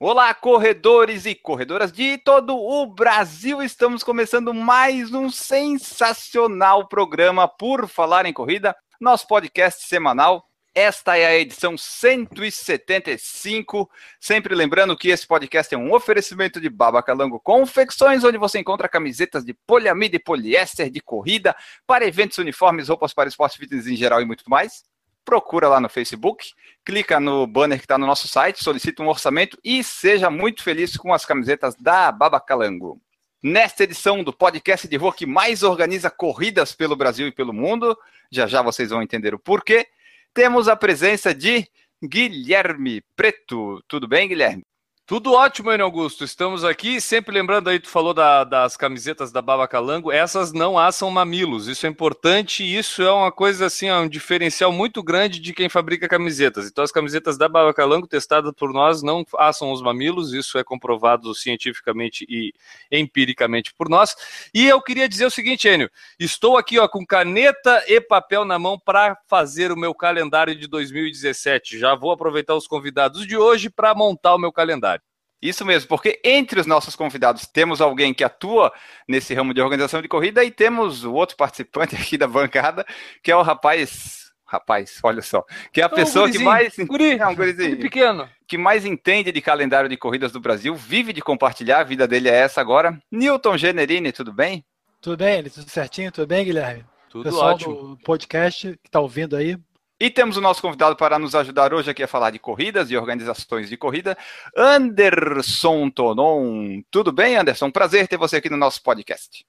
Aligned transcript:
Olá, 0.00 0.32
corredores 0.32 1.26
e 1.26 1.34
corredoras 1.34 1.90
de 1.90 2.18
todo 2.18 2.56
o 2.56 2.86
Brasil! 2.86 3.60
Estamos 3.60 4.04
começando 4.04 4.54
mais 4.54 5.12
um 5.12 5.28
sensacional 5.28 6.86
programa 6.86 7.48
Por 7.48 7.88
Falar 7.88 8.24
em 8.24 8.32
Corrida, 8.32 8.76
nosso 9.00 9.26
podcast 9.26 9.88
semanal. 9.88 10.46
Esta 10.72 11.18
é 11.18 11.26
a 11.26 11.36
edição 11.36 11.76
175. 11.76 13.90
Sempre 14.20 14.54
lembrando 14.54 14.96
que 14.96 15.08
esse 15.08 15.26
podcast 15.26 15.74
é 15.74 15.78
um 15.78 15.92
oferecimento 15.92 16.60
de 16.60 16.70
Babacalango 16.70 17.40
Confecções, 17.40 18.22
onde 18.22 18.38
você 18.38 18.60
encontra 18.60 18.88
camisetas 18.88 19.44
de 19.44 19.52
poliamida 19.52 20.14
e 20.14 20.22
poliéster 20.22 20.90
de 20.90 21.00
corrida 21.00 21.56
para 21.88 22.06
eventos, 22.06 22.38
uniformes, 22.38 22.88
roupas 22.88 23.12
para 23.12 23.28
esporte 23.28 23.58
fitness 23.58 23.88
em 23.88 23.96
geral 23.96 24.22
e 24.22 24.24
muito 24.24 24.48
mais 24.48 24.84
procura 25.28 25.68
lá 25.68 25.78
no 25.78 25.90
Facebook, 25.90 26.54
clica 26.82 27.20
no 27.20 27.46
banner 27.46 27.76
que 27.76 27.84
está 27.84 27.98
no 27.98 28.06
nosso 28.06 28.26
site, 28.26 28.64
solicita 28.64 29.02
um 29.02 29.08
orçamento 29.08 29.58
e 29.62 29.84
seja 29.84 30.30
muito 30.30 30.62
feliz 30.62 30.96
com 30.96 31.12
as 31.12 31.26
camisetas 31.26 31.74
da 31.74 32.10
Babacalango. 32.10 32.98
Nesta 33.42 33.84
edição 33.84 34.24
do 34.24 34.32
podcast 34.32 34.88
de 34.88 34.96
rua 34.96 35.12
que 35.12 35.26
mais 35.26 35.62
organiza 35.62 36.08
corridas 36.08 36.72
pelo 36.74 36.96
Brasil 36.96 37.28
e 37.28 37.32
pelo 37.32 37.52
mundo, 37.52 37.94
já 38.32 38.46
já 38.46 38.62
vocês 38.62 38.88
vão 38.88 39.02
entender 39.02 39.34
o 39.34 39.38
porquê, 39.38 39.86
temos 40.32 40.66
a 40.66 40.74
presença 40.74 41.34
de 41.34 41.68
Guilherme 42.02 43.02
Preto. 43.14 43.84
Tudo 43.86 44.08
bem, 44.08 44.28
Guilherme? 44.28 44.64
Tudo 45.08 45.32
ótimo, 45.32 45.72
Enio 45.72 45.86
Augusto. 45.86 46.22
Estamos 46.22 46.66
aqui, 46.66 47.00
sempre 47.00 47.32
lembrando 47.32 47.70
aí, 47.70 47.80
tu 47.80 47.88
falou 47.88 48.12
da, 48.12 48.44
das 48.44 48.76
camisetas 48.76 49.32
da 49.32 49.40
Baba 49.40 49.66
Calango, 49.66 50.12
essas 50.12 50.52
não 50.52 50.78
assam 50.78 51.10
mamilos. 51.10 51.66
Isso 51.66 51.86
é 51.86 51.88
importante 51.88 52.62
isso 52.62 53.02
é 53.02 53.10
uma 53.10 53.32
coisa 53.32 53.64
assim, 53.64 53.90
um 53.90 54.06
diferencial 54.06 54.70
muito 54.70 55.02
grande 55.02 55.40
de 55.40 55.54
quem 55.54 55.70
fabrica 55.70 56.06
camisetas. 56.06 56.66
Então 56.66 56.84
as 56.84 56.92
camisetas 56.92 57.38
da 57.38 57.48
Baba 57.48 57.72
Calango, 57.72 58.06
testadas 58.06 58.52
por 58.52 58.70
nós, 58.70 59.02
não 59.02 59.24
assam 59.38 59.72
os 59.72 59.80
mamilos, 59.80 60.34
isso 60.34 60.58
é 60.58 60.62
comprovado 60.62 61.34
cientificamente 61.34 62.26
e 62.28 62.52
empiricamente 62.92 63.72
por 63.72 63.88
nós. 63.88 64.14
E 64.52 64.66
eu 64.68 64.78
queria 64.82 65.08
dizer 65.08 65.24
o 65.24 65.30
seguinte, 65.30 65.66
Enio, 65.68 65.90
estou 66.20 66.58
aqui 66.58 66.78
ó, 66.78 66.86
com 66.86 67.06
caneta 67.06 67.82
e 67.88 67.98
papel 67.98 68.44
na 68.44 68.58
mão 68.58 68.78
para 68.78 69.16
fazer 69.26 69.72
o 69.72 69.76
meu 69.76 69.94
calendário 69.94 70.54
de 70.54 70.66
2017. 70.66 71.78
Já 71.78 71.94
vou 71.94 72.12
aproveitar 72.12 72.54
os 72.54 72.66
convidados 72.66 73.26
de 73.26 73.38
hoje 73.38 73.70
para 73.70 73.94
montar 73.94 74.34
o 74.34 74.38
meu 74.38 74.52
calendário. 74.52 74.97
Isso 75.40 75.64
mesmo, 75.64 75.88
porque 75.88 76.20
entre 76.24 76.58
os 76.58 76.66
nossos 76.66 76.96
convidados 76.96 77.46
temos 77.46 77.80
alguém 77.80 78.12
que 78.12 78.24
atua 78.24 78.72
nesse 79.06 79.32
ramo 79.34 79.54
de 79.54 79.60
organização 79.60 80.02
de 80.02 80.08
corrida 80.08 80.42
e 80.42 80.50
temos 80.50 81.04
o 81.04 81.12
outro 81.12 81.36
participante 81.36 81.94
aqui 81.96 82.18
da 82.18 82.26
bancada, 82.26 82.84
que 83.22 83.30
é 83.30 83.36
o 83.36 83.42
rapaz. 83.42 84.26
Rapaz, 84.44 84.98
olha 85.02 85.20
só. 85.20 85.44
Que 85.70 85.82
é 85.82 85.84
a 85.84 85.90
pessoa 85.90 86.26
um 86.26 86.30
que 86.32 86.38
mais. 86.38 86.74
Guri, 86.78 87.12
é 87.20 87.26
um 87.26 87.34
gurizinho, 87.34 87.70
guri 87.70 87.82
pequeno. 87.82 88.28
Que 88.46 88.56
mais 88.56 88.86
entende 88.86 89.30
de 89.30 89.42
calendário 89.42 89.90
de 89.90 89.96
corridas 89.96 90.32
do 90.32 90.40
Brasil, 90.40 90.74
vive 90.74 91.12
de 91.12 91.20
compartilhar, 91.20 91.80
a 91.80 91.84
vida 91.84 92.08
dele 92.08 92.30
é 92.30 92.34
essa 92.34 92.58
agora. 92.58 92.98
Newton 93.12 93.58
Generini, 93.58 94.10
tudo 94.10 94.32
bem? 94.32 94.64
Tudo 95.02 95.18
bem, 95.18 95.44
tudo 95.44 95.68
certinho? 95.68 96.10
Tudo 96.10 96.26
bem, 96.26 96.46
Guilherme? 96.46 96.84
Tudo 97.10 97.24
Pessoal 97.24 97.54
ótimo. 97.54 97.74
do 97.74 97.98
podcast 97.98 98.78
que 98.82 98.88
está 98.88 99.00
ouvindo 99.00 99.36
aí, 99.36 99.56
E 100.00 100.08
temos 100.08 100.36
o 100.36 100.40
nosso 100.40 100.62
convidado 100.62 100.94
para 100.94 101.18
nos 101.18 101.34
ajudar 101.34 101.74
hoje 101.74 101.90
aqui 101.90 102.04
a 102.04 102.08
falar 102.08 102.30
de 102.30 102.38
corridas 102.38 102.88
e 102.88 102.96
organizações 102.96 103.68
de 103.68 103.76
corrida, 103.76 104.16
Anderson 104.56 105.90
Tonon. 105.90 106.80
Tudo 106.88 107.10
bem, 107.10 107.36
Anderson? 107.36 107.68
Prazer 107.68 108.06
ter 108.06 108.16
você 108.16 108.36
aqui 108.36 108.48
no 108.48 108.56
nosso 108.56 108.80
podcast. 108.80 109.44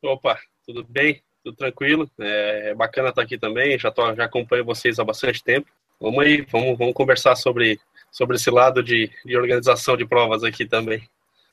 Opa, 0.00 0.38
tudo 0.64 0.84
bem? 0.88 1.20
Tudo 1.42 1.56
tranquilo? 1.56 2.08
É, 2.20 2.70
é 2.70 2.74
bacana 2.76 3.08
estar 3.08 3.22
aqui 3.22 3.36
também. 3.36 3.76
Já, 3.76 3.90
tô, 3.90 4.14
já 4.14 4.26
acompanho 4.26 4.64
vocês 4.64 5.00
há 5.00 5.04
bastante 5.04 5.42
tempo. 5.42 5.68
Vamos 6.00 6.24
aí, 6.24 6.42
vamos, 6.42 6.78
vamos 6.78 6.94
conversar 6.94 7.34
sobre, 7.34 7.80
sobre 8.12 8.36
esse 8.36 8.50
lado 8.52 8.84
de, 8.84 9.10
de 9.24 9.36
organização 9.36 9.96
de 9.96 10.06
provas 10.06 10.44
aqui 10.44 10.64
também. 10.64 11.02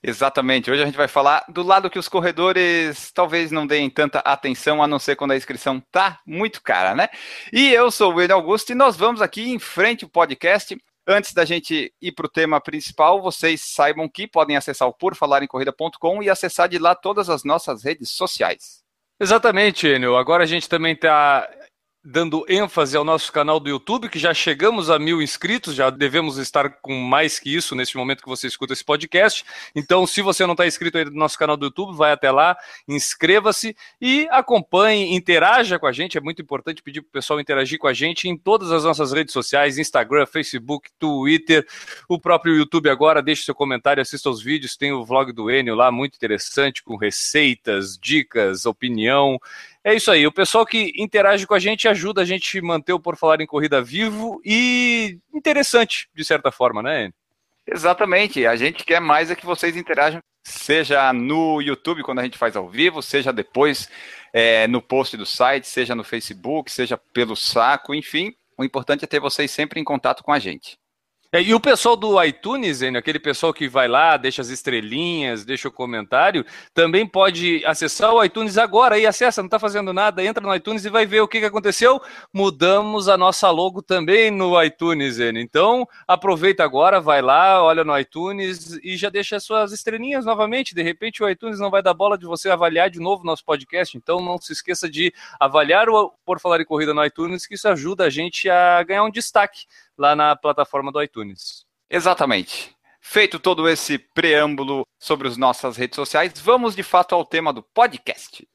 Exatamente. 0.08 0.70
Hoje 0.70 0.84
a 0.84 0.86
gente 0.86 0.98
vai 0.98 1.08
falar 1.08 1.44
do 1.50 1.64
lado 1.64 1.90
que 1.90 1.98
os 1.98 2.08
corredores 2.08 3.12
talvez 3.12 3.52
não 3.52 3.66
deem 3.66 3.90
tanta 3.90 4.20
atenção, 4.20 4.84
a 4.84 4.88
não 4.88 5.00
ser 5.00 5.16
quando 5.16 5.32
a 5.32 5.36
inscrição 5.36 5.82
tá 5.92 6.20
muito 6.28 6.62
cara, 6.62 6.94
né? 6.94 7.08
E 7.52 7.74
eu 7.74 7.90
sou 7.90 8.14
o 8.14 8.16
William 8.18 8.36
Augusto 8.36 8.72
e 8.72 8.76
nós 8.76 8.96
vamos 8.96 9.20
aqui 9.20 9.50
em 9.50 9.58
frente 9.58 10.06
o 10.06 10.10
podcast. 10.10 10.78
Antes 11.08 11.34
da 11.34 11.44
gente 11.44 11.92
ir 12.00 12.12
para 12.12 12.28
o 12.28 12.30
tema 12.30 12.62
principal, 12.62 13.20
vocês 13.20 13.62
saibam 13.62 14.08
que 14.08 14.28
podem 14.28 14.56
acessar 14.56 14.88
o 14.88 14.94
porfalarencorrida.com 14.94 16.22
e 16.22 16.30
acessar 16.30 16.70
de 16.70 16.78
lá 16.78 16.94
todas 16.94 17.28
as 17.28 17.44
nossas 17.44 17.84
redes 17.84 18.12
sociais. 18.12 18.84
Exatamente, 19.20 19.88
Enio. 19.88 20.18
Agora 20.18 20.44
a 20.44 20.48
gente 20.48 20.70
também 20.70 20.94
está 20.94 21.50
dando 22.06 22.46
ênfase 22.48 22.96
ao 22.96 23.04
nosso 23.04 23.32
canal 23.32 23.60
do 23.60 23.68
YouTube, 23.68 24.10
que 24.10 24.20
já 24.20 24.32
chegamos 24.32 24.92
a 24.92 25.00
mil 25.00 25.24
inscritos, 25.24 25.74
já 25.74 25.90
devemos 25.90 26.38
estar 26.38 26.70
com 26.82 26.94
mais 26.94 27.40
que 27.40 27.54
isso 27.54 27.76
neste 27.76 27.98
momento 27.98 28.22
que 28.22 28.30
você 28.30 28.46
escuta 28.46 28.74
esse 28.74 28.86
podcast. 28.86 29.44
Então, 29.76 30.06
se 30.06 30.22
você 30.22 30.46
não 30.46 30.54
está 30.54 30.68
inscrito 30.68 31.04
no 31.06 31.12
nosso 31.18 31.38
canal 31.38 31.58
do 31.58 31.66
YouTube, 31.66 31.98
vai 31.98 32.12
até 32.12 32.30
lá, 32.30 32.56
inscreva-se 32.88 33.76
e 34.00 34.28
acompanhe, 34.30 35.16
interaja 35.16 35.80
com 35.80 35.88
a 35.88 35.92
gente. 35.92 36.16
É 36.16 36.22
muito 36.22 36.44
importante 36.44 36.84
pedir 36.84 37.02
para 37.02 37.10
o 37.10 37.14
pessoal 37.14 37.40
interagir 37.40 37.80
com 37.80 37.88
a 37.88 37.94
gente 37.94 38.30
em 38.30 38.38
todas 38.38 38.72
as 38.72 38.84
nossas 38.84 39.12
redes 39.12 39.34
sociais, 39.34 39.80
Instagram, 39.80 40.28
Facebook, 40.28 40.92
Twitter, 41.00 41.66
o 42.08 42.20
próprio 42.20 42.56
YouTube 42.56 42.88
agora. 42.88 43.20
Deixe 43.20 43.44
seu 43.44 43.56
comentário, 43.56 44.02
assista 44.02 44.30
aos 44.30 44.44
vídeos, 44.44 44.78
tem 44.78 44.92
o 44.92 45.04
vlog 45.04 45.32
do 45.32 45.50
Enio 45.50 45.74
lá, 45.74 45.92
muito 45.92 46.16
interessante, 46.16 46.84
com 46.84 46.98
receitas, 46.98 47.98
dicas, 47.98 48.68
opinião. 48.68 49.40
É 49.88 49.94
isso 49.94 50.10
aí. 50.10 50.26
O 50.26 50.32
pessoal 50.32 50.66
que 50.66 50.92
interage 50.98 51.46
com 51.46 51.54
a 51.54 51.60
gente 51.60 51.88
ajuda 51.88 52.24
a 52.24 52.26
gente 52.26 52.60
manter 52.60 52.92
o 52.92 53.00
Por 53.00 53.16
Falar 53.16 53.40
em 53.40 53.46
Corrida 53.46 53.84
vivo 53.84 54.42
e 54.44 55.20
interessante, 55.32 56.10
de 56.12 56.26
certa 56.26 56.52
forma, 56.52 56.82
né? 56.82 57.12
Exatamente. 57.68 58.48
A 58.48 58.56
gente 58.56 58.84
quer 58.84 59.00
mais 59.00 59.30
é 59.30 59.36
que 59.36 59.46
vocês 59.46 59.78
interajam, 59.78 60.20
seja 60.44 61.14
no 61.14 61.62
YouTube, 61.62 62.02
quando 62.02 62.18
a 62.18 62.24
gente 62.24 62.36
faz 62.36 62.56
ao 62.56 62.68
vivo, 62.68 63.00
seja 63.00 63.32
depois 63.32 63.88
é, 64.34 64.66
no 64.68 64.82
post 64.82 65.16
do 65.18 65.26
site, 65.26 65.68
seja 65.68 65.94
no 65.94 66.04
Facebook, 66.04 66.72
seja 66.72 66.98
pelo 66.98 67.36
saco, 67.36 67.94
enfim. 67.94 68.34
O 68.58 68.64
importante 68.64 69.04
é 69.04 69.08
ter 69.08 69.20
vocês 69.20 69.52
sempre 69.52 69.80
em 69.80 69.84
contato 69.84 70.24
com 70.24 70.32
a 70.32 70.40
gente. 70.40 70.80
É, 71.36 71.42
e 71.42 71.54
o 71.54 71.60
pessoal 71.60 71.98
do 71.98 72.24
iTunes, 72.24 72.82
hein, 72.82 72.96
aquele 72.96 73.20
pessoal 73.20 73.54
que 73.54 73.68
vai 73.68 73.90
lá, 73.90 74.16
deixa 74.16 74.42
as 74.42 74.48
estrelinhas, 74.48 75.44
deixa 75.44 75.68
o 75.68 75.72
comentário, 75.72 76.46
também 76.74 77.06
pode 77.06 77.62
acessar 77.66 78.14
o 78.14 78.24
iTunes 78.24 78.58
agora 78.58 78.98
e 78.98 79.06
acessa, 79.06 79.42
não 79.42 79.48
está 79.48 79.60
fazendo 79.60 79.92
nada, 79.92 80.24
entra 80.24 80.42
no 80.42 80.56
iTunes 80.56 80.86
e 80.86 80.90
vai 80.90 81.06
ver 81.06 81.20
o 81.20 81.28
que, 81.28 81.42
que 81.42 81.46
aconteceu. 81.46 82.02
Mudamos 82.34 83.10
a 83.10 83.18
nossa 83.18 83.52
logo 83.52 83.82
também 83.82 84.32
no 84.32 84.64
iTunes, 84.64 85.20
hein? 85.20 85.34
então 85.36 85.86
aproveita 86.08 86.64
agora, 86.64 87.02
vai 87.02 87.22
lá, 87.22 87.62
olha 87.62 87.84
no 87.84 88.00
iTunes 88.00 88.80
e 88.82 88.96
já 88.96 89.10
deixa 89.10 89.36
as 89.36 89.44
suas 89.44 89.74
estrelinhas 89.74 90.24
novamente. 90.26 90.74
De 90.74 90.84
repente 90.84 91.22
o 91.22 91.30
iTunes 91.30 91.60
não 91.60 91.70
vai 91.70 91.84
dar 91.84 91.94
bola 91.94 92.18
de 92.18 92.26
você 92.26 92.50
avaliar 92.50 92.90
de 92.90 93.02
novo 93.02 93.26
nosso 93.26 93.44
podcast, 93.44 93.98
então 93.98 94.22
não 94.22 94.38
se 94.38 94.54
esqueça 94.54 94.90
de 94.90 95.14
avaliar 95.38 95.90
o 95.90 96.14
Por 96.26 96.40
Falar 96.40 96.62
em 96.62 96.66
Corrida 96.66 96.94
no 96.94 97.04
iTunes, 97.04 97.46
que 97.46 97.56
isso 97.56 97.68
ajuda 97.68 98.06
a 98.06 98.10
gente 98.10 98.50
a 98.50 98.82
ganhar 98.84 99.04
um 99.04 99.12
destaque 99.12 99.66
lá 99.98 100.16
na 100.16 100.36
plataforma 100.36 100.92
do 100.92 101.02
iTunes. 101.02 101.66
Exatamente. 101.90 102.76
Feito 103.02 103.40
todo 103.40 103.70
esse 103.70 103.98
preâmbulo 104.00 104.86
sobre 105.00 105.28
as 105.28 105.38
nossas 105.38 105.78
redes 105.78 105.96
sociais, 105.96 106.34
vamos 106.40 106.76
de 106.76 106.84
fato 106.84 107.14
ao 107.14 107.24
tema 107.24 107.54
do 107.54 107.62
podcast. 107.62 108.48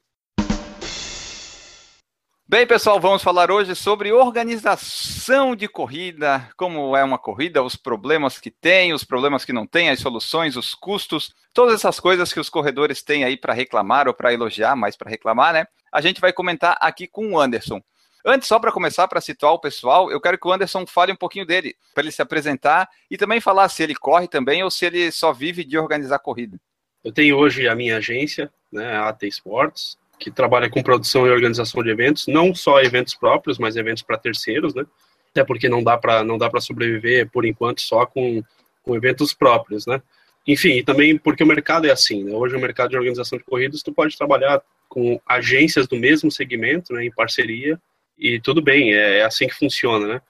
Bem, 2.51 2.67
pessoal, 2.67 2.99
vamos 2.99 3.23
falar 3.23 3.49
hoje 3.49 3.73
sobre 3.75 4.11
organização 4.11 5.55
de 5.55 5.69
corrida, 5.69 6.49
como 6.57 6.97
é 6.97 7.01
uma 7.01 7.17
corrida, 7.17 7.63
os 7.63 7.77
problemas 7.77 8.39
que 8.39 8.51
tem, 8.51 8.91
os 8.91 9.05
problemas 9.05 9.45
que 9.45 9.53
não 9.53 9.65
tem, 9.65 9.89
as 9.89 10.01
soluções, 10.01 10.57
os 10.57 10.75
custos, 10.75 11.33
todas 11.53 11.75
essas 11.75 11.97
coisas 11.97 12.33
que 12.33 12.41
os 12.41 12.49
corredores 12.49 13.01
têm 13.01 13.23
aí 13.23 13.37
para 13.37 13.53
reclamar 13.53 14.09
ou 14.09 14.13
para 14.13 14.33
elogiar, 14.33 14.75
mais 14.75 14.97
para 14.97 15.09
reclamar, 15.09 15.53
né? 15.53 15.65
A 15.93 16.01
gente 16.01 16.19
vai 16.19 16.33
comentar 16.33 16.77
aqui 16.81 17.07
com 17.07 17.31
o 17.31 17.39
Anderson. 17.39 17.81
Antes, 18.25 18.47
só 18.47 18.59
para 18.59 18.71
começar, 18.71 19.07
para 19.07 19.19
situar 19.19 19.53
o 19.53 19.59
pessoal, 19.59 20.11
eu 20.11 20.21
quero 20.21 20.37
que 20.37 20.47
o 20.47 20.51
Anderson 20.53 20.85
fale 20.85 21.11
um 21.11 21.15
pouquinho 21.15 21.45
dele, 21.45 21.75
para 21.93 22.03
ele 22.03 22.11
se 22.11 22.21
apresentar 22.21 22.87
e 23.09 23.17
também 23.17 23.41
falar 23.41 23.67
se 23.69 23.81
ele 23.81 23.95
corre 23.95 24.27
também 24.27 24.63
ou 24.63 24.69
se 24.69 24.85
ele 24.85 25.11
só 25.11 25.33
vive 25.33 25.63
de 25.63 25.77
organizar 25.77 26.19
corrida. 26.19 26.59
Eu 27.03 27.11
tenho 27.11 27.35
hoje 27.35 27.67
a 27.67 27.75
minha 27.75 27.97
agência, 27.97 28.51
né, 28.71 28.95
a 28.95 29.09
AT 29.09 29.23
Sports, 29.23 29.97
que 30.19 30.29
trabalha 30.29 30.69
com 30.69 30.83
produção 30.83 31.25
e 31.25 31.31
organização 31.31 31.81
de 31.81 31.89
eventos, 31.89 32.27
não 32.27 32.53
só 32.53 32.79
eventos 32.79 33.15
próprios, 33.15 33.57
mas 33.57 33.75
eventos 33.75 34.03
para 34.03 34.19
terceiros, 34.19 34.75
né? 34.75 34.85
Até 35.31 35.43
porque 35.43 35.67
não 35.67 35.83
dá 35.83 35.97
para 35.97 36.23
não 36.23 36.37
dá 36.37 36.47
para 36.47 36.61
sobreviver 36.61 37.27
por 37.31 37.43
enquanto 37.43 37.81
só 37.81 38.05
com, 38.05 38.43
com 38.83 38.95
eventos 38.95 39.33
próprios, 39.33 39.87
né? 39.87 39.99
Enfim, 40.47 40.73
e 40.73 40.83
também 40.83 41.17
porque 41.17 41.43
o 41.43 41.47
mercado 41.47 41.87
é 41.87 41.91
assim, 41.91 42.23
né? 42.23 42.33
Hoje 42.33 42.55
o 42.55 42.59
mercado 42.59 42.91
de 42.91 42.97
organização 42.97 43.39
de 43.39 43.43
corridas 43.43 43.81
tu 43.81 43.91
pode 43.91 44.15
trabalhar 44.15 44.61
com 44.87 45.19
agências 45.25 45.87
do 45.87 45.95
mesmo 45.95 46.29
segmento, 46.29 46.93
né, 46.93 47.05
em 47.05 47.11
parceria, 47.11 47.81
E 48.17 48.39
tudo 48.39 48.61
bem, 48.61 48.93
é, 48.93 49.19
é 49.19 49.23
assim 49.23 49.47
que 49.47 49.55
funciona, 49.55 50.07
né? 50.07 50.21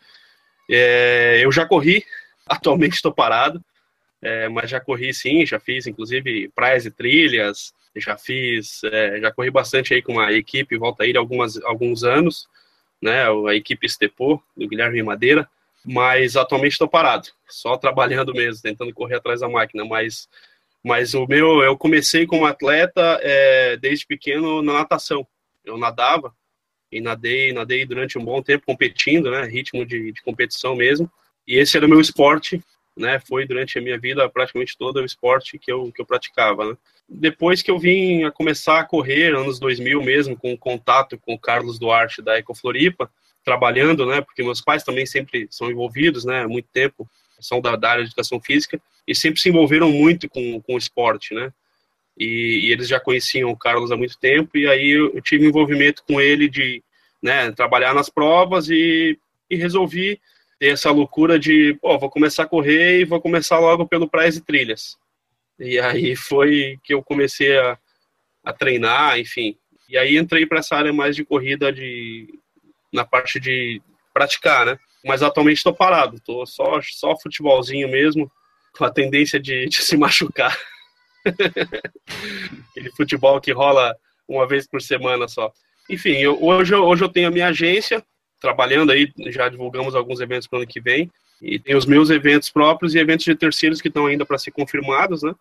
É, 0.70 1.42
eu 1.44 1.52
já 1.52 1.66
corri, 1.66 2.06
atualmente 2.48 2.94
estou 2.94 3.14
parado, 3.14 3.64
é, 4.22 4.48
mas 4.48 4.70
já 4.70 4.80
corri 4.80 5.14
sim, 5.14 5.46
já 5.46 5.60
fiz 5.60 5.88
inclusive 5.88 6.50
praias 6.56 6.86
e 6.86 6.92
trilhas, 6.92 7.74
já 7.96 8.18
fiz, 8.18 8.84
é, 8.86 9.20
já 9.20 9.32
corri 9.32 9.50
bastante 9.50 9.94
aí 9.94 10.02
com 10.02 10.14
uma 10.14 10.32
equipe 10.32 10.78
Volta 10.78 11.06
Ilha 11.06 11.20
algumas, 11.20 11.62
alguns 11.64 12.04
anos, 12.04 12.48
né, 13.02 13.26
a 13.50 13.56
equipe 13.56 13.86
Estepô, 13.86 14.42
do 14.56 14.68
Guilherme 14.68 15.02
Madeira, 15.02 15.50
mas 15.84 16.36
atualmente 16.36 16.74
estou 16.74 16.88
parado, 16.88 17.28
só 17.50 17.76
trabalhando 17.76 18.34
mesmo, 18.34 18.62
tentando 18.62 18.94
correr 18.94 19.16
atrás 19.16 19.42
da 19.42 19.50
máquina, 19.50 19.84
mas, 19.84 20.30
mas 20.84 21.14
o 21.14 21.26
meu, 21.26 21.64
eu 21.64 21.76
comecei 21.76 22.28
como 22.28 22.46
atleta 22.46 23.20
é, 23.22 23.76
desde 23.78 24.06
pequeno 24.06 24.62
na 24.62 24.74
natação, 24.74 25.28
eu 25.66 25.78
nadava, 25.78 26.34
e 26.92 27.00
nadei, 27.00 27.54
nadei 27.54 27.86
durante 27.86 28.18
um 28.18 28.26
bom 28.26 28.42
tempo 28.42 28.66
competindo, 28.66 29.32
né, 29.32 29.46
ritmo 29.46 29.86
de, 29.86 30.12
de 30.12 30.22
competição 30.22 30.76
mesmo, 30.76 31.10
e 31.48 31.58
esse 31.58 31.78
era 31.78 31.86
o 31.86 31.90
meu 31.90 32.02
esporte, 32.02 32.62
né, 32.98 33.20
foi 33.20 33.48
durante 33.48 33.78
a 33.78 33.82
minha 33.82 33.98
vida 33.98 34.28
praticamente 34.30 34.78
todo 34.78 34.98
o 34.98 35.06
esporte 35.06 35.58
que 35.58 35.72
eu, 35.72 35.92
que 35.92 36.02
eu 36.02 36.06
praticava, 36.06 36.72
né. 36.72 36.78
Depois 37.08 37.62
que 37.62 37.70
eu 37.72 37.78
vim 37.78 38.24
a 38.24 38.32
começar 38.32 38.80
a 38.80 38.86
correr, 38.86 39.36
anos 39.36 39.60
2000 39.60 40.02
mesmo, 40.02 40.38
com 40.38 40.58
contato 40.58 41.18
com 41.18 41.34
o 41.34 41.40
Carlos 41.40 41.78
Duarte 41.78 42.22
da 42.22 42.38
Ecofloripa, 42.38 43.12
trabalhando, 43.44 44.06
né, 44.06 44.22
porque 44.22 44.44
meus 44.44 44.62
pais 44.62 44.84
também 44.84 45.06
sempre 45.06 45.48
são 45.50 45.72
envolvidos, 45.72 46.26
né, 46.26 46.44
há 46.44 46.48
muito 46.48 46.68
tempo, 46.72 47.10
são 47.40 47.60
da, 47.60 47.76
da 47.76 47.92
área 47.92 48.04
de 48.04 48.10
educação 48.10 48.40
física, 48.40 48.80
e 49.08 49.16
sempre 49.16 49.42
se 49.42 49.50
envolveram 49.50 49.92
muito 49.92 50.30
com, 50.30 50.62
com 50.62 50.76
o 50.76 50.78
esporte, 50.78 51.34
né, 51.34 51.52
e, 52.18 52.68
e, 52.68 52.72
eles 52.72 52.88
já 52.88 53.00
conheciam 53.00 53.50
o 53.50 53.58
Carlos 53.58 53.92
há 53.92 53.98
muito 53.98 54.18
tempo, 54.20 54.58
e 54.58 54.68
aí 54.68 54.90
eu, 54.90 55.22
tive 55.22 55.46
envolvimento 55.46 56.04
com 56.04 56.20
ele 56.20 56.50
de 56.50 56.84
né, 57.22 57.52
trabalhar 57.52 57.94
nas 57.94 58.10
provas 58.10 58.70
e, 58.70 59.18
e 59.50 59.56
resolvi 59.56 60.20
ter 60.60 60.74
essa 60.74 60.92
loucura 60.92 61.40
de, 61.40 61.78
pô, 61.82 61.98
vou 61.98 62.10
começar 62.10 62.44
a 62.44 62.48
correr 62.48 63.00
e 63.00 63.06
vou 63.06 63.22
começar 63.22 63.60
logo 63.60 63.88
pelo 63.88 64.10
praias 64.10 64.38
e 64.38 64.42
trilhas. 64.42 64.98
E 65.60 65.80
aí 65.80 66.16
foi 66.16 66.78
que 66.84 66.94
eu 66.94 67.04
comecei 67.04 67.58
a, 67.58 67.78
a 68.44 68.54
treinar, 68.54 69.20
enfim. 69.20 69.58
E 69.90 69.98
aí 69.98 70.18
entrei 70.18 70.46
para 70.46 70.60
essa 70.60 70.76
área 70.76 70.94
mais 70.94 71.16
de 71.16 71.26
corrida 71.26 71.72
de 71.72 72.28
na 72.92 73.06
parte 73.06 73.40
de 73.40 73.82
praticar, 74.14 74.66
né? 74.66 74.78
Mas 75.04 75.24
atualmente 75.24 75.58
estou 75.58 75.74
parado, 75.74 76.18
estou 76.18 76.46
só 76.46 76.80
só 76.82 77.18
futebolzinho 77.18 77.90
mesmo, 77.90 78.32
com 78.78 78.86
a 78.86 78.92
tendência 78.92 79.40
de, 79.40 79.68
de 79.68 79.82
se 79.82 79.98
machucar. 79.98 80.58
Aquele 82.72 82.92
futebol 82.92 83.40
que 83.40 83.52
rola 83.52 83.96
uma 84.28 84.48
vez 84.48 84.68
por 84.68 84.82
semana 84.82 85.28
só. 85.28 85.52
Enfim, 85.90 86.18
eu, 86.18 86.42
hoje, 86.42 86.74
hoje 86.74 87.04
eu 87.04 87.10
tenho 87.10 87.28
a 87.28 87.32
minha 87.32 87.48
agência, 87.48 88.04
trabalhando 88.40 88.92
aí, 88.92 89.12
já 89.28 89.50
divulgamos 89.50 89.96
alguns 89.96 90.20
eventos 90.20 90.48
para 90.48 90.58
o 90.58 90.62
ano 90.62 90.68
que 90.68 90.80
vem, 90.80 91.12
e 91.42 91.60
tem 91.60 91.76
os 91.76 91.86
meus 91.86 92.10
eventos 92.10 92.50
próprios 92.50 92.94
e 92.94 93.00
eventos 93.00 93.26
de 93.26 93.36
terceiros 93.36 93.82
que 93.82 93.88
estão 93.88 94.06
ainda 94.06 94.26
para 94.26 94.38
ser 94.38 94.52
confirmados, 94.52 95.24
né? 95.24 95.34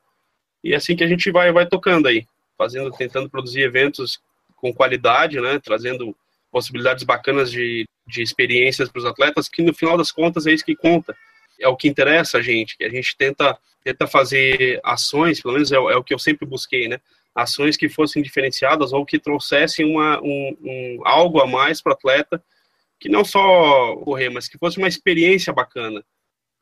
E 0.65 0.73
é 0.73 0.77
assim 0.77 0.97
que 0.97 1.05
a 1.05 1.09
gente 1.09 1.31
vai, 1.31 1.53
vai 1.53 1.67
tocando 1.67 2.09
aí, 2.09 2.27
fazendo, 2.57 2.91
tentando 2.91 3.29
produzir 3.31 3.63
eventos 3.63 4.19
com 4.57 4.73
qualidade, 4.73 5.41
né? 5.41 5.59
Trazendo 5.59 6.17
possibilidades 6.51 7.05
bacanas 7.05 7.51
de, 7.51 7.87
de 8.07 8.23
experiências 8.23 8.89
para 8.89 8.99
os 8.99 9.07
atletas, 9.07 9.49
que 9.49 9.63
no 9.63 9.75
final 9.75 9.97
das 9.97 10.11
contas 10.11 10.47
é 10.47 10.53
isso 10.53 10.65
que 10.65 10.75
conta. 10.75 11.17
É 11.61 11.69
o 11.69 11.77
que 11.77 11.89
interessa 11.89 12.39
a 12.39 12.43
gente, 12.43 12.77
que 12.77 12.85
a 12.85 12.89
gente 12.89 13.17
tenta, 13.17 13.59
tenta 13.85 14.07
fazer 14.07 14.81
ações, 14.83 15.41
pelo 15.41 15.55
menos 15.55 15.71
é, 15.71 15.77
é 15.77 15.97
o 15.97 16.05
que 16.05 16.15
eu 16.15 16.19
sempre 16.19 16.47
busquei, 16.47 16.89
né? 16.89 16.99
Ações 17.35 17.77
que 17.77 17.89
fossem 17.89 18.23
diferenciadas 18.23 18.93
ou 18.93 19.07
que 19.07 19.19
trouxessem 19.19 19.87
uma, 19.87 20.21
um, 20.21 20.57
um 20.61 21.01
algo 21.05 21.41
a 21.41 21.47
mais 21.47 21.81
para 21.81 21.91
o 21.91 21.95
atleta, 21.95 22.43
que 22.99 23.09
não 23.09 23.25
só 23.25 23.97
correr, 23.97 24.31
mas 24.31 24.49
que 24.49 24.59
fosse 24.59 24.79
uma 24.79 24.89
experiência 24.89 25.53
bacana, 25.53 26.05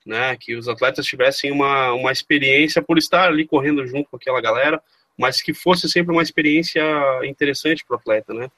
né? 0.05 0.37
Que 0.37 0.55
os 0.57 0.69
atletas 0.69 1.07
tivessem 1.07 1.51
uma, 1.51 1.93
uma 1.93 2.13
experiência 2.13 2.83
por 2.83 2.99
estar 2.99 3.29
ali 3.29 3.47
correndo 3.47 3.87
junto 3.87 4.11
com 4.11 4.17
aquela 4.17 4.41
galera, 4.41 4.83
mas 5.17 5.43
que 5.43 5.53
fosse 5.53 5.89
sempre 5.89 6.13
uma 6.13 6.23
experiência 6.23 6.83
interessante 7.25 7.85
para 7.85 7.97
o 7.97 7.99
atleta, 7.99 8.35
né? 8.35 8.51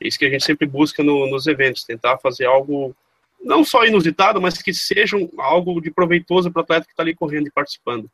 É 0.00 0.08
isso 0.08 0.18
que 0.18 0.26
a 0.26 0.30
gente 0.30 0.44
sempre 0.44 0.66
busca 0.66 1.02
no, 1.02 1.26
nos 1.28 1.46
eventos, 1.46 1.84
tentar 1.84 2.18
fazer 2.18 2.44
algo 2.44 2.94
não 3.40 3.64
só 3.64 3.84
inusitado, 3.84 4.40
mas 4.40 4.60
que 4.60 4.72
seja 4.74 5.16
algo 5.38 5.80
de 5.80 5.90
proveitoso 5.90 6.50
para 6.50 6.60
o 6.60 6.62
atleta 6.62 6.86
que 6.86 6.92
está 6.92 7.02
ali 7.02 7.14
correndo 7.14 7.46
e 7.46 7.52
participando. 7.52 8.10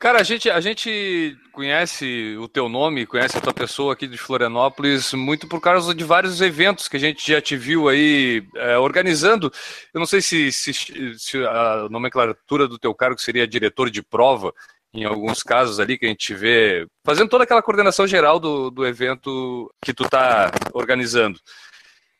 Cara, 0.00 0.20
a 0.20 0.22
gente, 0.22 0.48
a 0.48 0.60
gente 0.60 1.36
conhece 1.50 2.36
o 2.38 2.46
teu 2.46 2.68
nome, 2.68 3.04
conhece 3.04 3.36
a 3.36 3.40
tua 3.40 3.52
pessoa 3.52 3.94
aqui 3.94 4.06
de 4.06 4.16
Florianópolis 4.16 5.12
muito 5.12 5.48
por 5.48 5.60
causa 5.60 5.92
de 5.92 6.04
vários 6.04 6.40
eventos 6.40 6.86
que 6.86 6.96
a 6.96 7.00
gente 7.00 7.32
já 7.32 7.40
te 7.40 7.56
viu 7.56 7.88
aí 7.88 8.46
é, 8.54 8.78
organizando. 8.78 9.52
Eu 9.92 9.98
não 9.98 10.06
sei 10.06 10.20
se, 10.20 10.52
se, 10.52 10.72
se, 10.72 11.44
a 11.44 11.88
nomenclatura 11.90 12.68
do 12.68 12.78
teu 12.78 12.94
cargo 12.94 13.20
seria 13.20 13.44
diretor 13.44 13.90
de 13.90 14.00
prova, 14.00 14.54
em 14.94 15.04
alguns 15.04 15.42
casos 15.42 15.80
ali 15.80 15.98
que 15.98 16.06
a 16.06 16.08
gente 16.08 16.32
vê, 16.32 16.86
fazendo 17.04 17.28
toda 17.28 17.42
aquela 17.42 17.62
coordenação 17.62 18.06
geral 18.06 18.38
do, 18.38 18.70
do 18.70 18.86
evento 18.86 19.68
que 19.84 19.92
tu 19.92 20.04
está 20.04 20.52
organizando. 20.74 21.40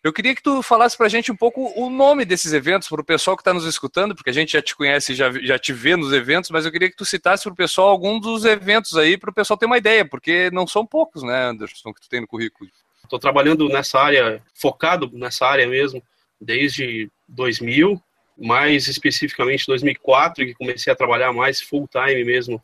Eu 0.03 0.13
queria 0.13 0.35
que 0.35 0.43
tu 0.43 0.63
falasse 0.63 0.97
para 0.97 1.07
a 1.07 1.09
gente 1.09 1.33
um 1.33 1.37
pouco 1.37 1.73
o 1.75 1.91
nome 1.91 2.25
desses 2.25 2.53
eventos, 2.53 2.89
para 2.89 3.01
o 3.01 3.05
pessoal 3.05 3.37
que 3.37 3.41
está 3.41 3.53
nos 3.53 3.65
escutando, 3.65 4.15
porque 4.15 4.31
a 4.31 4.33
gente 4.33 4.53
já 4.53 4.63
te 4.63 4.75
conhece, 4.77 5.13
já, 5.13 5.31
já 5.33 5.59
te 5.59 5.73
vê 5.73 5.97
nos 5.97 6.13
eventos, 6.13 6.51
mas 6.51 6.65
eu 6.65 6.71
queria 6.71 6.89
que 6.89 6.97
tu 6.97 7.05
citasse 7.05 7.43
para 7.43 7.53
o 7.53 7.57
pessoal 7.57 7.89
algum 7.89 8.21
dos 8.21 8.45
eventos 8.45 8.97
aí, 8.97 9.19
para 9.19 9.31
o 9.31 9.35
pessoal 9.35 9.59
ter 9.59 9.67
uma 9.67 9.77
ideia, 9.77 10.05
porque 10.05 10.51
não 10.53 10.69
são 10.69 10.87
poucos, 10.87 11.25
né, 11.25 11.49
Anderson, 11.49 11.93
que 11.93 12.01
tu 12.01 12.09
tem 12.09 12.21
no 12.21 12.29
currículo. 12.29 12.71
Estou 13.03 13.19
trabalhando 13.19 13.69
nessa 13.69 13.99
área, 13.99 14.41
focado 14.55 15.11
nessa 15.13 15.47
área 15.47 15.67
mesmo, 15.67 16.01
desde 16.41 17.11
2000, 17.27 18.01
mais 18.37 18.87
especificamente 18.87 19.67
2004, 19.67 20.47
que 20.47 20.55
comecei 20.55 20.93
a 20.93 20.97
trabalhar 20.97 21.33
mais 21.33 21.61
full 21.61 21.89
time 21.89 22.23
mesmo 22.23 22.63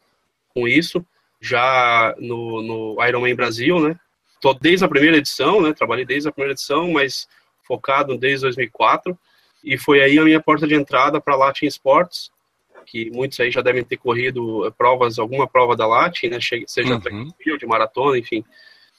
com 0.54 0.68
isso, 0.68 1.04
já 1.40 2.14
no, 2.16 2.62
no 2.62 3.04
Ironman 3.04 3.34
Brasil, 3.34 3.80
né, 3.80 3.98
tô 4.44 4.52
desde 4.52 4.84
a 4.84 4.88
primeira 4.88 5.16
edição, 5.16 5.62
né? 5.62 5.72
Trabalhei 5.72 6.04
desde 6.04 6.28
a 6.28 6.32
primeira 6.32 6.52
edição, 6.52 6.92
mas 6.92 7.26
focado 7.62 8.14
desde 8.18 8.42
2004. 8.42 9.18
E 9.64 9.78
foi 9.78 10.02
aí 10.02 10.18
a 10.18 10.22
minha 10.22 10.38
porta 10.38 10.66
de 10.66 10.74
entrada 10.74 11.18
para 11.18 11.34
Latin 11.34 11.64
Sports, 11.64 12.30
que 12.84 13.10
muitos 13.10 13.40
aí 13.40 13.50
já 13.50 13.62
devem 13.62 13.82
ter 13.82 13.96
corrido 13.96 14.70
provas, 14.76 15.18
alguma 15.18 15.48
prova 15.48 15.74
da 15.74 15.86
Latin, 15.86 16.26
né? 16.26 16.38
Seja 16.66 17.00
uhum. 17.10 17.32
de 17.58 17.66
maratona, 17.66 18.18
enfim. 18.18 18.44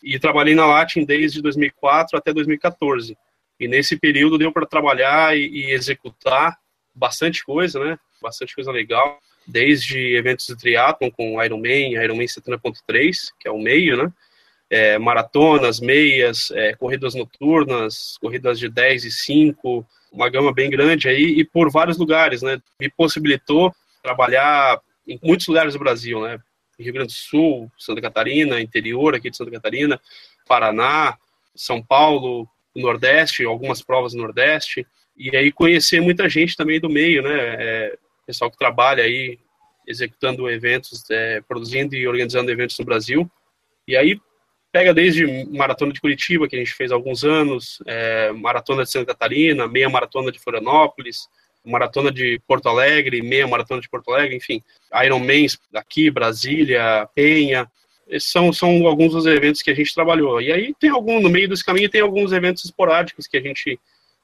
E 0.01 0.18
trabalhei 0.18 0.56
na 0.56 0.65
Latin 0.65 1.06
desde 1.06 1.44
2004 1.44 2.18
até 2.18 2.33
2014. 2.33 3.16
E 3.59 3.68
nesse 3.68 3.99
período 3.99 4.40
deu 4.40 4.52
para 4.52 4.66
trabalhar 4.66 5.37
e, 5.37 5.45
e 5.45 5.71
executar 5.71 6.57
bastante 6.92 7.45
coisa, 7.45 7.80
né? 7.80 7.99
Bastante 8.19 8.56
coisa 8.56 8.71
legal 8.71 9.19
desde 9.47 10.16
eventos 10.16 10.47
de 10.47 10.57
triatlon 10.57 11.11
com 11.11 11.44
Ironman, 11.44 11.94
Ironman 11.94 12.25
70.3, 12.25 13.30
que 13.40 13.47
é 13.47 13.52
o 13.52 13.59
meio, 13.59 13.95
né? 13.95 14.11
É, 14.69 14.98
maratonas, 14.98 15.80
meias, 15.80 16.52
é, 16.52 16.74
corridas 16.76 17.14
noturnas, 17.14 18.18
corridas 18.19 18.60
de 18.60 18.69
10 18.69 19.06
e 19.06 19.12
5, 19.12 19.86
uma 20.12 20.30
gama 20.30 20.54
bem 20.54 20.69
grande 20.69 21.07
aí, 21.07 21.40
e 21.40 21.44
por 21.44 21.72
vários 21.72 21.98
lugares, 21.98 22.42
né? 22.42 22.62
Me 22.80 22.90
possibilitou 22.90 23.74
trabalhar 24.02 24.80
em 25.07 25.19
muitos 25.22 25.48
lugares 25.48 25.74
do 25.74 25.80
Brasil, 25.80 26.22
né? 26.22 26.40
Rio 26.80 26.94
Grande 26.94 27.14
do 27.14 27.18
Sul, 27.18 27.72
Santa 27.78 28.02
Catarina, 28.02 28.60
interior 28.60 29.16
aqui 29.16 29.30
de 29.30 29.38
Santa 29.38 29.52
Catarina, 29.52 30.00
Paraná, 30.48 31.18
São 31.56 31.81
Paulo, 31.81 32.48
Nordeste, 32.76 33.45
algumas 33.45 33.81
provas 33.81 34.14
no 34.14 34.24
Nordeste, 34.24 34.86
e 35.16 35.36
aí 35.36 35.52
conhecer 35.52 36.02
muita 36.02 36.28
gente 36.28 36.57
também 36.57 36.80
do 36.80 36.90
meio, 36.90 37.22
né? 37.22 37.34
É, 37.34 37.98
pessoal 38.26 38.52
que 38.52 38.57
trabalha 38.57 39.04
aí 39.04 39.40
executando 39.88 40.50
eventos, 40.50 41.10
é, 41.10 41.42
produzindo 41.42 41.95
e 41.95 42.07
organizando 42.07 42.52
eventos 42.52 42.78
no 42.80 42.86
Brasil. 42.86 43.30
E 43.88 43.95
aí 43.95 44.19
pega 44.76 44.94
desde 44.94 45.26
maratona 45.46 45.94
de 45.94 46.02
Curitiba, 46.02 46.50
que 46.50 46.56
a 46.58 46.60
gente 46.60 46.74
fez 46.74 46.92
há 46.92 46.96
alguns 46.96 47.24
anos, 47.24 47.82
é, 47.86 48.34
maratona 48.34 48.84
de 48.84 48.92
Santa 48.92 49.06
Catarina, 49.06 49.70
meia 49.70 49.88
maratona 49.88 50.34
de 50.34 50.38
Florianópolis, 50.38 51.30
maratona 51.64 52.12
de 52.12 52.42
Porto 52.46 52.68
Alegre, 52.68 53.22
meia 53.22 53.48
maratona 53.48 53.80
de 53.80 53.88
Porto 53.88 54.12
Alegre, 54.12 54.36
enfim, 54.36 54.62
Ironmans 55.06 55.58
daqui, 55.72 56.12
Brasília, 56.12 57.08
Penha, 57.16 57.72
são, 58.20 58.52
são 58.52 58.86
alguns 58.86 59.14
dos 59.14 59.26
eventos 59.26 59.62
que 59.62 59.72
a 59.72 59.74
gente 59.74 59.96
trabalhou. 59.96 60.42
E 60.42 60.52
aí 60.52 60.74
tem 60.78 60.90
algum, 60.90 61.22
no 61.22 61.30
meio 61.30 61.48
desse 61.48 61.64
caminho, 61.64 61.90
tem 61.90 62.02
alguns 62.02 62.34
eventos 62.34 62.66
esporádicos 62.66 63.28
que 63.28 63.38
a 63.38 63.42
gente 63.42 63.80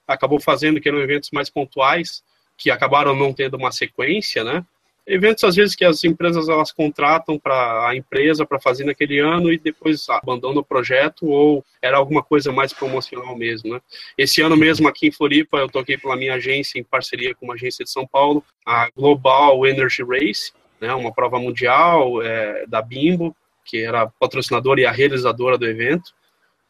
acabou 0.06 0.38
fazendo, 0.38 0.82
que 0.82 0.88
eram 0.90 1.00
eventos 1.00 1.30
mais 1.32 1.48
pontuais, 1.48 2.22
que 2.58 2.70
acabaram 2.70 3.16
não 3.16 3.32
tendo 3.32 3.56
uma 3.56 3.72
sequência, 3.72 4.44
né? 4.44 4.62
Eventos 5.06 5.42
às 5.44 5.56
vezes 5.56 5.74
que 5.74 5.84
as 5.84 6.02
empresas 6.04 6.48
elas 6.48 6.70
contratam 6.70 7.38
para 7.38 7.88
a 7.88 7.96
empresa 7.96 8.46
para 8.46 8.60
fazer 8.60 8.84
naquele 8.84 9.18
ano 9.18 9.52
e 9.52 9.58
depois 9.58 10.08
abandonam 10.08 10.60
o 10.60 10.64
projeto 10.64 11.26
ou 11.26 11.64
era 11.80 11.96
alguma 11.96 12.22
coisa 12.22 12.52
mais 12.52 12.72
promocional 12.72 13.36
mesmo, 13.36 13.74
né? 13.74 13.80
Esse 14.16 14.40
ano 14.40 14.56
mesmo 14.56 14.86
aqui 14.88 15.08
em 15.08 15.12
Floripa 15.12 15.58
eu 15.58 15.68
toquei 15.68 15.98
pela 15.98 16.16
minha 16.16 16.34
agência 16.34 16.78
em 16.78 16.84
parceria 16.84 17.34
com 17.34 17.46
uma 17.46 17.54
agência 17.54 17.84
de 17.84 17.90
São 17.90 18.06
Paulo, 18.06 18.44
a 18.64 18.88
Global 18.96 19.66
Energy 19.66 20.02
Race, 20.04 20.52
né? 20.80 20.94
Uma 20.94 21.12
prova 21.12 21.38
mundial 21.38 22.22
é, 22.22 22.64
da 22.66 22.80
Bimbo 22.80 23.34
que 23.64 23.78
era 23.78 24.06
patrocinadora 24.06 24.80
e 24.80 24.86
a 24.86 24.90
realizadora 24.90 25.56
do 25.56 25.66
evento 25.66 26.12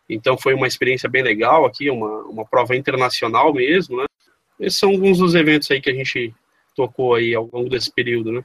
Então 0.09 0.37
foi 0.37 0.55
uma 0.55 0.67
experiência 0.67 1.09
bem 1.09 1.23
legal 1.23 1.65
aqui, 1.65 1.91
uma, 1.91 2.23
uma 2.25 2.45
prova 2.45 2.77
internacional 2.77 3.53
mesmo, 3.53 3.99
né? 3.99 4.05
Esses 4.61 4.79
são 4.79 4.91
alguns 4.91 5.19
dos 5.19 5.35
eventos 5.35 5.71
aí 5.71 5.81
que 5.81 5.91
a 5.91 5.95
gente 5.95 6.35
tocou 6.75 7.14
aí 7.14 7.35
ao 7.35 7.49
longo 7.52 7.69
desse 7.69 7.93
período, 7.93 8.33
né? 8.33 8.45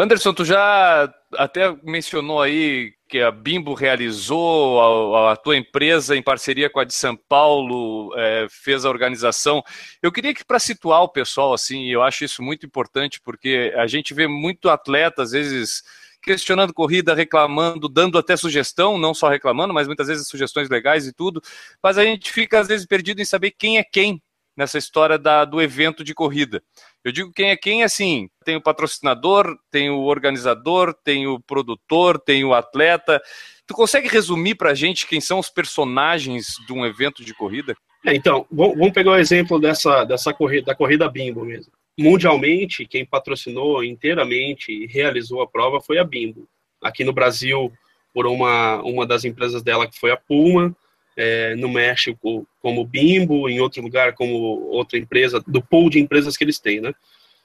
Anderson, 0.00 0.32
tu 0.32 0.44
já 0.44 1.12
até 1.32 1.76
mencionou 1.82 2.40
aí 2.40 2.92
que 3.08 3.20
a 3.20 3.32
Bimbo 3.32 3.74
realizou, 3.74 5.16
a, 5.16 5.32
a 5.32 5.36
tua 5.36 5.56
empresa, 5.56 6.16
em 6.16 6.22
parceria 6.22 6.70
com 6.70 6.78
a 6.78 6.84
de 6.84 6.94
São 6.94 7.16
Paulo, 7.16 8.14
é, 8.16 8.46
fez 8.48 8.84
a 8.84 8.90
organização. 8.90 9.60
Eu 10.00 10.12
queria 10.12 10.32
que, 10.32 10.44
para 10.44 10.60
situar 10.60 11.02
o 11.02 11.08
pessoal, 11.08 11.52
assim, 11.52 11.90
eu 11.90 12.00
acho 12.00 12.24
isso 12.24 12.44
muito 12.44 12.64
importante, 12.64 13.20
porque 13.20 13.72
a 13.76 13.88
gente 13.88 14.14
vê 14.14 14.28
muito 14.28 14.70
atleta, 14.70 15.22
às 15.22 15.32
vezes, 15.32 15.82
questionando 16.22 16.72
corrida, 16.72 17.12
reclamando, 17.12 17.88
dando 17.88 18.18
até 18.18 18.36
sugestão, 18.36 18.98
não 18.98 19.12
só 19.12 19.28
reclamando, 19.28 19.74
mas 19.74 19.88
muitas 19.88 20.06
vezes 20.06 20.28
sugestões 20.28 20.68
legais 20.68 21.08
e 21.08 21.12
tudo, 21.12 21.42
mas 21.82 21.98
a 21.98 22.04
gente 22.04 22.30
fica, 22.30 22.60
às 22.60 22.68
vezes, 22.68 22.86
perdido 22.86 23.20
em 23.20 23.24
saber 23.24 23.50
quem 23.50 23.78
é 23.78 23.82
quem 23.82 24.22
nessa 24.58 24.76
história 24.76 25.16
da, 25.16 25.44
do 25.44 25.62
evento 25.62 26.02
de 26.02 26.12
corrida. 26.12 26.60
Eu 27.04 27.12
digo 27.12 27.32
quem 27.32 27.50
é 27.50 27.56
quem, 27.56 27.84
assim, 27.84 28.28
tem 28.44 28.56
o 28.56 28.60
patrocinador, 28.60 29.56
tem 29.70 29.88
o 29.88 30.00
organizador, 30.00 30.92
tem 31.04 31.28
o 31.28 31.38
produtor, 31.38 32.18
tem 32.18 32.44
o 32.44 32.52
atleta. 32.52 33.22
Tu 33.68 33.72
consegue 33.72 34.08
resumir 34.08 34.56
para 34.56 34.72
a 34.72 34.74
gente 34.74 35.06
quem 35.06 35.20
são 35.20 35.38
os 35.38 35.48
personagens 35.48 36.56
de 36.66 36.72
um 36.72 36.84
evento 36.84 37.24
de 37.24 37.32
corrida? 37.32 37.76
É, 38.04 38.16
então, 38.16 38.44
vamos 38.50 38.90
pegar 38.90 39.12
o 39.12 39.16
exemplo 39.16 39.60
dessa, 39.60 40.02
dessa 40.02 40.34
corrida, 40.34 40.66
da 40.66 40.74
corrida 40.74 41.08
Bimbo 41.08 41.44
mesmo. 41.44 41.72
Mundialmente, 41.96 42.84
quem 42.84 43.06
patrocinou 43.06 43.84
inteiramente 43.84 44.72
e 44.72 44.86
realizou 44.86 45.40
a 45.40 45.46
prova 45.46 45.80
foi 45.80 45.98
a 45.98 46.04
Bimbo. 46.04 46.48
Aqui 46.82 47.04
no 47.04 47.12
Brasil, 47.12 47.72
por 48.12 48.26
uma, 48.26 48.82
uma 48.82 49.06
das 49.06 49.24
empresas 49.24 49.62
dela, 49.62 49.86
que 49.86 49.98
foi 49.98 50.10
a 50.10 50.16
Puma, 50.16 50.74
é, 51.18 51.56
no 51.56 51.68
México 51.68 52.46
como 52.62 52.86
Bimbo, 52.86 53.48
em 53.48 53.58
outro 53.58 53.82
lugar 53.82 54.14
como 54.14 54.34
outra 54.70 54.96
empresa, 54.96 55.42
do 55.44 55.60
pool 55.60 55.90
de 55.90 55.98
empresas 55.98 56.36
que 56.36 56.44
eles 56.44 56.60
têm, 56.60 56.80
né? 56.80 56.94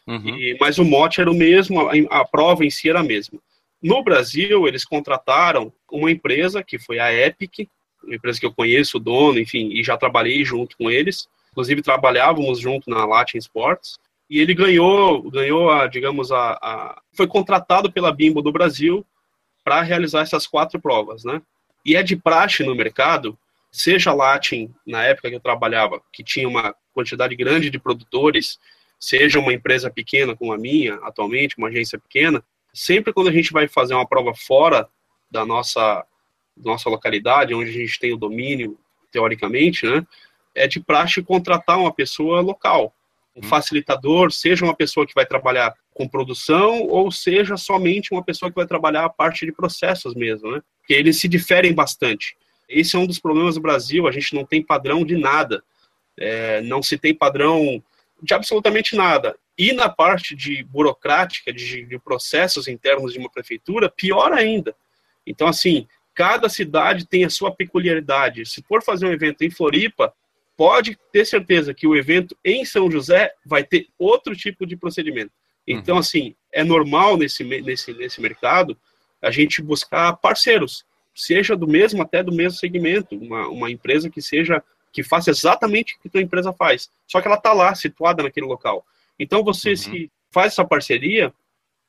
Uhum. 0.05 0.37
E, 0.37 0.55
mas 0.59 0.77
o 0.77 0.85
mote 0.85 1.19
era 1.19 1.31
o 1.31 1.33
mesmo, 1.33 1.89
a, 1.89 1.93
a, 2.11 2.25
prova 2.25 2.63
em 2.63 2.69
si 2.69 2.87
era 2.87 2.99
a 2.99 3.03
mesma. 3.03 3.39
No 3.81 4.03
Brasil, 4.03 4.67
eles 4.67 4.85
contrataram 4.85 5.73
uma 5.91 6.11
empresa, 6.11 6.63
que 6.63 6.77
foi 6.77 6.99
a 6.99 7.11
Epic, 7.11 7.67
uma 8.03 8.15
empresa 8.15 8.39
que 8.39 8.45
eu 8.45 8.53
conheço, 8.53 8.97
o 8.97 8.99
dono, 8.99 9.39
enfim, 9.39 9.69
e 9.73 9.83
já 9.83 9.97
trabalhei 9.97 10.45
junto 10.45 10.77
com 10.77 10.91
eles. 10.91 11.27
Inclusive, 11.51 11.81
trabalhávamos 11.81 12.59
junto 12.59 12.89
na 12.89 13.05
Latin 13.05 13.39
Sports. 13.39 13.97
E 14.29 14.39
ele 14.39 14.53
ganhou, 14.53 15.29
ganhou 15.31 15.71
a, 15.71 15.87
digamos, 15.87 16.31
a, 16.31 16.51
a 16.61 17.01
foi 17.13 17.27
contratado 17.27 17.91
pela 17.91 18.13
Bimbo 18.13 18.41
do 18.41 18.51
Brasil 18.51 19.05
para 19.63 19.81
realizar 19.81 20.21
essas 20.21 20.45
quatro 20.45 20.79
provas, 20.79 21.23
né? 21.23 21.41
E 21.85 21.95
é 21.95 22.03
de 22.03 22.15
praxe 22.15 22.63
no 22.63 22.75
mercado 22.75 23.37
seja 23.73 24.13
Latin, 24.13 24.71
na 24.85 25.03
época 25.03 25.29
que 25.29 25.35
eu 25.35 25.39
trabalhava, 25.39 25.99
que 26.13 26.23
tinha 26.23 26.47
uma 26.47 26.75
quantidade 26.93 27.35
grande 27.35 27.71
de 27.71 27.79
produtores, 27.79 28.59
seja 28.99 29.39
uma 29.39 29.51
empresa 29.51 29.89
pequena 29.89 30.35
como 30.35 30.53
a 30.53 30.57
minha, 30.57 30.93
atualmente, 31.01 31.57
uma 31.57 31.69
agência 31.69 31.97
pequena, 31.97 32.43
sempre 32.71 33.11
quando 33.11 33.29
a 33.29 33.33
gente 33.33 33.51
vai 33.51 33.67
fazer 33.67 33.95
uma 33.95 34.07
prova 34.07 34.35
fora 34.35 34.87
da 35.29 35.43
nossa, 35.43 36.05
nossa 36.55 36.87
localidade, 36.87 37.55
onde 37.55 37.71
a 37.71 37.73
gente 37.73 37.99
tem 37.99 38.13
o 38.13 38.17
domínio, 38.17 38.77
teoricamente, 39.11 39.87
né, 39.87 40.05
é 40.53 40.67
de 40.67 40.79
praxe 40.79 41.23
contratar 41.23 41.79
uma 41.79 41.91
pessoa 41.91 42.41
local, 42.41 42.95
um 43.35 43.41
uhum. 43.41 43.49
facilitador, 43.49 44.31
seja 44.31 44.63
uma 44.63 44.75
pessoa 44.75 45.07
que 45.07 45.15
vai 45.15 45.25
trabalhar 45.25 45.73
com 45.91 46.07
produção 46.07 46.83
ou 46.83 47.11
seja 47.11 47.57
somente 47.57 48.11
uma 48.11 48.23
pessoa 48.23 48.51
que 48.51 48.55
vai 48.55 48.67
trabalhar 48.67 49.05
a 49.05 49.09
parte 49.09 49.47
de 49.47 49.51
processos 49.51 50.13
mesmo, 50.13 50.51
né? 50.51 50.61
Porque 50.79 50.93
eles 50.93 51.19
se 51.19 51.27
diferem 51.27 51.73
bastante. 51.73 52.35
Esse 52.67 52.95
é 52.95 52.99
um 52.99 53.07
dos 53.07 53.19
problemas 53.19 53.55
do 53.55 53.61
Brasil, 53.61 54.07
a 54.07 54.11
gente 54.11 54.33
não 54.33 54.45
tem 54.45 54.61
padrão 54.61 55.05
de 55.05 55.17
nada. 55.17 55.63
É, 56.17 56.61
não 56.61 56.81
se 56.81 56.97
tem 56.97 57.13
padrão 57.13 57.83
de 58.21 58.33
absolutamente 58.33 58.95
nada. 58.95 59.35
E 59.57 59.71
na 59.71 59.89
parte 59.89 60.35
de 60.35 60.63
burocrática, 60.63 61.53
de, 61.53 61.85
de 61.85 61.99
processos 61.99 62.67
internos 62.67 63.13
de 63.13 63.19
uma 63.19 63.29
prefeitura, 63.29 63.89
pior 63.89 64.31
ainda. 64.31 64.75
Então, 65.25 65.47
assim, 65.47 65.87
cada 66.13 66.49
cidade 66.49 67.07
tem 67.07 67.25
a 67.25 67.29
sua 67.29 67.53
peculiaridade. 67.53 68.45
Se 68.45 68.63
for 68.63 68.83
fazer 68.83 69.05
um 69.05 69.11
evento 69.11 69.43
em 69.43 69.51
Floripa, 69.51 70.13
pode 70.55 70.97
ter 71.11 71.25
certeza 71.25 71.73
que 71.73 71.87
o 71.87 71.95
evento 71.95 72.37
em 72.43 72.65
São 72.65 72.89
José 72.89 73.33
vai 73.45 73.63
ter 73.63 73.87
outro 73.97 74.35
tipo 74.35 74.65
de 74.65 74.75
procedimento. 74.75 75.31
Então, 75.67 75.95
uhum. 75.95 75.99
assim, 75.99 76.35
é 76.51 76.63
normal 76.63 77.17
nesse, 77.17 77.43
nesse, 77.43 77.93
nesse 77.93 78.21
mercado 78.21 78.77
a 79.21 79.31
gente 79.31 79.61
buscar 79.61 80.13
parceiros 80.17 80.85
seja 81.13 81.55
do 81.55 81.67
mesmo, 81.67 82.01
até 82.01 82.23
do 82.23 82.31
mesmo 82.31 82.57
segmento, 82.57 83.15
uma, 83.15 83.47
uma 83.47 83.71
empresa 83.71 84.09
que 84.09 84.21
seja, 84.21 84.63
que 84.91 85.03
faça 85.03 85.29
exatamente 85.29 85.95
o 85.95 85.99
que 85.99 86.07
a 86.07 86.11
tua 86.11 86.21
empresa 86.21 86.53
faz, 86.53 86.89
só 87.07 87.21
que 87.21 87.27
ela 87.27 87.37
está 87.37 87.53
lá, 87.53 87.73
situada 87.75 88.23
naquele 88.23 88.45
local. 88.45 88.85
Então, 89.19 89.43
você 89.43 89.71
uhum. 89.71 89.75
se 89.75 90.11
faz 90.31 90.53
essa 90.53 90.65
parceria 90.65 91.33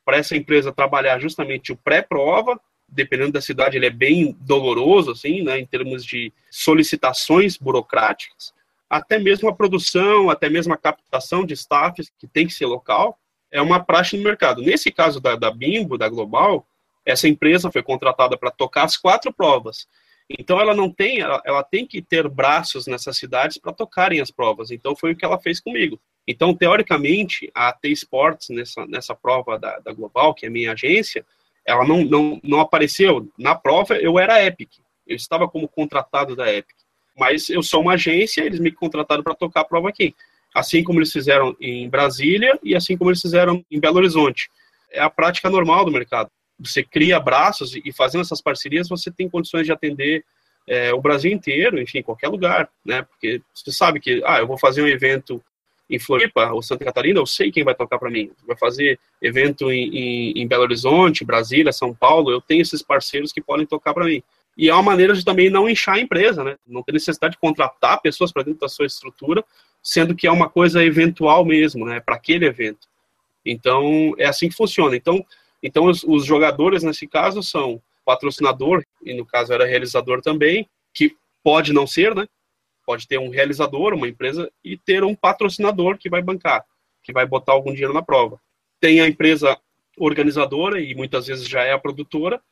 para 0.05 0.19
essa 0.19 0.37
empresa 0.37 0.73
trabalhar 0.73 1.19
justamente 1.19 1.73
o 1.73 1.77
pré-prova, 1.77 2.61
dependendo 2.87 3.33
da 3.33 3.41
cidade, 3.41 3.77
ele 3.77 3.87
é 3.87 3.91
bem 3.91 4.37
doloroso, 4.41 5.11
assim, 5.11 5.43
né, 5.43 5.59
em 5.59 5.67
termos 5.67 6.05
de 6.05 6.33
solicitações 6.51 7.57
burocráticas, 7.57 8.53
até 8.89 9.19
mesmo 9.19 9.49
a 9.49 9.55
produção, 9.55 10.31
até 10.31 10.49
mesmo 10.49 10.73
a 10.73 10.77
captação 10.77 11.45
de 11.45 11.55
staffs, 11.55 12.13
que 12.19 12.27
tem 12.27 12.47
que 12.47 12.53
ser 12.53 12.67
local, 12.67 13.19
é 13.51 13.61
uma 13.61 13.83
praxe 13.83 14.17
no 14.17 14.23
mercado. 14.23 14.63
Nesse 14.63 14.91
caso 14.91 15.21
da, 15.21 15.37
da 15.37 15.51
Bimbo, 15.51 15.97
da 15.97 16.09
Global, 16.09 16.67
essa 17.05 17.29
empresa 17.29 17.71
foi 17.71 17.83
contratada 17.83 18.37
para 18.37 18.51
tocar 18.51 18.85
as 18.85 18.97
quatro 18.97 19.33
provas. 19.33 19.87
Então 20.29 20.59
ela 20.59 20.75
não 20.75 20.91
tem, 20.91 21.21
ela, 21.21 21.43
ela 21.45 21.63
tem 21.63 21.87
que 21.87 22.01
ter 22.01 22.27
braços 22.29 22.87
nessas 22.87 23.17
cidades 23.17 23.59
para 23.59 23.73
tocarem 23.73 24.21
as 24.21 24.31
provas. 24.31 24.71
Então 24.71 24.97
foi 24.97 25.13
o 25.13 25.17
que 25.17 25.25
ela 25.25 25.39
fez 25.39 25.61
comigo. 25.61 26.01
Então 26.27 26.55
teoricamente 26.55 27.51
a 27.55 27.73
T 27.73 27.91
Sports 27.91 28.49
nessa 28.49 28.87
nessa 28.87 29.15
prova 29.15 29.59
da, 29.59 29.79
da 29.81 29.93
Global, 29.93 30.33
que 30.33 30.47
é 30.47 30.51
minha 30.51 30.73
agência, 30.73 31.27
ela 31.67 31.87
não, 31.87 32.03
não 32.05 32.41
não 32.43 32.61
apareceu 32.61 33.29
na 33.39 33.55
prova. 33.55 33.97
Eu 33.97 34.19
era 34.19 34.43
Epic, 34.43 34.71
eu 35.07 35.15
estava 35.15 35.47
como 35.47 35.69
contratado 35.69 36.35
da 36.35 36.51
Epic. 36.53 36.77
Mas 37.17 37.49
eu 37.49 37.63
sou 37.63 37.83
uma 37.83 37.93
agência, 37.93 38.43
eles 38.43 38.59
me 38.59 38.73
contrataram 38.73 39.23
para 39.23 39.35
tocar 39.35 39.61
a 39.61 39.65
prova 39.65 39.91
aqui. 39.91 40.15
Assim 40.55 40.83
como 40.83 40.99
eles 40.99 41.13
fizeram 41.13 41.55
em 41.61 41.89
Brasília 41.89 42.59
e 42.63 42.75
assim 42.75 42.97
como 42.97 43.11
eles 43.11 43.21
fizeram 43.21 43.65
em 43.71 43.79
Belo 43.79 43.99
Horizonte. 43.99 44.49
É 44.91 45.01
a 45.01 45.11
prática 45.11 45.51
normal 45.51 45.85
do 45.85 45.93
mercado 45.93 46.31
você 46.59 46.83
cria 46.83 47.19
braços 47.19 47.75
e 47.75 47.93
fazendo 47.93 48.23
essas 48.23 48.41
parcerias 48.41 48.89
você 48.89 49.11
tem 49.11 49.29
condições 49.29 49.67
de 49.67 49.73
atender 49.73 50.25
é, 50.67 50.93
o 50.95 51.01
Brasil 51.01 51.31
inteiro, 51.31 51.81
enfim, 51.81 52.03
qualquer 52.03 52.29
lugar, 52.29 52.69
né? 52.85 53.03
Porque 53.03 53.43
você 53.53 53.71
sabe 53.71 54.01
que, 54.01 54.23
ah, 54.25 54.39
eu 54.39 54.47
vou 54.47 54.59
fazer 54.59 54.83
um 54.83 54.89
evento 54.89 55.43
em 55.89 55.99
Floripa 55.99 56.51
ou 56.53 56.63
Santa 56.63 56.85
Catarina, 56.85 57.21
eu 57.21 57.27
sei 57.27 57.53
quem 57.53 57.63
vai 57.63 57.75
tocar 57.75 57.99
para 57.99 58.11
mim. 58.11 58.31
Vai 58.47 58.57
fazer 58.57 58.99
evento 59.21 59.71
em, 59.71 59.89
em, 59.95 60.33
em, 60.43 60.49
Belo 60.49 60.63
Horizonte, 60.63 61.25
Brasília, 61.25 61.73
São 61.73 61.95
Paulo, 61.95 62.31
eu 62.31 62.41
tenho 62.41 62.63
esses 62.63 62.83
parceiros 62.83 63.33
que 63.33 63.43
podem 63.43 63.67
tocar 63.67 63.93
para 63.93 64.07
mim. 64.07 64.23
E 64.57 64.71
é 64.71 64.73
uma 64.73 64.83
maneira 64.83 65.13
de 65.13 65.25
também 65.25 65.51
não 65.51 65.69
inchar 65.69 65.97
a 65.97 66.01
empresa, 66.01 66.43
né? 66.43 66.57
Não 66.67 66.83
ter 66.83 66.93
necessidade 66.93 67.33
de 67.33 67.41
contratar 67.41 68.01
pessoas 68.01 68.33
para 68.33 68.45
dentro 68.45 68.61
da 68.61 68.69
sua 68.69 68.87
estrutura, 68.87 69.45
sendo 69.83 70.15
que 70.15 70.27
é 70.27 70.31
uma 70.31 70.49
coisa 70.49 70.83
eventual 70.83 71.45
mesmo, 71.45 71.85
né? 71.85 72.01
Para 72.01 72.15
aquele 72.15 72.47
evento. 72.47 72.89
Então, 73.45 74.15
é 74.17 74.25
assim 74.25 74.49
que 74.49 74.55
funciona. 74.55 74.97
Então, 74.97 75.25
então, 75.65 75.87
os, 75.87 76.05
os 76.05 76.27
jogadores, 76.27 76.83
nesse 76.83 77.07
caso, 77.07 77.43
são 77.43 77.81
patrocinador, 78.05 78.85
e 79.03 79.15
no 79.15 79.25
caso 79.25 79.51
era 79.51 79.65
realizador 79.65 80.21
também, 80.21 80.69
que 80.93 81.17
pode 81.43 81.73
não 81.73 81.87
ser, 81.87 82.15
né? 82.15 82.29
Pode 82.85 83.09
ter 83.09 83.19
um 83.19 83.31
realizador, 83.31 83.95
uma 83.95 84.07
empresa, 84.07 84.53
e 84.63 84.77
ter 84.77 85.03
um 85.03 85.15
patrocinador 85.15 85.97
que 85.97 86.11
vai 86.11 86.21
bancar, 86.21 86.67
que 87.03 87.15
vai 87.15 87.25
botar 87.25 87.53
algum 87.53 87.73
dinheiro 87.73 87.95
na 87.95 88.03
prova. 88.03 88.39
Tem 88.79 89.01
a 89.01 89.09
empresa 89.09 89.59
organizadora, 89.97 90.79
e 90.79 90.95
muitas 90.95 91.29
vezes 91.29 91.49
já 91.49 91.63
é 91.63 91.73
a 91.73 91.79
produtora, 91.79 92.43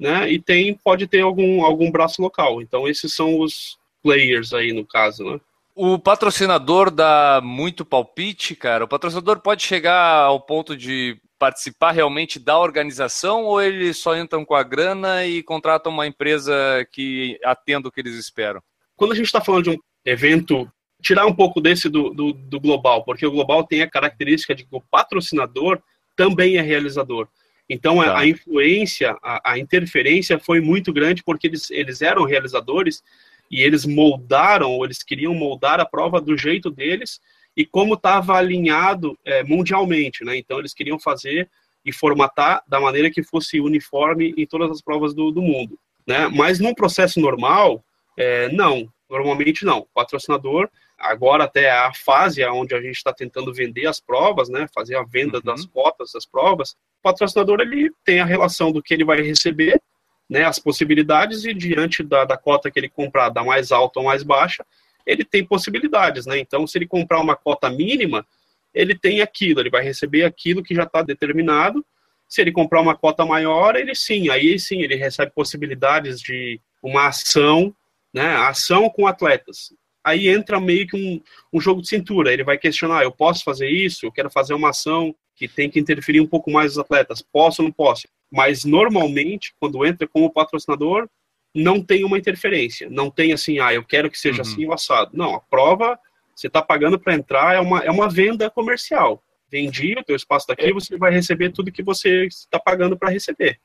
né? 0.00 0.32
E 0.32 0.40
tem, 0.40 0.72
pode 0.72 1.06
ter 1.06 1.20
algum, 1.20 1.62
algum 1.62 1.90
braço 1.90 2.22
local. 2.22 2.62
Então, 2.62 2.88
esses 2.88 3.14
são 3.14 3.40
os 3.40 3.78
players 4.02 4.54
aí, 4.54 4.72
no 4.72 4.86
caso, 4.86 5.22
né? 5.22 5.38
O 5.74 5.98
patrocinador 5.98 6.90
dá 6.90 7.40
muito 7.42 7.84
palpite, 7.84 8.56
cara. 8.56 8.84
O 8.84 8.88
patrocinador 8.88 9.40
pode 9.40 9.62
chegar 9.62 10.20
ao 10.20 10.40
ponto 10.40 10.74
de 10.74 11.20
participar 11.44 11.90
realmente 11.90 12.38
da 12.38 12.58
organização 12.58 13.44
ou 13.44 13.60
eles 13.60 13.98
só 13.98 14.16
entram 14.16 14.46
com 14.46 14.54
a 14.54 14.62
grana 14.62 15.26
e 15.26 15.42
contratam 15.42 15.92
uma 15.92 16.06
empresa 16.06 16.54
que 16.90 17.38
atenda 17.44 17.86
o 17.86 17.92
que 17.92 18.00
eles 18.00 18.14
esperam? 18.14 18.62
Quando 18.96 19.12
a 19.12 19.14
gente 19.14 19.26
está 19.26 19.42
falando 19.42 19.64
de 19.64 19.70
um 19.70 19.78
evento, 20.06 20.66
tirar 21.02 21.26
um 21.26 21.34
pouco 21.34 21.60
desse 21.60 21.90
do, 21.90 22.14
do, 22.14 22.32
do, 22.32 22.58
global, 22.58 23.04
porque 23.04 23.26
o 23.26 23.30
global 23.30 23.62
tem 23.62 23.82
a 23.82 23.90
característica 23.90 24.54
de 24.54 24.64
que 24.64 24.74
o 24.74 24.80
patrocinador 24.80 25.82
também 26.16 26.56
é 26.56 26.62
realizador. 26.62 27.28
Então 27.68 27.96
tá. 27.96 28.12
a, 28.12 28.20
a, 28.20 28.26
influência, 28.26 29.14
a, 29.22 29.52
a, 29.52 29.58
interferência 29.58 30.38
foi 30.38 30.62
muito 30.62 30.94
grande 30.94 31.22
porque 31.22 31.48
eles, 31.48 31.70
eles 31.70 32.00
eram 32.00 32.24
realizadores 32.24 33.02
e 33.50 33.60
eles 33.62 33.84
moldaram, 33.84 34.82
eles 34.82 35.02
queriam 35.02 35.34
moldar 35.34 35.78
a 35.78 35.84
prova 35.84 36.22
do 36.22 36.38
jeito 36.38 36.70
deles 36.70 37.20
e 37.56 37.64
como 37.64 37.94
estava 37.94 38.36
alinhado 38.36 39.18
é, 39.24 39.42
mundialmente, 39.42 40.24
né? 40.24 40.36
Então 40.36 40.58
eles 40.58 40.74
queriam 40.74 40.98
fazer 40.98 41.48
e 41.84 41.92
formatar 41.92 42.62
da 42.66 42.80
maneira 42.80 43.10
que 43.10 43.22
fosse 43.22 43.60
uniforme 43.60 44.34
em 44.36 44.46
todas 44.46 44.70
as 44.70 44.80
provas 44.80 45.14
do, 45.14 45.30
do 45.30 45.42
mundo. 45.42 45.78
Né? 46.06 46.28
Mas 46.28 46.58
num 46.58 46.74
processo 46.74 47.20
normal, 47.20 47.84
é, 48.16 48.48
não. 48.50 48.88
Normalmente 49.08 49.64
não. 49.64 49.80
O 49.80 49.88
patrocinador, 49.94 50.68
agora 50.98 51.44
até 51.44 51.70
a 51.70 51.92
fase 51.92 52.44
onde 52.46 52.74
a 52.74 52.80
gente 52.80 52.96
está 52.96 53.12
tentando 53.12 53.52
vender 53.52 53.86
as 53.86 54.00
provas, 54.00 54.48
né? 54.48 54.66
Fazer 54.74 54.96
a 54.96 55.02
venda 55.02 55.38
Uhum. 55.38 55.42
das 55.44 55.66
cotas 55.66 56.12
das 56.12 56.26
provas, 56.26 56.72
o 56.72 57.02
patrocinador 57.02 57.60
ele 57.60 57.90
tem 58.04 58.20
a 58.20 58.24
relação 58.24 58.72
do 58.72 58.82
que 58.82 58.94
ele 58.94 59.04
vai 59.04 59.20
receber, 59.20 59.80
né? 60.28 60.44
As 60.44 60.58
possibilidades 60.58 61.44
e 61.44 61.52
diante 61.52 62.02
da, 62.02 62.24
da 62.24 62.36
cota 62.36 62.70
que 62.70 62.80
ele 62.80 62.88
comprar, 62.88 63.28
da 63.28 63.44
mais 63.44 63.70
alta 63.70 64.00
ou 64.00 64.06
mais 64.06 64.22
baixa, 64.22 64.64
ele 65.06 65.24
tem 65.24 65.44
possibilidades, 65.44 66.26
né? 66.26 66.38
Então, 66.38 66.66
se 66.66 66.78
ele 66.78 66.86
comprar 66.86 67.20
uma 67.20 67.36
cota 67.36 67.68
mínima, 67.70 68.26
ele 68.72 68.98
tem 68.98 69.20
aquilo, 69.20 69.60
ele 69.60 69.70
vai 69.70 69.82
receber 69.82 70.24
aquilo 70.24 70.62
que 70.62 70.74
já 70.74 70.84
está 70.84 71.02
determinado. 71.02 71.84
Se 72.28 72.40
ele 72.40 72.50
comprar 72.50 72.80
uma 72.80 72.96
cota 72.96 73.24
maior, 73.24 73.76
ele 73.76 73.94
sim, 73.94 74.28
aí 74.30 74.58
sim, 74.58 74.82
ele 74.82 74.96
recebe 74.96 75.30
possibilidades 75.32 76.20
de 76.20 76.60
uma 76.82 77.08
ação, 77.08 77.74
né? 78.12 78.34
Ação 78.36 78.90
com 78.90 79.06
atletas. 79.06 79.72
Aí 80.02 80.28
entra 80.28 80.60
meio 80.60 80.86
que 80.86 80.96
um, 80.96 81.20
um 81.52 81.60
jogo 81.60 81.80
de 81.80 81.88
cintura. 81.88 82.32
Ele 82.32 82.44
vai 82.44 82.58
questionar: 82.58 83.02
eu 83.02 83.12
posso 83.12 83.44
fazer 83.44 83.68
isso? 83.68 84.04
Eu 84.04 84.12
quero 84.12 84.30
fazer 84.30 84.54
uma 84.54 84.70
ação 84.70 85.14
que 85.36 85.48
tem 85.48 85.70
que 85.70 85.80
interferir 85.80 86.20
um 86.20 86.26
pouco 86.26 86.50
mais 86.50 86.72
os 86.72 86.78
atletas. 86.78 87.22
Posso 87.22 87.62
ou 87.62 87.68
não 87.68 87.72
posso? 87.72 88.06
Mas 88.30 88.64
normalmente, 88.64 89.54
quando 89.58 89.84
entra 89.86 90.06
como 90.06 90.32
patrocinador, 90.32 91.08
não 91.54 91.80
tem 91.80 92.04
uma 92.04 92.18
interferência. 92.18 92.88
Não 92.90 93.10
tem 93.10 93.32
assim, 93.32 93.60
ah, 93.60 93.72
eu 93.72 93.84
quero 93.84 94.10
que 94.10 94.18
seja 94.18 94.42
Uhum. 94.42 94.48
assim 94.48 94.66
o 94.66 94.72
assado. 94.72 95.10
Não, 95.14 95.34
a 95.34 95.40
prova, 95.40 95.98
você 96.34 96.48
está 96.48 96.60
pagando 96.60 96.98
para 96.98 97.14
entrar, 97.14 97.54
é 97.54 97.60
uma, 97.60 97.80
é 97.80 97.90
uma 97.90 98.08
venda 98.08 98.50
comercial. 98.50 99.22
Vendi 99.50 99.94
o 99.96 100.02
teu 100.02 100.16
espaço 100.16 100.48
daqui, 100.48 100.72
você 100.72 100.98
vai 100.98 101.12
receber 101.12 101.50
tudo 101.50 101.70
que 101.70 101.82
você 101.82 102.24
está 102.26 102.58
pagando 102.58 102.96
para 102.96 103.10
receber. 103.10 103.60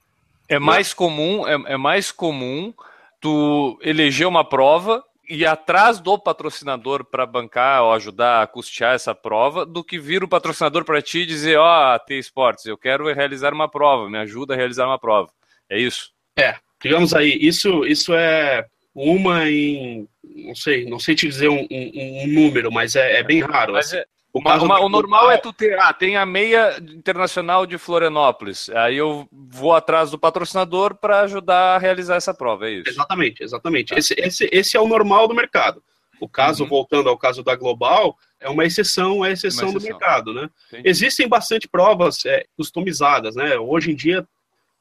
É 0.48 0.60
mais 0.60 0.94
comum, 0.94 1.48
é, 1.48 1.74
é 1.74 1.78
mais 1.78 2.12
comum 2.12 2.74
tu 3.20 3.80
eleger 3.82 4.28
uma 4.28 4.44
prova 4.44 5.04
e 5.28 5.42
ir 5.42 5.46
atrás 5.46 6.00
do 6.00 6.18
patrocinador 6.18 7.06
para 7.06 7.26
bancar 7.26 7.84
ou 7.84 7.94
ajudar 7.94 8.42
a 8.42 8.48
custear 8.48 8.96
essa 8.96 9.14
prova, 9.14 9.66
do 9.66 9.84
que 9.84 10.00
vir 10.00 10.24
o 10.24 10.28
patrocinador 10.28 10.84
para 10.84 11.02
ti 11.02 11.20
e 11.20 11.26
dizer, 11.26 11.58
ó, 11.58 11.96
oh, 11.96 12.00
T 12.00 12.18
Esportes, 12.18 12.66
eu 12.66 12.78
quero 12.78 13.12
realizar 13.14 13.54
uma 13.54 13.70
prova, 13.70 14.10
me 14.10 14.18
ajuda 14.18 14.54
a 14.54 14.58
realizar 14.58 14.88
uma 14.88 14.98
prova. 14.98 15.30
É 15.70 15.80
isso? 15.80 16.12
É, 16.38 16.56
digamos 16.82 17.14
aí, 17.14 17.38
isso, 17.42 17.86
isso 17.86 18.14
é 18.14 18.66
uma 18.96 19.50
em, 19.50 20.08
não 20.24 20.56
sei, 20.56 20.86
não 20.86 21.00
sei 21.00 21.16
te 21.16 21.28
dizer 21.28 21.50
um, 21.50 21.68
um- 21.70 22.24
um 22.24 22.28
número, 22.28 22.72
mas 22.72 22.96
é, 22.96 23.20
é 23.20 23.24
bem 23.24 23.40
raro. 23.42 23.74
Mas 23.74 23.88
assim. 23.88 23.98
é- 23.98 24.06
O, 24.32 24.40
Uma- 24.42 24.62
uma- 24.62 24.80
o 24.82 24.90
normal 24.90 25.32
é 25.32 25.38
tu 25.38 25.52
ter, 25.52 25.76
ah, 25.80 25.92
tem 25.92 26.16
a 26.16 26.24
meia 26.24 26.78
internacional 26.80 27.66
de 27.66 27.80
Florianópolis. 27.80 28.70
Aí 28.70 28.96
eu 28.96 29.28
vou 29.32 29.74
atrás 29.74 30.12
do 30.12 30.20
patrocinador 30.20 30.94
para 30.94 31.22
ajudar 31.22 31.76
a 31.76 31.78
realizar 31.80 32.16
essa 32.16 32.32
prova, 32.32 32.68
é 32.70 32.74
isso. 32.74 32.90
Exatamente, 32.90 33.44
exatamente. 33.44 33.92
Esse, 33.98 34.14
esse, 34.20 34.48
esse 34.52 34.78
é 34.78 34.80
o 34.80 34.88
normal 34.88 35.28
do 35.28 35.34
mercado. 35.34 35.82
O 36.22 36.30
caso, 36.30 36.62
Uhum. 36.64 36.70
voltando 36.70 37.10
ao 37.10 37.18
caso 37.18 37.42
da 37.42 37.56
Global, 37.56 38.16
é 38.40 38.48
uma 38.48 38.66
exceção, 38.66 39.26
é 39.26 39.32
exceção, 39.32 39.70
Uma 39.70 39.72
do 39.74 39.78
exceção. 39.80 39.98
mercado, 39.98 40.32
né? 40.34 40.48
Entendi. 40.68 40.88
Existem 40.90 41.28
bastante 41.28 41.68
provas 41.68 42.24
é, 42.26 42.46
customizadas, 42.56 43.36
né? 43.36 43.58
Hoje 43.58 43.90
em 43.92 43.96
dia 43.96 44.28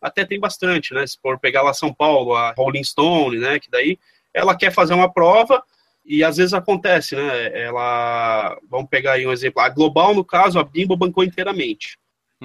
até 0.01 0.25
tem 0.25 0.39
bastante, 0.39 0.95
né? 0.95 1.07
Se 1.07 1.19
for 1.21 1.39
pegar 1.39 1.63
lá 1.63 1.73
São 1.75 1.93
Paulo, 1.93 2.35
a 2.35 2.53
Rolling 2.57 2.85
Stone, 2.85 3.39
né? 3.39 3.59
Que 3.59 3.71
daí 3.71 3.99
ela 4.33 4.57
quer 4.57 4.73
fazer 4.73 4.95
uma 4.95 5.13
prova 5.13 5.63
e 6.05 6.25
às 6.25 6.37
vezes 6.37 6.55
acontece, 6.55 7.17
né? 7.17 7.61
Ela, 7.61 8.59
vamos 8.71 8.89
pegar 8.89 9.13
aí 9.13 9.27
um 9.27 9.33
exemplo, 9.33 9.61
a 9.61 9.69
Global, 9.69 10.15
no 10.15 10.25
caso, 10.25 10.59
a 10.59 10.65
Bimbo 10.65 10.97
bancou 10.97 11.25
inteiramente 11.25 11.99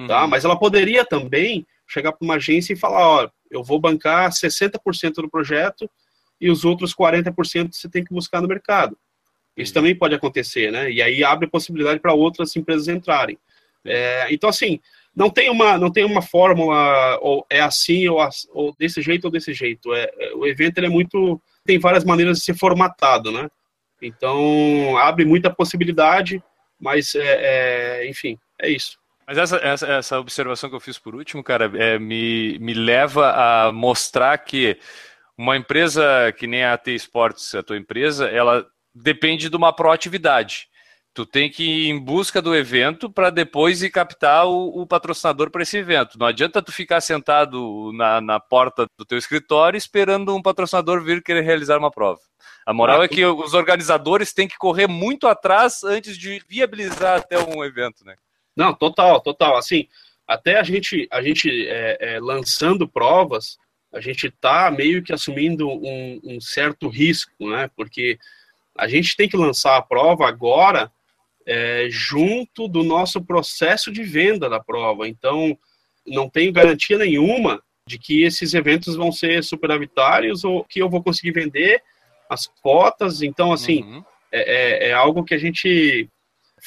tá? 0.06 0.22
Uhum. 0.22 0.28
Mas 0.28 0.44
ela 0.44 0.58
poderia 0.58 1.04
também 1.04 1.66
chegar 1.86 2.12
para 2.12 2.24
uma 2.24 2.34
agência 2.34 2.72
e 2.72 2.76
falar, 2.76 3.06
ó, 3.06 3.30
eu 3.50 3.62
vou 3.62 3.78
bancar 3.78 4.30
60% 4.30 5.14
do 5.14 5.30
projeto 5.30 5.88
e 6.40 6.50
os 6.50 6.64
outros 6.64 6.94
40% 6.94 7.72
você 7.72 7.88
tem 7.88 8.02
que 8.02 8.12
buscar 8.12 8.40
no 8.40 8.48
mercado. 8.48 8.98
Isso 9.56 9.70
Entendi. 9.70 9.74
também 9.74 9.94
pode 9.94 10.14
acontecer, 10.14 10.72
né? 10.72 10.90
E 10.90 11.00
aí 11.00 11.22
abre 11.22 11.46
possibilidade 11.46 12.00
para 12.00 12.12
outras 12.12 12.54
empresas 12.56 12.88
entrarem. 12.88 13.38
É, 13.84 14.32
então, 14.32 14.48
assim, 14.48 14.80
não 15.14 15.30
tem 15.30 15.50
uma, 15.50 15.78
não 15.78 15.90
tem 15.90 16.04
uma 16.04 16.20
fórmula, 16.20 17.18
ou 17.20 17.46
é 17.48 17.60
assim, 17.60 18.08
ou, 18.08 18.18
ou 18.52 18.74
desse 18.78 19.00
jeito, 19.00 19.26
ou 19.26 19.30
desse 19.30 19.54
jeito. 19.54 19.94
É, 19.94 20.10
é, 20.18 20.34
o 20.34 20.46
evento 20.46 20.78
é 20.78 20.88
muito. 20.88 21.40
tem 21.64 21.78
várias 21.78 22.04
maneiras 22.04 22.38
de 22.38 22.44
ser 22.44 22.54
formatado, 22.54 23.30
né? 23.30 23.48
Então, 24.02 24.96
abre 24.98 25.24
muita 25.24 25.54
possibilidade, 25.54 26.42
mas, 26.80 27.14
é, 27.14 28.02
é, 28.02 28.08
enfim, 28.08 28.38
é 28.60 28.68
isso. 28.68 28.98
Mas 29.26 29.38
essa, 29.38 29.56
essa, 29.56 29.86
essa 29.86 30.20
observação 30.20 30.68
que 30.68 30.76
eu 30.76 30.80
fiz 30.80 30.98
por 30.98 31.14
último, 31.14 31.42
cara, 31.42 31.70
é, 31.76 31.98
me, 31.98 32.58
me 32.58 32.74
leva 32.74 33.30
a 33.30 33.72
mostrar 33.72 34.36
que 34.38 34.76
uma 35.38 35.56
empresa 35.56 36.32
que 36.36 36.46
nem 36.46 36.64
a 36.64 36.74
AT 36.74 36.88
Sports, 36.88 37.54
a 37.54 37.62
tua 37.62 37.78
empresa, 37.78 38.26
ela 38.26 38.66
depende 38.94 39.48
de 39.48 39.56
uma 39.56 39.72
proatividade. 39.72 40.68
Tu 41.14 41.24
tem 41.24 41.48
que 41.48 41.62
ir 41.62 41.90
em 41.90 41.98
busca 41.98 42.42
do 42.42 42.56
evento 42.56 43.08
para 43.08 43.30
depois 43.30 43.84
ir 43.84 43.90
captar 43.90 44.48
o, 44.48 44.80
o 44.82 44.84
patrocinador 44.84 45.48
para 45.48 45.62
esse 45.62 45.76
evento. 45.78 46.18
Não 46.18 46.26
adianta 46.26 46.60
tu 46.60 46.72
ficar 46.72 47.00
sentado 47.00 47.92
na, 47.94 48.20
na 48.20 48.40
porta 48.40 48.84
do 48.98 49.04
teu 49.04 49.16
escritório 49.16 49.78
esperando 49.78 50.34
um 50.34 50.42
patrocinador 50.42 51.04
vir 51.04 51.22
querer 51.22 51.42
realizar 51.42 51.78
uma 51.78 51.90
prova. 51.90 52.20
A 52.66 52.74
moral 52.74 53.00
Ah, 53.00 53.04
é 53.04 53.08
que 53.08 53.24
os 53.24 53.54
organizadores 53.54 54.32
têm 54.32 54.48
que 54.48 54.58
correr 54.58 54.88
muito 54.88 55.28
atrás 55.28 55.84
antes 55.84 56.18
de 56.18 56.42
viabilizar 56.48 57.20
até 57.20 57.38
um 57.38 57.62
evento, 57.64 58.04
né? 58.04 58.16
Não, 58.56 58.74
total, 58.74 59.20
total. 59.20 59.56
Assim, 59.56 59.86
até 60.26 60.58
a 60.58 60.64
gente, 60.64 61.06
a 61.12 61.22
gente 61.22 61.48
é, 61.68 61.96
é, 62.00 62.20
lançando 62.20 62.88
provas, 62.88 63.56
a 63.92 64.00
gente 64.00 64.30
tá 64.30 64.68
meio 64.68 65.00
que 65.00 65.12
assumindo 65.12 65.68
um, 65.68 66.20
um 66.24 66.40
certo 66.40 66.88
risco, 66.88 67.32
né? 67.50 67.70
Porque 67.76 68.18
a 68.76 68.88
gente 68.88 69.16
tem 69.16 69.28
que 69.28 69.36
lançar 69.36 69.76
a 69.76 69.82
prova 69.82 70.26
agora 70.26 70.90
é, 71.46 71.86
junto 71.90 72.66
do 72.68 72.82
nosso 72.82 73.22
processo 73.22 73.92
de 73.92 74.02
venda 74.02 74.48
da 74.48 74.60
prova. 74.60 75.08
Então, 75.08 75.56
não 76.06 76.28
tenho 76.28 76.52
garantia 76.52 76.98
nenhuma 76.98 77.62
de 77.86 77.98
que 77.98 78.22
esses 78.22 78.54
eventos 78.54 78.96
vão 78.96 79.12
ser 79.12 79.44
superavitários 79.44 80.44
ou 80.44 80.64
que 80.64 80.80
eu 80.80 80.88
vou 80.88 81.02
conseguir 81.02 81.32
vender 81.32 81.82
as 82.30 82.46
cotas. 82.62 83.20
Então, 83.22 83.52
assim, 83.52 83.82
Uhum. 83.82 84.04
é, 84.32 84.86
é- 84.86 84.88
é 84.88 84.92
algo 84.92 85.22
que 85.24 85.34
a 85.34 85.38
gente 85.38 86.08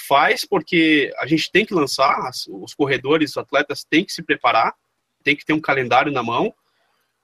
faz 0.08 0.46
porque 0.46 1.12
a 1.18 1.26
gente 1.26 1.52
tem 1.52 1.66
que 1.66 1.74
lançar, 1.74 2.30
os 2.50 2.76
corredores, 2.76 3.32
os 3.32 3.38
atletas 3.38 3.84
têm 3.84 4.06
que 4.06 4.14
se 4.14 4.22
preparar, 4.22 4.76
tem 5.24 5.36
que 5.36 5.44
ter 5.44 5.54
um 5.54 5.60
calendário 5.60 6.12
na 6.12 6.22
mão, 6.22 6.54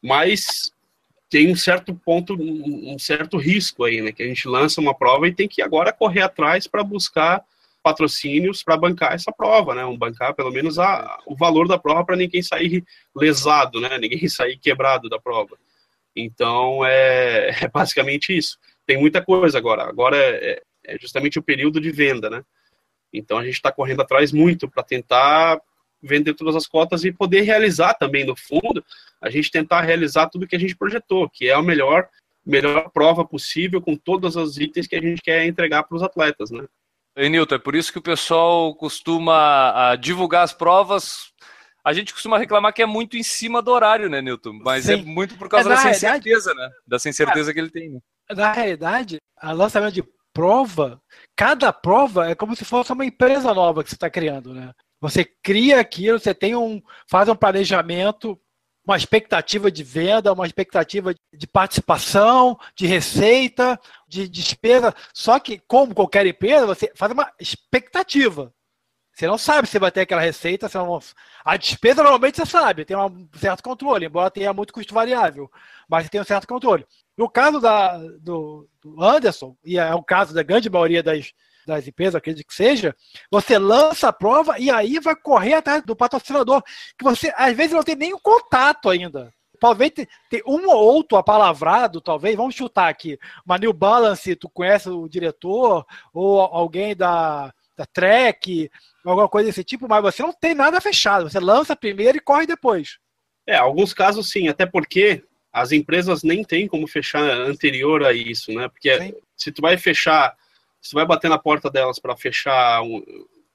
mas 0.01 0.71
tem 1.33 1.51
um 1.51 1.55
certo 1.55 1.95
ponto, 1.95 2.35
um 2.39 2.95
certo 2.99 3.37
risco 3.37 3.83
aí, 3.83 4.01
né? 4.01 4.11
Que 4.11 4.21
a 4.21 4.27
gente 4.27 4.47
lança 4.47 4.79
uma 4.79 4.93
prova 4.93 5.27
e 5.27 5.33
tem 5.33 5.47
que 5.47 5.63
agora 5.63 5.91
correr 5.91 6.21
atrás 6.21 6.67
para 6.67 6.83
buscar 6.83 7.43
patrocínios 7.81 8.61
para 8.61 8.77
bancar 8.77 9.13
essa 9.13 9.31
prova, 9.31 9.73
né? 9.73 9.83
Um 9.83 9.97
bancar 9.97 10.35
pelo 10.35 10.51
menos 10.51 10.77
a, 10.77 11.17
o 11.25 11.35
valor 11.35 11.67
da 11.67 11.75
prova 11.75 12.05
para 12.05 12.15
ninguém 12.15 12.43
sair 12.43 12.85
lesado, 13.15 13.81
né? 13.81 13.97
Ninguém 13.97 14.27
sair 14.29 14.59
quebrado 14.59 15.09
da 15.09 15.19
prova. 15.19 15.57
Então 16.15 16.85
é, 16.85 17.49
é 17.65 17.67
basicamente 17.67 18.37
isso. 18.37 18.59
Tem 18.85 18.95
muita 18.95 19.19
coisa 19.19 19.57
agora. 19.57 19.89
Agora 19.89 20.15
é, 20.15 20.61
é 20.85 20.99
justamente 20.99 21.39
o 21.39 21.43
período 21.43 21.81
de 21.81 21.89
venda, 21.89 22.29
né? 22.29 22.45
Então 23.11 23.39
a 23.39 23.43
gente 23.43 23.55
está 23.55 23.71
correndo 23.71 24.03
atrás 24.03 24.31
muito 24.31 24.69
para 24.69 24.83
tentar 24.83 25.59
vender 26.03 26.33
todas 26.33 26.55
as 26.55 26.67
cotas 26.67 27.03
e 27.03 27.11
poder 27.11 27.41
realizar 27.41 27.93
também 27.93 28.25
no 28.25 28.35
fundo, 28.35 28.83
a 29.21 29.29
gente 29.29 29.49
tentar 29.49 29.81
realizar 29.81 30.29
tudo 30.29 30.47
que 30.47 30.55
a 30.55 30.59
gente 30.59 30.75
projetou, 30.75 31.29
que 31.29 31.47
é 31.47 31.53
a 31.53 31.61
melhor 31.61 32.07
melhor 32.45 32.89
prova 32.89 33.25
possível 33.25 33.81
com 33.81 33.95
todos 33.95 34.35
os 34.35 34.57
itens 34.57 34.85
que 34.85 34.97
a 34.97 35.01
gente 35.01 35.21
quer 35.21 35.45
entregar 35.45 35.83
para 35.83 35.95
os 35.95 36.03
atletas, 36.03 36.51
né? 36.51 36.65
E, 37.15 37.29
Nilton, 37.29 37.55
é 37.55 37.59
por 37.59 37.75
isso 37.75 37.91
que 37.91 37.99
o 37.99 38.03
pessoal 38.03 38.75
costuma 38.75 39.91
ah, 39.91 39.95
divulgar 39.95 40.43
as 40.43 40.51
provas. 40.51 41.31
A 41.83 41.93
gente 41.93 42.13
costuma 42.13 42.37
reclamar 42.37 42.73
que 42.73 42.81
é 42.81 42.85
muito 42.85 43.15
em 43.15 43.23
cima 43.23 43.61
do 43.61 43.71
horário, 43.71 44.09
né, 44.09 44.21
Nilton? 44.21 44.59
Mas 44.63 44.89
é 44.89 44.97
Sim. 44.97 45.03
muito 45.03 45.37
por 45.37 45.47
causa 45.47 45.71
É, 45.71 45.75
da 45.75 45.83
na 45.83 45.91
incerteza, 45.91 46.53
né? 46.53 46.69
Da 46.87 46.97
incerteza 46.97 47.53
que 47.53 47.59
ele 47.59 47.69
tem. 47.69 47.89
né? 47.91 47.99
Na 48.31 48.51
realidade, 48.51 49.17
a 49.37 49.51
lançamento 49.51 49.93
de 49.93 50.03
prova, 50.33 50.99
cada 51.35 51.71
prova 51.71 52.27
é 52.29 52.35
como 52.35 52.55
se 52.55 52.65
fosse 52.65 52.91
uma 52.91 53.05
empresa 53.05 53.53
nova 53.53 53.83
que 53.83 53.89
você 53.89 53.95
está 53.95 54.09
criando, 54.09 54.53
né? 54.53 54.71
Você 55.03 55.25
cria 55.25 55.81
aquilo, 55.81 56.17
você 56.17 56.33
tem 56.33 56.55
um, 56.55 56.81
faz 57.09 57.27
um 57.27 57.35
planejamento, 57.35 58.39
uma 58.87 58.95
expectativa 58.95 59.69
de 59.69 59.83
venda, 59.83 60.31
uma 60.31 60.45
expectativa 60.45 61.13
de 61.13 61.45
participação, 61.45 62.57
de 62.73 62.87
receita, 62.87 63.77
de 64.07 64.29
despesa. 64.29 64.95
Só 65.13 65.37
que, 65.41 65.61
como 65.67 65.93
qualquer 65.93 66.25
empresa, 66.25 66.65
você 66.65 66.89
faz 66.95 67.11
uma 67.11 67.29
expectativa. 67.37 68.53
Você 69.13 69.27
não 69.27 69.37
sabe 69.37 69.67
se 69.67 69.77
vai 69.77 69.91
ter 69.91 70.01
aquela 70.01 70.21
receita, 70.21 70.69
não... 70.73 70.97
a 71.43 71.57
despesa 71.57 72.01
normalmente 72.01 72.37
você 72.37 72.45
sabe, 72.45 72.85
tem 72.85 72.95
um 72.95 73.27
certo 73.35 73.61
controle, 73.61 74.05
embora 74.05 74.31
tenha 74.31 74.53
muito 74.53 74.71
custo 74.71 74.93
variável, 74.93 75.51
mas 75.85 76.09
tem 76.09 76.21
um 76.21 76.23
certo 76.23 76.47
controle. 76.47 76.87
No 77.17 77.29
caso 77.29 77.59
da, 77.59 77.97
do, 78.21 78.69
do 78.81 79.03
Anderson, 79.03 79.57
e 79.65 79.77
é 79.77 79.93
o 79.93 80.01
caso 80.01 80.33
da 80.33 80.43
grande 80.43 80.69
maioria 80.69 81.03
das, 81.03 81.33
das 81.65 81.87
empresas, 81.87 82.15
acredito 82.15 82.47
que 82.47 82.53
seja, 82.53 82.95
você 83.31 83.57
lança 83.57 84.09
a 84.09 84.13
prova 84.13 84.59
e 84.59 84.69
aí 84.69 84.99
vai 84.99 85.15
correr 85.15 85.55
atrás 85.55 85.83
do 85.83 85.95
patrocinador, 85.95 86.61
que 86.97 87.03
você 87.03 87.33
às 87.35 87.55
vezes 87.55 87.73
não 87.73 87.83
tem 87.83 87.95
nenhum 87.95 88.19
contato 88.19 88.89
ainda. 88.89 89.33
talvez 89.59 89.91
ter 89.91 90.43
um 90.45 90.67
ou 90.69 90.75
outro 90.75 91.17
apalavrado, 91.17 92.01
talvez, 92.01 92.35
vamos 92.35 92.55
chutar 92.55 92.89
aqui, 92.89 93.17
uma 93.45 93.57
New 93.57 93.71
Balance, 93.71 94.35
tu 94.35 94.49
conhece 94.49 94.89
o 94.89 95.07
diretor, 95.07 95.85
ou 96.13 96.41
alguém 96.41 96.95
da, 96.95 97.53
da 97.77 97.85
Trek, 97.85 98.69
alguma 99.05 99.29
coisa 99.29 99.47
desse 99.47 99.63
tipo, 99.63 99.87
mas 99.87 100.01
você 100.01 100.21
não 100.21 100.33
tem 100.33 100.53
nada 100.53 100.81
fechado, 100.81 101.29
você 101.29 101.39
lança 101.39 101.75
primeiro 101.75 102.17
e 102.17 102.21
corre 102.21 102.45
depois. 102.45 102.97
É, 103.47 103.55
alguns 103.55 103.93
casos 103.93 104.29
sim, 104.29 104.47
até 104.47 104.65
porque 104.65 105.23
as 105.51 105.71
empresas 105.71 106.23
nem 106.23 106.43
têm 106.43 106.67
como 106.67 106.87
fechar 106.87 107.21
anterior 107.21 108.03
a 108.03 108.11
isso, 108.11 108.51
né? 108.51 108.67
Porque 108.67 108.97
sim. 108.97 109.13
se 109.37 109.51
tu 109.51 109.61
vai 109.61 109.77
fechar, 109.77 110.35
tu 110.89 110.95
vai 110.95 111.05
bater 111.05 111.29
na 111.29 111.37
porta 111.37 111.69
delas 111.69 111.99
para 111.99 112.15
fechar, 112.15 112.81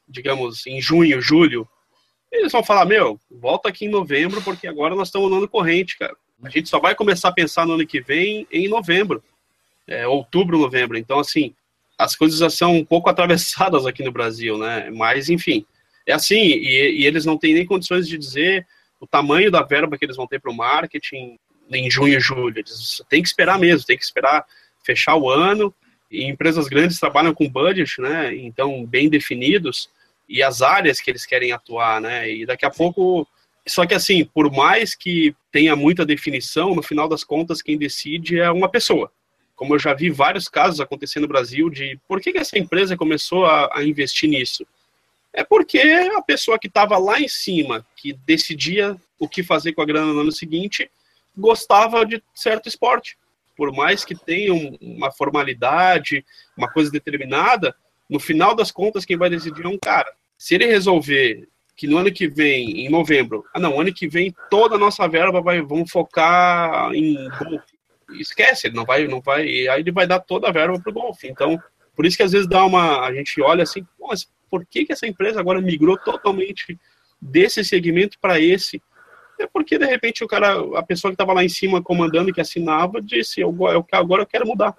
digamos, 0.08 0.66
em 0.66 0.80
junho, 0.80 1.20
julho, 1.20 1.68
eles 2.30 2.52
vão 2.52 2.62
falar, 2.62 2.84
meu, 2.84 3.18
volta 3.30 3.68
aqui 3.68 3.86
em 3.86 3.90
novembro, 3.90 4.42
porque 4.42 4.66
agora 4.66 4.94
nós 4.94 5.08
estamos 5.08 5.30
no 5.30 5.38
ano 5.38 5.48
corrente, 5.48 5.96
cara. 5.98 6.14
A 6.42 6.50
gente 6.50 6.68
só 6.68 6.78
vai 6.78 6.94
começar 6.94 7.28
a 7.28 7.32
pensar 7.32 7.66
no 7.66 7.74
ano 7.74 7.86
que 7.86 8.00
vem 8.00 8.46
em 8.50 8.68
novembro, 8.68 9.22
é, 9.86 10.06
outubro, 10.06 10.58
novembro. 10.58 10.96
Então, 10.96 11.18
assim, 11.18 11.54
as 11.98 12.14
coisas 12.14 12.38
já 12.38 12.50
são 12.50 12.76
um 12.76 12.84
pouco 12.84 13.08
atravessadas 13.10 13.86
aqui 13.86 14.02
no 14.02 14.12
Brasil, 14.12 14.58
né? 14.58 14.90
Mas, 14.90 15.28
enfim, 15.28 15.64
é 16.06 16.12
assim, 16.12 16.36
e, 16.36 17.00
e 17.00 17.06
eles 17.06 17.24
não 17.24 17.36
têm 17.36 17.54
nem 17.54 17.66
condições 17.66 18.06
de 18.06 18.16
dizer 18.16 18.66
o 19.00 19.06
tamanho 19.06 19.50
da 19.50 19.62
verba 19.62 19.96
que 19.96 20.04
eles 20.04 20.16
vão 20.16 20.26
ter 20.26 20.40
para 20.40 20.50
o 20.50 20.56
marketing 20.56 21.38
em 21.70 21.90
junho 21.90 22.20
julho. 22.20 22.58
Eles 22.58 23.02
têm 23.08 23.22
que 23.22 23.28
esperar 23.28 23.58
mesmo, 23.58 23.86
tem 23.86 23.96
que 23.96 24.04
esperar 24.04 24.44
fechar 24.82 25.16
o 25.16 25.30
ano. 25.30 25.74
E 26.10 26.24
empresas 26.24 26.68
grandes 26.68 26.98
trabalham 26.98 27.34
com 27.34 27.48
budget, 27.48 28.00
né? 28.00 28.34
Então, 28.34 28.84
bem 28.84 29.08
definidos 29.08 29.90
e 30.28 30.42
as 30.42 30.62
áreas 30.62 31.00
que 31.00 31.10
eles 31.10 31.24
querem 31.24 31.52
atuar, 31.52 32.00
né? 32.00 32.30
E 32.30 32.46
daqui 32.46 32.66
a 32.66 32.70
pouco. 32.70 33.26
Só 33.66 33.86
que 33.86 33.94
assim, 33.94 34.24
por 34.24 34.50
mais 34.50 34.94
que 34.94 35.34
tenha 35.52 35.76
muita 35.76 36.04
definição, 36.04 36.74
no 36.74 36.82
final 36.82 37.08
das 37.08 37.22
contas, 37.22 37.60
quem 37.60 37.76
decide 37.76 38.38
é 38.38 38.50
uma 38.50 38.68
pessoa. 38.68 39.12
Como 39.54 39.74
eu 39.74 39.78
já 39.78 39.92
vi 39.92 40.08
vários 40.08 40.48
casos 40.48 40.80
acontecendo 40.80 41.22
no 41.22 41.28
Brasil 41.28 41.68
de 41.68 41.98
por 42.08 42.20
que, 42.20 42.32
que 42.32 42.38
essa 42.38 42.58
empresa 42.58 42.96
começou 42.96 43.44
a, 43.44 43.78
a 43.78 43.84
investir 43.84 44.28
nisso? 44.30 44.66
É 45.32 45.44
porque 45.44 45.78
a 46.16 46.22
pessoa 46.22 46.58
que 46.58 46.68
estava 46.68 46.96
lá 46.96 47.20
em 47.20 47.28
cima, 47.28 47.86
que 47.96 48.12
decidia 48.12 48.96
o 49.18 49.28
que 49.28 49.42
fazer 49.42 49.72
com 49.72 49.82
a 49.82 49.86
grana 49.86 50.12
no 50.12 50.20
ano 50.20 50.32
seguinte, 50.32 50.90
gostava 51.36 52.06
de 52.06 52.22
certo 52.34 52.68
esporte. 52.68 53.18
Por 53.58 53.74
mais 53.74 54.04
que 54.04 54.14
tenha 54.14 54.54
uma 54.80 55.10
formalidade, 55.10 56.24
uma 56.56 56.70
coisa 56.70 56.92
determinada, 56.92 57.74
no 58.08 58.20
final 58.20 58.54
das 58.54 58.70
contas, 58.70 59.04
quem 59.04 59.16
vai 59.16 59.28
decidir 59.28 59.64
é 59.64 59.68
um 59.68 59.76
cara. 59.76 60.12
Se 60.38 60.54
ele 60.54 60.66
resolver 60.66 61.48
que 61.76 61.88
no 61.88 61.98
ano 61.98 62.12
que 62.12 62.28
vem, 62.28 62.86
em 62.86 62.88
novembro, 62.88 63.44
ah 63.52 63.58
não, 63.58 63.80
ano 63.80 63.92
que 63.92 64.06
vem 64.06 64.32
toda 64.48 64.76
a 64.76 64.78
nossa 64.78 65.08
verba 65.08 65.40
vai, 65.40 65.60
vamos 65.60 65.90
focar 65.90 66.94
em 66.94 67.28
golfe. 67.30 67.76
Esquece, 68.12 68.68
ele 68.68 68.76
não 68.76 68.84
vai, 68.84 69.08
não 69.08 69.20
vai, 69.20 69.42
aí 69.66 69.80
ele 69.80 69.90
vai 69.90 70.06
dar 70.06 70.20
toda 70.20 70.48
a 70.48 70.52
verba 70.52 70.78
para 70.78 70.90
o 70.90 70.94
golfe. 70.94 71.26
Então, 71.26 71.60
por 71.96 72.06
isso 72.06 72.16
que 72.16 72.22
às 72.22 72.30
vezes 72.30 72.48
dá 72.48 72.64
uma, 72.64 73.00
a 73.00 73.12
gente 73.12 73.42
olha 73.42 73.64
assim, 73.64 73.84
mas 74.00 74.30
por 74.48 74.64
que, 74.64 74.84
que 74.84 74.92
essa 74.92 75.06
empresa 75.06 75.40
agora 75.40 75.60
migrou 75.60 75.98
totalmente 75.98 76.78
desse 77.20 77.64
segmento 77.64 78.20
para 78.20 78.40
esse? 78.40 78.80
É 79.38 79.46
porque 79.46 79.78
de 79.78 79.86
repente 79.86 80.24
o 80.24 80.28
cara, 80.28 80.58
a 80.76 80.82
pessoa 80.82 81.10
que 81.10 81.14
estava 81.14 81.32
lá 81.32 81.44
em 81.44 81.48
cima 81.48 81.82
comandando, 81.82 82.32
que 82.32 82.40
assinava, 82.40 83.00
disse, 83.00 83.40
eu, 83.40 83.56
eu, 83.72 83.86
agora 83.92 84.22
eu 84.22 84.26
quero 84.26 84.46
mudar. 84.46 84.74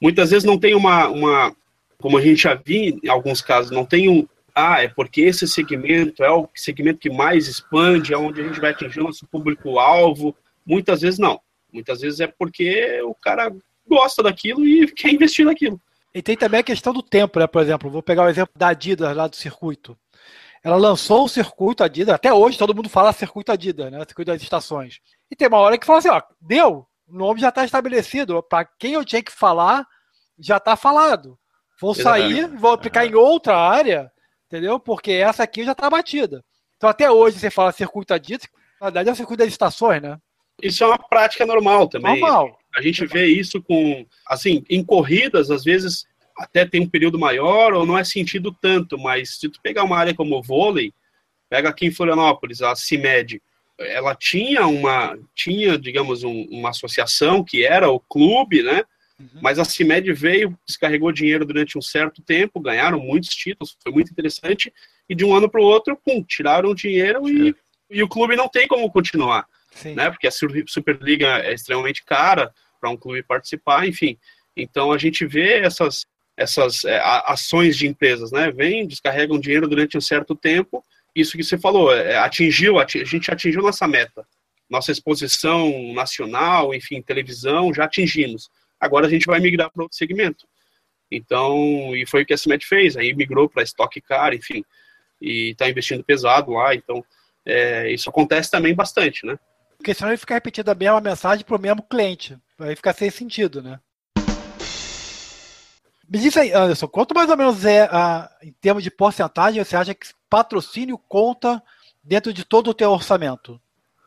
Muitas 0.00 0.30
vezes 0.30 0.44
não 0.44 0.58
tem 0.58 0.74
uma, 0.74 1.08
uma 1.08 1.54
como 1.98 2.16
a 2.16 2.22
gente 2.22 2.42
já 2.42 2.54
viu 2.54 2.98
em 3.02 3.08
alguns 3.08 3.42
casos, 3.42 3.70
não 3.70 3.84
tem 3.84 4.08
um, 4.08 4.26
ah, 4.54 4.82
é 4.82 4.88
porque 4.88 5.22
esse 5.22 5.46
segmento 5.46 6.24
é 6.24 6.30
o 6.30 6.48
segmento 6.54 6.98
que 6.98 7.10
mais 7.10 7.46
expande, 7.46 8.12
é 8.12 8.18
onde 8.18 8.40
a 8.40 8.44
gente 8.44 8.60
vai 8.60 8.70
atingir 8.70 9.00
o 9.00 9.04
nosso 9.04 9.26
público-alvo. 9.26 10.34
Muitas 10.66 11.00
vezes 11.00 11.18
não. 11.18 11.40
Muitas 11.72 12.00
vezes 12.00 12.20
é 12.20 12.26
porque 12.26 13.00
o 13.02 13.14
cara 13.14 13.52
gosta 13.86 14.22
daquilo 14.22 14.66
e 14.66 14.86
quer 14.88 15.12
investir 15.12 15.44
naquilo. 15.44 15.80
E 16.12 16.20
tem 16.20 16.36
também 16.36 16.60
a 16.60 16.64
questão 16.64 16.92
do 16.92 17.02
tempo, 17.02 17.38
né? 17.38 17.46
Por 17.46 17.62
exemplo, 17.62 17.90
vou 17.90 18.02
pegar 18.02 18.24
o 18.24 18.28
exemplo 18.28 18.52
da 18.56 18.68
Adidas 18.68 19.16
lá 19.16 19.28
do 19.28 19.36
circuito. 19.36 19.96
Ela 20.62 20.76
lançou 20.76 21.24
o 21.24 21.28
circuito 21.28 21.82
Adidas, 21.82 22.14
até 22.14 22.32
hoje 22.32 22.58
todo 22.58 22.74
mundo 22.74 22.88
fala 22.88 23.12
circuito 23.12 23.50
Adidas, 23.50 23.90
né? 23.90 23.98
Circuito 24.00 24.30
das 24.30 24.42
estações. 24.42 25.00
E 25.30 25.36
tem 25.36 25.48
uma 25.48 25.58
hora 25.58 25.78
que 25.78 25.86
fala 25.86 26.00
assim, 26.00 26.10
ó, 26.10 26.20
deu, 26.40 26.86
o 27.08 27.16
nome 27.16 27.40
já 27.40 27.48
está 27.48 27.64
estabelecido. 27.64 28.42
Para 28.42 28.64
quem 28.78 28.92
eu 28.92 29.04
tinha 29.04 29.22
que 29.22 29.32
falar, 29.32 29.86
já 30.38 30.58
está 30.58 30.76
falado. 30.76 31.38
Vou 31.80 31.94
sair, 31.94 32.46
vou 32.46 32.72
aplicar 32.72 33.06
em 33.06 33.14
outra 33.14 33.56
área, 33.56 34.12
entendeu? 34.46 34.78
Porque 34.78 35.12
essa 35.12 35.42
aqui 35.42 35.64
já 35.64 35.72
está 35.72 35.88
batida. 35.88 36.44
Então 36.76 36.90
até 36.90 37.10
hoje 37.10 37.38
você 37.38 37.50
fala 37.50 37.72
circuito 37.72 38.12
Adidas, 38.12 38.46
na 38.78 38.86
verdade 38.88 39.08
é 39.08 39.12
o 39.12 39.16
circuito 39.16 39.42
das 39.42 39.48
estações, 39.48 40.02
né? 40.02 40.18
Isso 40.62 40.84
é 40.84 40.86
uma 40.86 40.98
prática 40.98 41.46
normal 41.46 41.88
também. 41.88 42.20
Normal. 42.20 42.58
A 42.76 42.82
gente 42.82 43.06
vê 43.06 43.26
isso 43.26 43.62
com, 43.62 44.06
assim, 44.26 44.62
em 44.68 44.84
corridas, 44.84 45.50
às 45.50 45.64
vezes 45.64 46.04
até 46.40 46.64
tem 46.64 46.80
um 46.80 46.88
período 46.88 47.18
maior 47.18 47.74
ou 47.74 47.84
não 47.84 47.98
é 47.98 48.02
sentido 48.02 48.50
tanto, 48.50 48.98
mas 48.98 49.36
se 49.36 49.48
tu 49.48 49.60
pegar 49.62 49.84
uma 49.84 49.98
área 49.98 50.14
como 50.14 50.38
o 50.38 50.42
vôlei, 50.42 50.90
pega 51.50 51.68
aqui 51.68 51.86
em 51.86 51.90
Florianópolis, 51.90 52.62
a 52.62 52.74
CIMED, 52.74 53.42
ela 53.78 54.14
tinha 54.14 54.66
uma, 54.66 55.18
tinha, 55.34 55.78
digamos, 55.78 56.24
um, 56.24 56.46
uma 56.50 56.70
associação 56.70 57.44
que 57.44 57.64
era 57.64 57.90
o 57.90 58.00
clube, 58.00 58.62
né? 58.62 58.84
Uhum. 59.18 59.40
Mas 59.42 59.58
a 59.58 59.64
CIMED 59.64 60.14
veio, 60.14 60.58
descarregou 60.66 61.12
dinheiro 61.12 61.44
durante 61.44 61.76
um 61.76 61.82
certo 61.82 62.22
tempo, 62.22 62.58
ganharam 62.58 62.98
muitos 62.98 63.30
títulos, 63.30 63.76
foi 63.82 63.92
muito 63.92 64.10
interessante, 64.10 64.72
e 65.08 65.14
de 65.14 65.26
um 65.26 65.34
ano 65.34 65.48
para 65.48 65.60
o 65.60 65.64
outro, 65.64 65.98
pum, 66.02 66.22
tiraram 66.22 66.70
o 66.70 66.74
dinheiro 66.74 67.28
e, 67.28 67.54
e 67.90 68.02
o 68.02 68.08
clube 68.08 68.34
não 68.34 68.48
tem 68.48 68.66
como 68.66 68.90
continuar. 68.90 69.46
Sim. 69.72 69.94
Né? 69.94 70.10
Porque 70.10 70.26
a 70.26 70.32
Superliga 70.66 71.38
é 71.40 71.52
extremamente 71.52 72.02
cara 72.02 72.50
para 72.80 72.88
um 72.88 72.96
clube 72.96 73.22
participar, 73.22 73.86
enfim. 73.86 74.16
Então 74.56 74.92
a 74.92 74.98
gente 74.98 75.26
vê 75.26 75.58
essas, 75.58 76.06
essas 76.40 76.84
é, 76.84 77.00
ações 77.26 77.76
de 77.76 77.86
empresas, 77.86 78.32
né? 78.32 78.50
Vêm, 78.50 78.86
descarregam 78.86 79.38
dinheiro 79.38 79.68
durante 79.68 79.96
um 79.96 80.00
certo 80.00 80.34
tempo. 80.34 80.84
Isso 81.14 81.36
que 81.36 81.44
você 81.44 81.58
falou, 81.58 81.94
é, 81.94 82.16
atingiu, 82.16 82.78
a 82.78 82.86
gente 82.86 83.30
atingiu 83.30 83.62
nossa 83.62 83.86
meta. 83.86 84.26
Nossa 84.68 84.92
exposição 84.92 85.92
nacional, 85.92 86.72
enfim, 86.74 87.02
televisão, 87.02 87.74
já 87.74 87.84
atingimos 87.84 88.48
agora 88.80 89.06
a 89.06 89.10
gente 89.10 89.26
vai 89.26 89.38
migrar 89.38 89.70
para 89.70 89.82
outro 89.82 89.98
segmento. 89.98 90.48
Então, 91.10 91.94
e 91.94 92.06
foi 92.06 92.22
o 92.22 92.26
que 92.26 92.32
a 92.32 92.38
CIMED 92.38 92.64
fez, 92.64 92.96
aí 92.96 93.12
migrou 93.12 93.48
para 93.48 93.62
Stock 93.64 94.00
Car, 94.00 94.32
enfim, 94.32 94.64
e 95.20 95.50
está 95.50 95.68
investindo 95.68 96.02
pesado 96.02 96.52
lá, 96.52 96.74
então 96.74 97.04
é, 97.44 97.92
isso 97.92 98.08
acontece 98.08 98.50
também 98.50 98.74
bastante, 98.74 99.26
né? 99.26 99.38
Porque 99.76 99.92
senão 99.92 100.10
ele 100.10 100.18
fica 100.18 100.34
repetindo 100.34 100.68
a 100.68 100.74
mesma 100.74 101.00
mensagem 101.00 101.44
para 101.44 101.56
o 101.56 101.60
mesmo 101.60 101.82
cliente, 101.82 102.38
aí 102.58 102.74
fica 102.76 102.92
sem 102.92 103.10
sentido, 103.10 103.60
né? 103.60 103.78
Me 106.10 106.18
diz 106.18 106.36
aí, 106.36 106.52
Anderson, 106.52 106.88
quanto 106.88 107.14
mais 107.14 107.30
ou 107.30 107.36
menos 107.36 107.64
é, 107.64 107.82
a, 107.82 108.28
em 108.42 108.52
termos 108.60 108.82
de 108.82 108.90
porcentagem, 108.90 109.62
você 109.62 109.76
acha 109.76 109.94
que 109.94 110.08
patrocínio 110.28 110.98
conta 110.98 111.62
dentro 112.02 112.32
de 112.32 112.44
todo 112.44 112.68
o 112.68 112.74
teu 112.74 112.90
orçamento? 112.90 113.60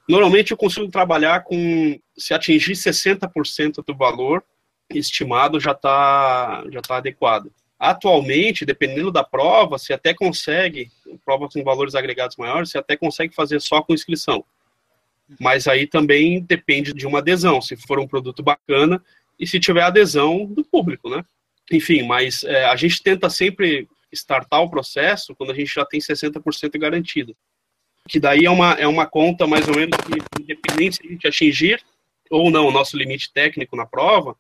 Normalmente 0.10 0.52
eu 0.52 0.58
consigo 0.58 0.92
trabalhar 0.92 1.46
com, 1.46 1.98
se 2.18 2.34
atingir 2.34 2.74
60% 2.74 3.82
do 3.88 3.96
valor, 3.96 4.44
estimado 4.90 5.62
já 5.62 5.72
está 5.72 6.66
já 6.70 6.82
tá 6.82 6.98
adequado. 6.98 7.50
Atualmente, 7.80 8.66
dependendo 8.66 9.10
da 9.10 9.24
prova, 9.24 9.78
você 9.78 9.94
até 9.94 10.14
consegue, 10.14 10.92
prova 11.24 11.48
com 11.48 11.64
valores 11.64 11.96
agregados 11.96 12.36
maiores, 12.36 12.70
você 12.70 12.78
até 12.78 12.98
consegue 12.98 13.34
fazer 13.34 13.62
só 13.62 13.82
com 13.82 13.94
inscrição. 13.94 14.44
Mas 15.40 15.70
aí 15.70 15.88
também 15.88 16.42
depende 16.42 16.94
de 16.94 17.08
uma 17.08 17.20
adesão, 17.20 17.62
se 17.62 17.78
for 17.78 17.98
um 17.98 18.08
produto 18.08 18.44
bacana 18.44 19.02
e 19.40 19.48
se 19.48 19.58
tiver 19.58 19.84
adesão 19.84 20.46
do 20.46 20.66
público, 20.66 21.10
né? 21.10 21.24
Enfim, 21.72 22.04
mas 22.04 22.44
é, 22.44 22.66
a 22.66 22.76
gente 22.76 23.02
tenta 23.02 23.30
sempre 23.30 23.88
startar 24.12 24.62
o 24.62 24.70
processo 24.70 25.36
quando 25.36 25.52
a 25.52 25.56
gente 25.56 25.74
já 25.74 25.86
tem 25.86 26.00
60% 26.00 26.78
garantido. 26.80 27.36
Que 28.08 28.20
daí 28.20 28.46
é 28.46 28.50
uma, 28.50 28.74
é 28.74 28.88
uma 28.88 29.06
conta 29.06 29.48
mais 29.48 29.68
ou 29.68 29.76
menos 29.76 29.98
que, 29.98 30.42
independente 30.42 30.98
se 30.98 31.08
a 31.08 31.10
gente 31.10 31.28
atingir 31.28 31.82
ou 32.30 32.50
não 32.52 32.68
o 32.68 32.72
nosso 32.72 32.98
limite 32.98 33.32
técnico 33.32 33.76
na 33.76 33.86
prova, 33.86 34.36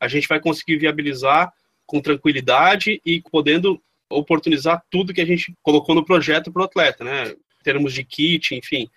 a 0.00 0.08
gente 0.08 0.26
vai 0.28 0.40
conseguir 0.40 0.78
viabilizar 0.78 1.52
com 1.86 2.00
tranquilidade 2.00 3.00
e 3.04 3.22
podendo 3.30 3.80
oportunizar 4.10 4.82
tudo 4.90 5.14
que 5.14 5.20
a 5.20 5.26
gente 5.26 5.54
colocou 5.62 5.94
no 5.94 6.04
projeto 6.04 6.52
para 6.52 6.62
o 6.62 6.64
atleta, 6.64 7.04
né? 7.04 7.28
Em 7.30 7.62
termos 7.62 7.92
de 7.92 8.04
kit, 8.04 8.54
enfim. 8.54 8.88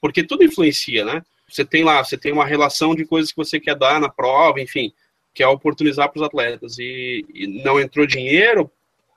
Porque 0.00 0.22
tudo 0.22 0.44
influencia, 0.44 1.04
né? 1.04 1.22
Você 1.48 1.64
tem 1.64 1.84
lá, 1.84 2.02
você 2.02 2.16
tem 2.16 2.32
uma 2.32 2.44
relação 2.44 2.94
de 2.94 3.04
coisas 3.04 3.30
que 3.30 3.36
você 3.36 3.60
quer 3.60 3.76
dar 3.76 4.00
na 4.00 4.08
prova, 4.08 4.60
enfim, 4.60 4.92
que 5.36 5.42
é 5.42 5.46
oportunizar 5.46 6.10
para 6.10 6.18
os 6.18 6.26
atletas. 6.26 6.78
E, 6.78 7.22
e, 7.34 7.46
não 7.62 7.78
entrou 7.78 8.06
dinheiro, 8.06 8.72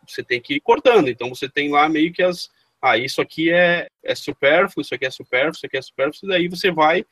você 0.06 0.22
tem 0.22 0.42
que 0.42 0.56
ir 0.56 0.60
cortando. 0.60 1.08
Então 1.08 1.30
você 1.30 1.48
tem 1.48 1.72
lá 1.72 1.88
meio 1.88 2.12
que 2.12 2.22
as. 2.22 2.50
Ah, 2.82 2.98
isso 2.98 3.22
aqui 3.22 3.50
é, 3.50 3.88
é 4.04 4.14
supérfluo, 4.14 4.82
isso 4.82 4.94
aqui 4.94 5.06
é 5.06 5.10
supérfluo, 5.10 5.56
isso 5.56 5.66
aqui 5.66 5.78
é 5.78 5.82
supérfluo, 5.82 6.20
e 6.24 6.28
daí 6.28 6.48
você 6.48 6.72
vai 6.72 7.06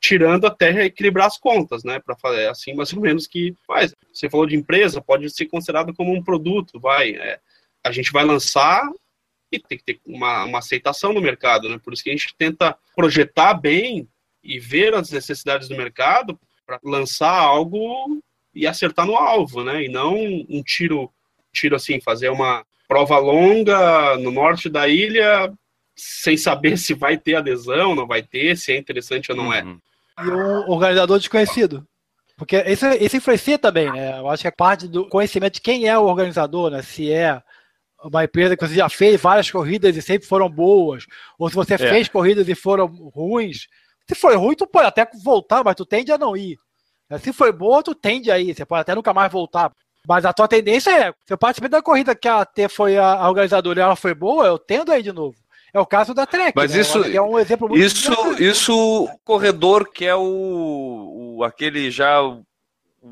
tirando 0.00 0.46
até 0.46 0.84
equilibrar 0.84 1.26
as 1.26 1.38
contas, 1.38 1.84
né? 1.84 1.98
Para 1.98 2.16
fazer 2.16 2.48
assim, 2.48 2.72
mais 2.74 2.92
ou 2.94 3.00
menos 3.00 3.26
que 3.26 3.54
faz. 3.66 3.94
Você 4.10 4.28
falou 4.30 4.46
de 4.46 4.56
empresa, 4.56 5.02
pode 5.02 5.28
ser 5.30 5.46
considerado 5.46 5.94
como 5.94 6.14
um 6.14 6.24
produto, 6.24 6.80
vai. 6.80 7.10
É, 7.10 7.38
a 7.84 7.92
gente 7.92 8.10
vai 8.10 8.24
lançar 8.24 8.88
e 9.52 9.58
tem 9.58 9.76
que 9.76 9.84
ter 9.84 10.00
uma, 10.06 10.44
uma 10.44 10.58
aceitação 10.60 11.12
no 11.12 11.20
mercado, 11.20 11.68
né? 11.68 11.78
Por 11.82 11.92
isso 11.92 12.02
que 12.02 12.10
a 12.10 12.12
gente 12.12 12.34
tenta 12.38 12.76
projetar 12.94 13.52
bem 13.52 14.08
e 14.42 14.58
ver 14.58 14.94
as 14.94 15.10
necessidades 15.10 15.68
do 15.68 15.76
mercado 15.76 16.38
para 16.66 16.80
lançar 16.82 17.38
algo 17.38 18.22
e 18.56 18.66
acertar 18.66 19.06
no 19.06 19.14
alvo, 19.14 19.62
né? 19.62 19.84
E 19.84 19.88
não 19.88 20.16
um 20.16 20.62
tiro, 20.64 21.12
tiro 21.52 21.76
assim, 21.76 22.00
fazer 22.00 22.30
uma 22.30 22.64
prova 22.88 23.18
longa 23.18 24.16
no 24.16 24.30
norte 24.30 24.70
da 24.70 24.88
ilha 24.88 25.52
sem 25.94 26.36
saber 26.36 26.76
se 26.78 26.94
vai 26.94 27.18
ter 27.18 27.34
adesão, 27.34 27.94
não 27.94 28.06
vai 28.06 28.22
ter, 28.22 28.56
se 28.56 28.72
é 28.72 28.76
interessante 28.76 29.30
ou 29.30 29.36
não 29.36 29.52
é. 29.52 29.62
Uhum. 29.62 29.78
E 30.18 30.30
um 30.30 30.70
organizador 30.70 31.18
desconhecido. 31.18 31.86
Porque 32.36 32.58
isso, 32.66 32.86
isso 33.00 33.16
influencia 33.16 33.58
também, 33.58 33.90
né? 33.90 34.18
Eu 34.18 34.28
acho 34.28 34.42
que 34.42 34.48
é 34.48 34.50
parte 34.50 34.88
do 34.88 35.08
conhecimento 35.08 35.54
de 35.54 35.60
quem 35.60 35.88
é 35.88 35.98
o 35.98 36.04
organizador, 36.04 36.70
né? 36.70 36.82
Se 36.82 37.10
é 37.10 37.42
uma 38.02 38.24
empresa 38.24 38.56
que 38.56 38.66
você 38.66 38.74
já 38.74 38.88
fez 38.88 39.20
várias 39.20 39.50
corridas 39.50 39.96
e 39.96 40.02
sempre 40.02 40.28
foram 40.28 40.48
boas, 40.48 41.06
ou 41.38 41.48
se 41.48 41.54
você 41.54 41.74
é. 41.74 41.78
fez 41.78 42.08
corridas 42.08 42.48
e 42.48 42.54
foram 42.54 42.86
ruins. 42.86 43.66
Se 44.06 44.14
foi 44.14 44.36
ruim, 44.36 44.54
tu 44.54 44.66
pode 44.66 44.86
até 44.86 45.06
voltar, 45.24 45.64
mas 45.64 45.74
tu 45.74 45.84
tende 45.84 46.12
a 46.12 46.18
não 46.18 46.36
ir. 46.36 46.58
Se 47.20 47.32
foi 47.32 47.52
boa, 47.52 47.82
tu 47.82 47.94
tende 47.94 48.30
a 48.30 48.38
ir. 48.38 48.54
Você 48.54 48.64
pode 48.64 48.82
até 48.82 48.94
nunca 48.94 49.14
mais 49.14 49.30
voltar. 49.30 49.70
Mas 50.06 50.24
a 50.24 50.32
tua 50.32 50.46
tendência 50.46 50.90
é, 50.90 51.12
se 51.24 51.32
eu 51.32 51.38
participei 51.38 51.68
da 51.68 51.82
corrida 51.82 52.14
que 52.14 52.28
a 52.28 52.44
T 52.44 52.68
foi 52.68 52.96
a, 52.96 53.14
a 53.14 53.28
organizadora 53.28 53.80
e 53.80 53.82
ela 53.82 53.96
foi 53.96 54.14
boa, 54.14 54.46
eu 54.46 54.58
tendo 54.58 54.92
a 54.92 54.98
ir 54.98 55.02
de 55.02 55.12
novo. 55.12 55.36
É 55.72 55.80
o 55.80 55.86
caso 55.86 56.14
da 56.14 56.24
Trek. 56.24 56.52
Mas 56.54 56.72
né? 56.72 56.80
isso 56.80 57.04
é 57.04 57.20
um 57.20 57.38
exemplo 57.38 57.68
muito 57.68 57.84
isso, 57.84 58.12
isso 58.42 59.04
o 59.04 59.18
corredor 59.24 59.90
que 59.92 60.06
é 60.06 60.14
o, 60.14 61.36
o 61.38 61.44
aquele 61.44 61.90
já 61.90 62.20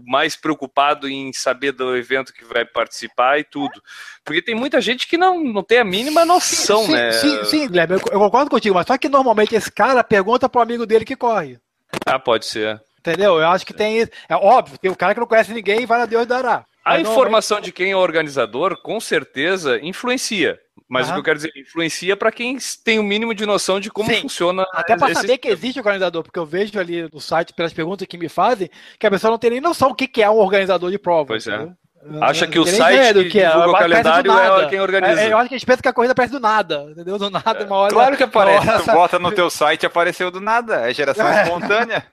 mais 0.07 0.35
preocupado 0.35 1.09
em 1.09 1.33
saber 1.33 1.73
do 1.73 1.97
evento 1.97 2.33
que 2.33 2.45
vai 2.45 2.65
participar 2.65 3.39
e 3.39 3.45
tudo. 3.45 3.83
Porque 4.25 4.43
tem 4.43 4.55
muita 4.55 4.81
gente 4.81 5.07
que 5.07 5.17
não, 5.17 5.43
não 5.43 5.63
tem 5.63 5.79
a 5.79 5.85
mínima 5.85 6.25
noção, 6.25 6.85
sim, 6.85 6.93
né? 6.93 7.13
Sim, 7.13 7.45
sim, 7.45 7.69
Guilherme, 7.69 7.95
eu, 7.95 8.01
eu, 8.13 8.19
concordo 8.19 8.51
contigo, 8.51 8.75
mas 8.75 8.87
só 8.87 8.97
que 8.97 9.09
normalmente 9.09 9.55
esse 9.55 9.71
cara 9.71 10.03
pergunta 10.03 10.49
pro 10.49 10.63
amigo 10.63 10.87
dele 10.87 11.05
que 11.05 11.17
corre. 11.17 11.59
Ah, 12.07 12.19
pode 12.19 12.47
ser. 12.47 12.81
Entendeu? 13.05 13.39
Eu 13.39 13.49
acho 13.49 13.67
que 13.67 13.75
tem 13.75 13.99
isso. 13.99 14.11
É 14.27 14.35
óbvio, 14.35 14.79
tem 14.79 14.91
o 14.91 14.97
cara 14.97 15.13
que 15.13 15.21
não 15.21 15.27
conhece 15.27 15.53
ninguém 15.53 15.83
e 15.83 15.87
vai 15.87 15.99
na 15.99 16.07
Deus 16.07 16.27
dará. 16.27 16.65
A 16.83 16.99
informação 16.99 17.61
de 17.61 17.71
quem 17.71 17.93
é 17.93 17.97
organizador, 17.97 18.81
com 18.81 18.99
certeza, 18.99 19.79
influencia. 19.83 20.59
Mas 20.89 21.09
o 21.09 21.13
que 21.13 21.19
eu 21.19 21.23
quero 21.23 21.37
dizer, 21.37 21.53
influencia 21.57 22.17
para 22.17 22.31
quem 22.31 22.59
tem 22.85 22.99
o 22.99 23.03
um 23.03 23.05
mínimo 23.05 23.35
de 23.35 23.47
noção 23.47 23.81
de 23.81 23.91
como 23.91 24.11
Sim. 24.11 24.23
funciona. 24.23 24.67
Até 24.73 24.97
para 24.97 25.15
saber 25.15 25.39
que 25.39 25.49
existe 25.49 25.79
organizador, 25.79 26.23
porque 26.23 26.39
eu 26.39 26.47
vejo 26.47 26.79
ali 26.79 27.09
no 27.11 27.21
site, 27.21 27.53
pelas 27.53 27.73
perguntas 27.73 28.07
que 28.07 28.19
me 28.19 28.29
fazem, 28.29 28.71
que 28.99 29.07
a 29.07 29.11
pessoa 29.11 29.31
não 29.31 29.39
tem 29.39 29.51
nem 29.51 29.61
noção 29.61 29.89
do 29.89 29.95
que 29.95 30.23
é 30.23 30.31
um 30.31 30.37
organizador 30.37 30.91
de 30.91 30.99
prova. 30.99 31.27
Pois 31.27 31.47
é. 31.47 31.55
entendeu? 31.55 31.73
é. 31.73 31.84
Acha 32.21 32.47
que 32.47 32.59
o 32.59 32.67
site 32.67 33.15
que, 33.15 33.31
que 33.31 33.41
é. 33.41 33.49
divulga 33.49 33.71
o 33.71 33.79
calendário 33.79 34.33
é 34.33 34.69
quem 34.69 34.81
organiza. 34.81 35.21
É, 35.23 35.33
eu 35.33 35.39
acho 35.39 35.49
que 35.49 35.55
a 35.55 35.59
gente 35.59 35.67
pensa 35.67 35.83
que 35.83 35.89
a 35.89 35.93
corrida 35.93 36.13
aparece 36.13 36.33
do 36.33 36.41
nada, 36.41 36.87
entendeu? 36.91 37.17
Do 37.19 37.31
nada, 37.31 37.63
é. 37.63 37.65
uma 37.65 37.77
hora. 37.77 37.93
Claro 37.93 38.17
que 38.17 38.23
aparece. 38.23 38.69
Hora... 38.69 38.81
Tu 38.81 38.93
bota 38.93 39.19
no 39.19 39.33
teu 39.33 39.49
site 39.49 39.85
e 39.85 39.87
apareceu 39.87 40.31
do 40.31 40.41
nada. 40.41 40.91
É 40.91 40.93
geração 40.93 41.27
é. 41.27 41.43
espontânea. 41.43 42.07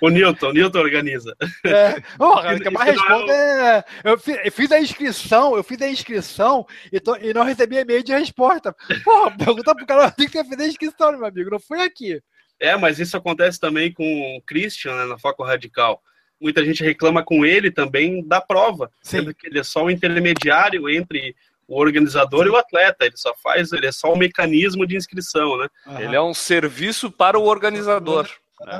o 0.00 0.08
Newton, 0.08 0.48
o 0.48 0.52
Newton 0.52 0.78
organiza. 0.78 1.36
É. 1.64 2.00
Oh, 2.18 2.36
que 2.58 2.70
mais 2.70 2.90
responde 2.90 3.30
é. 3.30 3.84
Eu 4.04 4.18
fiz 4.18 4.70
a 4.72 4.80
inscrição, 4.80 5.56
eu 5.56 5.62
fiz 5.62 5.80
a 5.80 5.88
inscrição 5.88 6.66
e, 6.92 7.00
tô, 7.00 7.16
e 7.16 7.32
não 7.32 7.44
recebi 7.44 7.76
e-mail 7.76 8.02
de 8.02 8.12
resposta. 8.12 8.74
Porra, 9.04 9.30
pergunta 9.36 9.74
pro 9.74 9.86
cara 9.86 10.10
que 10.10 10.28
você 10.28 10.44
fez 10.44 10.60
a 10.60 10.66
inscrição, 10.66 11.12
meu 11.12 11.26
amigo. 11.26 11.50
Não 11.50 11.60
foi 11.60 11.82
aqui. 11.82 12.20
É, 12.60 12.76
mas 12.76 12.98
isso 12.98 13.16
acontece 13.16 13.58
também 13.58 13.92
com 13.92 14.36
o 14.36 14.42
Christian, 14.42 14.94
né, 14.96 15.04
na 15.06 15.18
Foco 15.18 15.42
Radical 15.42 16.00
muita 16.40 16.64
gente 16.64 16.82
reclama 16.82 17.22
com 17.22 17.44
ele 17.44 17.70
também 17.70 18.26
da 18.26 18.40
prova, 18.40 18.90
Sim. 19.02 19.18
sendo 19.18 19.34
que 19.34 19.46
ele 19.46 19.58
é 19.58 19.62
só 19.62 19.84
o 19.84 19.90
intermediário 19.90 20.88
entre 20.88 21.34
o 21.68 21.78
organizador 21.78 22.44
Sim. 22.44 22.48
e 22.48 22.52
o 22.52 22.56
atleta, 22.56 23.04
ele 23.04 23.16
só 23.16 23.34
faz, 23.42 23.72
ele 23.72 23.86
é 23.86 23.92
só 23.92 24.12
o 24.12 24.18
mecanismo 24.18 24.86
de 24.86 24.96
inscrição, 24.96 25.56
né? 25.58 25.68
Uhum. 25.86 26.00
Ele 26.00 26.16
é 26.16 26.20
um 26.20 26.34
serviço 26.34 27.10
para 27.10 27.38
o 27.38 27.44
organizador. 27.44 28.28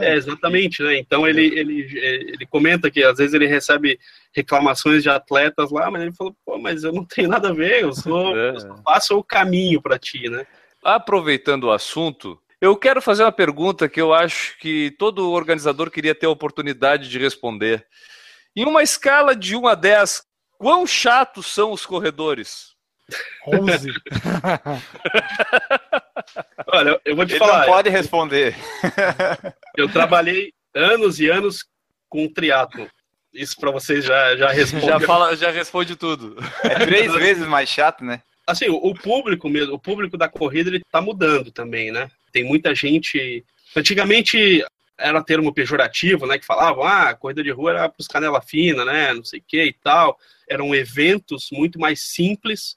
É, 0.01 0.15
exatamente, 0.15 0.83
né? 0.83 0.99
Então 0.99 1.27
ele, 1.27 1.47
ele, 1.59 1.89
ele 1.99 2.47
comenta 2.47 2.91
que 2.91 3.03
às 3.03 3.17
vezes 3.17 3.33
ele 3.33 3.47
recebe 3.47 3.99
reclamações 4.35 5.03
de 5.03 5.09
atletas 5.09 5.71
lá, 5.71 5.91
mas 5.91 6.03
ele 6.03 6.13
falou, 6.13 6.37
pô, 6.45 6.59
mas 6.59 6.85
eu 6.85 6.93
não 6.93 7.05
tenho 7.05 7.29
nada 7.29 7.49
a 7.49 7.53
ver, 7.53 7.83
eu 7.83 7.93
sou, 7.95 8.37
é. 8.37 8.51
eu 8.51 8.77
faço 8.85 9.17
o 9.17 9.25
caminho 9.25 9.81
para 9.81 9.99
ti, 9.99 10.29
né? 10.29 10.47
Aproveitando 10.85 11.65
o 11.65 11.73
assunto, 11.73 12.39
eu 12.61 12.77
quero 12.77 13.01
fazer 13.01 13.25
uma 13.25 13.33
pergunta 13.33 13.89
que 13.89 14.01
eu 14.01 14.13
acho 14.13 14.59
que 14.59 14.91
todo 14.99 15.31
organizador 15.31 15.91
queria 15.91 16.15
ter 16.15 16.27
a 16.27 16.31
oportunidade 16.31 17.09
de 17.09 17.19
responder. 17.19 17.87
Em 18.55 18.65
uma 18.67 18.83
escala 18.83 19.35
de 19.35 19.57
1 19.57 19.67
a 19.67 19.75
10, 19.75 20.23
quão 20.59 20.87
chatos 20.87 21.47
são 21.47 21.73
os 21.73 21.87
corredores? 21.87 22.75
11. 23.47 23.93
Olha, 26.73 27.01
eu 27.05 27.17
vou 27.17 27.27
te 27.27 27.33
Ele 27.33 27.39
falar. 27.39 27.61
Não 27.61 27.67
pode 27.67 27.89
responder. 27.89 28.55
Eu 29.77 29.91
trabalhei 29.91 30.53
anos 30.75 31.19
e 31.19 31.29
anos 31.29 31.65
com 32.09 32.29
triatlo. 32.33 32.89
Isso 33.33 33.57
para 33.59 33.71
vocês 33.71 34.05
já 34.05 34.37
já 34.37 34.51
responde. 34.51 34.87
Já 34.87 35.01
fala, 35.01 35.37
já 35.37 35.51
responde 35.51 35.97
tudo. 35.97 36.37
É 36.63 36.75
três 36.85 37.13
vezes 37.19 37.47
mais 37.47 37.69
chato, 37.69 38.05
né? 38.05 38.23
Assim, 38.47 38.69
o, 38.69 38.77
o 38.77 38.95
público 38.95 39.49
mesmo, 39.49 39.75
o 39.75 39.79
público 39.79 40.17
da 40.17 40.29
corrida 40.29 40.71
ele 40.71 40.83
tá 40.91 41.01
mudando 41.01 41.51
também, 41.51 41.91
né? 41.91 42.11
Tem 42.33 42.45
muita 42.45 42.75
gente. 42.75 43.45
Antigamente 43.77 44.65
era 44.99 45.23
termo 45.23 45.53
pejorativo, 45.53 46.27
né? 46.27 46.39
Que 46.39 46.47
falavam, 46.47 46.85
ah, 46.85 47.15
corrida 47.15 47.43
de 47.43 47.51
rua 47.51 47.71
era 47.71 47.89
para 47.89 48.01
os 48.01 48.07
canela 48.07 48.41
fina, 48.41 48.85
né? 48.85 49.15
Não 49.15 49.25
sei 49.25 49.41
o 49.41 49.45
que 49.47 49.63
e 49.63 49.73
tal. 49.73 50.19
Eram 50.49 50.75
eventos 50.75 51.49
muito 51.51 51.79
mais 51.79 52.01
simples 52.01 52.77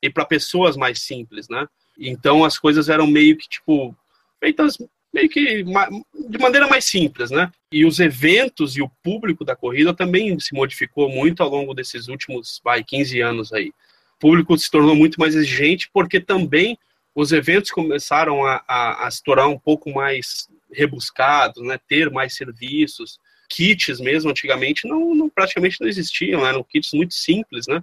e 0.00 0.08
para 0.08 0.24
pessoas 0.24 0.76
mais 0.76 1.00
simples, 1.02 1.48
né? 1.48 1.66
Então 1.98 2.44
as 2.44 2.58
coisas 2.58 2.88
eram 2.88 3.06
meio 3.06 3.36
que 3.36 3.48
tipo 3.48 3.96
feitas 4.40 4.76
meio 5.12 5.28
que 5.28 5.62
de 5.62 6.38
maneira 6.38 6.66
mais 6.66 6.84
simples, 6.84 7.30
né? 7.30 7.50
E 7.70 7.84
os 7.84 8.00
eventos 8.00 8.76
e 8.76 8.82
o 8.82 8.90
público 9.02 9.44
da 9.44 9.54
corrida 9.54 9.94
também 9.94 10.38
se 10.40 10.52
modificou 10.52 11.08
muito 11.08 11.42
ao 11.42 11.48
longo 11.48 11.72
desses 11.72 12.08
últimos, 12.08 12.60
vai, 12.64 12.82
15 12.82 13.20
anos 13.20 13.52
aí. 13.52 13.68
O 14.16 14.18
público 14.18 14.58
se 14.58 14.68
tornou 14.68 14.96
muito 14.96 15.18
mais 15.20 15.36
exigente 15.36 15.88
porque 15.92 16.20
também 16.20 16.76
os 17.14 17.32
eventos 17.32 17.70
começaram 17.70 18.44
a, 18.44 18.62
a, 18.66 19.06
a 19.06 19.10
se 19.10 19.22
tornar 19.22 19.46
um 19.46 19.58
pouco 19.58 19.90
mais 19.90 20.48
rebuscados, 20.72 21.62
né, 21.62 21.78
ter 21.88 22.10
mais 22.10 22.34
serviços, 22.34 23.20
kits 23.48 24.00
mesmo, 24.00 24.30
antigamente 24.30 24.88
não, 24.88 25.14
não, 25.14 25.28
praticamente 25.28 25.80
não 25.80 25.86
existiam, 25.86 26.44
eram 26.44 26.64
kits 26.64 26.92
muito 26.92 27.14
simples, 27.14 27.66
né, 27.68 27.82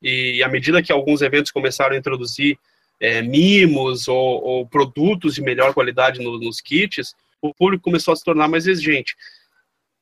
e 0.00 0.42
à 0.42 0.48
medida 0.48 0.82
que 0.82 0.92
alguns 0.92 1.20
eventos 1.20 1.52
começaram 1.52 1.94
a 1.94 1.98
introduzir 1.98 2.58
é, 3.00 3.20
mimos 3.20 4.08
ou, 4.08 4.42
ou, 4.42 4.66
produtos 4.66 5.34
de 5.34 5.42
melhor 5.42 5.74
qualidade 5.74 6.22
no, 6.22 6.38
nos 6.38 6.60
kits, 6.60 7.14
o 7.42 7.52
público 7.52 7.84
começou 7.84 8.12
a 8.12 8.16
se 8.16 8.24
tornar 8.24 8.48
mais 8.48 8.66
exigente. 8.66 9.14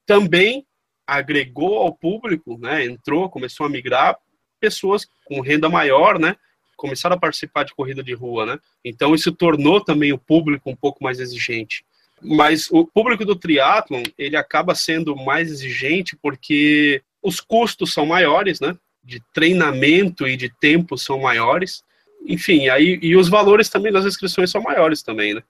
Também 0.06 0.64
agregou 1.06 1.78
ao 1.78 1.92
público, 1.92 2.58
né, 2.58 2.84
entrou, 2.84 3.28
começou 3.28 3.66
a 3.66 3.68
migrar 3.68 4.16
pessoas 4.60 5.04
com 5.24 5.40
renda 5.40 5.68
maior, 5.68 6.18
né, 6.18 6.36
começaram 6.82 7.14
a 7.14 7.18
participar 7.18 7.62
de 7.62 7.72
corrida 7.72 8.02
de 8.02 8.12
rua, 8.12 8.44
né? 8.44 8.58
Então 8.84 9.14
isso 9.14 9.30
tornou 9.30 9.80
também 9.80 10.12
o 10.12 10.18
público 10.18 10.68
um 10.68 10.74
pouco 10.74 11.02
mais 11.04 11.20
exigente. 11.20 11.84
Mas 12.20 12.68
o 12.72 12.84
público 12.84 13.24
do 13.24 13.36
triatlon, 13.36 14.02
ele 14.18 14.36
acaba 14.36 14.74
sendo 14.74 15.14
mais 15.14 15.48
exigente 15.48 16.16
porque 16.20 17.00
os 17.22 17.38
custos 17.38 17.92
são 17.92 18.04
maiores, 18.04 18.58
né? 18.58 18.76
De 19.04 19.22
treinamento 19.32 20.26
e 20.26 20.36
de 20.36 20.48
tempo 20.60 20.98
são 20.98 21.20
maiores. 21.20 21.84
Enfim, 22.26 22.68
aí 22.68 22.98
e 23.00 23.16
os 23.16 23.28
valores 23.28 23.68
também 23.68 23.92
das 23.92 24.04
inscrições 24.04 24.50
são 24.50 24.60
maiores 24.60 25.04
também, 25.04 25.34
né? 25.34 25.42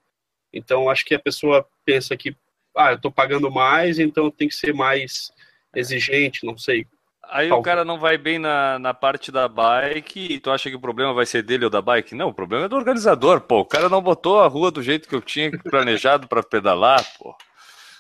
Então 0.52 0.90
acho 0.90 1.02
que 1.06 1.14
a 1.14 1.18
pessoa 1.18 1.66
pensa 1.82 2.14
que 2.14 2.36
ah, 2.76 2.90
eu 2.90 2.96
estou 2.96 3.10
pagando 3.10 3.50
mais, 3.50 3.98
então 3.98 4.30
tem 4.30 4.48
que 4.48 4.54
ser 4.54 4.74
mais 4.74 5.32
exigente, 5.74 6.44
não 6.44 6.58
sei. 6.58 6.86
Aí 7.30 7.50
o 7.50 7.62
cara 7.62 7.84
não 7.84 7.98
vai 7.98 8.18
bem 8.18 8.38
na, 8.38 8.78
na 8.78 8.92
parte 8.92 9.32
da 9.32 9.48
bike 9.48 10.34
e 10.34 10.38
tu 10.38 10.50
acha 10.50 10.68
que 10.68 10.76
o 10.76 10.80
problema 10.80 11.14
vai 11.14 11.24
ser 11.24 11.42
dele 11.42 11.64
ou 11.64 11.70
da 11.70 11.80
bike? 11.80 12.14
Não, 12.14 12.28
o 12.28 12.34
problema 12.34 12.66
é 12.66 12.68
do 12.68 12.76
organizador, 12.76 13.40
pô. 13.40 13.60
O 13.60 13.64
cara 13.64 13.88
não 13.88 14.02
botou 14.02 14.40
a 14.40 14.48
rua 14.48 14.70
do 14.70 14.82
jeito 14.82 15.08
que 15.08 15.14
eu 15.14 15.22
tinha 15.22 15.50
planejado 15.70 16.28
para 16.28 16.42
pedalar, 16.42 17.02
pô. 17.18 17.34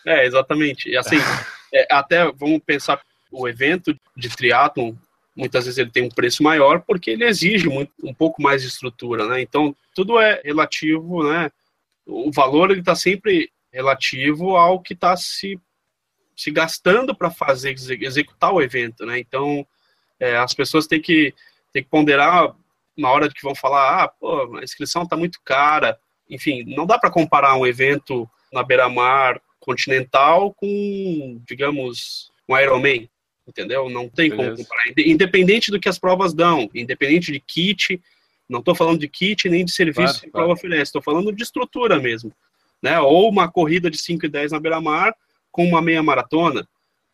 É, 0.04 0.26
exatamente. 0.26 0.88
E 0.88 0.96
assim, 0.96 1.16
é, 1.72 1.86
até 1.90 2.30
vamos 2.32 2.60
pensar 2.64 3.00
o 3.30 3.48
evento 3.48 3.98
de 4.14 4.28
triatlon, 4.28 4.92
muitas 5.34 5.64
vezes 5.64 5.78
ele 5.78 5.90
tem 5.90 6.04
um 6.04 6.10
preço 6.10 6.42
maior 6.42 6.82
porque 6.82 7.10
ele 7.10 7.24
exige 7.24 7.68
muito, 7.68 7.92
um 8.02 8.12
pouco 8.12 8.42
mais 8.42 8.60
de 8.60 8.68
estrutura, 8.68 9.26
né? 9.26 9.40
Então, 9.40 9.74
tudo 9.94 10.20
é 10.20 10.42
relativo, 10.44 11.26
né? 11.26 11.50
O 12.06 12.30
valor 12.30 12.70
ele 12.70 12.80
está 12.80 12.94
sempre 12.94 13.50
relativo 13.72 14.56
ao 14.56 14.80
que 14.80 14.92
está 14.92 15.16
se 15.16 15.58
se 16.36 16.50
gastando 16.50 17.14
para 17.14 17.30
fazer 17.30 17.74
executar 18.00 18.52
o 18.52 18.62
evento, 18.62 19.04
né? 19.06 19.18
Então 19.18 19.66
é, 20.18 20.36
as 20.36 20.54
pessoas 20.54 20.86
têm 20.86 21.00
que, 21.00 21.34
têm 21.72 21.82
que 21.82 21.88
ponderar 21.88 22.54
na 22.96 23.10
hora 23.10 23.28
que 23.28 23.42
vão 23.42 23.54
falar, 23.54 24.04
ah, 24.04 24.08
pô, 24.08 24.56
a 24.56 24.62
inscrição 24.62 25.02
está 25.02 25.16
muito 25.16 25.40
cara. 25.44 25.98
Enfim, 26.28 26.62
não 26.64 26.86
dá 26.86 26.98
para 26.98 27.10
comparar 27.10 27.56
um 27.56 27.66
evento 27.66 28.28
na 28.52 28.62
beira-mar 28.62 29.40
continental 29.58 30.52
com, 30.54 31.40
digamos, 31.46 32.30
um 32.48 32.56
Ironman, 32.56 33.08
entendeu? 33.46 33.88
Não 33.88 34.08
tem 34.08 34.30
Beleza. 34.30 34.50
como 34.50 34.62
comparar. 34.62 34.84
Independente 34.98 35.70
do 35.70 35.80
que 35.80 35.88
as 35.88 35.98
provas 35.98 36.34
dão, 36.34 36.68
independente 36.74 37.32
de 37.32 37.40
kit, 37.40 38.00
não 38.48 38.60
estou 38.60 38.74
falando 38.74 39.00
de 39.00 39.08
kit 39.08 39.48
nem 39.48 39.64
de 39.64 39.72
serviço 39.72 40.14
claro, 40.14 40.20
que 40.20 40.26
a 40.26 40.30
prova 40.30 40.46
claro. 40.46 40.58
oferece, 40.58 40.82
estou 40.82 41.02
falando 41.02 41.32
de 41.32 41.42
estrutura 41.42 41.98
mesmo. 41.98 42.32
né? 42.82 43.00
Ou 43.00 43.28
uma 43.28 43.50
corrida 43.50 43.90
de 43.90 43.98
5 43.98 44.26
e 44.26 44.28
10 44.28 44.52
na 44.52 44.60
beira-mar 44.60 45.14
com 45.52 45.64
uma 45.64 45.82
meia 45.82 46.02
maratona. 46.02 46.66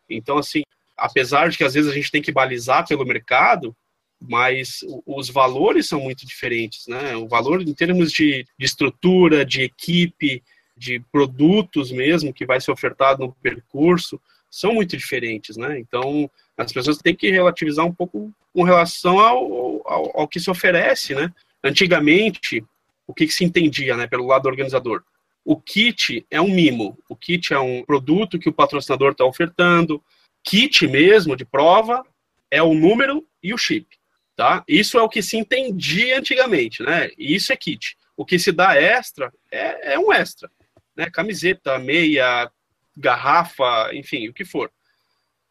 Então, 0.09 0.37
assim, 0.37 0.63
apesar 0.97 1.49
de 1.49 1.57
que 1.57 1.63
às 1.63 1.73
vezes 1.73 1.91
a 1.91 1.93
gente 1.93 2.09
tem 2.09 2.21
que 2.21 2.31
balizar 2.31 2.87
pelo 2.87 3.05
mercado, 3.05 3.75
mas 4.19 4.79
os 5.05 5.29
valores 5.29 5.87
são 5.87 6.01
muito 6.01 6.25
diferentes, 6.25 6.87
né? 6.87 7.15
O 7.15 7.27
valor 7.27 7.61
em 7.61 7.73
termos 7.73 8.11
de, 8.11 8.45
de 8.57 8.65
estrutura, 8.65 9.45
de 9.45 9.61
equipe, 9.61 10.43
de 10.75 10.99
produtos 11.11 11.91
mesmo 11.91 12.33
que 12.33 12.45
vai 12.45 12.59
ser 12.59 12.71
ofertado 12.71 13.23
no 13.23 13.33
percurso, 13.33 14.19
são 14.49 14.73
muito 14.73 14.97
diferentes, 14.97 15.55
né? 15.55 15.79
Então, 15.79 16.29
as 16.57 16.71
pessoas 16.73 16.97
têm 16.97 17.15
que 17.15 17.29
relativizar 17.29 17.85
um 17.85 17.93
pouco 17.93 18.33
com 18.53 18.63
relação 18.63 19.19
ao, 19.19 19.87
ao, 19.87 20.21
ao 20.21 20.27
que 20.27 20.39
se 20.39 20.49
oferece, 20.49 21.13
né? 21.13 21.31
Antigamente, 21.63 22.63
o 23.05 23.13
que, 23.13 23.27
que 23.27 23.33
se 23.33 23.43
entendia, 23.43 23.95
né, 23.95 24.07
pelo 24.07 24.27
lado 24.27 24.47
organizador? 24.47 25.03
O 25.49 25.59
kit 25.59 26.23
é 26.29 26.39
um 26.39 26.47
mimo, 26.47 26.95
o 27.09 27.15
kit 27.15 27.55
é 27.55 27.59
um 27.59 27.83
produto 27.83 28.37
que 28.37 28.47
o 28.47 28.53
patrocinador 28.53 29.13
está 29.13 29.25
ofertando, 29.25 29.99
kit 30.43 30.87
mesmo 30.87 31.35
de 31.35 31.43
prova 31.43 32.05
é 32.51 32.61
o 32.61 32.75
número 32.75 33.27
e 33.41 33.51
o 33.51 33.57
chip. 33.57 33.87
Tá? 34.35 34.63
Isso 34.67 34.99
é 34.99 35.01
o 35.01 35.09
que 35.09 35.23
se 35.23 35.37
entendia 35.37 36.19
antigamente, 36.19 36.83
né? 36.83 37.09
E 37.17 37.33
isso 37.33 37.51
é 37.51 37.57
kit. 37.57 37.97
O 38.15 38.23
que 38.23 38.37
se 38.37 38.51
dá 38.51 38.75
extra 38.75 39.33
é, 39.51 39.93
é 39.93 39.99
um 39.99 40.13
extra. 40.13 40.51
Né? 40.95 41.09
Camiseta, 41.09 41.79
meia, 41.79 42.51
garrafa, 42.95 43.89
enfim, 43.95 44.27
o 44.27 44.33
que 44.35 44.45
for. 44.45 44.71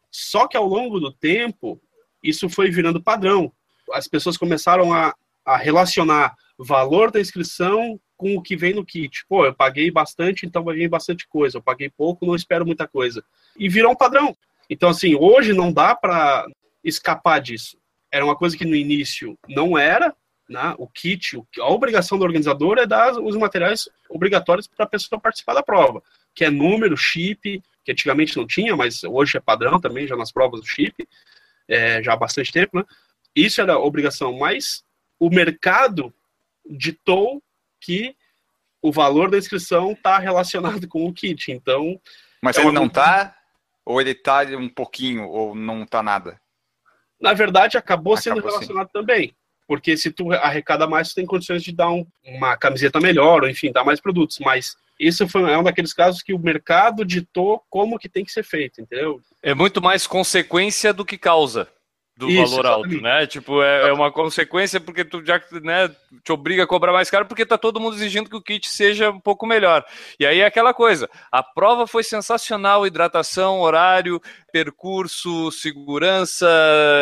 Só 0.09 0.47
que 0.47 0.55
ao 0.55 0.65
longo 0.65 1.01
do 1.01 1.11
tempo, 1.11 1.77
isso 2.23 2.47
foi 2.47 2.71
virando 2.71 3.03
padrão. 3.03 3.51
As 3.91 4.07
pessoas 4.07 4.37
começaram 4.37 4.93
a, 4.93 5.13
a 5.43 5.57
relacionar 5.57 6.37
valor 6.57 7.11
da 7.11 7.19
inscrição 7.19 7.99
com 8.19 8.35
o 8.35 8.41
que 8.41 8.55
vem 8.55 8.75
no 8.75 8.85
kit. 8.85 9.25
Pô, 9.27 9.45
eu 9.45 9.55
paguei 9.55 9.89
bastante, 9.89 10.45
então 10.45 10.63
vai 10.63 10.75
vir 10.75 10.89
bastante 10.89 11.27
coisa. 11.27 11.57
Eu 11.57 11.63
paguei 11.63 11.89
pouco, 11.89 12.25
não 12.25 12.35
espero 12.35 12.65
muita 12.65 12.87
coisa. 12.87 13.23
E 13.57 13.67
virou 13.67 13.93
um 13.93 13.95
padrão. 13.95 14.35
Então, 14.69 14.89
assim, 14.89 15.15
hoje 15.15 15.53
não 15.53 15.71
dá 15.71 15.95
para 15.95 16.45
escapar 16.83 17.39
disso 17.39 17.79
era 18.11 18.25
uma 18.25 18.35
coisa 18.35 18.57
que 18.57 18.65
no 18.65 18.75
início 18.75 19.37
não 19.47 19.77
era, 19.77 20.13
né? 20.47 20.73
o 20.77 20.87
kit, 20.87 21.39
a 21.59 21.69
obrigação 21.69 22.17
do 22.17 22.23
organizador 22.23 22.77
é 22.79 22.85
dar 22.85 23.13
os 23.13 23.35
materiais 23.35 23.87
obrigatórios 24.09 24.67
para 24.67 24.85
a 24.85 24.89
pessoa 24.89 25.21
participar 25.21 25.53
da 25.53 25.63
prova, 25.63 26.01
que 26.33 26.43
é 26.43 26.49
número, 26.49 26.97
chip, 26.97 27.61
que 27.83 27.91
antigamente 27.91 28.35
não 28.35 28.47
tinha, 28.47 28.75
mas 28.75 29.03
hoje 29.03 29.37
é 29.37 29.39
padrão 29.39 29.79
também, 29.79 30.07
já 30.07 30.15
nas 30.15 30.31
provas 30.31 30.61
do 30.61 30.67
chip, 30.67 31.07
é, 31.67 32.01
já 32.01 32.13
há 32.13 32.17
bastante 32.17 32.51
tempo, 32.51 32.77
né? 32.77 32.83
Isso 33.35 33.61
era 33.61 33.77
obrigação, 33.77 34.33
mas 34.37 34.83
o 35.19 35.29
mercado 35.29 36.11
ditou 36.67 37.41
que 37.79 38.15
o 38.81 38.91
valor 38.91 39.29
da 39.29 39.37
inscrição 39.37 39.91
está 39.91 40.17
relacionado 40.19 40.87
com 40.87 41.05
o 41.05 41.13
kit, 41.13 41.51
então... 41.51 41.99
Mas 42.41 42.57
é 42.57 42.61
ele 42.61 42.71
não 42.71 42.85
está? 42.85 43.35
Ou 43.85 43.99
ele 43.99 44.11
está 44.11 44.43
um 44.57 44.69
pouquinho, 44.69 45.27
ou 45.27 45.53
não 45.53 45.83
está 45.83 46.01
nada? 46.01 46.39
na 47.19 47.33
verdade, 47.33 47.77
acabou, 47.77 48.13
acabou 48.13 48.17
sendo 48.17 48.41
relacionado 48.41 48.87
sim. 48.87 48.93
também. 48.93 49.35
Porque 49.67 49.95
se 49.97 50.09
tu 50.09 50.31
arrecada 50.31 50.87
mais, 50.87 51.09
tu 51.09 51.15
tem 51.15 51.25
condições 51.25 51.61
de 51.61 51.71
dar 51.71 51.89
um, 51.89 52.05
uma 52.23 52.57
camiseta 52.57 52.99
melhor, 52.99 53.43
ou 53.43 53.49
enfim, 53.49 53.71
dar 53.71 53.83
mais 53.83 53.99
produtos. 53.99 54.39
Mas 54.39 54.75
isso 54.99 55.27
foi, 55.27 55.51
é 55.51 55.57
um 55.57 55.63
daqueles 55.63 55.93
casos 55.93 56.23
que 56.23 56.33
o 56.33 56.39
mercado 56.39 57.05
ditou 57.05 57.63
como 57.69 57.99
que 57.99 58.09
tem 58.09 58.25
que 58.25 58.31
ser 58.31 58.43
feito, 58.43 58.81
entendeu? 58.81 59.21
É 59.43 59.53
muito 59.53 59.81
mais 59.81 60.07
consequência 60.07 60.91
do 60.91 61.05
que 61.05 61.17
causa 61.17 61.67
do 62.19 62.29
Isso, 62.29 62.51
valor 62.51 62.65
alto, 62.65 62.89
exatamente. 62.89 63.01
né? 63.01 63.25
Tipo, 63.25 63.63
é, 63.63 63.87
é, 63.87 63.93
uma 63.93 64.11
consequência 64.11 64.77
porque 64.77 65.05
tu 65.05 65.25
já 65.25 65.41
né, 65.63 65.89
te 66.21 66.33
obriga 66.33 66.63
a 66.63 66.67
cobrar 66.67 66.91
mais 66.91 67.09
caro 67.09 67.25
porque 67.25 67.45
tá 67.45 67.57
todo 67.57 67.79
mundo 67.79 67.95
exigindo 67.95 68.29
que 68.29 68.35
o 68.35 68.41
kit 68.41 68.67
seja 68.67 69.09
um 69.09 69.21
pouco 69.21 69.47
melhor. 69.47 69.85
E 70.19 70.25
aí 70.25 70.41
é 70.41 70.45
aquela 70.45 70.73
coisa, 70.73 71.09
a 71.31 71.41
prova 71.41 71.87
foi 71.87 72.03
sensacional, 72.03 72.85
hidratação, 72.85 73.61
horário, 73.61 74.21
percurso, 74.51 75.49
segurança, 75.49 76.45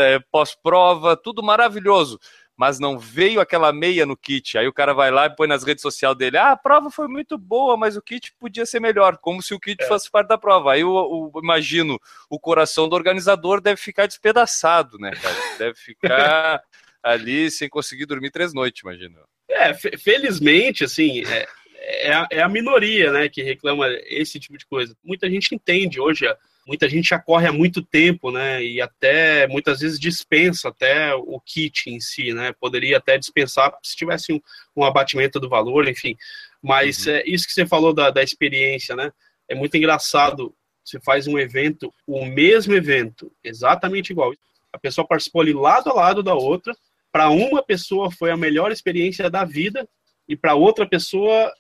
é, 0.06 0.20
pós-prova, 0.32 1.18
tudo 1.18 1.42
maravilhoso 1.42 2.20
mas 2.58 2.80
não 2.80 2.98
veio 2.98 3.40
aquela 3.40 3.72
meia 3.72 4.04
no 4.06 4.18
kit. 4.18 4.58
Aí 4.58 4.68
o 4.68 4.74
cara 4.74 4.92
vai 4.92 5.12
lá 5.12 5.28
e 5.28 5.36
põe 5.36 5.48
nas 5.48 5.64
redes 5.64 5.84
sociais 5.84 6.18
dele: 6.18 6.38
ah, 6.38 6.52
a 6.52 6.58
prova 6.58 6.90
foi 6.90 7.08
muito 7.08 7.38
boa, 7.38 7.78
mas 7.78 7.96
o 7.96 8.02
kit 8.02 8.34
podia 8.40 8.66
ser 8.66 8.80
melhor, 8.80 9.18
como 9.20 9.44
se 9.44 9.54
o 9.54 9.60
kit 9.60 9.82
é. 9.84 9.88
fosse 9.88 10.10
parte 10.10 10.28
da 10.28 10.38
prova. 10.38 10.74
Aí 10.74 10.82
eu, 10.82 10.90
eu, 10.90 11.42
imagino 11.42 12.00
o 12.30 12.40
coração 12.40 12.90
do 12.90 12.96
organizador 12.96 13.62
deve 13.62 13.80
ficar 13.80 14.08
despedaçado, 14.08 14.98
né, 14.98 15.12
cara? 15.12 15.36
Deve 15.60 15.76
ficar 15.76 16.62
ali 17.04 17.52
sem 17.52 17.70
conseguir 17.70 18.08
dormir 18.08 18.32
três 18.32 18.54
noites, 18.54 18.82
imagino. 18.82 19.20
É, 19.50 19.74
felizmente, 19.74 20.84
assim, 20.84 21.24
é, 21.26 21.48
é, 21.80 22.14
a, 22.14 22.28
é 22.32 22.42
a 22.42 22.50
minoria, 22.50 23.12
né, 23.12 23.30
que 23.30 23.42
reclama 23.42 23.88
esse 24.08 24.40
tipo 24.40 24.58
de 24.58 24.66
coisa. 24.66 24.96
Muita 25.04 25.30
gente 25.30 25.54
entende 25.54 26.02
hoje 26.02 26.28
a 26.28 26.36
muita 26.68 26.90
gente 26.90 27.08
já 27.08 27.18
corre 27.18 27.48
há 27.48 27.54
muito 27.54 27.82
tempo, 27.82 28.30
né? 28.30 28.62
E 28.62 28.82
até 28.82 29.48
muitas 29.48 29.80
vezes 29.80 29.98
dispensa 29.98 30.68
até 30.68 31.16
o 31.16 31.40
kit 31.40 31.90
em 31.90 32.00
si, 32.02 32.34
né? 32.34 32.54
Poderia 32.60 32.98
até 32.98 33.18
dispensar 33.18 33.74
se 33.82 33.96
tivesse 33.96 34.34
um, 34.34 34.42
um 34.76 34.84
abatimento 34.84 35.40
do 35.40 35.48
valor, 35.48 35.88
enfim. 35.88 36.18
Mas 36.62 37.08
uhum. 37.08 37.14
é 37.14 37.24
isso 37.26 37.48
que 37.48 37.54
você 37.54 37.66
falou 37.66 37.94
da, 37.94 38.10
da 38.10 38.22
experiência, 38.22 38.96
né? 38.96 39.12
É 39.48 39.56
muito 39.56 39.78
engraçado. 39.78 40.54
Você 40.84 41.00
faz 41.00 41.26
um 41.26 41.40
evento, 41.40 41.94
o 42.06 42.26
mesmo 42.26 42.74
evento, 42.74 43.32
exatamente 43.42 44.12
igual. 44.12 44.34
A 44.72 44.78
pessoa 44.78 45.08
participou 45.08 45.42
ali 45.42 45.54
lado 45.54 45.90
a 45.90 45.94
lado 45.94 46.22
da 46.22 46.36
outra. 46.36 46.76
Para 47.12 47.30
uma 47.30 47.64
pessoa 47.64 48.12
foi 48.12 48.30
a 48.30 48.38
melhor 48.38 48.72
experiência 48.74 49.30
da 49.30 49.46
vida 49.46 49.88
e 50.28 50.36
para 50.36 50.54
outra 50.54 50.86
pessoa 50.86 51.52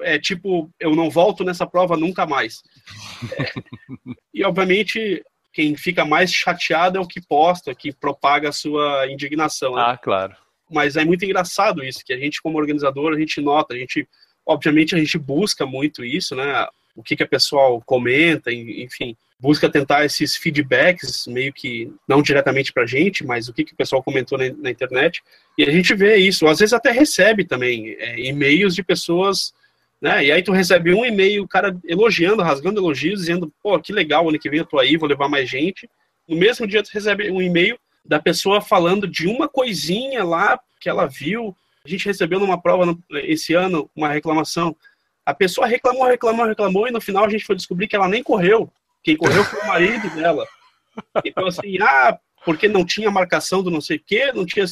é 0.00 0.18
tipo, 0.18 0.70
eu 0.78 0.94
não 0.94 1.10
volto 1.10 1.44
nessa 1.44 1.66
prova 1.66 1.96
nunca 1.96 2.26
mais. 2.26 2.62
É, 3.38 3.52
e, 4.32 4.44
obviamente, 4.44 5.22
quem 5.52 5.76
fica 5.76 6.04
mais 6.04 6.32
chateado 6.32 6.98
é 6.98 7.00
o 7.00 7.06
que 7.06 7.20
posta, 7.20 7.74
que 7.74 7.92
propaga 7.92 8.50
a 8.50 8.52
sua 8.52 9.06
indignação. 9.10 9.74
Né? 9.74 9.82
Ah, 9.86 9.96
claro. 9.96 10.36
Mas 10.70 10.96
é 10.96 11.04
muito 11.04 11.24
engraçado 11.24 11.84
isso, 11.84 12.04
que 12.04 12.12
a 12.12 12.18
gente, 12.18 12.42
como 12.42 12.58
organizador, 12.58 13.12
a 13.12 13.18
gente 13.18 13.40
nota, 13.40 13.74
a 13.74 13.78
gente, 13.78 14.06
obviamente, 14.44 14.94
a 14.94 14.98
gente 14.98 15.16
busca 15.16 15.64
muito 15.64 16.04
isso, 16.04 16.34
né? 16.34 16.66
O 16.94 17.02
que, 17.02 17.14
que 17.14 17.22
a 17.22 17.28
pessoa 17.28 17.80
comenta, 17.84 18.52
enfim, 18.52 19.16
busca 19.38 19.68
tentar 19.68 20.04
esses 20.04 20.36
feedbacks, 20.36 21.26
meio 21.26 21.52
que 21.52 21.92
não 22.08 22.22
diretamente 22.22 22.72
para 22.72 22.84
a 22.84 22.86
gente, 22.86 23.24
mas 23.24 23.48
o 23.48 23.52
que, 23.52 23.64
que 23.64 23.74
o 23.74 23.76
pessoal 23.76 24.02
comentou 24.02 24.38
na, 24.38 24.50
na, 24.54 24.70
internet. 24.70 25.22
E 25.58 25.64
a 25.64 25.70
gente 25.70 25.94
vê 25.94 26.16
isso, 26.16 26.46
às 26.46 26.58
vezes 26.58 26.72
até 26.72 26.90
recebe 26.90 27.44
também 27.44 27.96
é, 27.98 28.18
e-mails 28.20 28.74
de 28.74 28.82
pessoas 28.82 29.52
né? 30.00 30.26
E 30.26 30.32
aí 30.32 30.42
tu 30.42 30.52
recebe 30.52 30.92
um 30.92 31.04
e-mail, 31.04 31.42
o 31.42 31.48
cara 31.48 31.76
elogiando, 31.84 32.42
rasgando 32.42 32.80
elogios, 32.80 33.20
dizendo, 33.20 33.52
pô, 33.62 33.78
que 33.80 33.92
legal, 33.92 34.28
ano 34.28 34.38
que 34.38 34.50
vem 34.50 34.60
eu 34.60 34.66
tô 34.66 34.78
aí, 34.78 34.96
vou 34.96 35.08
levar 35.08 35.28
mais 35.28 35.48
gente. 35.48 35.88
No 36.28 36.36
mesmo 36.36 36.66
dia 36.66 36.82
tu 36.82 36.90
recebe 36.92 37.30
um 37.30 37.40
e-mail 37.40 37.78
da 38.04 38.20
pessoa 38.20 38.60
falando 38.60 39.06
de 39.06 39.26
uma 39.26 39.48
coisinha 39.48 40.22
lá 40.22 40.58
que 40.80 40.88
ela 40.88 41.06
viu. 41.06 41.56
A 41.84 41.88
gente 41.88 42.06
recebeu 42.06 42.38
numa 42.38 42.60
prova 42.60 42.96
esse 43.24 43.54
ano 43.54 43.90
uma 43.94 44.08
reclamação. 44.08 44.76
A 45.24 45.34
pessoa 45.34 45.66
reclamou, 45.66 46.04
reclamou, 46.04 46.46
reclamou, 46.46 46.86
e 46.86 46.90
no 46.90 47.00
final 47.00 47.24
a 47.24 47.28
gente 47.28 47.44
foi 47.44 47.56
descobrir 47.56 47.88
que 47.88 47.96
ela 47.96 48.08
nem 48.08 48.22
correu. 48.22 48.70
Quem 49.02 49.16
correu 49.16 49.44
foi 49.44 49.60
o 49.60 49.66
marido 49.66 50.10
dela. 50.14 50.46
Então, 51.24 51.46
assim, 51.46 51.78
ah, 51.80 52.18
porque 52.44 52.68
não 52.68 52.84
tinha 52.84 53.10
marcação 53.10 53.62
do 53.62 53.70
não 53.70 53.80
sei 53.80 53.96
o 53.96 54.02
quê, 54.04 54.32
não 54.32 54.46
tinha. 54.46 54.64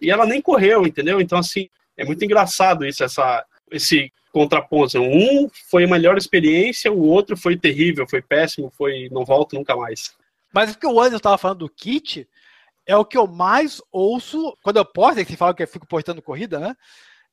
E 0.00 0.10
ela 0.10 0.26
nem 0.26 0.40
correu, 0.40 0.86
entendeu? 0.86 1.20
Então, 1.20 1.38
assim, 1.38 1.68
é 1.96 2.04
muito 2.04 2.24
engraçado 2.24 2.84
isso, 2.84 3.02
essa, 3.04 3.44
esse 3.70 4.12
contraponto. 4.32 4.98
Um 5.00 5.48
foi 5.70 5.84
a 5.84 5.88
melhor 5.88 6.18
experiência, 6.18 6.92
o 6.92 7.02
outro 7.02 7.36
foi 7.36 7.56
terrível, 7.56 8.06
foi 8.08 8.20
péssimo, 8.20 8.70
foi 8.70 9.08
não 9.10 9.24
volto 9.24 9.54
nunca 9.54 9.74
mais. 9.74 10.14
Mas 10.52 10.72
o 10.72 10.78
que 10.78 10.86
o 10.86 11.00
Anderson 11.00 11.16
estava 11.16 11.38
falando 11.38 11.60
do 11.60 11.68
kit 11.68 12.28
é 12.86 12.96
o 12.96 13.04
que 13.04 13.16
eu 13.16 13.26
mais 13.26 13.80
ouço 13.90 14.56
quando 14.62 14.76
eu 14.76 14.84
posto, 14.84 15.24
que 15.24 15.32
você 15.32 15.36
fala 15.36 15.54
que 15.54 15.62
eu 15.62 15.68
fico 15.68 15.86
postando 15.86 16.22
corrida, 16.22 16.60
né? 16.60 16.76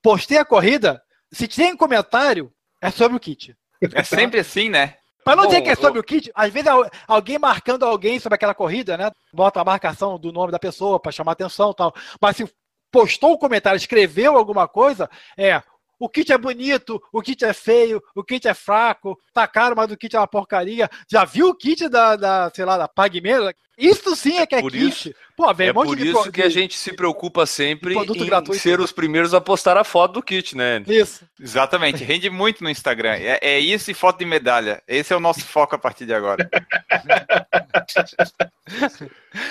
Postei 0.02 0.38
a 0.38 0.46
corrida, 0.46 1.02
se 1.32 1.48
tem 1.48 1.76
comentário, 1.76 2.52
é 2.82 2.90
sobre 2.90 3.18
o 3.18 3.20
kit. 3.20 3.56
É 3.94 4.04
sempre 4.04 4.40
assim, 4.40 4.70
né? 4.70 4.96
Para 5.24 5.36
não 5.36 5.44
Bom, 5.44 5.50
dizer 5.50 5.62
que 5.62 5.70
é 5.70 5.76
sobre 5.76 6.00
o 6.00 6.04
kit, 6.04 6.32
às 6.36 6.52
vezes 6.52 6.70
alguém 7.08 7.40
marcando 7.40 7.84
alguém 7.84 8.20
sobre 8.20 8.36
aquela 8.36 8.54
corrida, 8.54 8.98
né? 8.98 9.12
Bota 9.34 9.62
a 9.62 9.66
marcação 9.66 10.20
do 10.20 10.32
nome 10.32 10.52
da 10.52 10.60
pessoa 10.60 11.00
para 11.00 11.12
chamar 11.12 11.34
atenção 11.34 11.72
e 11.72 11.76
tal. 11.76 11.94
Mas 12.22 12.38
se 12.38 12.46
postou 12.92 13.34
um 13.34 13.38
comentário, 13.38 13.78
escreveu 13.78 14.38
alguma 14.38 14.68
coisa, 14.68 15.10
é 15.38 15.62
o 16.00 16.10
kit 16.10 16.32
é 16.32 16.38
bonito, 16.38 17.02
o 17.12 17.22
kit 17.22 17.44
é 17.46 17.54
feio, 17.54 18.02
o 18.16 18.24
kit 18.24 18.48
é 18.48 18.54
fraco, 18.54 19.20
tá 19.34 19.48
caro, 19.48 19.76
mas 19.76 19.92
o 19.92 19.98
kit 19.98 20.16
é 20.16 20.20
uma 20.20 20.28
porcaria. 20.28 20.90
Já 21.10 21.26
viu 21.26 21.50
o 21.50 21.56
kit 21.56 21.88
da, 21.88 22.16
da 22.16 22.52
sei 22.54 22.66
lá, 22.66 22.78
da 22.78 22.88
PagMenos? 22.88 23.54
Isso 23.78 24.16
sim 24.16 24.38
é 24.38 24.46
que 24.46 24.56
é, 24.56 24.60
é 24.60 24.62
kit. 24.62 24.78
Isso, 24.78 25.16
Pô, 25.36 25.52
véio, 25.54 25.70
é 25.70 25.72
um 25.72 25.74
por 25.74 26.00
isso 26.00 26.32
que 26.32 26.44
a 26.44 26.50
gente 26.50 26.78
se 26.78 26.94
preocupa 26.94 27.46
sempre 27.46 27.96
em 27.96 28.26
gratuito. 28.26 28.62
ser 28.62 28.80
os 28.80 28.92
primeiros 28.92 29.34
a 29.34 29.42
postar 29.42 29.78
a 29.78 29.84
foto 29.84 30.14
do 30.14 30.22
kit, 30.22 30.56
né? 30.56 30.84
Isso. 30.88 31.26
Exatamente, 31.40 32.04
rende 32.04 32.30
muito 32.30 32.64
no 32.64 32.70
Instagram. 32.70 33.16
É, 33.16 33.40
é 33.42 33.60
isso 33.60 33.90
e 33.90 33.94
foto 33.94 34.20
de 34.20 34.26
medalha. 34.26 34.82
Esse 34.88 35.12
é 35.12 35.16
o 35.16 35.20
nosso 35.20 35.42
foco 35.42 35.76
a 35.76 35.80
partir 35.80 36.06
de 36.06 36.14
agora. 36.14 36.50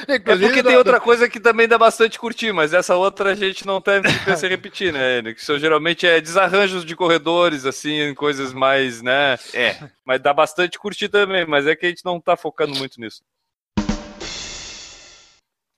É 0.06 0.18
porque 0.18 0.62
tem 0.62 0.76
outra 0.76 1.00
coisa 1.00 1.28
que 1.28 1.40
também 1.40 1.66
dá 1.66 1.76
bastante 1.76 2.18
curtir, 2.18 2.52
mas 2.52 2.72
essa 2.72 2.96
outra 2.96 3.32
a 3.32 3.34
gente 3.34 3.66
não 3.66 3.80
deve 3.80 4.08
se 4.36 4.48
repetir, 4.48 4.92
né? 4.92 5.22
Que 5.34 5.44
são, 5.44 5.58
geralmente 5.58 6.06
é 6.06 6.20
desarranjos 6.20 6.84
de 6.84 6.94
corredores, 6.94 7.66
assim, 7.66 8.14
coisas 8.14 8.52
mais, 8.52 9.02
né? 9.02 9.36
É. 9.52 9.76
Mas 10.04 10.20
dá 10.20 10.32
bastante 10.32 10.78
curtir 10.78 11.08
também, 11.08 11.46
mas 11.46 11.66
é 11.66 11.74
que 11.74 11.86
a 11.86 11.88
gente 11.88 12.04
não 12.04 12.20
tá 12.20 12.36
focando 12.36 12.74
muito 12.76 13.00
nisso. 13.00 13.22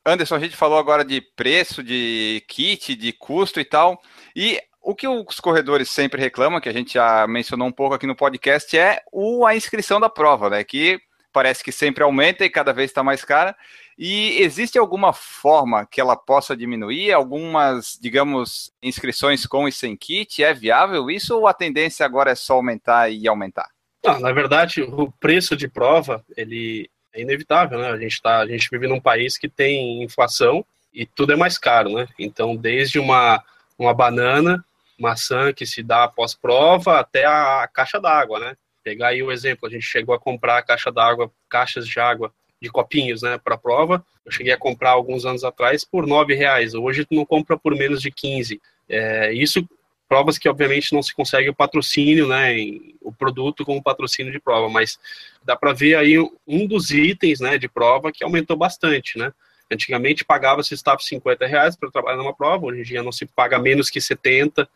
Anderson, 0.06 0.34
a 0.34 0.40
gente 0.40 0.56
falou 0.56 0.78
agora 0.78 1.04
de 1.04 1.20
preço, 1.20 1.82
de 1.82 2.44
kit, 2.46 2.94
de 2.94 3.12
custo 3.12 3.58
e 3.58 3.64
tal. 3.64 4.00
E 4.36 4.60
o 4.82 4.94
que 4.94 5.08
os 5.08 5.40
corredores 5.40 5.88
sempre 5.88 6.20
reclamam, 6.20 6.60
que 6.60 6.68
a 6.68 6.72
gente 6.72 6.94
já 6.94 7.26
mencionou 7.26 7.66
um 7.66 7.72
pouco 7.72 7.94
aqui 7.94 8.06
no 8.06 8.14
podcast, 8.14 8.76
é 8.76 9.00
o, 9.10 9.46
a 9.46 9.56
inscrição 9.56 9.98
da 9.98 10.10
prova, 10.10 10.50
né? 10.50 10.62
Que 10.62 11.00
parece 11.32 11.64
que 11.64 11.72
sempre 11.72 12.04
aumenta 12.04 12.44
e 12.44 12.50
cada 12.50 12.72
vez 12.72 12.90
está 12.90 13.02
mais 13.02 13.24
cara. 13.24 13.56
E 13.96 14.42
existe 14.42 14.78
alguma 14.78 15.12
forma 15.12 15.86
que 15.86 16.00
ela 16.00 16.16
possa 16.16 16.56
diminuir? 16.56 17.12
Algumas, 17.12 17.98
digamos, 18.00 18.72
inscrições 18.82 19.46
com 19.46 19.66
e 19.66 19.72
sem 19.72 19.96
kit? 19.96 20.44
É 20.44 20.52
viável 20.52 21.10
isso 21.10 21.36
ou 21.36 21.46
a 21.46 21.54
tendência 21.54 22.04
agora 22.04 22.30
é 22.30 22.34
só 22.34 22.54
aumentar 22.54 23.10
e 23.10 23.26
aumentar? 23.26 23.68
Não, 24.04 24.20
na 24.20 24.32
verdade, 24.32 24.82
o 24.82 25.10
preço 25.12 25.56
de 25.56 25.66
prova, 25.66 26.22
ele 26.36 26.90
é 27.14 27.22
inevitável, 27.22 27.78
né? 27.78 27.90
A 27.90 27.98
gente, 27.98 28.20
tá, 28.20 28.38
a 28.38 28.46
gente 28.46 28.68
vive 28.70 28.86
num 28.86 29.00
país 29.00 29.38
que 29.38 29.48
tem 29.48 30.02
inflação 30.02 30.64
e 30.92 31.06
tudo 31.06 31.32
é 31.32 31.36
mais 31.36 31.56
caro, 31.56 31.90
né? 31.94 32.06
Então, 32.18 32.56
desde 32.56 32.98
uma, 32.98 33.42
uma 33.78 33.94
banana 33.94 34.64
maçã 34.98 35.52
que 35.52 35.64
se 35.64 35.82
dá 35.82 36.04
após 36.04 36.34
prova 36.34 37.00
até 37.00 37.24
a 37.24 37.68
caixa 37.72 38.00
d'água, 38.00 38.38
né? 38.38 38.56
Pegar 38.82 39.08
aí 39.08 39.22
o 39.22 39.32
exemplo, 39.32 39.66
a 39.66 39.70
gente 39.70 39.86
chegou 39.86 40.14
a 40.14 40.20
comprar 40.20 40.62
caixa 40.62 40.92
d'água, 40.92 41.30
caixas 41.48 41.86
de 41.86 41.98
água 41.98 42.32
de 42.60 42.70
copinhos, 42.70 43.22
né, 43.22 43.38
para 43.38 43.58
prova. 43.58 44.04
Eu 44.24 44.32
cheguei 44.32 44.52
a 44.52 44.58
comprar 44.58 44.90
alguns 44.90 45.24
anos 45.26 45.44
atrás 45.44 45.84
por 45.84 46.06
nove 46.06 46.34
reais. 46.34 46.74
Hoje 46.74 47.04
tu 47.04 47.14
não 47.14 47.24
compra 47.24 47.58
por 47.58 47.74
menos 47.74 48.00
de 48.00 48.10
15. 48.10 48.60
É, 48.88 49.32
isso 49.32 49.66
provas 50.14 50.38
que 50.38 50.48
obviamente 50.48 50.92
não 50.92 51.02
se 51.02 51.12
consegue 51.12 51.50
o 51.50 51.54
patrocínio, 51.54 52.28
né, 52.28 52.56
em, 52.56 52.94
o 53.00 53.12
produto 53.12 53.64
como 53.64 53.82
patrocínio 53.82 54.30
de 54.30 54.38
prova, 54.38 54.68
mas 54.68 54.96
dá 55.42 55.56
para 55.56 55.72
ver 55.72 55.96
aí 55.96 56.16
um 56.46 56.68
dos 56.68 56.92
itens, 56.92 57.40
né, 57.40 57.58
de 57.58 57.68
prova 57.68 58.12
que 58.12 58.22
aumentou 58.22 58.56
bastante, 58.56 59.18
né. 59.18 59.32
Antigamente 59.68 60.24
pagava 60.24 60.62
se 60.62 60.72
estava 60.72 61.00
50 61.00 61.44
reais 61.48 61.74
para 61.74 61.90
trabalhar 61.90 62.18
numa 62.18 62.32
prova, 62.32 62.66
hoje 62.66 62.80
em 62.82 62.84
dia 62.84 63.02
não 63.02 63.10
se 63.10 63.26
paga 63.26 63.58
menos 63.58 63.90
que 63.90 64.00
70. 64.00 64.68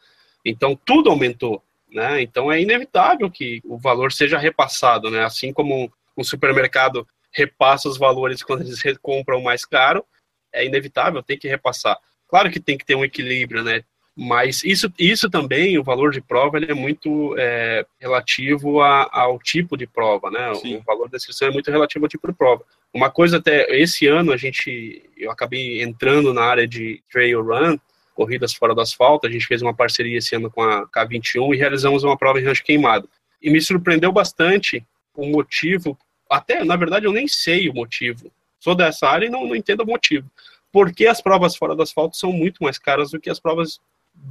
Então 0.45 0.75
tudo 0.85 1.09
aumentou, 1.09 1.63
né? 1.89 2.21
Então 2.21 2.51
é 2.51 2.61
inevitável 2.61 3.31
que 3.31 3.61
o 3.65 3.79
valor 3.79 4.11
seja 4.11 4.39
repassado, 4.39 5.09
né? 5.09 5.23
Assim 5.23 5.53
como 5.53 5.93
um 6.17 6.25
supermercado 6.25 7.07
repassa 7.31 7.89
os 7.89 7.97
valores 7.97 8.43
quando 8.43 8.63
eles 8.63 8.83
compram 9.01 9.41
mais 9.41 9.65
caro, 9.65 10.05
é 10.53 10.65
inevitável, 10.65 11.23
tem 11.23 11.39
que 11.39 11.47
repassar. 11.47 11.97
Claro 12.27 12.51
que 12.51 12.59
tem 12.59 12.77
que 12.77 12.85
ter 12.85 12.97
um 12.97 13.05
equilíbrio, 13.05 13.63
né? 13.63 13.85
Mas 14.21 14.65
isso, 14.65 14.93
isso 14.99 15.31
também, 15.31 15.79
o 15.79 15.85
valor 15.85 16.11
de 16.11 16.21
prova, 16.21 16.57
ele 16.57 16.73
é 16.73 16.75
muito 16.75 17.37
é, 17.39 17.87
relativo 18.01 18.81
a, 18.81 19.09
ao 19.13 19.39
tipo 19.39 19.77
de 19.77 19.87
prova, 19.87 20.29
né? 20.29 20.53
Sim. 20.57 20.79
O 20.79 20.83
valor 20.83 21.09
da 21.09 21.17
inscrição 21.17 21.47
é 21.47 21.51
muito 21.53 21.71
relativo 21.71 22.05
ao 22.05 22.09
tipo 22.09 22.27
de 22.27 22.35
prova. 22.37 22.65
Uma 22.93 23.11
coisa 23.11 23.37
até, 23.37 23.71
esse 23.81 24.09
ano 24.09 24.33
a 24.33 24.37
gente, 24.37 25.09
eu 25.17 25.31
acabei 25.31 25.81
entrando 25.85 26.35
na 26.35 26.43
área 26.43 26.67
de 26.67 27.01
trail 27.09 27.41
run, 27.45 27.79
corridas 28.13 28.53
fora 28.53 28.75
do 28.75 28.81
asfalto, 28.81 29.25
a 29.25 29.31
gente 29.31 29.47
fez 29.47 29.63
uma 29.63 29.73
parceria 29.73 30.19
esse 30.19 30.35
ano 30.35 30.51
com 30.51 30.65
a 30.65 30.85
K21 30.89 31.55
e 31.55 31.57
realizamos 31.57 32.03
uma 32.03 32.19
prova 32.19 32.41
em 32.41 32.45
rancho 32.45 32.65
queimado. 32.65 33.09
E 33.41 33.49
me 33.49 33.61
surpreendeu 33.61 34.11
bastante 34.11 34.85
o 35.15 35.27
motivo, 35.27 35.97
até, 36.29 36.65
na 36.65 36.75
verdade, 36.75 37.07
eu 37.07 37.13
nem 37.13 37.29
sei 37.29 37.69
o 37.69 37.75
motivo. 37.75 38.33
Sou 38.59 38.75
dessa 38.75 39.09
área 39.09 39.27
e 39.27 39.31
não, 39.31 39.47
não 39.47 39.55
entendo 39.55 39.85
o 39.85 39.87
motivo. 39.87 40.29
Porque 40.73 41.07
as 41.07 41.21
provas 41.21 41.55
fora 41.55 41.77
do 41.77 41.83
asfalto 41.83 42.17
são 42.17 42.33
muito 42.33 42.65
mais 42.65 42.81
caras 42.81 43.13
do 43.13 43.21
que 43.21 43.31
as 43.31 43.39
provas 43.39 43.79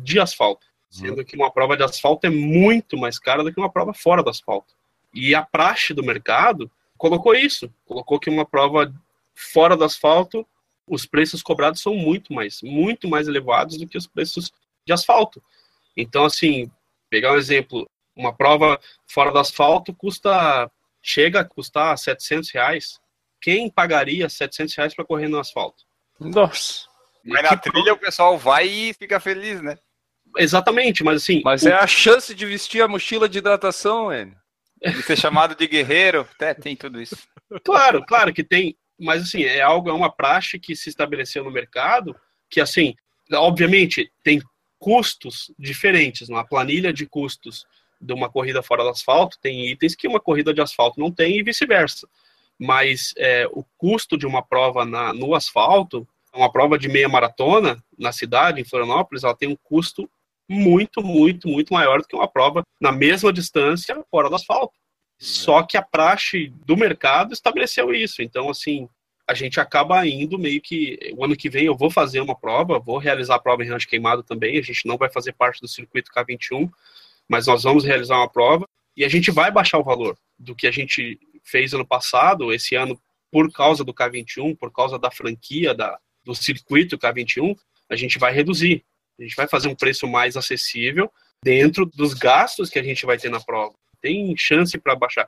de 0.03 0.19
asfalto. 0.19 0.65
Sendo 0.89 1.23
que 1.23 1.35
uma 1.35 1.51
prova 1.51 1.75
de 1.75 1.83
asfalto 1.83 2.25
é 2.25 2.29
muito 2.29 2.97
mais 2.97 3.19
cara 3.19 3.43
do 3.43 3.53
que 3.53 3.59
uma 3.59 3.71
prova 3.71 3.93
fora 3.93 4.23
do 4.23 4.29
asfalto. 4.29 4.73
E 5.13 5.35
a 5.35 5.41
praxe 5.41 5.93
do 5.93 6.03
mercado 6.03 6.71
colocou 6.97 7.35
isso, 7.35 7.71
colocou 7.85 8.19
que 8.19 8.29
uma 8.29 8.45
prova 8.45 8.93
fora 9.35 9.75
do 9.75 9.83
asfalto, 9.83 10.47
os 10.87 11.05
preços 11.05 11.43
cobrados 11.43 11.81
são 11.81 11.93
muito 11.93 12.33
mais, 12.33 12.61
muito 12.61 13.07
mais 13.07 13.27
elevados 13.27 13.77
do 13.77 13.87
que 13.87 13.97
os 13.97 14.07
preços 14.07 14.51
de 14.85 14.93
asfalto. 14.93 15.43
Então, 15.95 16.25
assim, 16.25 16.71
pegar 17.09 17.33
um 17.33 17.37
exemplo, 17.37 17.89
uma 18.15 18.33
prova 18.33 18.79
fora 19.05 19.31
do 19.31 19.39
asfalto 19.39 19.93
custa, 19.93 20.71
chega 21.01 21.41
a 21.41 21.45
custar 21.45 21.97
700 21.97 22.49
reais. 22.51 22.99
Quem 23.41 23.69
pagaria 23.69 24.29
700 24.29 24.75
reais 24.75 24.95
para 24.95 25.05
correr 25.05 25.27
no 25.27 25.39
asfalto? 25.39 25.83
Nossa. 26.19 26.86
Mas 27.27 27.43
na 27.43 27.57
trilha 27.57 27.93
o 27.93 27.97
pessoal 27.97 28.37
vai 28.37 28.67
e 28.67 28.93
fica 28.93 29.19
feliz, 29.19 29.61
né? 29.61 29.77
Exatamente, 30.37 31.03
mas 31.03 31.21
assim. 31.21 31.41
Mas 31.43 31.63
o... 31.63 31.69
é 31.69 31.73
a 31.73 31.87
chance 31.87 32.33
de 32.33 32.45
vestir 32.45 32.81
a 32.81 32.87
mochila 32.87 33.27
de 33.27 33.37
hidratação, 33.37 34.13
Enio. 34.13 34.35
De 34.81 35.01
ser 35.01 35.17
chamado 35.17 35.55
de 35.55 35.67
guerreiro, 35.67 36.27
até 36.35 36.53
tem 36.53 36.75
tudo 36.75 37.01
isso. 37.01 37.17
Claro, 37.63 38.05
claro 38.05 38.31
que 38.31 38.43
tem, 38.43 38.77
mas 38.99 39.23
assim, 39.23 39.43
é 39.43 39.61
algo, 39.61 39.89
é 39.89 39.93
uma 39.93 40.11
praxe 40.11 40.59
que 40.59 40.75
se 40.75 40.89
estabeleceu 40.89 41.43
no 41.43 41.49
mercado, 41.49 42.15
que 42.49 42.61
assim, 42.61 42.93
obviamente 43.33 44.11
tem 44.23 44.39
custos 44.77 45.51
diferentes, 45.57 46.29
uma 46.29 46.45
planilha 46.45 46.93
de 46.93 47.07
custos 47.07 47.65
de 47.99 48.13
uma 48.13 48.29
corrida 48.29 48.61
fora 48.61 48.83
do 48.83 48.89
asfalto 48.89 49.39
tem 49.41 49.67
itens 49.67 49.95
que 49.95 50.07
uma 50.07 50.19
corrida 50.19 50.53
de 50.53 50.61
asfalto 50.61 50.99
não 50.99 51.11
tem 51.11 51.37
e 51.37 51.43
vice-versa. 51.43 52.07
Mas 52.59 53.13
é, 53.17 53.47
o 53.51 53.63
custo 53.77 54.17
de 54.17 54.25
uma 54.25 54.41
prova 54.41 54.85
na, 54.85 55.13
no 55.13 55.35
asfalto, 55.35 56.07
uma 56.37 56.51
prova 56.51 56.77
de 56.77 56.87
meia 56.87 57.09
maratona 57.09 57.77
na 57.97 58.11
cidade, 58.11 58.61
em 58.61 58.65
Florianópolis, 58.65 59.23
ela 59.23 59.35
tem 59.35 59.49
um 59.49 59.57
custo 59.63 60.09
muito, 60.49 61.01
muito, 61.03 61.47
muito 61.47 61.73
maior 61.73 62.01
do 62.01 62.07
que 62.07 62.15
uma 62.15 62.27
prova 62.27 62.63
na 62.79 62.91
mesma 62.91 63.33
distância 63.33 64.01
fora 64.09 64.29
do 64.29 64.35
asfalto. 64.35 64.73
Só 65.19 65.63
que 65.63 65.75
a 65.75 65.81
praxe 65.81 66.53
do 66.65 66.77
mercado 66.77 67.33
estabeleceu 67.33 67.93
isso. 67.93 68.21
Então, 68.21 68.49
assim, 68.49 68.87
a 69.27 69.33
gente 69.33 69.59
acaba 69.59 70.05
indo 70.07 70.37
meio 70.37 70.61
que. 70.61 70.97
O 71.17 71.25
ano 71.25 71.35
que 71.35 71.49
vem 71.49 71.65
eu 71.65 71.75
vou 71.75 71.89
fazer 71.89 72.21
uma 72.21 72.35
prova, 72.35 72.79
vou 72.79 72.97
realizar 72.97 73.35
a 73.35 73.39
prova 73.39 73.63
em 73.63 73.67
rancho 73.67 73.87
queimado 73.87 74.23
também. 74.23 74.57
A 74.57 74.61
gente 74.61 74.87
não 74.87 74.95
vai 74.95 75.09
fazer 75.09 75.33
parte 75.33 75.59
do 75.59 75.67
circuito 75.67 76.11
K21, 76.11 76.69
mas 77.27 77.47
nós 77.47 77.63
vamos 77.63 77.83
realizar 77.83 78.17
uma 78.17 78.29
prova 78.29 78.65
e 78.95 79.03
a 79.03 79.09
gente 79.09 79.29
vai 79.29 79.51
baixar 79.51 79.79
o 79.79 79.83
valor 79.83 80.17
do 80.39 80.55
que 80.55 80.67
a 80.67 80.71
gente 80.71 81.19
fez 81.43 81.73
ano 81.73 81.85
passado, 81.85 82.53
esse 82.53 82.75
ano, 82.75 82.99
por 83.31 83.51
causa 83.51 83.83
do 83.83 83.93
K21, 83.93 84.57
por 84.57 84.71
causa 84.71 84.97
da 84.97 85.11
franquia 85.11 85.73
da, 85.73 85.99
do 86.27 86.35
circuito 86.35 86.97
K21, 86.97 87.57
a 87.89 87.95
gente 87.95 88.19
vai 88.19 88.33
reduzir. 88.33 88.83
A 89.17 89.23
gente 89.23 89.35
vai 89.35 89.47
fazer 89.47 89.69
um 89.69 89.75
preço 89.75 90.05
mais 90.05 90.35
acessível 90.35 91.11
dentro 91.43 91.85
dos 91.85 92.13
gastos 92.13 92.69
que 92.69 92.77
a 92.77 92.83
gente 92.83 93.05
vai 93.05 93.17
ter 93.17 93.29
na 93.29 93.39
prova. 93.39 93.73
Tem 94.01 94.35
chance 94.37 94.77
para 94.77 94.95
baixar. 94.95 95.27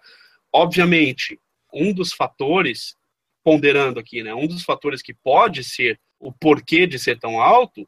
Obviamente, 0.54 1.40
um 1.74 1.94
dos 1.94 2.12
fatores, 2.12 2.96
ponderando 3.44 4.00
aqui, 4.00 4.22
né, 4.22 4.34
um 4.34 4.46
dos 4.46 4.64
fatores 4.64 5.02
que 5.02 5.14
pode 5.14 5.64
ser 5.64 6.00
o 6.20 6.32
porquê 6.34 6.86
de 6.86 7.00
ser 7.00 7.18
tão 7.18 7.40
alto 7.40 7.88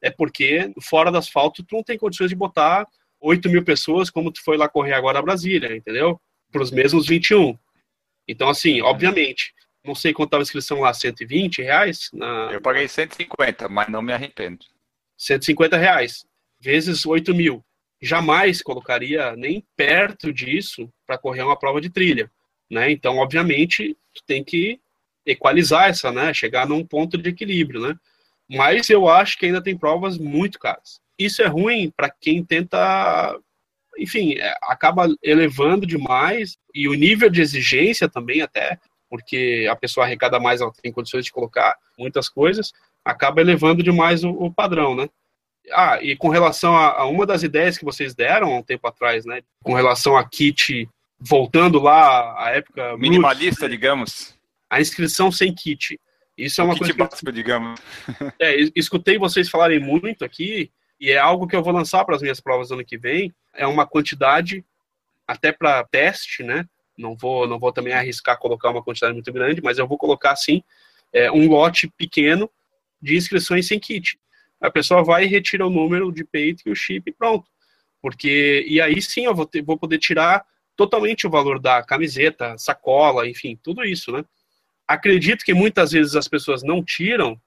é 0.00 0.10
porque 0.10 0.72
fora 0.80 1.10
do 1.10 1.18
asfalto 1.18 1.64
tu 1.64 1.74
não 1.74 1.82
tem 1.82 1.98
condições 1.98 2.30
de 2.30 2.36
botar 2.36 2.86
8 3.20 3.48
mil 3.48 3.64
pessoas 3.64 4.08
como 4.08 4.30
tu 4.30 4.42
foi 4.44 4.56
lá 4.56 4.68
correr 4.68 4.92
agora 4.92 5.18
a 5.18 5.22
Brasília, 5.22 5.74
entendeu? 5.74 6.20
Para 6.52 6.62
os 6.62 6.70
mesmos 6.70 7.08
21. 7.08 7.58
Então, 8.28 8.48
assim, 8.48 8.80
obviamente, 8.82 9.52
não 9.86 9.94
sei 9.94 10.12
quanto 10.12 10.28
estava 10.28 10.42
a 10.42 10.44
inscrição 10.44 10.80
lá, 10.80 10.92
120 10.92 11.62
reais? 11.62 12.10
Na... 12.12 12.50
Eu 12.52 12.60
paguei 12.60 12.88
150, 12.88 13.68
mas 13.68 13.88
não 13.88 14.02
me 14.02 14.12
arrependo. 14.12 14.64
150 15.16 15.76
reais, 15.76 16.26
vezes 16.60 17.06
8 17.06 17.34
mil. 17.34 17.64
Jamais 18.02 18.60
colocaria 18.60 19.34
nem 19.36 19.64
perto 19.76 20.32
disso 20.32 20.92
para 21.06 21.16
correr 21.16 21.42
uma 21.42 21.58
prova 21.58 21.80
de 21.80 21.88
trilha. 21.88 22.30
Né? 22.70 22.90
Então, 22.90 23.16
obviamente, 23.16 23.96
tem 24.26 24.44
que 24.44 24.80
equalizar 25.24 25.88
essa, 25.88 26.12
né? 26.12 26.32
Chegar 26.32 26.66
num 26.68 26.84
ponto 26.84 27.18
de 27.18 27.30
equilíbrio, 27.30 27.80
né? 27.80 27.96
Mas 28.48 28.88
eu 28.88 29.08
acho 29.08 29.38
que 29.38 29.46
ainda 29.46 29.62
tem 29.62 29.76
provas 29.76 30.18
muito 30.18 30.58
caras. 30.58 31.00
Isso 31.18 31.42
é 31.42 31.46
ruim 31.46 31.90
para 31.96 32.08
quem 32.08 32.44
tenta, 32.44 33.36
enfim, 33.98 34.34
é, 34.34 34.54
acaba 34.62 35.08
elevando 35.22 35.86
demais 35.86 36.56
e 36.72 36.88
o 36.88 36.94
nível 36.94 37.28
de 37.28 37.40
exigência 37.40 38.08
também 38.08 38.42
até, 38.42 38.78
porque 39.08 39.66
a 39.70 39.76
pessoa 39.76 40.04
arrecada 40.04 40.38
mais, 40.40 40.60
ela 40.60 40.72
tem 40.82 40.92
condições 40.92 41.24
de 41.24 41.32
colocar 41.32 41.76
muitas 41.98 42.28
coisas, 42.28 42.72
acaba 43.04 43.40
elevando 43.40 43.82
demais 43.82 44.24
o, 44.24 44.30
o 44.30 44.52
padrão, 44.52 44.94
né? 44.94 45.08
Ah, 45.72 45.98
e 46.00 46.16
com 46.16 46.28
relação 46.28 46.76
a, 46.76 47.00
a, 47.00 47.06
uma 47.06 47.26
das 47.26 47.42
ideias 47.42 47.76
que 47.76 47.84
vocês 47.84 48.14
deram 48.14 48.52
há 48.52 48.58
um 48.58 48.62
tempo 48.62 48.86
atrás, 48.86 49.24
né? 49.24 49.42
Com 49.62 49.74
relação 49.74 50.16
a 50.16 50.28
kit, 50.28 50.88
voltando 51.18 51.80
lá 51.80 52.34
à 52.38 52.50
época... 52.50 52.96
Minimalista, 52.96 53.68
digamos. 53.68 54.36
A 54.70 54.80
inscrição 54.80 55.30
sem 55.32 55.54
kit. 55.54 55.98
Isso 56.36 56.60
é 56.60 56.64
uma 56.64 56.76
coisa 56.76 56.94
básico, 56.94 57.32
digamos. 57.32 57.80
É, 58.38 58.54
escutei 58.74 59.18
vocês 59.18 59.48
falarem 59.48 59.80
muito 59.80 60.24
aqui, 60.24 60.70
e 61.00 61.10
é 61.10 61.18
algo 61.18 61.46
que 61.46 61.56
eu 61.56 61.62
vou 61.62 61.72
lançar 61.72 62.04
para 62.04 62.14
as 62.14 62.22
minhas 62.22 62.40
provas 62.40 62.70
ano 62.70 62.84
que 62.84 62.98
vem. 62.98 63.34
É 63.54 63.66
uma 63.66 63.86
quantidade, 63.86 64.64
até 65.26 65.52
para 65.52 65.84
teste, 65.84 66.42
né? 66.42 66.66
Não 66.96 67.16
vou, 67.16 67.46
não 67.46 67.58
vou 67.58 67.72
também 67.72 67.92
arriscar 67.92 68.38
colocar 68.38 68.70
uma 68.70 68.82
quantidade 68.82 69.12
muito 69.12 69.32
grande, 69.32 69.62
mas 69.62 69.78
eu 69.78 69.86
vou 69.86 69.98
colocar 69.98 70.34
sim 70.36 70.62
é, 71.12 71.30
um 71.30 71.48
lote 71.48 71.88
pequeno 71.96 72.50
de 73.00 73.16
inscrições 73.16 73.66
sem 73.66 73.78
kit. 73.78 74.18
A 74.60 74.70
pessoa 74.70 75.04
vai 75.04 75.24
e 75.24 75.28
retira 75.28 75.66
o 75.66 75.70
número 75.70 76.10
de 76.10 76.24
peito 76.24 76.62
e 76.66 76.70
o 76.70 76.74
chip 76.74 77.10
e 77.10 77.12
pronto. 77.12 77.50
Porque, 78.00 78.64
e 78.66 78.80
aí 78.80 79.00
sim 79.02 79.26
eu 79.26 79.34
vou, 79.34 79.46
ter, 79.46 79.62
vou 79.62 79.78
poder 79.78 79.98
tirar 79.98 80.44
totalmente 80.76 81.26
o 81.26 81.30
valor 81.30 81.58
da 81.58 81.82
camiseta, 81.82 82.56
sacola, 82.58 83.28
enfim, 83.28 83.58
tudo 83.62 83.84
isso, 83.84 84.12
né? 84.12 84.24
Acredito 84.86 85.44
que 85.44 85.54
muitas 85.54 85.92
vezes 85.92 86.14
as 86.14 86.28
pessoas 86.28 86.62
não 86.62 86.84
tiram 86.84 87.40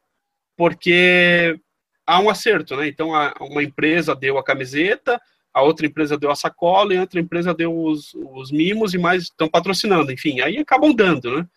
porque 0.57 1.57
há 2.05 2.19
um 2.19 2.29
acerto, 2.29 2.75
né? 2.75 2.87
Então, 2.87 3.11
uma 3.39 3.63
empresa 3.63 4.15
deu 4.15 4.37
a 4.37 4.43
camiseta, 4.43 5.21
a 5.53 5.61
outra 5.61 5.85
empresa 5.85 6.17
deu 6.17 6.31
a 6.31 6.35
sacola 6.35 6.93
e 6.93 6.97
a 6.97 7.01
outra 7.01 7.19
empresa 7.19 7.53
deu 7.53 7.75
os, 7.75 8.13
os 8.13 8.51
mimos 8.51 8.93
e 8.93 8.97
mais 8.97 9.23
estão 9.23 9.47
patrocinando, 9.47 10.11
enfim, 10.11 10.41
aí 10.41 10.57
acabam 10.57 10.93
dando, 10.93 11.37
né? 11.37 11.47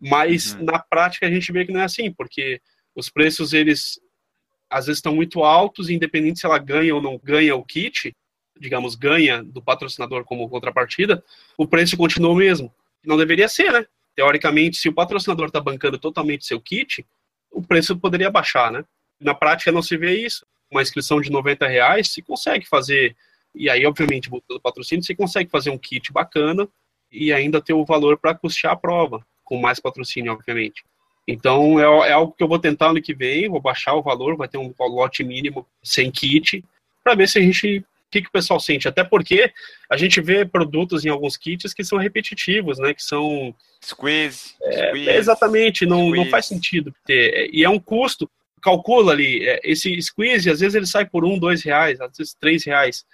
Mas 0.00 0.54
uhum. 0.54 0.64
na 0.64 0.78
prática 0.78 1.26
a 1.26 1.30
gente 1.30 1.52
vê 1.52 1.64
que 1.64 1.72
não 1.72 1.80
é 1.80 1.84
assim, 1.84 2.10
porque 2.12 2.60
os 2.94 3.08
preços 3.08 3.52
eles 3.52 4.00
às 4.68 4.86
vezes 4.86 4.98
estão 4.98 5.14
muito 5.14 5.44
altos, 5.44 5.90
independente 5.90 6.40
se 6.40 6.46
ela 6.46 6.58
ganha 6.58 6.94
ou 6.94 7.02
não 7.02 7.20
ganha 7.22 7.54
o 7.54 7.62
kit, 7.62 8.14
digamos, 8.58 8.94
ganha 8.94 9.42
do 9.42 9.60
patrocinador 9.60 10.24
como 10.24 10.48
contrapartida, 10.48 11.22
o 11.58 11.66
preço 11.66 11.96
continua 11.96 12.30
o 12.30 12.36
mesmo. 12.36 12.72
Não 13.04 13.16
deveria 13.16 13.48
ser, 13.48 13.70
né? 13.72 13.84
Teoricamente, 14.14 14.78
se 14.78 14.88
o 14.88 14.92
patrocinador 14.92 15.46
está 15.46 15.60
bancando 15.60 15.98
totalmente 15.98 16.46
seu 16.46 16.60
kit, 16.60 17.04
o 17.50 17.62
preço 17.62 17.96
poderia 17.98 18.30
baixar, 18.30 18.70
né? 18.72 18.84
Na 19.20 19.34
prática 19.34 19.70
não 19.70 19.82
se 19.82 19.96
vê 19.96 20.16
isso. 20.16 20.46
Uma 20.70 20.80
inscrição 20.80 21.20
de 21.20 21.30
90 21.30 21.66
reais 21.66 22.08
se 22.08 22.22
consegue 22.22 22.66
fazer, 22.66 23.14
e 23.54 23.68
aí, 23.68 23.84
obviamente, 23.86 24.30
botando 24.30 24.60
patrocínio, 24.60 25.04
você 25.04 25.14
consegue 25.14 25.50
fazer 25.50 25.70
um 25.70 25.78
kit 25.78 26.12
bacana 26.12 26.68
e 27.10 27.32
ainda 27.32 27.60
ter 27.60 27.74
o 27.74 27.84
valor 27.84 28.18
para 28.18 28.34
custear 28.34 28.72
a 28.72 28.76
prova, 28.76 29.24
com 29.44 29.58
mais 29.58 29.78
patrocínio, 29.78 30.32
obviamente. 30.32 30.82
Então, 31.28 31.78
é, 31.78 32.08
é, 32.08 32.12
algo 32.12 32.32
que 32.32 32.42
eu 32.42 32.48
vou 32.48 32.58
tentar 32.58 32.90
ano 32.90 33.02
que 33.02 33.14
vem, 33.14 33.48
vou 33.48 33.60
baixar 33.60 33.94
o 33.94 34.02
valor, 34.02 34.36
vai 34.36 34.48
ter 34.48 34.58
um 34.58 34.72
lote 34.78 35.22
mínimo 35.22 35.66
sem 35.82 36.10
kit, 36.10 36.64
para 37.04 37.14
ver 37.14 37.28
se 37.28 37.38
a 37.38 37.42
gente 37.42 37.84
que, 38.12 38.20
que 38.20 38.28
o 38.28 38.32
pessoal 38.32 38.60
sente. 38.60 38.86
Até 38.86 39.02
porque 39.02 39.50
a 39.88 39.96
gente 39.96 40.20
vê 40.20 40.44
produtos 40.44 41.04
em 41.04 41.08
alguns 41.08 41.36
kits 41.36 41.72
que 41.72 41.82
são 41.82 41.98
repetitivos, 41.98 42.78
né? 42.78 42.92
Que 42.92 43.02
são. 43.02 43.54
Squeeze. 43.82 44.54
É, 44.62 44.88
squeeze 44.88 45.10
exatamente, 45.10 45.86
não, 45.86 46.08
squeeze. 46.08 46.16
não 46.16 46.30
faz 46.30 46.46
sentido 46.46 46.94
ter. 47.06 47.48
E 47.52 47.64
é 47.64 47.70
um 47.70 47.80
custo. 47.80 48.30
Calcula 48.60 49.12
ali, 49.12 49.44
é, 49.44 49.60
esse 49.64 50.00
squeeze, 50.00 50.48
às 50.48 50.60
vezes 50.60 50.76
ele 50.76 50.86
sai 50.86 51.04
por 51.04 51.24
um, 51.24 51.36
dois 51.36 51.64
reais, 51.64 52.00
às 52.00 52.16
vezes 52.16 52.34
três 52.34 52.64
reais. 52.64 53.04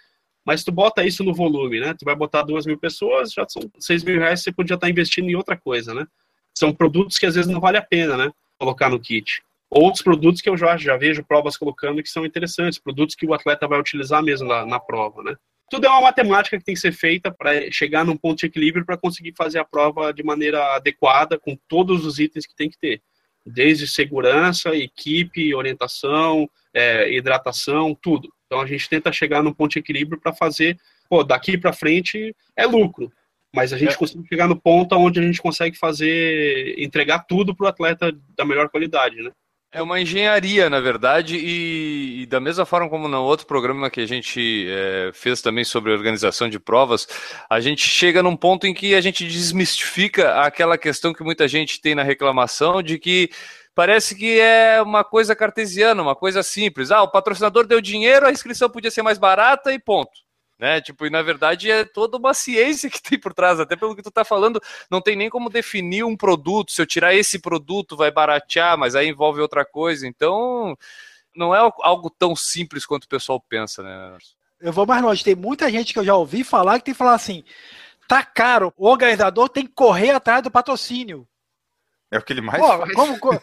Mas 0.49 0.65
tu 0.65 0.73
bota 0.73 1.05
isso 1.05 1.23
no 1.23 1.35
volume, 1.35 1.79
né? 1.79 1.93
Tu 1.93 2.05
vai 2.07 2.17
botar 2.17 2.43
duas 2.43 2.65
mil 2.65 2.79
pessoas, 2.79 3.33
já 3.33 3.47
são 3.47 3.71
seis 3.79 4.03
mil 4.03 4.19
reais, 4.19 4.43
você 4.43 4.51
podia 4.51 4.75
estar 4.75 4.89
investindo 4.89 5.29
em 5.29 5.35
outra 5.35 5.57
coisa, 5.57 5.93
né? 5.93 6.07
São 6.55 6.73
produtos 6.73 7.19
que 7.19 7.27
às 7.27 7.35
vezes 7.35 7.51
não 7.51 7.61
vale 7.61 7.77
a 7.77 7.83
pena, 7.83 8.17
né? 8.17 8.33
Colocar 8.59 8.89
no 8.89 8.99
kit 8.99 9.43
outros 9.71 10.03
produtos 10.03 10.41
que 10.41 10.49
eu 10.49 10.57
já, 10.57 10.77
já 10.77 10.97
vejo 10.97 11.23
provas 11.23 11.57
colocando 11.57 12.03
que 12.03 12.09
são 12.09 12.25
interessantes, 12.25 12.79
produtos 12.79 13.15
que 13.15 13.27
o 13.27 13.35
atleta 13.35 13.69
vai 13.69 13.79
utilizar 13.79 14.23
mesmo 14.23 14.49
na, 14.49 14.65
na 14.65 14.81
prova, 14.81 15.23
né? 15.23 15.37
Tudo 15.71 15.87
é 15.87 15.91
uma 15.91 16.01
matemática 16.01 16.57
que 16.59 16.65
tem 16.65 16.75
que 16.75 16.81
ser 16.81 16.93
feita 16.93 17.31
para 17.31 17.71
chegar 17.71 18.03
num 18.03 18.17
ponto 18.17 18.39
de 18.39 18.47
equilíbrio 18.47 18.87
para 18.87 18.97
conseguir 18.97 19.35
fazer 19.37 19.59
a 19.59 19.65
prova 19.65 20.15
de 20.15 20.23
maneira 20.23 20.75
adequada, 20.75 21.39
com 21.39 21.55
todos 21.69 22.07
os 22.07 22.19
itens 22.19 22.47
que 22.47 22.57
tem 22.57 22.71
que 22.71 22.79
ter. 22.79 23.03
Desde 23.45 23.87
segurança, 23.87 24.75
equipe, 24.75 25.55
orientação, 25.55 26.49
é, 26.73 27.13
hidratação, 27.15 27.95
tudo. 27.95 28.33
Então 28.49 28.63
a 28.63 28.67
gente 28.67 28.89
tenta 28.89 29.13
chegar 29.13 29.43
num 29.43 29.53
ponto 29.53 29.73
de 29.73 29.79
equilíbrio 29.79 30.19
para 30.19 30.33
fazer, 30.33 30.77
pô, 31.09 31.23
daqui 31.23 31.59
para 31.59 31.73
frente 31.73 32.35
é 32.57 32.67
lucro, 32.67 33.13
mas 33.55 33.75
a 33.75 33.79
gente 33.79 33.93
é. 33.93 33.97
consegue 33.97 34.27
chegar 34.27 34.49
no 34.49 34.59
ponto 34.59 34.97
onde 34.97 35.21
a 35.21 35.23
gente 35.23 35.41
consegue 35.41 35.77
fazer, 35.77 36.75
entregar 36.79 37.21
tudo 37.21 37.55
para 37.55 37.67
o 37.67 37.69
atleta 37.69 38.11
da 38.37 38.45
melhor 38.45 38.71
qualidade, 38.71 39.17
né? 39.17 39.31
É 39.71 39.83
uma 39.83 40.01
engenharia, 40.01 40.71
na 40.71 40.81
verdade, 40.81 41.37
e, 41.37 42.23
e, 42.23 42.27
da 42.27 42.41
mesma 42.41 42.65
forma 42.65 42.89
como 42.89 43.07
no 43.07 43.23
outro 43.23 43.47
programa 43.47 43.91
que 43.91 44.01
a 44.01 44.07
gente 44.07 44.67
é, 44.67 45.11
fez 45.13 45.43
também 45.43 45.63
sobre 45.63 45.93
organização 45.93 46.49
de 46.49 46.59
provas, 46.59 47.07
a 47.51 47.61
gente 47.61 47.87
chega 47.87 48.23
num 48.23 48.35
ponto 48.35 48.67
em 48.67 48.73
que 48.73 48.95
a 48.95 49.01
gente 49.03 49.27
desmistifica 49.27 50.41
aquela 50.41 50.79
questão 50.79 51.13
que 51.13 51.23
muita 51.23 51.47
gente 51.47 51.83
tem 51.83 51.95
na 51.95 52.03
reclamação 52.03 52.83
de 52.83 52.99
que 52.99 53.29
parece 53.79 54.16
que 54.16 54.41
é 54.41 54.83
uma 54.83 55.05
coisa 55.05 55.37
cartesiana, 55.37 56.03
uma 56.03 56.16
coisa 56.16 56.43
simples. 56.43 56.91
Ah, 56.91 57.01
o 57.01 57.12
patrocinador 57.12 57.64
deu 57.64 57.81
dinheiro, 57.81 58.26
a 58.26 58.33
inscrição 58.33 58.68
podia 58.68 58.91
ser 58.91 59.03
mais 59.03 59.18
barata 59.18 59.72
e 59.72 59.79
ponto 59.79 60.26
né? 60.59 60.81
Tipo, 60.81 61.07
e 61.07 61.11
na 61.11 61.22
verdade 61.22 61.70
é 61.70 61.85
toda 61.85 62.16
uma 62.16 62.35
ciência 62.35 62.91
que 62.91 63.01
tem 63.01 63.16
por 63.16 63.33
trás, 63.33 63.61
até 63.61 63.76
pelo 63.76 63.95
que 63.95 64.03
tu 64.03 64.11
tá 64.11 64.24
falando, 64.24 64.61
não 64.91 65.01
tem 65.01 65.14
nem 65.14 65.31
como 65.31 65.49
definir 65.49 66.03
um 66.03 66.16
produto, 66.16 66.72
se 66.72 66.83
eu 66.83 66.87
tirar 66.87 67.14
esse 67.14 67.39
produto 67.39 67.97
vai 67.97 68.11
baratear, 68.11 68.76
mas 68.76 68.97
aí 68.97 69.07
envolve 69.07 69.41
outra 69.41 69.64
coisa, 69.64 70.09
então 70.09 70.76
não 71.33 71.55
é 71.55 71.59
algo 71.61 72.11
tão 72.11 72.35
simples 72.35 72.85
quanto 72.85 73.05
o 73.05 73.09
pessoal 73.09 73.41
pensa, 73.41 73.81
né? 73.85 74.18
Eu 74.61 74.72
vou 74.72 74.85
mais 74.85 75.01
longe, 75.01 75.22
tem 75.22 75.37
muita 75.37 75.70
gente 75.70 75.93
que 75.93 76.01
eu 76.01 76.05
já 76.05 76.16
ouvi 76.16 76.43
falar 76.43 76.81
que 76.81 76.87
tem 76.87 76.95
que 76.95 76.99
falar 76.99 77.14
assim, 77.14 77.45
tá 78.09 78.24
caro, 78.24 78.74
o 78.76 78.89
organizador 78.89 79.49
tem 79.49 79.64
que 79.64 79.72
correr 79.72 80.11
atrás 80.11 80.43
do 80.43 80.51
patrocínio. 80.51 81.24
É 82.11 82.19
o 82.19 82.23
que 82.23 82.33
ele 82.33 82.41
mais 82.41 82.61
Pô, 82.61 82.79
faz. 82.79 82.93
Como, 82.95 83.19
como 83.19 83.41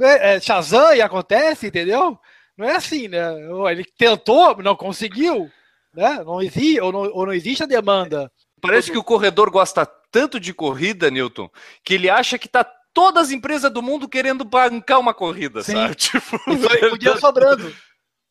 é, 0.00 0.36
é, 0.36 0.40
Shazam 0.40 0.94
e 0.94 1.00
acontece, 1.00 1.68
entendeu? 1.68 2.18
Não 2.56 2.66
é 2.66 2.76
assim, 2.76 3.06
né? 3.06 3.26
Ele 3.70 3.84
tentou, 3.96 4.60
não 4.62 4.74
conseguiu 4.74 5.50
né? 5.96 6.22
Não 6.22 6.42
existe, 6.42 6.80
ou 6.80 6.92
não, 6.92 7.00
ou 7.00 7.26
não 7.26 7.32
existe 7.32 7.62
a 7.62 7.66
demanda. 7.66 8.30
Parece 8.60 8.92
que 8.92 8.98
o 8.98 9.04
corredor 9.04 9.50
gosta 9.50 9.86
tanto 10.10 10.38
de 10.38 10.52
corrida, 10.52 11.10
Newton, 11.10 11.50
que 11.82 11.94
ele 11.94 12.10
acha 12.10 12.38
que 12.38 12.48
tá 12.48 12.64
todas 12.92 13.28
as 13.28 13.30
empresas 13.32 13.72
do 13.72 13.82
mundo 13.82 14.08
querendo 14.08 14.44
bancar 14.44 15.00
uma 15.00 15.14
corrida, 15.14 15.62
Sim. 15.62 15.72
sabe? 15.72 15.94
Tipo, 15.96 16.36
e 16.50 16.90
podia 16.90 17.16
sobrando. 17.18 17.74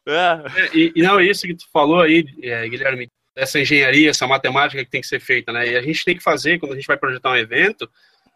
É. 0.08 0.12
é. 0.14 0.70
E, 0.74 0.94
e, 0.96 1.02
não, 1.02 1.20
isso 1.20 1.48
que 1.48 1.56
tu 1.56 1.66
falou 1.72 2.02
aí, 2.02 2.26
é, 2.44 2.68
Guilherme, 2.68 3.10
essa 3.36 3.60
engenharia, 3.60 4.12
essa 4.12 4.28
matemática 4.28 4.84
que 4.84 4.90
tem 4.90 5.02
que 5.02 5.08
ser 5.08 5.20
feita, 5.20 5.52
né? 5.52 5.68
E 5.68 5.76
a 5.76 5.82
gente 5.82 6.06
tem 6.06 6.16
que 6.16 6.24
fazer, 6.24 6.60
quando 6.60 6.74
a 6.74 6.76
gente 6.76 6.88
vai 6.88 6.98
projetar 6.98 7.32
um 7.32 7.38
evento, 7.38 7.90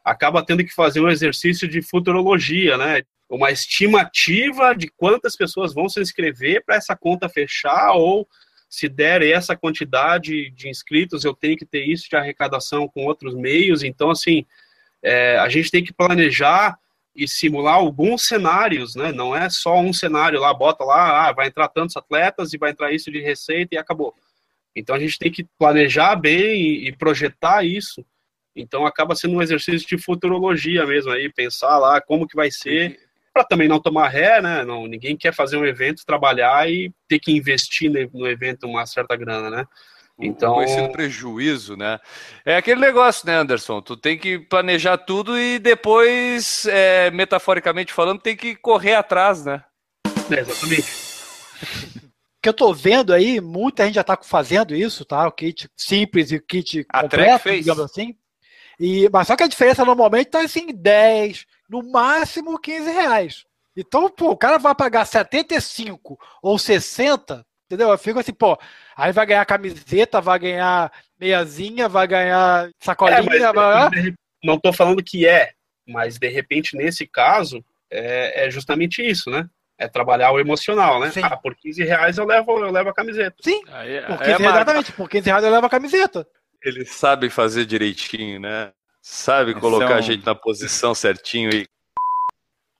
acaba 0.09 0.43
tendo 0.43 0.63
que 0.63 0.73
fazer 0.73 0.99
um 1.01 1.09
exercício 1.09 1.67
de 1.67 1.81
futurologia, 1.81 2.77
né? 2.77 3.03
Uma 3.29 3.51
estimativa 3.51 4.73
de 4.73 4.87
quantas 4.87 5.35
pessoas 5.35 5.73
vão 5.73 5.87
se 5.87 6.01
inscrever 6.01 6.63
para 6.65 6.75
essa 6.75 6.95
conta 6.95 7.29
fechar 7.29 7.91
ou 7.93 8.27
se 8.67 8.87
der 8.87 9.21
essa 9.23 9.55
quantidade 9.55 10.51
de 10.51 10.69
inscritos, 10.69 11.25
eu 11.25 11.33
tenho 11.33 11.57
que 11.57 11.65
ter 11.65 11.83
isso 11.85 12.07
de 12.09 12.15
arrecadação 12.15 12.87
com 12.87 13.05
outros 13.05 13.33
meios. 13.33 13.83
Então, 13.83 14.11
assim, 14.11 14.45
é, 15.01 15.37
a 15.37 15.49
gente 15.49 15.71
tem 15.71 15.83
que 15.83 15.93
planejar 15.93 16.77
e 17.15 17.27
simular 17.27 17.75
alguns 17.75 18.23
cenários, 18.23 18.95
né? 18.95 19.11
Não 19.11 19.35
é 19.35 19.49
só 19.49 19.79
um 19.79 19.91
cenário 19.91 20.39
lá, 20.39 20.53
bota 20.53 20.83
lá, 20.83 21.27
ah, 21.27 21.33
vai 21.33 21.47
entrar 21.47 21.67
tantos 21.67 21.97
atletas 21.97 22.53
e 22.53 22.57
vai 22.57 22.71
entrar 22.71 22.91
isso 22.91 23.11
de 23.11 23.19
receita 23.19 23.75
e 23.75 23.77
acabou. 23.77 24.13
Então 24.75 24.95
a 24.95 24.99
gente 24.99 25.17
tem 25.17 25.31
que 25.31 25.43
planejar 25.57 26.15
bem 26.15 26.87
e 26.87 26.91
projetar 26.91 27.65
isso. 27.65 28.05
Então 28.61 28.85
acaba 28.85 29.15
sendo 29.15 29.35
um 29.35 29.41
exercício 29.41 29.87
de 29.87 29.97
futurologia 29.97 30.85
mesmo 30.85 31.11
aí, 31.11 31.31
pensar 31.31 31.77
lá 31.77 32.01
como 32.01 32.27
que 32.27 32.35
vai 32.35 32.51
ser 32.51 32.99
para 33.33 33.43
também 33.43 33.67
não 33.67 33.79
tomar 33.79 34.09
ré, 34.09 34.41
né? 34.41 34.63
Não, 34.65 34.87
ninguém 34.87 35.15
quer 35.15 35.33
fazer 35.33 35.57
um 35.57 35.65
evento, 35.65 36.05
trabalhar 36.05 36.69
e 36.69 36.91
ter 37.07 37.19
que 37.19 37.31
investir 37.31 37.91
no 38.13 38.27
evento 38.27 38.67
uma 38.67 38.85
certa 38.85 39.15
grana, 39.15 39.49
né? 39.49 39.65
Então, 40.21 40.55
conhecido 40.55 40.91
prejuízo, 40.91 41.77
né? 41.77 41.97
É 42.45 42.57
aquele 42.57 42.81
negócio, 42.81 43.25
né, 43.25 43.35
Anderson? 43.35 43.81
Tu 43.81 43.95
tem 43.95 44.17
que 44.17 44.37
planejar 44.37 44.97
tudo 44.97 45.39
e 45.39 45.57
depois, 45.57 46.65
é, 46.65 47.09
metaforicamente 47.11 47.93
falando, 47.93 48.19
tem 48.19 48.35
que 48.35 48.55
correr 48.55 48.95
atrás, 48.95 49.45
né? 49.45 49.63
É, 50.29 50.41
exatamente. 50.41 50.81
O 50.81 52.09
que 52.43 52.49
eu 52.49 52.53
tô 52.53 52.73
vendo 52.73 53.13
aí, 53.13 53.39
muita 53.39 53.85
gente 53.85 53.95
já 53.95 54.03
tá 54.03 54.19
fazendo 54.21 54.75
isso, 54.75 55.05
tá? 55.05 55.25
O 55.25 55.31
kit 55.31 55.69
simples 55.77 56.31
e 56.31 56.35
o 56.35 56.45
kit 56.45 56.85
a 56.89 57.03
completo, 57.03 57.49
digamos 57.49 57.83
assim. 57.83 58.13
E, 58.79 59.09
mas 59.11 59.27
só 59.27 59.35
que 59.35 59.43
a 59.43 59.47
diferença 59.47 59.83
normalmente 59.83 60.27
tá 60.27 60.41
assim, 60.41 60.67
10, 60.67 61.45
no 61.69 61.83
máximo 61.83 62.57
15 62.57 62.89
reais. 62.89 63.45
Então, 63.75 64.09
pô, 64.09 64.31
o 64.31 64.37
cara 64.37 64.57
vai 64.57 64.73
pagar 64.73 65.05
75 65.05 66.17
ou 66.41 66.57
60, 66.57 67.45
entendeu? 67.65 67.89
Eu 67.89 67.97
fico 67.97 68.19
assim, 68.19 68.33
pô, 68.33 68.57
aí 68.95 69.11
vai 69.11 69.25
ganhar 69.25 69.45
camiseta, 69.45 70.21
vai 70.21 70.39
ganhar 70.39 70.91
meiazinha, 71.19 71.89
vai 71.89 72.07
ganhar 72.07 72.69
sacolinha. 72.79 73.19
É, 73.19 73.53
vai... 73.53 73.89
Não 74.43 74.57
tô 74.57 74.71
falando 74.71 75.03
que 75.03 75.27
é, 75.27 75.51
mas 75.87 76.17
de 76.17 76.29
repente, 76.29 76.77
nesse 76.77 77.05
caso, 77.05 77.63
é, 77.91 78.45
é 78.45 78.51
justamente 78.51 79.01
isso, 79.01 79.29
né? 79.29 79.47
É 79.77 79.87
trabalhar 79.87 80.31
o 80.31 80.39
emocional, 80.39 80.99
né? 80.99 81.09
Sim. 81.11 81.21
Ah, 81.23 81.37
por 81.37 81.55
15 81.55 81.83
reais 81.83 82.17
eu 82.17 82.25
levo, 82.25 82.59
eu 82.59 82.71
levo 82.71 82.89
a 82.89 82.93
camiseta. 82.93 83.35
Sim, 83.41 83.61
aí, 83.67 84.01
por 84.01 84.17
15 84.17 84.31
é 84.31 84.35
exatamente, 84.35 84.91
por 84.91 85.09
15 85.09 85.29
reais 85.29 85.43
eu 85.43 85.51
levo 85.51 85.65
a 85.65 85.69
camiseta. 85.69 86.27
Ele 86.63 86.85
sabe 86.85 87.29
fazer 87.29 87.65
direitinho, 87.65 88.39
né? 88.39 88.71
Sabe 89.01 89.53
colocar 89.53 89.87
são... 89.87 89.97
a 89.97 90.01
gente 90.01 90.25
na 90.25 90.35
posição 90.35 90.93
certinho 90.93 91.49
e. 91.53 91.65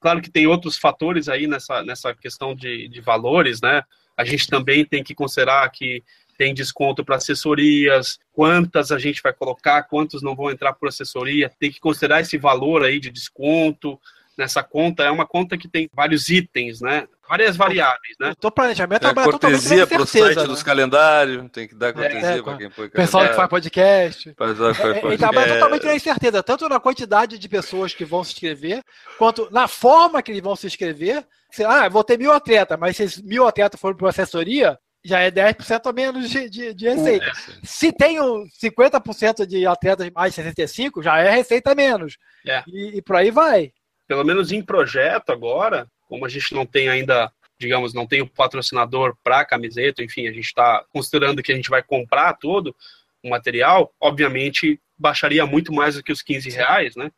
Claro 0.02 0.22
que 0.22 0.32
tem 0.32 0.48
outros 0.48 0.78
fatores 0.78 1.28
aí 1.28 1.46
nessa, 1.46 1.84
nessa 1.84 2.14
questão 2.14 2.56
de, 2.56 2.88
de 2.88 3.02
valores, 3.02 3.62
né? 3.62 3.84
A 4.16 4.24
gente 4.24 4.48
também 4.48 4.86
tem 4.86 5.04
que 5.04 5.16
considerar 5.16 5.70
que 5.70 6.04
tem 6.38 6.54
desconto 6.54 7.04
para 7.04 7.18
assessorias, 7.18 8.18
quantas 8.32 8.94
a 8.94 8.98
gente 8.98 9.22
vai 9.22 9.34
colocar, 9.34 9.84
quantos 9.84 10.22
não 10.22 10.38
vão 10.38 10.50
entrar 10.50 10.72
por 10.72 10.88
assessoria, 10.88 11.52
tem 11.60 11.70
que 11.70 11.82
considerar 11.82 12.22
esse 12.22 12.38
valor 12.38 12.84
aí 12.84 12.98
de 12.98 13.12
desconto 13.12 14.00
nessa 14.40 14.64
conta. 14.64 15.04
É 15.04 15.12
uma 15.12 15.28
conta 15.28 15.58
que 15.58 15.68
tem 15.68 15.90
vários 15.94 16.30
itens, 16.30 16.80
né? 16.82 17.06
Várias 17.28 17.56
variáveis, 17.56 18.16
né? 18.20 18.32
O 18.32 18.36
teu 18.36 18.50
planejamento 18.50 19.06
É 19.06 19.10
é 19.10 19.14
totalmente 19.14 19.40
cortesia 19.42 19.86
para 19.86 19.98
pro 19.98 20.08
site 20.08 20.48
dos 20.48 20.64
calendários, 20.64 21.52
tem 21.52 21.68
que 21.68 21.76
dar 21.76 21.94
cortesia 21.94 22.28
É, 22.28 22.42
para 22.42 22.58
quem 22.58 22.70
põe 22.72 22.90
pessoal 22.90 23.28
que 23.28 23.36
faz 23.36 23.50
podcast. 23.50 24.34
Pessoal 24.34 24.74
que 24.74 24.82
faz 24.82 24.96
É, 24.96 25.06
Ele 25.06 25.18
trabalha 25.18 25.18
podcast. 25.18 25.54
totalmente 25.54 25.86
na 25.86 25.96
incerteza, 25.96 26.42
tanto 26.42 26.70
na 26.70 26.80
quantidade 26.80 27.38
de 27.38 27.50
pessoas 27.50 27.94
que 27.94 28.06
vão 28.06 28.24
se 28.24 28.32
inscrever, 28.34 28.82
quanto 29.18 29.48
na 29.52 29.68
forma 29.68 30.24
que 30.24 30.32
eles 30.32 30.42
vão 30.42 30.56
se 30.56 30.66
inscrever. 30.66 31.24
Se, 31.52 31.64
ah, 31.64 31.86
eu 31.86 31.92
vou 31.92 32.04
ter 32.04 32.18
mil 32.18 32.32
atletas, 32.32 32.80
mas 32.80 32.96
se 32.96 33.04
esses 33.04 33.22
mil 33.22 33.46
atletas 33.48 33.80
forem 33.80 33.98
para 33.98 34.10
assessoria, 34.10 34.78
já 35.04 35.20
é 35.20 35.32
10% 35.32 35.88
a 35.88 35.94
menos 35.94 36.30
de, 36.30 36.50
de, 36.50 36.74
de 36.74 36.90
receita. 36.90 37.26
É, 37.26 37.32
Se 37.64 37.92
tem 37.92 38.20
o 38.20 38.46
50% 38.62 39.46
de 39.46 39.66
atletas 39.66 40.10
mais 40.12 40.34
de 40.34 40.42
65, 40.42 41.02
já 41.02 41.20
é 41.20 41.30
receita 41.30 41.72
a 41.72 41.76
menos. 41.76 42.18
É. 42.46 42.64
E, 42.68 42.98
e 42.98 43.02
por 43.02 43.16
aí 43.16 43.32
vai. 43.32 43.72
Pelo 44.10 44.26
menos 44.26 44.52
em 44.52 44.60
projeto 44.60 45.30
agora, 45.30 45.88
como 46.08 46.26
a 46.26 46.30
gente 46.30 46.52
não 46.52 46.66
tem 46.66 46.90
ainda, 46.90 47.32
digamos, 47.60 47.94
não 47.94 48.08
tem 48.08 48.24
o 48.24 48.28
patrocinador 48.28 49.16
para 49.24 49.42
a 49.42 49.46
camiseta, 49.46 50.04
enfim, 50.04 50.28
a 50.28 50.32
gente 50.32 50.48
está 50.48 50.84
considerando 50.92 51.44
que 51.44 51.52
a 51.52 51.56
gente 51.56 51.70
vai 51.70 51.84
comprar 51.84 52.34
todo 52.34 52.76
o 53.24 53.30
material, 53.30 53.94
obviamente 54.02 54.82
baixaria 54.98 55.46
muito 55.46 55.72
mais 55.72 55.94
do 55.94 56.02
que 56.02 56.12
os 56.12 56.24
15 56.24 56.50
reais, 56.50 56.96
né? 56.96 57.12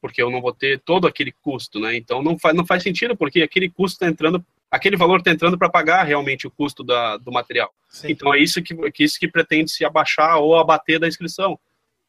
Porque 0.00 0.20
eu 0.20 0.30
não 0.30 0.40
vou 0.40 0.52
ter 0.52 0.80
todo 0.80 1.06
aquele 1.06 1.30
custo, 1.30 1.78
né? 1.78 1.94
Então 1.94 2.20
não 2.20 2.36
faz, 2.36 2.56
não 2.56 2.66
faz 2.66 2.82
sentido, 2.82 3.16
porque 3.16 3.40
aquele 3.40 3.70
custo 3.70 3.94
está 3.94 4.08
entrando, 4.08 4.44
aquele 4.68 4.96
valor 4.96 5.20
está 5.20 5.30
entrando 5.30 5.56
para 5.56 5.70
pagar 5.70 6.02
realmente 6.02 6.44
o 6.44 6.50
custo 6.50 6.82
da, 6.82 7.18
do 7.18 7.30
material. 7.30 7.72
Então 8.10 8.34
é 8.34 8.40
isso 8.40 8.60
que, 8.60 8.74
que 8.90 9.04
isso 9.04 9.16
que 9.16 9.28
pretende 9.28 9.70
se 9.70 9.84
abaixar 9.84 10.38
ou 10.38 10.58
abater 10.58 10.98
da 10.98 11.06
inscrição. 11.06 11.56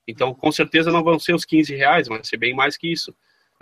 Então, 0.07 0.33
com 0.33 0.51
certeza 0.51 0.91
não 0.91 1.03
vão 1.03 1.19
ser 1.19 1.35
os 1.35 1.45
15 1.45 1.75
reais, 1.75 2.07
vai 2.07 2.23
ser 2.23 2.37
bem 2.37 2.55
mais 2.55 2.75
que 2.75 2.91
isso. 2.91 3.13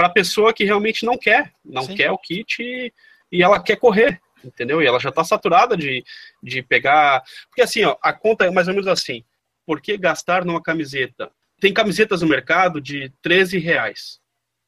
Para 0.01 0.07
a 0.07 0.13
pessoa 0.13 0.51
que 0.51 0.63
realmente 0.63 1.05
não 1.05 1.15
quer, 1.15 1.53
não 1.63 1.83
Sim. 1.83 1.93
quer 1.93 2.09
o 2.09 2.17
kit 2.17 2.59
e, 2.59 2.91
e 3.31 3.43
ela 3.43 3.61
quer 3.61 3.75
correr, 3.75 4.19
entendeu? 4.43 4.81
E 4.81 4.87
ela 4.87 4.99
já 4.99 5.09
está 5.09 5.23
saturada 5.23 5.77
de, 5.77 6.03
de 6.41 6.63
pegar. 6.63 7.21
Porque 7.47 7.61
assim, 7.61 7.83
ó, 7.83 7.95
a 8.01 8.11
conta 8.11 8.45
é 8.45 8.49
mais 8.49 8.67
ou 8.67 8.73
menos 8.73 8.87
assim. 8.87 9.23
Por 9.63 9.79
que 9.79 9.95
gastar 9.99 10.43
numa 10.43 10.59
camiseta? 10.59 11.31
Tem 11.59 11.71
camisetas 11.71 12.23
no 12.23 12.27
mercado 12.27 12.81
de 12.81 13.13
13 13.21 13.59
reais. 13.59 14.19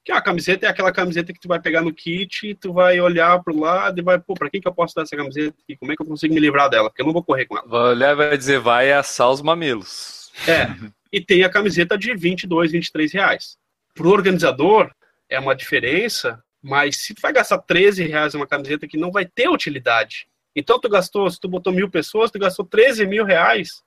Que 0.06 0.12
a 0.12 0.22
camiseta 0.22 0.68
é 0.68 0.70
aquela 0.70 0.92
camiseta 0.92 1.34
que 1.34 1.40
tu 1.40 1.48
vai 1.48 1.60
pegar 1.60 1.82
no 1.82 1.92
kit, 1.92 2.54
tu 2.62 2.72
vai 2.72 3.02
olhar 3.02 3.42
pro 3.42 3.60
lado 3.60 4.00
e 4.00 4.04
vai, 4.04 4.20
pô, 4.20 4.36
pra 4.36 4.52
quem 4.52 4.62
que 4.62 4.68
eu 4.68 4.74
posso 4.76 4.94
dar 4.94 5.02
essa 5.02 5.18
camiseta 5.18 5.58
aqui? 5.64 5.76
Como 5.76 5.92
é 5.92 5.96
que 5.96 6.04
eu 6.04 6.06
consigo 6.06 6.36
me 6.36 6.40
livrar 6.40 6.70
dela? 6.70 6.92
Porque 6.92 7.02
eu 7.02 7.08
não 7.08 7.14
vou 7.14 7.24
correr 7.24 7.48
com 7.48 7.58
ela. 7.58 7.68
Vai 7.68 7.90
olhar 7.90 8.12
e 8.12 8.16
vai 8.16 8.38
dizer, 8.38 8.60
vai 8.60 8.92
assar 8.92 9.32
os 9.32 9.42
mamilos. 9.42 10.32
É. 10.48 10.68
E 11.12 11.20
tem 11.20 11.44
a 11.44 11.50
camiseta 11.50 11.98
de 11.98 12.16
22, 12.16 12.72
23 12.72 13.12
reais. 13.14 13.58
Pro 13.96 14.12
organizador, 14.12 14.92
é 15.30 15.40
uma 15.40 15.56
diferença, 15.56 16.44
mas 16.62 16.98
se 16.98 17.14
tu 17.14 17.22
vai 17.22 17.34
gastar 17.34 17.58
13 17.60 18.06
reais 18.08 18.34
numa 18.34 18.48
camiseta 18.48 18.88
que 18.88 18.98
não 18.98 19.12
vai 19.12 19.26
ter 19.26 19.50
utilidade. 19.50 20.28
Então 20.56 20.80
tu 20.80 20.88
gastou, 20.88 21.30
se 21.30 21.40
tu 21.40 21.48
botou 21.48 21.74
mil 21.74 21.90
pessoas, 21.90 22.32
tu 22.32 22.40
gastou 22.40 22.66
13 22.66 23.06
mil 23.06 23.26
reais, 23.26 23.84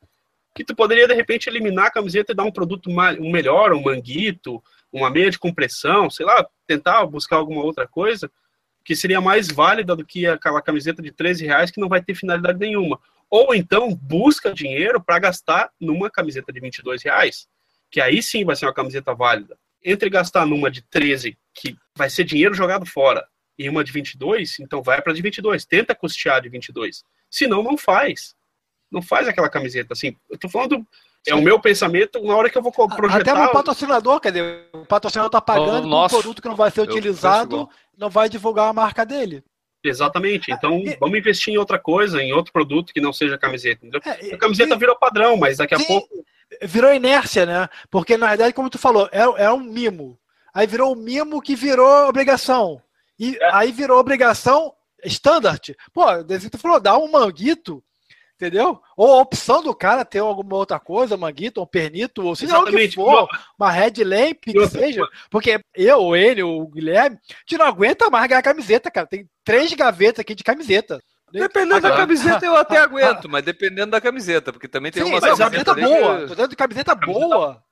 que 0.55 0.65
tu 0.65 0.75
poderia 0.75 1.07
de 1.07 1.15
repente 1.15 1.49
eliminar 1.49 1.87
a 1.87 1.91
camiseta 1.91 2.33
e 2.33 2.35
dar 2.35 2.45
um 2.45 2.53
produto 2.53 2.91
mais, 2.91 3.19
um 3.19 3.31
melhor, 3.31 3.73
um 3.73 3.83
manguito, 3.83 4.63
uma 4.93 5.11
meia 5.11 5.31
de 5.31 5.39
compressão, 5.39 6.11
sei 6.11 6.27
lá, 6.27 6.47
tentar 6.67 7.05
buscar 7.07 7.37
alguma 7.37 7.63
outra 7.63 7.87
coisa 7.87 8.31
que 8.87 8.95
seria 8.95 9.21
mais 9.21 9.49
válida 9.49 9.97
do 9.97 10.07
que 10.07 10.27
aquela 10.29 10.63
camiseta 10.63 11.03
de 11.03 11.11
13 11.11 11.45
reais 11.45 11.71
que 11.73 11.81
não 11.81 11.89
vai 11.89 12.01
ter 12.01 12.15
finalidade 12.15 12.59
nenhuma. 12.59 13.01
Ou 13.29 13.53
então 13.53 13.93
busca 13.93 14.55
dinheiro 14.55 15.03
para 15.03 15.19
gastar 15.19 15.71
numa 15.81 16.09
camiseta 16.09 16.53
de 16.53 16.61
22 16.61 17.03
reais, 17.03 17.49
que 17.91 18.01
aí 18.01 18.23
sim 18.23 18.45
vai 18.45 18.55
ser 18.55 18.67
uma 18.67 18.73
camiseta 18.73 19.13
válida. 19.13 19.59
Entre 19.89 20.11
gastar 20.11 20.45
numa 20.45 20.69
de 20.69 20.83
13, 20.83 21.39
que 21.55 21.77
vai 21.97 22.11
ser 22.11 22.25
dinheiro 22.25 22.53
jogado 22.55 22.85
fora, 22.85 23.25
e 23.57 23.69
uma 23.69 23.85
de 23.85 23.93
22, 23.93 24.59
então 24.59 24.83
vai 24.83 25.01
para 25.01 25.13
de 25.15 25.23
22. 25.23 25.65
Tenta 25.65 25.95
custear 25.95 26.43
de 26.43 26.49
22. 26.49 27.05
Senão, 27.31 27.63
não 27.63 27.79
faz. 27.79 28.35
Não 28.91 29.01
faz 29.01 29.29
aquela 29.29 29.49
camiseta. 29.49 29.93
Assim, 29.93 30.17
eu 30.29 30.37
tô 30.37 30.49
falando, 30.49 30.85
é 31.27 31.35
o 31.35 31.41
meu 31.41 31.59
pensamento 31.61 32.21
na 32.23 32.37
hora 32.37 32.51
que 32.51 32.59
eu 32.59 32.63
vou 32.63 32.73
projetar. 32.73 33.17
Até 33.33 33.33
o 33.33 33.53
patrocinador, 33.53 34.21
quer 34.21 34.33
dizer, 34.33 34.69
o 34.73 34.85
patrocinador 34.85 35.29
está 35.29 35.41
pagando 35.41 35.83
por 35.83 35.87
um 35.87 35.91
nosso. 35.91 36.17
produto 36.17 36.43
que 36.43 36.49
não 36.49 36.57
vai 36.57 36.71
ser 36.71 36.81
utilizado, 36.83 37.69
não 37.97 38.11
vai 38.11 38.29
divulgar 38.29 38.69
a 38.69 38.73
marca 38.73 39.07
dele. 39.07 39.43
Exatamente. 39.83 40.51
Então, 40.51 40.79
E- 40.81 40.97
vamos 40.99 41.17
investir 41.19 41.55
em 41.55 41.59
outra 41.59 41.79
coisa, 41.79 42.21
em 42.21 42.33
outro 42.33 42.53
produto 42.53 42.93
que 42.93 43.01
não 43.01 43.13
seja 43.13 43.39
camiseta. 43.39 43.87
É, 44.05 44.35
A 44.35 44.39
camiseta 44.39 44.77
virou 44.77 44.97
padrão, 44.99 45.37
mas 45.37 45.59
daqui 45.59 45.75
a 45.75 45.79
Sim. 45.79 45.87
pouco. 45.87 46.25
Virou 46.63 46.93
inércia, 46.95 47.45
né? 47.47 47.69
Porque, 47.91 48.17
na 48.17 48.29
verdade, 48.29 48.53
como 48.55 48.71
tu 48.71 48.79
falou, 48.79 49.09
é, 49.13 49.45
é 49.45 49.53
um 49.53 49.61
mimo. 49.61 50.19
Aí 50.55 50.67
virou 50.67 50.93
um 50.93 50.97
mimo 50.97 51.41
que 51.43 51.55
virou 51.55 52.09
obrigação. 52.09 52.81
E 53.19 53.37
É. 53.41 53.55
aí 53.55 53.73
virou 53.73 53.99
obrigação 53.99 54.73
standard. 55.05 55.77
Pô, 55.93 56.05
que 56.25 56.51
tu 56.51 56.59
falou, 56.59 56.81
dá 56.81 56.97
um 56.99 57.11
manguito, 57.11 57.83
entendeu? 58.35 58.81
Ou 58.97 59.13
a 59.15 59.21
opção 59.21 59.63
do 59.63 59.75
cara 59.75 60.05
ter 60.05 60.19
alguma 60.19 60.57
outra 60.57 60.79
coisa, 60.79 61.17
manguito, 61.17 61.63
um 61.63 61.67
pernito, 61.67 62.25
ou 62.25 62.35
seja 62.37 62.55
lá 62.55 62.61
o 62.61 62.65
que 62.65 62.71
Exatamente. 62.71 62.95
for, 62.95 63.29
uma 63.59 63.71
headlamp, 63.71 64.39
que 64.43 64.59
outra 64.59 64.81
seja. 64.81 65.03
Porque 65.31 65.61
eu, 65.75 66.15
ele, 66.17 66.43
o 66.43 66.67
Guilherme, 66.67 67.17
a 67.17 67.35
gente 67.49 67.59
não 67.59 67.67
aguenta 67.67 68.11
mais 68.11 68.27
ganhar 68.29 68.43
camiseta, 68.43 68.91
cara. 68.91 69.07
Tem 69.07 69.29
três 69.45 69.73
gavetas 69.75 70.21
aqui 70.21 70.35
de 70.35 70.45
camiseta. 70.45 71.03
Dependendo 71.41 71.81
da 71.81 71.97
camiseta, 71.97 72.47
eu 72.47 72.57
até 72.57 72.79
aguento, 72.79 73.29
mas 73.29 73.45
dependendo 73.45 73.91
da 73.93 74.01
camiseta, 74.01 74.53
porque 74.53 74.69
também 74.69 74.91
tem 74.93 75.03
Sim, 75.05 75.11
umas 75.11 75.21
mas 75.23 75.39
camiseta 75.39 75.75
camiseta 75.75 75.99
boa. 76.01 76.27
que 76.29 76.37
Tô 76.37 76.47
de 76.47 76.57
camiseta 76.57 76.97
Camiseta 76.97 77.29
boa. 77.29 77.63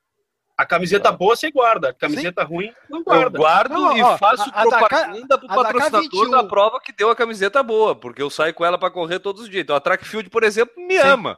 A 0.57 0.65
camiseta 0.65 1.11
boa 1.11 1.35
você 1.35 1.51
guarda, 1.51 1.89
a 1.89 1.93
camiseta 1.93 2.45
ruim 2.45 2.73
não 2.89 3.01
Eu 3.01 3.05
guarda. 3.05 3.37
guardo 3.39 3.73
Não, 3.73 3.97
e 3.97 4.03
ó, 4.03 4.17
faço 4.17 4.49
a- 4.55 4.63
propaganda 4.63 5.37
pro 5.37 5.51
a 5.51 5.57
da 5.57 5.63
patrocinador 5.65 6.03
K21. 6.27 6.31
da 6.31 6.45
prova 6.45 6.81
que 6.81 6.93
deu 6.93 7.11
a 7.11 7.17
camiseta 7.17 7.61
boa, 7.61 7.97
porque 7.97 8.23
eu 8.23 8.31
saio 8.31 8.55
com 8.55 8.65
ela 8.65 8.79
pra 8.79 8.89
correr 8.89 9.19
todos 9.19 9.43
os 9.43 9.49
dias. 9.49 9.65
Então 9.65 9.75
a 9.75 9.81
Track 9.81 10.05
Field, 10.07 10.31
por 10.31 10.45
exemplo, 10.45 10.73
me 10.77 10.95
Sim. 11.01 11.09
ama. 11.09 11.37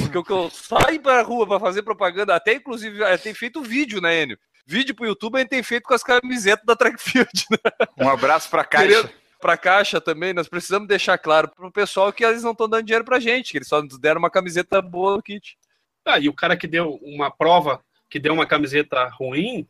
Porque 0.00 0.18
o 0.18 0.24
que 0.24 0.32
eu 0.32 0.50
saio 0.50 1.00
pra 1.00 1.22
rua 1.22 1.46
pra 1.46 1.60
fazer 1.60 1.82
propaganda, 1.82 2.34
até 2.34 2.54
inclusive 2.54 3.00
eh, 3.00 3.16
tem 3.16 3.32
feito 3.32 3.62
vídeo, 3.62 4.00
né, 4.00 4.22
Enio? 4.24 4.36
Vídeo 4.66 4.92
pro 4.92 5.06
YouTube 5.06 5.36
a 5.36 5.38
gente 5.38 5.50
tem 5.50 5.62
feito 5.62 5.84
com 5.84 5.94
as 5.94 6.02
camisetas 6.02 6.66
da 6.66 6.74
Track 6.74 7.00
Field, 7.00 7.30
né? 7.52 7.58
Um 7.96 8.08
abraço 8.08 8.50
pra 8.50 8.64
Caixa. 8.64 8.86
Querendo- 8.88 9.10
Pra 9.40 9.56
caixa 9.56 10.00
também, 10.00 10.32
nós 10.32 10.48
precisamos 10.48 10.88
deixar 10.88 11.16
claro 11.16 11.48
pro 11.48 11.70
pessoal 11.70 12.12
que 12.12 12.24
eles 12.24 12.42
não 12.42 12.52
estão 12.52 12.68
dando 12.68 12.84
dinheiro 12.84 13.04
pra 13.04 13.20
gente, 13.20 13.52
que 13.52 13.58
eles 13.58 13.68
só 13.68 13.80
nos 13.80 13.98
deram 13.98 14.18
uma 14.18 14.30
camiseta 14.30 14.82
boa 14.82 15.16
no 15.16 15.22
kit. 15.22 15.56
Ah, 16.04 16.18
e 16.18 16.28
o 16.28 16.34
cara 16.34 16.56
que 16.56 16.66
deu 16.66 16.98
uma 17.02 17.30
prova, 17.30 17.84
que 18.10 18.18
deu 18.18 18.32
uma 18.32 18.46
camiseta 18.46 19.08
ruim, 19.08 19.68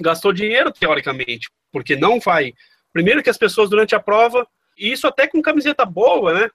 gastou 0.00 0.32
dinheiro, 0.32 0.72
teoricamente, 0.72 1.48
porque 1.70 1.94
não 1.94 2.18
vai. 2.18 2.52
Primeiro 2.92 3.22
que 3.22 3.30
as 3.30 3.38
pessoas 3.38 3.70
durante 3.70 3.94
a 3.94 4.00
prova, 4.00 4.46
e 4.76 4.90
isso 4.90 5.06
até 5.06 5.28
com 5.28 5.40
camiseta 5.40 5.84
boa, 5.84 6.34
né? 6.34 6.50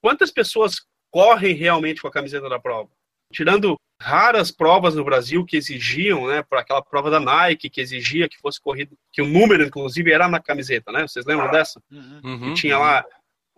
Quantas 0.00 0.30
pessoas 0.30 0.76
correm 1.10 1.54
realmente 1.54 2.02
com 2.02 2.08
a 2.08 2.12
camiseta 2.12 2.48
da 2.48 2.58
prova? 2.58 2.90
Tirando 3.32 3.80
raras 4.02 4.50
provas 4.50 4.94
no 4.94 5.04
Brasil 5.04 5.44
que 5.44 5.56
exigiam, 5.56 6.26
né, 6.26 6.42
para 6.42 6.60
aquela 6.60 6.82
prova 6.82 7.10
da 7.10 7.20
Nike, 7.20 7.70
que 7.70 7.80
exigia 7.80 8.28
que 8.28 8.38
fosse 8.38 8.60
corrido, 8.60 8.96
que 9.12 9.22
o 9.22 9.26
número, 9.26 9.62
inclusive, 9.62 10.12
era 10.12 10.28
na 10.28 10.40
camiseta, 10.40 10.90
né? 10.90 11.06
Vocês 11.06 11.24
lembram 11.24 11.50
dessa? 11.50 11.80
Uhum. 11.90 12.40
que 12.40 12.54
tinha 12.54 12.78
lá 12.78 13.04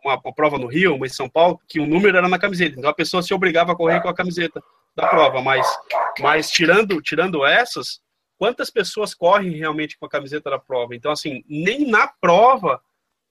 uma, 0.05 0.21
uma 0.23 0.35
prova 0.35 0.59
no 0.59 0.67
Rio, 0.67 0.95
uma 0.95 1.07
em 1.07 1.11
São 1.11 1.29
Paulo, 1.29 1.59
que 1.67 1.81
o 1.81 1.87
número 1.87 2.17
era 2.17 2.29
na 2.29 2.39
camiseta. 2.39 2.79
Então 2.79 2.91
a 2.91 2.95
pessoa 2.95 3.23
se 3.23 3.33
obrigava 3.33 3.73
a 3.73 3.77
correr 3.77 4.01
com 4.03 4.09
a 4.09 4.15
camiseta 4.15 4.63
da 4.95 5.09
prova. 5.09 5.41
Mas, 5.41 5.67
mas 6.21 6.51
tirando, 6.51 7.01
tirando 7.01 7.45
essas, 7.45 8.01
quantas 8.37 8.71
pessoas 8.71 9.15
correm 9.15 9.53
realmente 9.53 9.99
com 9.99 10.05
a 10.05 10.11
camiseta 10.11 10.51
da 10.51 10.59
prova? 10.59 10.95
Então, 10.95 11.11
assim, 11.11 11.43
nem 11.49 11.87
na 11.87 12.07
prova 12.07 12.81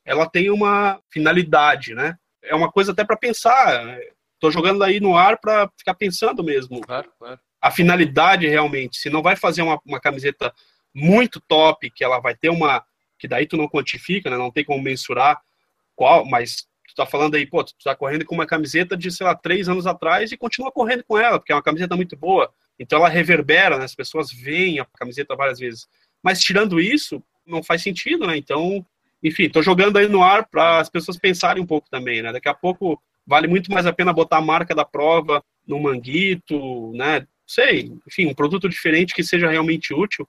ela 0.05 0.29
tem 0.29 0.49
uma 0.49 0.99
finalidade, 1.09 1.93
né? 1.93 2.17
É 2.43 2.53
uma 2.53 2.69
coisa 2.69 2.91
até 2.91 3.05
para 3.05 3.15
pensar. 3.15 3.97
Estou 4.43 4.51
jogando 4.51 4.83
aí 4.83 4.99
no 4.99 5.15
ar 5.15 5.37
para 5.37 5.69
ficar 5.77 5.93
pensando 5.93 6.43
mesmo 6.43 6.81
Claro, 6.81 7.09
claro. 7.17 7.39
a 7.61 7.71
finalidade 7.71 8.45
realmente. 8.45 8.97
Se 8.97 9.09
não 9.09 9.21
vai 9.21 9.37
fazer 9.37 9.61
uma, 9.61 9.79
uma 9.85 10.01
camiseta 10.01 10.53
muito 10.93 11.39
top, 11.39 11.89
que 11.89 12.03
ela 12.03 12.19
vai 12.19 12.35
ter 12.35 12.49
uma. 12.49 12.83
que 13.17 13.25
daí 13.25 13.47
tu 13.47 13.55
não 13.55 13.69
quantifica, 13.69 14.29
né? 14.29 14.37
Não 14.37 14.51
tem 14.51 14.65
como 14.65 14.83
mensurar 14.83 15.39
qual, 15.95 16.25
mas 16.25 16.67
tu 16.89 16.93
tá 16.93 17.05
falando 17.05 17.35
aí, 17.35 17.45
pô, 17.45 17.63
tu 17.63 17.73
tá 17.81 17.95
correndo 17.95 18.25
com 18.25 18.35
uma 18.35 18.45
camiseta 18.45 18.97
de, 18.97 19.09
sei 19.11 19.25
lá, 19.25 19.33
três 19.33 19.69
anos 19.69 19.87
atrás 19.87 20.29
e 20.33 20.35
continua 20.35 20.73
correndo 20.73 21.05
com 21.05 21.17
ela, 21.17 21.39
porque 21.39 21.53
é 21.53 21.55
uma 21.55 21.63
camiseta 21.63 21.95
muito 21.95 22.17
boa. 22.17 22.53
Então 22.77 22.99
ela 22.99 23.07
reverbera, 23.07 23.77
né? 23.77 23.85
As 23.85 23.95
pessoas 23.95 24.29
veem 24.29 24.81
a 24.81 24.85
camiseta 24.85 25.37
várias 25.37 25.57
vezes. 25.57 25.87
Mas 26.21 26.41
tirando 26.41 26.81
isso, 26.81 27.23
não 27.47 27.63
faz 27.63 27.81
sentido, 27.81 28.27
né? 28.27 28.35
Então, 28.35 28.85
enfim, 29.23 29.47
tô 29.47 29.61
jogando 29.61 29.95
aí 29.95 30.09
no 30.09 30.21
ar 30.21 30.49
para 30.49 30.79
as 30.79 30.89
pessoas 30.89 31.15
pensarem 31.15 31.63
um 31.63 31.65
pouco 31.65 31.89
também, 31.89 32.21
né? 32.21 32.33
Daqui 32.33 32.49
a 32.49 32.53
pouco 32.53 33.01
vale 33.25 33.47
muito 33.47 33.71
mais 33.71 33.85
a 33.85 33.93
pena 33.93 34.13
botar 34.13 34.37
a 34.37 34.41
marca 34.41 34.75
da 34.75 34.85
prova 34.85 35.43
no 35.67 35.79
manguito, 35.79 36.91
né? 36.93 37.25
Sei, 37.45 37.91
enfim, 38.07 38.27
um 38.27 38.33
produto 38.33 38.69
diferente 38.69 39.13
que 39.13 39.23
seja 39.23 39.49
realmente 39.49 39.93
útil 39.93 40.27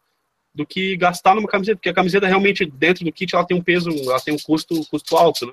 do 0.54 0.64
que 0.64 0.96
gastar 0.96 1.34
numa 1.34 1.48
camiseta, 1.48 1.76
porque 1.76 1.88
a 1.88 1.94
camiseta 1.94 2.26
realmente 2.26 2.64
dentro 2.64 3.04
do 3.04 3.12
kit 3.12 3.34
ela 3.34 3.46
tem 3.46 3.56
um 3.56 3.62
peso, 3.62 3.90
ela 3.90 4.20
tem 4.20 4.34
um 4.34 4.38
custo, 4.38 4.86
custo 4.88 5.16
alto, 5.16 5.46
né? 5.46 5.52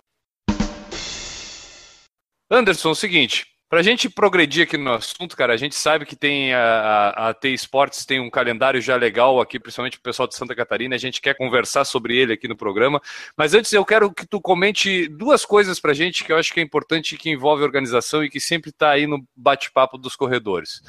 Anderson, 2.49 2.89
é 2.89 2.91
o 2.91 2.95
seguinte, 2.95 3.47
Para 3.71 3.79
a 3.79 3.83
gente 3.83 4.09
progredir 4.09 4.63
aqui 4.63 4.75
no 4.75 4.91
assunto, 4.91 5.37
cara, 5.37 5.53
a 5.53 5.57
gente 5.57 5.75
sabe 5.75 6.05
que 6.05 6.13
tem 6.13 6.53
a, 6.53 7.29
a, 7.29 7.33
T 7.33 7.53
Sports 7.53 8.03
tem 8.03 8.19
um 8.19 8.29
calendário 8.29 8.81
já 8.81 8.97
legal 8.97 9.39
aqui, 9.39 9.57
principalmente 9.57 9.97
o 9.97 10.01
pessoal 10.01 10.27
de 10.27 10.35
Santa 10.35 10.53
Catarina. 10.53 10.93
A 10.93 10.97
gente 10.97 11.21
quer 11.21 11.37
conversar 11.37 11.85
sobre 11.85 12.17
ele 12.17 12.33
aqui 12.33 12.49
no 12.49 12.57
programa. 12.57 13.01
Mas 13.37 13.53
antes 13.53 13.71
eu 13.71 13.85
quero 13.85 14.13
que 14.13 14.27
tu 14.27 14.41
comente 14.41 15.07
duas 15.07 15.45
coisas 15.45 15.79
para 15.79 15.91
a 15.91 15.93
gente 15.93 16.25
que 16.25 16.33
eu 16.33 16.37
acho 16.37 16.53
que 16.53 16.59
é 16.59 16.63
importante 16.63 17.15
que 17.15 17.29
envolve 17.29 17.63
a 17.63 17.65
organização 17.65 18.25
e 18.25 18.29
que 18.29 18.41
sempre 18.41 18.71
está 18.71 18.89
aí 18.89 19.07
no 19.07 19.25
bate-papo 19.33 19.97
dos 19.97 20.17
corredores. 20.17 20.81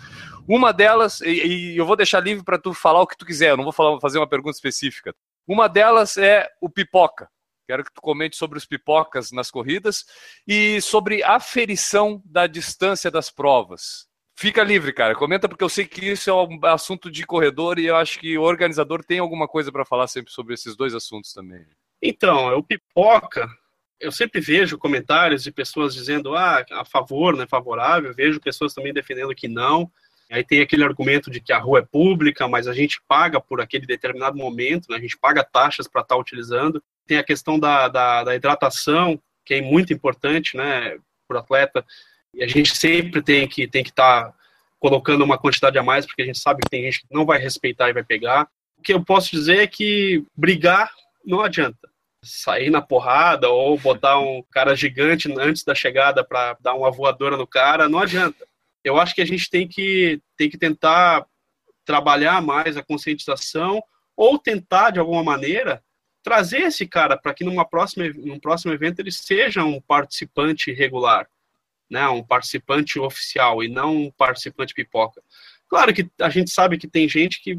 Uma 0.49 0.73
delas, 0.73 1.21
e, 1.21 1.31
e 1.31 1.77
eu 1.77 1.87
vou 1.87 1.95
deixar 1.95 2.19
livre 2.19 2.43
para 2.43 2.59
tu 2.59 2.75
falar 2.75 3.01
o 3.01 3.07
que 3.07 3.17
tu 3.17 3.25
quiser, 3.25 3.51
eu 3.51 3.57
não 3.57 3.63
vou 3.63 3.73
falar, 3.73 4.01
fazer 4.01 4.19
uma 4.19 4.29
pergunta 4.29 4.57
específica. 4.57 5.15
Uma 5.47 5.69
delas 5.69 6.17
é 6.17 6.49
o 6.61 6.69
pipoca. 6.69 7.29
Quero 7.73 7.85
que 7.85 7.95
tu 7.95 8.03
comente 8.03 8.37
sobre 8.37 8.59
os 8.59 8.67
pipocas 8.67 9.33
nas 9.33 9.51
corridas 9.51 10.05
e 10.47 10.79
sobre 10.83 11.23
a 11.23 11.37
aferição 11.37 12.23
da 12.23 12.47
distância 12.47 13.11
das 13.11 13.31
provas. 13.31 14.07
Fica 14.37 14.63
livre, 14.63 14.93
cara. 14.93 15.15
Comenta 15.15 15.49
porque 15.49 15.65
eu 15.65 15.71
sei 15.71 15.87
que 15.87 16.05
isso 16.05 16.29
é 16.29 16.35
um 16.35 16.61
assunto 16.65 17.11
de 17.11 17.25
corredor 17.25 17.79
e 17.79 17.87
eu 17.87 17.97
acho 17.97 18.21
que 18.21 18.37
o 18.37 18.43
organizador 18.43 19.03
tem 19.03 19.21
alguma 19.21 19.49
coisa 19.49 19.73
para 19.73 19.87
falar 19.87 20.07
sempre 20.07 20.31
sobre 20.31 20.53
esses 20.53 20.77
dois 20.77 20.95
assuntos 20.95 21.33
também. 21.33 21.65
Então, 22.03 22.51
é 22.51 22.55
o 22.55 22.63
pipoca. 22.63 23.49
Eu 23.99 24.13
sempre 24.13 24.39
vejo 24.39 24.77
comentários 24.77 25.43
de 25.43 25.51
pessoas 25.51 25.95
dizendo 25.95 26.37
ah, 26.37 26.63
a 26.73 26.85
favor, 26.85 27.35
né, 27.35 27.47
favorável. 27.49 28.13
Vejo 28.13 28.39
pessoas 28.39 28.75
também 28.75 28.93
defendendo 28.93 29.35
que 29.35 29.49
não. 29.49 29.91
Aí 30.33 30.43
tem 30.43 30.63
aquele 30.63 30.83
argumento 30.83 31.31
de 31.31 31.43
que 31.43 31.53
a 31.53 31.59
rua 31.59 31.81
é 31.81 31.83
pública, 31.83 32.49
mas 32.49 32.67
a 32.67 32.73
gente 32.73 33.03
paga 33.07 33.39
por 33.39 33.61
aquele 33.61 33.85
determinado 33.85 34.35
momento, 34.35 34.87
né? 34.89 34.97
a 34.97 35.01
gente 35.01 35.19
paga 35.19 35.45
taxas 35.45 35.87
para 35.87 36.01
estar 36.01 36.15
tá 36.15 36.21
utilizando. 36.21 36.83
Tem 37.07 37.19
a 37.19 37.23
questão 37.23 37.59
da, 37.59 37.87
da, 37.87 38.25
da 38.25 38.35
hidratação, 38.35 39.21
que 39.45 39.53
é 39.53 39.61
muito 39.61 39.93
importante 39.93 40.57
né, 40.57 40.97
para 41.29 41.37
o 41.37 41.41
atleta, 41.41 41.85
e 42.33 42.43
a 42.43 42.47
gente 42.47 42.75
sempre 42.75 43.21
tem 43.21 43.47
que 43.47 43.69
tem 43.69 43.85
que 43.85 43.91
estar 43.91 44.25
tá 44.25 44.35
colocando 44.81 45.23
uma 45.23 45.37
quantidade 45.37 45.79
a 45.79 45.83
mais, 45.83 46.07
porque 46.07 46.23
a 46.23 46.27
gente 46.27 46.39
sabe 46.39 46.63
que 46.63 46.71
tem 46.71 46.85
gente 46.85 47.03
que 47.03 47.15
não 47.15 47.27
vai 47.27 47.39
respeitar 47.39 47.91
e 47.91 47.93
vai 47.93 48.03
pegar. 48.03 48.49
O 48.79 48.83
que 48.83 48.95
eu 48.95 49.05
posso 49.05 49.31
dizer 49.33 49.59
é 49.59 49.67
que 49.67 50.25
brigar 50.35 50.91
não 51.23 51.43
adianta. 51.43 51.91
Sair 52.25 52.71
na 52.71 52.81
porrada 52.81 53.51
ou 53.51 53.77
botar 53.77 54.19
um 54.19 54.43
cara 54.51 54.75
gigante 54.75 55.31
antes 55.39 55.63
da 55.63 55.75
chegada 55.75 56.25
para 56.25 56.57
dar 56.59 56.73
uma 56.73 56.91
voadora 56.91 57.37
no 57.37 57.47
cara, 57.47 57.87
não 57.87 57.99
adianta 57.99 58.47
eu 58.85 58.99
acho 58.99 59.15
que 59.15 59.23
a 59.23 59.27
gente 59.27 59.49
tem 59.49 59.67
que, 59.67 60.21
tem 60.37 60.51
que 60.51 60.59
tentar 60.59 61.27
trabalhar 61.85 62.41
mais 62.43 62.77
a 62.77 62.83
conscientização 62.83 63.83
ou 64.17 64.39
tentar, 64.39 64.91
de 64.91 64.99
alguma 64.99 65.23
maneira, 65.23 65.83
trazer 66.23 66.63
esse 66.63 66.87
cara 66.87 67.17
para 67.17 67.35
que 67.35 67.45
numa 67.45 67.69
próxima, 67.69 68.09
num 68.15 68.39
próximo 68.39 68.73
evento 68.73 69.01
ele 69.01 69.11
seja 69.11 69.65
um 69.65 69.81
participante 69.81 70.73
regular, 70.73 71.29
né? 71.91 72.09
um 72.09 72.23
participante 72.23 72.99
oficial 72.99 73.63
e 73.63 73.69
não 73.69 73.97
um 73.97 74.11
participante 74.11 74.75
pipoca. 74.75 75.23
Claro 75.69 75.93
que 75.93 76.09
a 76.21 76.31
gente 76.31 76.51
sabe 76.51 76.79
que 76.79 76.87
tem 76.87 77.09
gente 77.09 77.43
que 77.43 77.59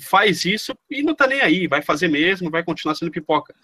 faz 0.00 0.44
isso 0.44 0.76
e 0.90 1.02
não 1.02 1.12
está 1.12 1.26
nem 1.26 1.40
aí, 1.40 1.66
vai 1.68 1.82
fazer 1.82 2.08
mesmo, 2.08 2.50
vai 2.50 2.64
continuar 2.64 2.94
sendo 2.94 3.12
pipoca. 3.12 3.54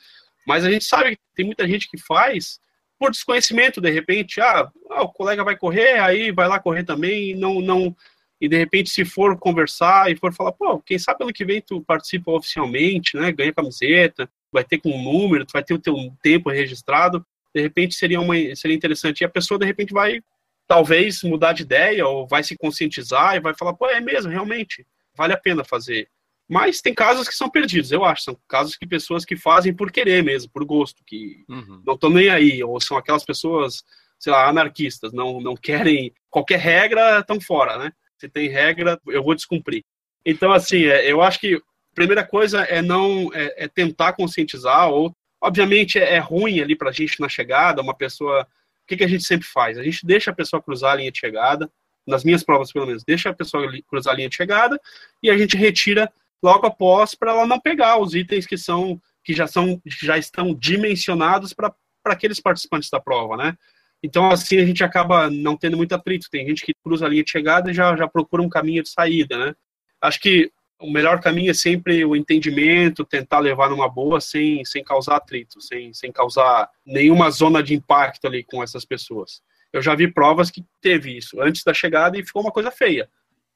Mas 0.47 0.65
a 0.65 0.71
gente 0.71 0.85
sabe 0.85 1.17
que 1.17 1.23
tem 1.35 1.45
muita 1.45 1.67
gente 1.67 1.89
que 1.91 1.99
faz 1.99 2.61
por 2.99 3.11
desconhecimento, 3.11 3.81
de 3.81 3.91
repente, 3.91 4.41
ah, 4.41 4.71
ah, 4.91 5.03
o 5.03 5.09
colega 5.09 5.45
vai 5.45 5.57
correr, 5.57 6.01
aí 6.01 6.33
vai 6.33 6.49
lá 6.49 6.59
correr 6.59 6.85
também, 6.85 7.35
não, 7.35 7.61
não, 7.61 7.95
e 8.41 8.49
de 8.49 8.57
repente 8.57 8.91
se 8.91 9.05
for 9.05 9.37
conversar 9.39 10.11
e 10.11 10.17
for 10.17 10.33
falar, 10.33 10.53
pô, 10.53 10.81
quem 10.81 10.99
sabe 10.99 11.25
ano 11.25 11.33
que 11.33 11.45
vem 11.45 11.61
tu 11.61 11.81
participa 11.83 12.31
oficialmente, 12.33 13.17
né, 13.17 13.33
ganha 13.33 13.53
camiseta, 13.53 14.29
vai 14.53 14.65
ter 14.65 14.79
com 14.79 14.91
um 14.91 15.03
número, 15.03 15.45
tu 15.45 15.53
vai 15.53 15.63
ter 15.63 15.75
o 15.75 15.79
teu 15.79 15.95
tempo 16.23 16.51
registrado, 16.51 17.25
de 17.55 17.61
repente 17.61 17.95
seria 17.95 18.21
uma 18.21 18.35
seria 18.55 18.77
interessante. 18.77 19.21
E 19.21 19.25
a 19.25 19.29
pessoa 19.29 19.59
de 19.59 19.67
repente 19.67 19.93
vai 19.93 20.21
talvez 20.67 21.23
mudar 21.23 21.53
de 21.53 21.63
ideia 21.63 22.07
ou 22.07 22.27
vai 22.27 22.45
se 22.45 22.57
conscientizar 22.57 23.35
e 23.35 23.41
vai 23.41 23.55
falar, 23.55 23.75
pô, 23.75 23.89
é 23.89 24.01
mesmo, 24.01 24.31
realmente, 24.31 24.87
vale 25.17 25.33
a 25.33 25.37
pena 25.37 25.65
fazer. 25.65 26.09
Mas 26.49 26.81
tem 26.81 26.95
casos 26.95 27.29
que 27.29 27.35
são 27.35 27.51
perdidos, 27.51 27.93
eu 27.93 28.05
acho. 28.05 28.23
São 28.23 28.39
casos 28.49 28.75
que 28.75 28.87
pessoas 28.87 29.25
que 29.25 29.37
fazem 29.37 29.75
por 29.75 29.93
querer 29.93 30.25
mesmo, 30.25 30.51
por 30.51 30.65
gosto, 30.65 31.05
que 31.05 31.45
uhum. 31.49 31.83
não 31.87 31.95
estão 31.95 32.09
nem 32.09 32.31
aí, 32.31 32.65
ou 32.65 32.81
são 32.81 32.97
aquelas 32.97 33.25
pessoas, 33.25 33.85
sei 34.19 34.33
lá, 34.33 34.49
anarquistas, 34.49 35.13
não, 35.13 35.41
não 35.41 35.55
querem 35.55 36.13
qualquer 36.31 36.59
regra, 36.59 37.19
estão 37.21 37.39
fora, 37.39 37.77
né? 37.77 37.93
Se 38.17 38.29
tem 38.29 38.49
regra, 38.49 38.99
eu 39.07 39.23
vou 39.23 39.35
descumprir. 39.35 39.85
Então, 40.25 40.51
assim, 40.51 40.85
é, 40.85 41.11
eu 41.11 41.21
acho 41.21 41.39
que 41.39 41.57
a 41.57 41.61
primeira 41.95 42.27
coisa 42.27 42.63
é 42.63 42.81
não 42.81 43.31
é, 43.35 43.65
é 43.65 43.69
tentar 43.69 44.15
conscientizar, 44.15 44.89
ou 44.89 45.15
obviamente 45.41 45.99
é, 45.99 46.15
é 46.15 46.19
ruim 46.19 46.61
ali 46.61 46.75
para 46.75 46.89
a 46.89 46.93
gente 46.93 47.21
na 47.21 47.29
chegada, 47.29 47.83
uma 47.83 47.95
pessoa. 47.95 48.43
O 48.83 48.87
que, 48.89 48.97
que 48.97 49.05
a 49.05 49.09
gente 49.09 49.25
sempre 49.25 49.47
faz? 49.47 49.77
A 49.77 49.83
gente 49.83 50.07
deixa 50.07 50.31
a 50.31 50.35
pessoa 50.35 50.63
cruzar 50.63 50.93
a 50.93 50.97
linha 50.97 51.13
de 51.13 51.19
chegada, 51.19 51.71
nas 52.07 52.25
minhas 52.25 52.43
provas 52.43 52.73
pelo 52.73 52.87
menos, 52.87 53.05
deixa 53.05 53.29
a 53.29 53.35
pessoa 53.35 53.71
cruzar 53.87 54.15
a 54.15 54.17
linha 54.17 54.31
de 54.31 54.35
chegada 54.35 54.81
e 55.23 55.31
a 55.31 55.37
gente 55.37 55.59
retira 55.59 56.11
logo 56.43 56.67
após 56.67 57.15
para 57.15 57.33
ela 57.33 57.47
não 57.47 57.61
pegar 57.61 57.99
os 57.99 58.15
itens 58.15 58.47
que 58.47 58.57
são 58.57 59.01
que 59.25 59.33
já 59.35 59.47
são 59.47 59.81
já 59.87 60.17
estão 60.17 60.55
dimensionados 60.55 61.53
para 61.53 61.75
aqueles 62.07 62.41
participantes 62.41 62.89
da 62.91 63.01
prova, 63.01 63.37
né? 63.37 63.57
Então 64.03 64.31
assim 64.31 64.59
a 64.59 64.65
gente 64.65 64.83
acaba 64.83 65.31
não 65.31 65.57
tendo 65.57 65.77
muito 65.77 65.95
atrito. 65.95 66.31
Tem 66.31 66.47
gente 66.47 66.65
que 66.65 66.75
cruza 66.83 67.07
a 67.07 67.09
linha 67.09 67.25
de 67.25 67.31
chegada 67.31 67.71
e 67.71 67.75
já 67.75 67.97
já 67.97 68.09
procura 68.09 68.43
um 68.43 68.49
caminho 68.49 68.83
de 68.83 68.89
saída, 68.89 69.37
né? 69.39 69.55
Acho 70.01 70.21
que 70.21 70.51
o 70.81 70.91
melhor 70.91 71.21
caminho 71.21 71.51
é 71.51 71.55
sempre 71.55 72.05
o 72.05 72.15
entendimento, 72.15 73.05
tentar 73.05 73.41
levar 73.41 73.69
numa 73.69 73.89
boa 73.89 74.21
sem, 74.21 74.65
sem 74.65 74.85
causar 74.85 75.17
atrito, 75.17 75.61
sem, 75.61 75.93
sem 75.93 76.13
causar 76.13 76.71
nenhuma 76.87 77.31
zona 77.31 77.63
de 77.63 77.75
impacto 77.75 78.27
ali 78.27 78.45
com 78.45 78.63
essas 78.63 78.85
pessoas. 78.85 79.43
Eu 79.73 79.83
já 79.83 79.95
vi 79.95 80.11
provas 80.11 80.51
que 80.51 80.65
teve 80.81 81.17
isso 81.17 81.41
antes 81.41 81.65
da 81.65 81.75
chegada 81.75 82.17
e 82.17 82.25
ficou 82.25 82.43
uma 82.43 82.53
coisa 82.53 82.71
feia. 82.71 83.09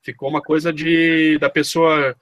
Ficou 0.03 0.28
uma 0.28 0.43
coisa 0.43 0.72
de 0.72 1.39
da 1.39 1.49
pessoa 1.49 2.16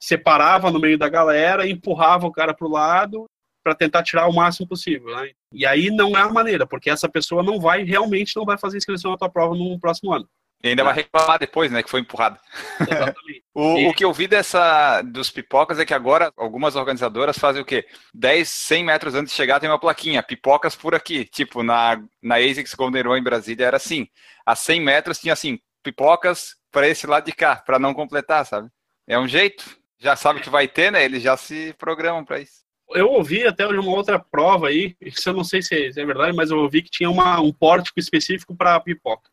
separava 0.00 0.70
no 0.70 0.80
meio 0.80 0.98
da 0.98 1.08
galera, 1.08 1.68
empurrava 1.68 2.26
o 2.26 2.32
cara 2.32 2.54
para 2.54 2.66
o 2.66 2.70
lado 2.70 3.26
para 3.62 3.74
tentar 3.74 4.04
tirar 4.04 4.28
o 4.28 4.32
máximo 4.32 4.68
possível. 4.68 5.14
Né? 5.16 5.30
E 5.52 5.66
aí 5.66 5.90
não 5.90 6.16
é 6.16 6.20
a 6.20 6.28
maneira, 6.28 6.66
porque 6.66 6.88
essa 6.88 7.08
pessoa 7.08 7.42
não 7.42 7.58
vai, 7.58 7.82
realmente 7.82 8.36
não 8.36 8.44
vai 8.44 8.56
fazer 8.56 8.76
inscrição 8.76 9.10
na 9.10 9.16
tua 9.16 9.28
prova 9.28 9.56
no 9.56 9.78
próximo 9.80 10.12
ano. 10.12 10.28
E 10.62 10.68
ainda 10.68 10.84
vai 10.84 10.94
reclamar 10.94 11.38
depois, 11.38 11.70
né, 11.70 11.82
que 11.82 11.90
foi 11.90 12.00
empurrado. 12.00 12.38
Exatamente. 12.80 13.44
o, 13.54 13.78
e... 13.78 13.88
o, 13.88 13.94
que 13.94 14.04
eu 14.04 14.12
vi 14.12 14.26
dessa, 14.26 15.02
dos 15.02 15.30
pipocas 15.30 15.78
é 15.78 15.84
que 15.84 15.92
agora 15.92 16.32
algumas 16.36 16.76
organizadoras 16.76 17.38
fazem 17.38 17.60
o 17.60 17.64
quê? 17.64 17.86
10, 18.14 18.48
100 18.48 18.84
metros 18.84 19.14
antes 19.14 19.32
de 19.32 19.36
chegar 19.36 19.60
tem 19.60 19.68
uma 19.68 19.78
plaquinha, 19.78 20.22
pipocas 20.22 20.74
por 20.74 20.94
aqui. 20.94 21.24
Tipo, 21.24 21.62
na, 21.62 22.00
na 22.22 22.36
ASICS 22.36 22.74
Golden 22.74 23.02
Run 23.02 23.16
em 23.16 23.22
Brasília 23.22 23.66
era 23.66 23.76
assim. 23.76 24.08
A 24.46 24.56
100 24.56 24.80
metros 24.80 25.18
tinha 25.18 25.32
assim, 25.32 25.58
pipocas 25.82 26.56
para 26.72 26.88
esse 26.88 27.06
lado 27.06 27.24
de 27.26 27.32
cá, 27.32 27.56
para 27.56 27.78
não 27.78 27.92
completar, 27.92 28.46
sabe? 28.46 28.68
É 29.06 29.18
um 29.18 29.28
jeito 29.28 29.64
já 29.98 30.16
sabe 30.16 30.40
que 30.40 30.50
vai 30.50 30.68
ter, 30.68 30.92
né? 30.92 31.04
Eles 31.04 31.22
já 31.22 31.36
se 31.36 31.72
programam 31.74 32.24
para 32.24 32.40
isso. 32.40 32.64
Eu 32.90 33.10
ouvi 33.10 33.44
até 33.44 33.66
de 33.66 33.78
uma 33.78 33.90
outra 33.90 34.18
prova 34.18 34.68
aí, 34.68 34.94
isso 35.00 35.28
eu 35.28 35.32
não 35.32 35.42
sei 35.42 35.60
se 35.60 35.74
é, 35.74 35.90
verdade, 35.90 36.36
mas 36.36 36.50
eu 36.50 36.58
ouvi 36.58 36.82
que 36.82 36.90
tinha 36.90 37.10
uma, 37.10 37.40
um 37.40 37.52
pórtico 37.52 37.98
específico 37.98 38.54
para 38.54 38.78
pipoca. 38.78 39.28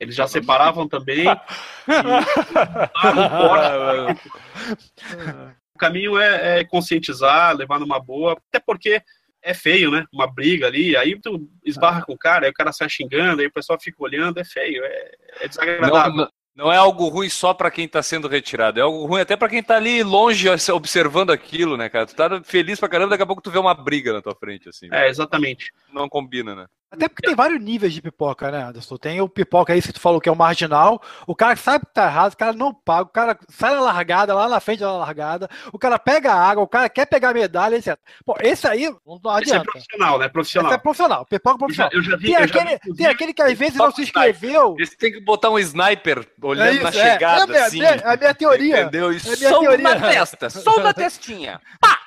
Eles 0.00 0.14
já 0.14 0.26
separavam 0.26 0.88
também. 0.88 1.26
o 5.74 5.78
caminho 5.78 6.18
é, 6.18 6.60
é, 6.60 6.64
conscientizar, 6.64 7.54
levar 7.54 7.78
numa 7.78 8.00
boa, 8.00 8.40
até 8.48 8.58
porque 8.58 9.02
é 9.42 9.54
feio, 9.54 9.90
né? 9.90 10.04
Uma 10.12 10.26
briga 10.26 10.66
ali, 10.66 10.96
aí 10.96 11.18
tu 11.20 11.48
esbarra 11.64 12.02
com 12.02 12.12
o 12.12 12.18
cara, 12.18 12.46
aí 12.46 12.50
o 12.50 12.54
cara 12.54 12.72
sai 12.72 12.88
xingando, 12.88 13.40
aí 13.40 13.46
o 13.46 13.52
pessoal 13.52 13.78
fica 13.80 14.02
olhando, 14.02 14.38
é 14.38 14.44
feio, 14.44 14.84
é, 14.84 15.14
é 15.40 15.48
desagradável. 15.48 16.14
Não, 16.14 16.30
não 16.58 16.72
é 16.72 16.76
algo 16.76 17.06
ruim 17.06 17.28
só 17.28 17.54
para 17.54 17.70
quem 17.70 17.84
está 17.84 18.02
sendo 18.02 18.26
retirado, 18.26 18.80
é 18.80 18.82
algo 18.82 19.06
ruim 19.06 19.20
até 19.20 19.36
para 19.36 19.48
quem 19.48 19.60
está 19.60 19.76
ali 19.76 20.02
longe 20.02 20.48
observando 20.72 21.30
aquilo, 21.30 21.76
né, 21.76 21.88
cara? 21.88 22.04
Tu 22.04 22.16
tá 22.16 22.42
feliz 22.42 22.80
pra 22.80 22.88
caramba, 22.88 23.10
daqui 23.10 23.22
a 23.22 23.26
pouco 23.26 23.40
tu 23.40 23.48
vê 23.48 23.58
uma 23.58 23.72
briga 23.72 24.12
na 24.12 24.20
tua 24.20 24.34
frente, 24.34 24.68
assim. 24.68 24.88
É, 24.90 25.08
exatamente. 25.08 25.70
Não 25.92 26.08
combina, 26.08 26.56
né? 26.56 26.66
Até 26.90 27.06
porque 27.06 27.26
tem 27.26 27.36
vários 27.36 27.60
níveis 27.60 27.92
de 27.92 28.00
pipoca, 28.00 28.50
né, 28.50 28.62
Anderson? 28.62 28.96
Tem 28.96 29.20
o 29.20 29.28
pipoca 29.28 29.74
aí 29.74 29.82
que 29.82 29.92
tu 29.92 30.00
falou 30.00 30.20
que 30.20 30.28
é 30.28 30.32
o 30.32 30.36
marginal, 30.36 31.02
o 31.26 31.34
cara 31.34 31.54
sabe 31.54 31.84
que 31.84 31.92
tá 31.92 32.06
errado, 32.06 32.32
o 32.32 32.36
cara 32.36 32.52
não 32.54 32.72
paga, 32.72 33.02
o 33.02 33.12
cara 33.12 33.38
sai 33.48 33.74
na 33.74 33.80
largada, 33.80 34.34
lá 34.34 34.48
na 34.48 34.58
frente 34.58 34.80
da 34.80 34.92
largada, 34.92 35.50
o 35.70 35.78
cara 35.78 35.98
pega 35.98 36.32
a 36.32 36.40
água, 36.40 36.64
o 36.64 36.68
cara 36.68 36.88
quer 36.88 37.04
pegar 37.04 37.30
a 37.30 37.34
medalha, 37.34 37.76
etc. 37.76 37.98
Pô, 38.24 38.36
esse 38.40 38.66
aí 38.66 38.90
não 39.06 39.30
adianta. 39.30 39.42
Esse 39.42 39.54
é 39.54 39.62
profissional, 39.64 40.18
né? 40.18 40.28
Profissional. 40.28 40.70
Esse 40.70 40.74
é 40.74 40.82
profissional, 40.82 41.26
pipoca 41.26 41.58
profissional. 41.58 41.92
Eu 41.92 42.02
já, 42.02 42.12
eu 42.12 42.12
já 42.12 42.16
vi, 42.16 42.26
tem, 42.26 42.34
eu 42.34 42.44
aquele, 42.44 42.70
já 42.70 42.78
vi, 42.84 42.94
tem 42.94 43.06
aquele 43.06 43.34
que 43.34 43.42
às 43.42 43.58
vezes 43.58 43.74
não 43.74 43.90
se 43.90 44.02
inscreveu. 44.02 44.76
Esse 44.78 44.96
tem 44.96 45.12
que 45.12 45.20
botar 45.20 45.50
um 45.50 45.58
sniper 45.58 46.26
olhando 46.42 46.68
é 46.68 46.72
isso, 46.72 46.84
na 46.84 46.92
chegada, 46.92 47.54
é, 47.54 47.58
é 47.58 47.66
a 47.66 47.70
minha, 47.70 47.90
assim. 47.90 48.02
É 48.02 48.12
a 48.12 48.16
minha 48.16 48.34
teoria. 48.34 48.80
Entendeu? 48.80 49.12
E 49.12 49.16
é 49.16 49.36
minha 49.36 49.50
som 49.50 49.60
teoria. 49.60 49.94
na 49.94 50.00
testa, 50.00 50.48
som 50.48 50.80
na 50.80 50.94
testinha. 50.94 51.60
Pá! 51.80 51.98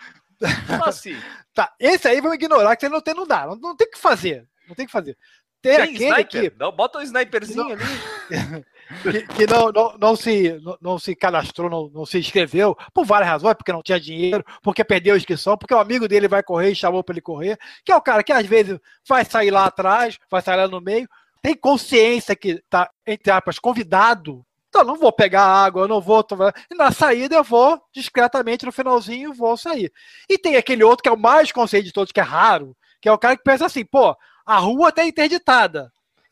Só 0.66 0.86
assim. 0.86 1.16
Tá, 1.54 1.70
esse 1.78 2.08
aí 2.08 2.22
vamos 2.22 2.36
ignorar 2.36 2.78
que 2.78 2.86
você 2.86 2.90
não 2.90 3.02
tem, 3.02 3.14
não 3.14 3.28
dá. 3.28 3.46
Não, 3.46 3.58
não 3.58 3.76
tem 3.76 3.86
o 3.86 3.92
que 3.92 3.98
fazer. 3.98 4.48
Não 4.72 4.76
tem 4.76 4.86
o 4.86 4.88
que 4.88 4.92
fazer 4.92 5.18
tem, 5.62 5.76
tem 5.76 5.84
aquele 5.84 6.06
sniper? 6.06 6.52
que. 6.52 6.60
Não, 6.60 6.72
bota 6.72 6.98
um 6.98 7.02
sniperzinho 7.02 7.64
não, 7.64 7.72
ali. 7.72 7.84
que, 9.04 9.28
que 9.36 9.48
não, 9.48 9.72
não, 9.72 9.98
não, 9.98 10.16
se, 10.16 10.60
não, 10.62 10.78
não 10.82 11.00
se 11.00 11.16
cadastrou, 11.16 11.70
não, 11.70 11.90
não 11.94 12.06
se 12.06 12.18
inscreveu, 12.18 12.76
por 12.94 13.06
várias 13.06 13.30
razões, 13.30 13.54
porque 13.54 13.72
não 13.72 13.84
tinha 13.84 14.00
dinheiro, 14.00 14.44
porque 14.64 14.84
perdeu 14.84 15.14
a 15.14 15.18
inscrição, 15.18 15.58
porque 15.58 15.74
o 15.74 15.80
amigo 15.80 16.08
dele 16.08 16.28
vai 16.28 16.42
correr 16.42 16.72
e 16.72 16.76
chamou 16.76 17.04
para 17.04 17.14
ele 17.14 17.22
correr, 17.22 17.58
que 17.86 17.92
é 17.92 17.96
o 17.96 18.02
cara 18.02 18.24
que 18.24 18.34
às 18.34 18.46
vezes 18.46 18.80
vai 19.08 19.24
sair 19.24 19.52
lá 19.52 19.66
atrás, 19.66 20.18
vai 20.30 20.42
sair 20.42 20.58
lá 20.58 20.68
no 20.68 20.82
meio. 20.82 21.08
tem 21.42 21.56
consciência 21.56 22.36
que 22.36 22.50
está, 22.54 22.90
entre 23.06 23.32
aspas, 23.32 23.60
convidado, 23.60 24.44
então 24.68 24.84
não 24.84 24.96
vou 24.96 25.12
pegar 25.12 25.44
água, 25.44 25.84
eu 25.84 25.88
não 25.88 26.02
vou 26.02 26.24
tomar. 26.24 26.54
E 26.72 26.76
na 26.76 26.92
saída 26.92 27.36
eu 27.36 27.44
vou 27.44 27.80
discretamente 27.94 28.66
no 28.66 28.72
finalzinho 28.72 29.34
vou 29.34 29.56
sair. 29.58 29.92
E 30.30 30.38
tem 30.38 30.56
aquele 30.56 30.84
outro 30.84 31.04
que 31.04 31.10
é 31.10 31.12
o 31.12 31.18
mais 31.18 31.52
consciente 31.52 31.88
de 31.88 31.94
todos, 31.94 32.12
que 32.12 32.22
é 32.22 32.24
raro, 32.24 32.76
que 33.02 33.10
é 33.10 33.12
o 33.12 33.18
cara 33.18 33.36
que 33.36 33.44
pensa 33.44 33.66
assim, 33.66 33.84
pô, 33.84 34.16
a 34.52 34.58
rua 34.58 34.90
está 34.90 35.06
interditada. 35.06 35.90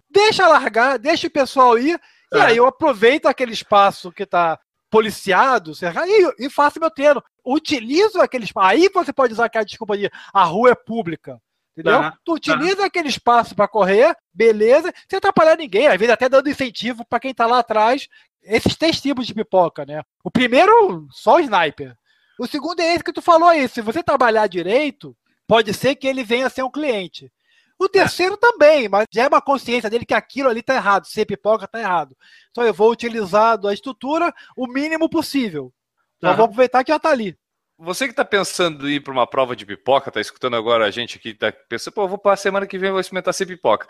Deixa 0.09 0.45
largar, 0.45 0.99
deixa 0.99 1.28
o 1.28 1.32
pessoal 1.32 1.80
ir, 1.80 1.97
é. 2.34 2.38
e 2.38 2.41
aí 2.41 2.57
eu 2.57 2.65
aproveito 2.65 3.28
aquele 3.28 3.53
espaço 3.53 4.11
que 4.11 4.24
está 4.24 4.59
policiado, 4.89 5.72
e, 5.72 6.45
e 6.45 6.49
faço 6.49 6.82
meu 6.82 6.91
treino. 6.91 7.24
Utilizo 7.45 8.20
aquele 8.20 8.43
espaço. 8.43 8.67
Aí 8.67 8.89
você 8.93 9.13
pode 9.13 9.32
usar 9.32 9.45
aquela 9.45 9.63
desculpa 9.63 9.97
de 9.97 10.11
a 10.34 10.43
rua 10.43 10.72
é 10.72 10.76
pública. 10.76 11.39
Entendeu? 11.72 12.01
Tá, 12.01 12.17
tu 12.26 12.34
utiliza 12.34 12.78
tá. 12.78 12.86
aquele 12.88 13.07
espaço 13.07 13.55
para 13.55 13.70
correr, 13.70 14.13
beleza, 14.34 14.91
sem 15.07 15.15
atrapalhar 15.15 15.55
ninguém, 15.55 15.88
às 15.88 15.97
vezes 15.97 16.11
até 16.11 16.28
dando 16.28 16.49
incentivo 16.49 17.05
para 17.07 17.22
quem 17.22 17.32
está 17.32 17.45
lá 17.45 17.59
atrás. 17.59 18.09
Esses 18.43 18.76
três 18.76 18.99
tipos 18.99 19.26
de 19.28 19.34
pipoca, 19.34 19.86
né? 19.86 20.01
O 20.22 20.30
primeiro, 20.30 21.07
só 21.09 21.38
o 21.38 21.39
sniper. 21.39 21.95
O 22.38 22.45
segundo 22.45 22.82
é 22.82 22.93
esse 22.93 23.03
que 23.03 23.13
tu 23.13 23.22
falou 23.22 23.47
aí. 23.47 23.70
Se 23.70 23.80
você 23.80 24.03
trabalhar 24.03 24.47
direito, 24.47 25.15
pode 25.47 25.74
ser 25.74 25.95
que 25.95 26.07
ele 26.07 26.24
venha 26.24 26.47
a 26.47 26.49
ser 26.49 26.63
um 26.63 26.72
cliente. 26.72 27.32
O 27.80 27.88
terceiro 27.88 28.36
também, 28.36 28.89
mas 28.89 29.05
já 29.09 29.23
é 29.23 29.27
uma 29.30 29.41
consciência 29.41 29.89
dele 29.89 30.05
que 30.05 30.13
aquilo 30.13 30.49
ali 30.49 30.61
tá 30.61 30.75
errado, 30.75 31.07
ser 31.07 31.25
pipoca 31.25 31.65
tá 31.65 31.80
errado. 31.80 32.15
Então 32.51 32.65
eu 32.65 32.73
vou 32.73 32.91
utilizar 32.91 33.57
a 33.65 33.73
estrutura 33.73 34.34
o 34.57 34.67
mínimo 34.67 35.09
possível. 35.09 35.73
Então 36.17 36.32
uhum. 36.32 36.36
vou 36.36 36.45
aproveitar 36.45 36.84
que 36.84 36.91
já 36.91 36.99
tá 36.99 37.09
ali. 37.09 37.38
Você 37.77 38.05
que 38.05 38.11
está 38.11 38.25
pensando 38.25 38.89
em 38.89 38.95
ir 38.95 38.99
para 38.99 39.13
uma 39.13 39.25
prova 39.25 39.55
de 39.55 39.65
pipoca, 39.65 40.09
está 40.09 40.19
escutando 40.19 40.57
agora 40.57 40.86
a 40.86 40.91
gente 40.91 41.17
aqui, 41.17 41.30
está 41.30 41.49
pensando, 41.49 41.93
pô, 41.93 42.05
vou 42.05 42.17
para 42.17 42.34
a 42.34 42.38
semana 42.38 42.67
que 42.67 42.77
vem, 42.77 42.91
vou 42.91 42.99
experimentar 42.99 43.34
ser 43.34 43.45
pipoca. 43.45 43.88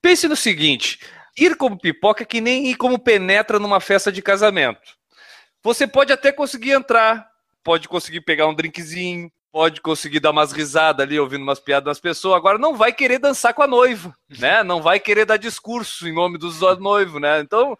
Pense 0.00 0.26
no 0.26 0.34
seguinte: 0.34 0.98
ir 1.36 1.54
como 1.54 1.78
pipoca 1.78 2.22
é 2.22 2.26
que 2.26 2.40
nem 2.40 2.68
ir 2.68 2.76
como 2.76 2.98
penetra 2.98 3.58
numa 3.58 3.80
festa 3.80 4.10
de 4.10 4.22
casamento. 4.22 4.96
Você 5.62 5.86
pode 5.86 6.10
até 6.10 6.32
conseguir 6.32 6.70
entrar, 6.70 7.28
pode 7.62 7.86
conseguir 7.86 8.22
pegar 8.22 8.46
um 8.46 8.54
drinkzinho, 8.54 9.30
pode 9.52 9.80
conseguir 9.80 10.20
dar 10.20 10.30
umas 10.30 10.52
risadas 10.52 11.04
ali, 11.04 11.18
ouvindo 11.18 11.42
umas 11.42 11.60
piadas 11.60 11.86
das 11.86 12.00
pessoas, 12.00 12.36
agora 12.36 12.58
não 12.58 12.76
vai 12.76 12.92
querer 12.92 13.18
dançar 13.18 13.54
com 13.54 13.62
a 13.62 13.66
noiva, 13.66 14.14
né? 14.38 14.62
Não 14.62 14.82
vai 14.82 15.00
querer 15.00 15.24
dar 15.24 15.36
discurso 15.36 16.06
em 16.06 16.12
nome 16.12 16.38
dos 16.38 16.60
noivos, 16.78 17.20
né? 17.20 17.40
Então, 17.40 17.76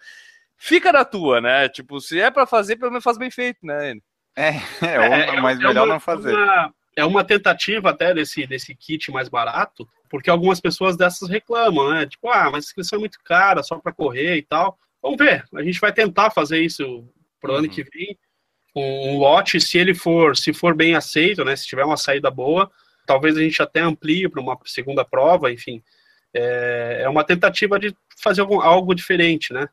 fica 0.56 0.92
na 0.92 1.04
tua, 1.04 1.40
né? 1.40 1.68
Tipo, 1.68 2.00
se 2.00 2.20
é 2.20 2.30
para 2.30 2.46
fazer, 2.46 2.76
pelo 2.76 2.90
menos 2.90 3.04
faz 3.04 3.18
bem 3.18 3.30
feito, 3.30 3.64
né? 3.64 3.94
É, 4.36 4.50
é, 4.82 5.36
é 5.36 5.40
mas 5.40 5.58
é 5.58 5.62
melhor 5.62 5.86
uma, 5.86 5.94
não 5.94 6.00
fazer. 6.00 6.34
Uma, 6.34 6.74
é 6.96 7.04
uma 7.04 7.24
tentativa 7.24 7.90
até 7.90 8.14
desse, 8.14 8.46
desse 8.46 8.74
kit 8.74 9.10
mais 9.10 9.28
barato, 9.28 9.88
porque 10.08 10.30
algumas 10.30 10.60
pessoas 10.60 10.96
dessas 10.96 11.28
reclamam, 11.28 11.90
né? 11.90 12.06
Tipo, 12.06 12.28
ah, 12.30 12.44
mas 12.44 12.64
a 12.64 12.66
inscrição 12.66 12.96
é 12.96 13.00
muito 13.00 13.18
cara, 13.22 13.62
só 13.62 13.78
para 13.78 13.92
correr 13.92 14.36
e 14.36 14.42
tal. 14.42 14.78
Vamos 15.02 15.18
ver, 15.18 15.44
a 15.54 15.62
gente 15.62 15.80
vai 15.80 15.92
tentar 15.92 16.30
fazer 16.30 16.60
isso 16.60 17.08
pro 17.40 17.52
uhum. 17.52 17.58
ano 17.58 17.68
que 17.68 17.84
vem. 17.84 18.18
Um, 18.74 19.10
um 19.10 19.18
lote, 19.18 19.60
se 19.60 19.78
ele 19.78 19.94
for, 19.94 20.36
se 20.36 20.52
for 20.52 20.74
bem 20.74 20.94
aceito, 20.94 21.44
né? 21.44 21.56
Se 21.56 21.66
tiver 21.66 21.84
uma 21.84 21.96
saída 21.96 22.30
boa, 22.30 22.70
talvez 23.06 23.36
a 23.36 23.40
gente 23.40 23.60
até 23.62 23.80
amplie 23.80 24.28
para 24.28 24.40
uma 24.40 24.58
segunda 24.64 25.04
prova, 25.04 25.52
enfim. 25.52 25.82
É, 26.34 27.00
é 27.02 27.08
uma 27.08 27.24
tentativa 27.24 27.78
de 27.78 27.94
fazer 28.22 28.42
algum, 28.42 28.60
algo 28.60 28.94
diferente, 28.94 29.52
né? 29.52 29.68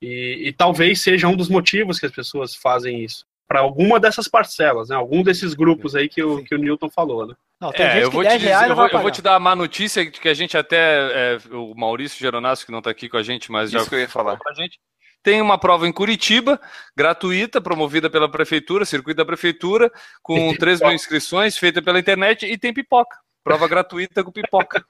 E, 0.00 0.48
e, 0.48 0.52
talvez 0.52 1.02
seja 1.02 1.28
um 1.28 1.36
dos 1.36 1.48
motivos 1.48 1.98
que 1.98 2.06
as 2.06 2.12
pessoas 2.12 2.54
fazem 2.54 3.04
isso 3.04 3.26
para 3.46 3.60
alguma 3.60 3.98
dessas 3.98 4.28
parcelas, 4.28 4.88
né? 4.88 4.96
Algum 4.96 5.22
desses 5.22 5.54
grupos 5.54 5.96
aí 5.96 6.08
que 6.08 6.22
o, 6.22 6.42
que 6.44 6.54
o 6.54 6.58
Newton 6.58 6.88
falou, 6.88 7.26
né? 7.26 7.34
Não, 7.60 7.70
é, 7.74 8.02
eu, 8.02 8.10
vou 8.10 8.24
te 8.24 8.38
dizer, 8.38 8.70
eu, 8.70 8.76
vou, 8.76 8.88
eu 8.88 9.00
vou 9.00 9.10
te 9.10 9.20
dar 9.20 9.34
a 9.34 9.40
má 9.40 9.54
notícia 9.54 10.08
que 10.08 10.28
a 10.28 10.34
gente 10.34 10.56
até 10.56 10.78
é, 10.78 11.38
o 11.50 11.74
Maurício 11.74 12.18
Geronasso 12.18 12.64
que 12.64 12.72
não 12.72 12.78
está 12.78 12.90
aqui 12.90 13.08
com 13.08 13.18
a 13.18 13.22
gente, 13.22 13.52
mas 13.52 13.68
Isso 13.70 13.84
já 13.84 13.90
que 13.90 13.94
eu 13.94 14.00
ia 14.00 14.08
falar. 14.08 14.38
Pra 14.38 14.54
gente, 14.54 14.78
tem 15.22 15.40
uma 15.40 15.58
prova 15.58 15.86
em 15.86 15.92
Curitiba, 15.92 16.60
gratuita, 16.96 17.60
promovida 17.60 18.08
pela 18.08 18.30
prefeitura, 18.30 18.84
circuito 18.84 19.18
da 19.18 19.24
prefeitura, 19.24 19.90
com 20.22 20.54
3 20.54 20.80
mil 20.80 20.92
inscrições, 20.92 21.56
feita 21.56 21.82
pela 21.82 21.98
internet 21.98 22.46
e 22.46 22.56
tem 22.56 22.72
pipoca. 22.72 23.16
Prova 23.42 23.66
gratuita 23.68 24.22
com 24.22 24.32
pipoca. 24.32 24.84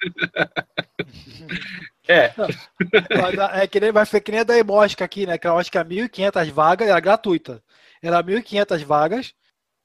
É. 2.08 2.34
é 3.62 3.66
que 3.68 3.78
nem, 3.78 3.92
vai 3.92 4.04
ser 4.04 4.20
que 4.20 4.32
nem 4.32 4.40
a 4.40 4.44
da 4.44 4.58
Emosca 4.58 5.04
aqui, 5.04 5.26
né? 5.26 5.38
Que 5.38 5.46
eu 5.46 5.56
acho 5.56 5.70
que 5.70 5.78
é 5.78 5.84
1.500 5.84 6.50
vagas, 6.50 6.88
era 6.88 6.98
gratuita 6.98 7.62
era 8.02 8.22
1.500 8.22 8.84
vagas, 8.84 9.34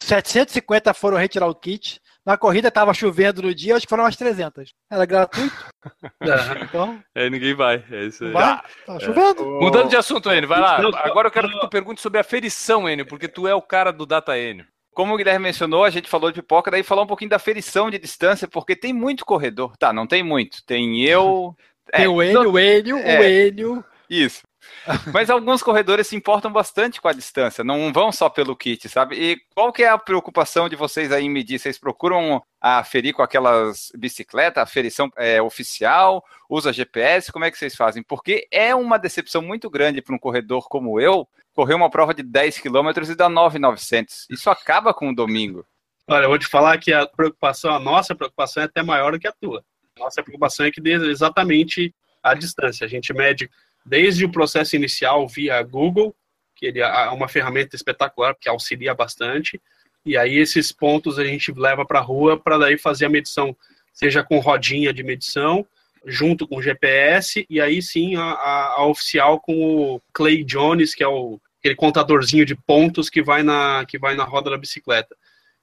750 0.02 0.94
foram 0.94 1.18
retirar 1.18 1.48
o 1.48 1.56
kit. 1.56 2.02
Na 2.26 2.38
corrida 2.38 2.70
estava 2.70 2.92
chovendo 2.92 3.44
no 3.44 3.54
dia, 3.54 3.76
acho 3.76 3.86
que 3.86 3.90
foram 3.90 4.04
umas 4.04 4.16
300. 4.16 4.74
Era 4.90 5.06
gratuito. 5.06 5.56
então, 6.64 7.00
é, 7.14 7.30
ninguém 7.30 7.54
vai. 7.54 7.84
É 7.92 8.06
isso 8.06 8.26
aí. 8.26 8.32
Vai, 8.32 8.62
tá 8.86 9.00
chovendo. 9.00 9.42
É. 9.42 9.60
Mudando 9.60 9.90
de 9.90 9.96
assunto, 9.96 10.32
Enio, 10.32 10.50
vai 10.50 10.60
lá. 10.60 10.78
Agora 11.04 11.28
eu 11.28 11.32
quero 11.32 11.48
que 11.48 11.60
tu 11.60 11.70
pergunte 11.70 12.02
sobre 12.02 12.20
a 12.20 12.24
ferição, 12.24 12.90
Enio, 12.90 13.06
porque 13.06 13.28
tu 13.28 13.48
é 13.48 13.54
o 13.54 13.62
cara 13.62 13.92
do 13.92 14.08
Data 14.08 14.36
Enio. 14.38 14.66
Como 14.92 15.14
o 15.14 15.18
Guilherme 15.18 15.44
mencionou, 15.44 15.84
a 15.84 15.90
gente 15.90 16.10
falou 16.10 16.32
de 16.32 16.42
pipoca, 16.42 16.72
daí 16.72 16.82
falar 16.82 17.04
um 17.04 17.08
pouquinho 17.08 17.30
da 17.30 17.38
ferição 17.38 17.92
de 17.92 18.00
distância, 18.00 18.48
porque 18.48 18.76
tem 18.76 18.94
muito 18.94 19.26
corredor. 19.26 19.74
Tá, 19.78 19.94
não 19.94 20.08
tem 20.08 20.24
muito. 20.24 20.66
Tem 20.66 21.04
eu. 21.04 21.56
Tem 21.92 22.06
é, 22.06 22.10
o 22.10 22.24
Enio, 22.24 22.52
o 22.52 22.60
Enio, 22.60 22.98
é, 22.98 23.20
o 23.20 23.24
Enio. 23.24 23.86
Isso. 24.10 24.42
Mas 25.14 25.30
alguns 25.30 25.64
corredores 25.64 26.08
se 26.08 26.16
importam 26.16 26.52
bastante 26.52 27.02
com 27.02 27.08
a 27.08 27.14
distância, 27.14 27.64
não 27.64 27.92
vão 27.92 28.12
só 28.12 28.30
pelo 28.30 28.56
kit, 28.56 28.88
sabe? 28.88 29.16
E 29.16 29.42
qual 29.54 29.74
que 29.74 29.84
é 29.84 29.90
a 29.90 29.98
preocupação 29.98 30.70
de 30.70 30.76
vocês 30.76 31.12
aí 31.12 31.26
em 31.26 31.30
medir? 31.30 31.60
Vocês 31.60 31.78
procuram 31.78 32.42
aferir 32.62 33.14
com 33.14 33.22
aquelas 33.22 33.92
bicicletas, 33.98 34.62
a 34.62 34.66
ferição 34.66 35.10
é, 35.18 35.42
oficial, 35.42 36.24
usa 36.50 36.74
GPS, 36.74 37.32
como 37.32 37.46
é 37.46 37.52
que 37.52 37.58
vocês 37.58 37.76
fazem? 37.76 38.04
Porque 38.04 38.48
é 38.52 38.74
uma 38.76 38.98
decepção 38.98 39.42
muito 39.42 39.70
grande 39.70 40.02
para 40.02 40.16
um 40.16 40.20
corredor 40.20 40.68
como 40.68 41.00
eu, 41.00 41.28
correr 41.54 41.74
uma 41.74 41.90
prova 41.90 42.14
de 42.14 42.22
10 42.22 42.60
km 42.60 42.90
e 43.10 43.16
dar 43.16 43.30
9,900. 43.30 44.28
Isso 44.30 44.50
acaba 44.50 44.94
com 44.94 45.10
o 45.10 45.16
domingo. 45.16 45.66
Olha, 46.08 46.26
eu 46.26 46.30
vou 46.30 46.38
te 46.38 46.46
falar 46.46 46.78
que 46.78 46.94
a 46.94 47.08
preocupação, 47.08 47.74
a 47.74 47.80
nossa 47.80 48.14
preocupação 48.14 48.62
é 48.62 48.66
até 48.68 48.84
maior 48.84 49.14
do 49.14 49.20
que 49.20 49.28
a 49.28 49.32
tua. 49.32 49.64
Nossa 49.98 50.22
preocupação 50.22 50.66
é 50.66 50.72
que 50.72 50.82
dê 50.82 50.94
exatamente 50.94 51.94
a 52.22 52.34
distância. 52.34 52.86
A 52.86 52.90
gente 52.90 53.14
mede 53.14 53.50
desde 53.86 54.26
o 54.26 54.32
processo 54.32 54.76
inicial 54.76 55.28
via 55.28 55.62
Google, 55.62 56.16
que 56.56 56.66
ele 56.66 56.80
é 56.80 57.10
uma 57.10 57.28
ferramenta 57.28 57.76
espetacular 57.76 58.36
que 58.40 58.50
auxilia 58.50 58.94
bastante, 58.94 59.62
e 60.06 60.18
aí 60.18 60.38
esses 60.38 60.72
pontos 60.72 61.20
a 61.20 61.24
gente 61.24 61.52
leva 61.52 61.86
para 61.86 62.00
a 62.00 62.04
rua 62.04 62.40
para 62.40 62.58
daí 62.58 62.78
fazer 62.78 63.06
a 63.06 63.10
medição, 63.10 63.56
seja 63.94 64.24
com 64.24 64.40
rodinha 64.40 64.94
de 64.94 65.04
medição, 65.04 65.66
junto 66.06 66.48
com 66.48 66.62
GPS, 66.62 67.46
e 67.50 67.60
aí 67.60 67.82
sim 67.82 68.16
a, 68.16 68.22
a, 68.22 68.66
a 68.78 68.86
oficial 68.86 69.40
com 69.40 69.96
o 69.96 70.02
Clay 70.14 70.44
Jones, 70.44 70.94
que 70.94 71.04
é 71.04 71.08
o, 71.08 71.40
aquele 71.60 71.76
contadorzinho 71.76 72.46
de 72.46 72.56
pontos 72.56 73.10
que 73.10 73.24
vai 73.24 73.42
na, 73.42 73.84
que 73.88 73.98
vai 73.98 74.16
na 74.16 74.24
roda 74.24 74.52
da 74.52 74.58
bicicleta. 74.58 75.16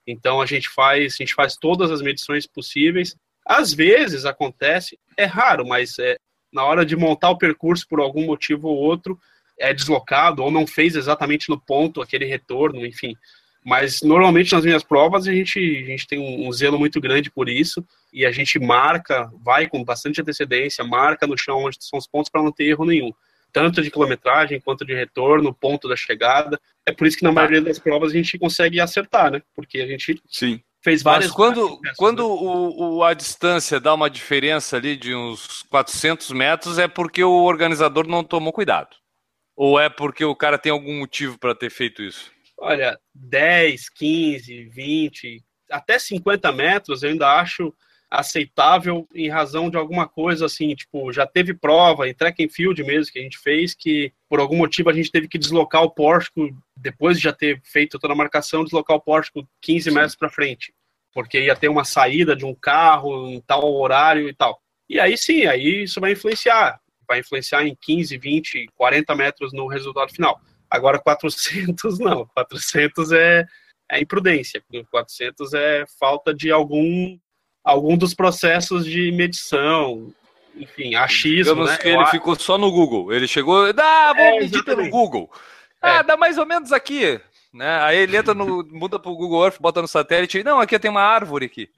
Então 0.06 0.40
a 0.40 0.46
gente 0.46 0.68
faz, 0.68 1.14
a 1.14 1.16
gente 1.16 1.34
faz 1.34 1.56
todas 1.56 1.92
as 1.92 2.02
medições 2.02 2.46
possíveis. 2.46 3.16
Às 3.46 3.72
vezes 3.72 4.24
acontece, 4.24 4.98
é 5.16 5.24
raro, 5.24 5.66
mas 5.66 5.98
é, 6.00 6.18
na 6.52 6.64
hora 6.64 6.84
de 6.84 6.96
montar 6.96 7.30
o 7.30 7.38
percurso 7.38 7.86
por 7.88 8.00
algum 8.00 8.26
motivo 8.26 8.68
ou 8.68 8.76
outro, 8.76 9.18
é 9.58 9.72
deslocado 9.72 10.42
ou 10.42 10.50
não 10.50 10.66
fez 10.66 10.94
exatamente 10.96 11.48
no 11.48 11.58
ponto 11.58 12.02
aquele 12.02 12.24
retorno, 12.24 12.84
enfim. 12.84 13.16
Mas 13.64 14.02
normalmente 14.02 14.52
nas 14.52 14.64
minhas 14.64 14.82
provas 14.82 15.26
a 15.26 15.32
gente, 15.32 15.58
a 15.58 15.86
gente 15.86 16.06
tem 16.06 16.18
um, 16.18 16.48
um 16.48 16.52
zelo 16.52 16.78
muito 16.78 17.00
grande 17.00 17.30
por 17.30 17.48
isso 17.48 17.84
e 18.12 18.26
a 18.26 18.32
gente 18.32 18.58
marca, 18.58 19.30
vai 19.42 19.68
com 19.68 19.84
bastante 19.84 20.20
antecedência, 20.20 20.84
marca 20.84 21.26
no 21.26 21.38
chão 21.38 21.64
onde 21.64 21.76
são 21.80 21.98
os 21.98 22.06
pontos 22.06 22.30
para 22.30 22.42
não 22.42 22.50
ter 22.50 22.64
erro 22.64 22.84
nenhum. 22.84 23.12
Tanto 23.52 23.82
de 23.82 23.90
quilometragem 23.90 24.60
quanto 24.60 24.84
de 24.84 24.94
retorno, 24.94 25.54
ponto 25.54 25.86
da 25.86 25.94
chegada. 25.94 26.58
É 26.86 26.92
por 26.92 27.06
isso 27.06 27.18
que 27.18 27.22
na 27.22 27.30
tá. 27.30 27.34
maioria 27.34 27.60
das 27.60 27.78
provas 27.78 28.10
a 28.10 28.14
gente 28.14 28.38
consegue 28.38 28.80
acertar, 28.80 29.30
né? 29.30 29.42
Porque 29.54 29.78
a 29.80 29.86
gente 29.86 30.20
Sim 30.28 30.60
fez 30.82 31.02
várias. 31.02 31.26
Mas 31.26 31.36
quando, 31.36 31.80
quando 31.96 32.22
né? 32.22 32.28
o, 32.28 32.96
o, 32.96 33.04
a 33.04 33.14
distância 33.14 33.80
dá 33.80 33.94
uma 33.94 34.10
diferença 34.10 34.76
ali 34.76 34.96
de 34.96 35.14
uns 35.14 35.62
400 35.64 36.30
metros, 36.32 36.78
é 36.78 36.88
porque 36.88 37.22
o 37.22 37.44
organizador 37.44 38.06
não 38.06 38.24
tomou 38.24 38.52
cuidado? 38.52 38.96
Ou 39.56 39.78
é 39.78 39.88
porque 39.88 40.24
o 40.24 40.34
cara 40.34 40.58
tem 40.58 40.72
algum 40.72 40.98
motivo 40.98 41.38
para 41.38 41.54
ter 41.54 41.70
feito 41.70 42.02
isso? 42.02 42.32
Olha, 42.58 42.98
10, 43.14 43.88
15, 43.90 44.64
20, 44.64 45.44
até 45.70 45.98
50 45.98 46.52
metros 46.52 47.02
eu 47.02 47.10
ainda 47.10 47.28
acho 47.40 47.74
aceitável 48.12 49.08
em 49.14 49.30
razão 49.30 49.70
de 49.70 49.78
alguma 49.78 50.06
coisa 50.06 50.44
assim, 50.44 50.74
tipo, 50.74 51.10
já 51.10 51.26
teve 51.26 51.54
prova 51.54 52.06
em 52.06 52.12
track 52.12 52.44
and 52.44 52.50
field 52.50 52.84
mesmo 52.84 53.10
que 53.10 53.18
a 53.18 53.22
gente 53.22 53.38
fez 53.38 53.74
que 53.74 54.12
por 54.28 54.38
algum 54.38 54.58
motivo 54.58 54.90
a 54.90 54.92
gente 54.92 55.10
teve 55.10 55.26
que 55.26 55.38
deslocar 55.38 55.82
o 55.82 55.90
pórtico 55.90 56.50
depois 56.76 57.16
de 57.16 57.22
já 57.24 57.32
ter 57.32 57.62
feito 57.64 57.98
toda 57.98 58.12
a 58.12 58.16
marcação, 58.16 58.64
deslocar 58.64 58.98
o 58.98 59.00
pórtico 59.00 59.48
15 59.62 59.88
Sim. 59.88 59.94
metros 59.94 60.14
para 60.14 60.28
frente, 60.28 60.74
porque 61.14 61.40
ia 61.40 61.56
ter 61.56 61.70
uma 61.70 61.84
saída 61.84 62.36
de 62.36 62.44
um 62.44 62.54
carro 62.54 63.30
em 63.30 63.40
tal 63.40 63.64
horário 63.72 64.28
e 64.28 64.34
tal. 64.34 64.60
E 64.90 65.00
aí 65.00 65.16
sim, 65.16 65.46
aí 65.46 65.84
isso 65.84 65.98
vai 65.98 66.12
influenciar, 66.12 66.78
vai 67.08 67.20
influenciar 67.20 67.66
em 67.66 67.74
15, 67.80 68.18
20, 68.18 68.66
40 68.74 69.14
metros 69.14 69.54
no 69.54 69.66
resultado 69.66 70.12
final. 70.12 70.38
Agora 70.68 70.98
400 70.98 71.98
não, 71.98 72.26
400 72.26 73.10
é 73.12 73.46
é 73.90 74.00
imprudência, 74.00 74.62
400 74.90 75.52
é 75.54 75.84
falta 75.98 76.34
de 76.34 76.50
algum 76.50 77.18
algum 77.64 77.96
dos 77.96 78.14
processos 78.14 78.84
de 78.84 79.10
medição. 79.12 80.12
enfim, 80.56 80.94
achismo, 80.94 81.54
Digamos 81.54 81.70
né? 81.70 81.76
que 81.78 81.88
ele 81.88 82.06
ficou 82.06 82.34
só 82.38 82.58
no 82.58 82.70
Google. 82.70 83.12
Ele 83.12 83.26
chegou, 83.26 83.64
ah, 83.76 84.12
vou 84.14 84.24
É, 84.24 84.40
medir 84.40 84.64
pelo. 84.64 84.88
Google. 84.90 85.30
É. 85.82 85.88
Ah, 85.88 86.02
dá 86.02 86.16
mais 86.16 86.38
ou 86.38 86.46
menos 86.46 86.72
aqui. 86.72 87.20
Né? 87.52 87.78
Aí 87.82 87.98
ele 87.98 88.16
entra 88.16 88.34
no. 88.34 88.64
muda 88.70 88.98
pro 88.98 89.14
Google 89.14 89.44
Earth, 89.44 89.60
bota 89.60 89.82
no 89.82 89.88
satélite. 89.88 90.42
Não, 90.42 90.60
aqui 90.60 90.78
tem 90.78 90.90
uma 90.90 91.02
árvore 91.02 91.46
aqui. 91.46 91.68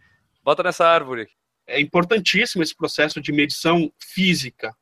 Bota 0.43 0.63
nessa 0.63 0.87
árvore 0.87 1.23
aqui. 1.23 1.33
é 1.67 1.81
importantíssimo 1.81 2.63
esse 2.63 2.75
processo 2.77 3.21
de 3.21 3.33
medição 3.33 3.91
física. 3.99 4.75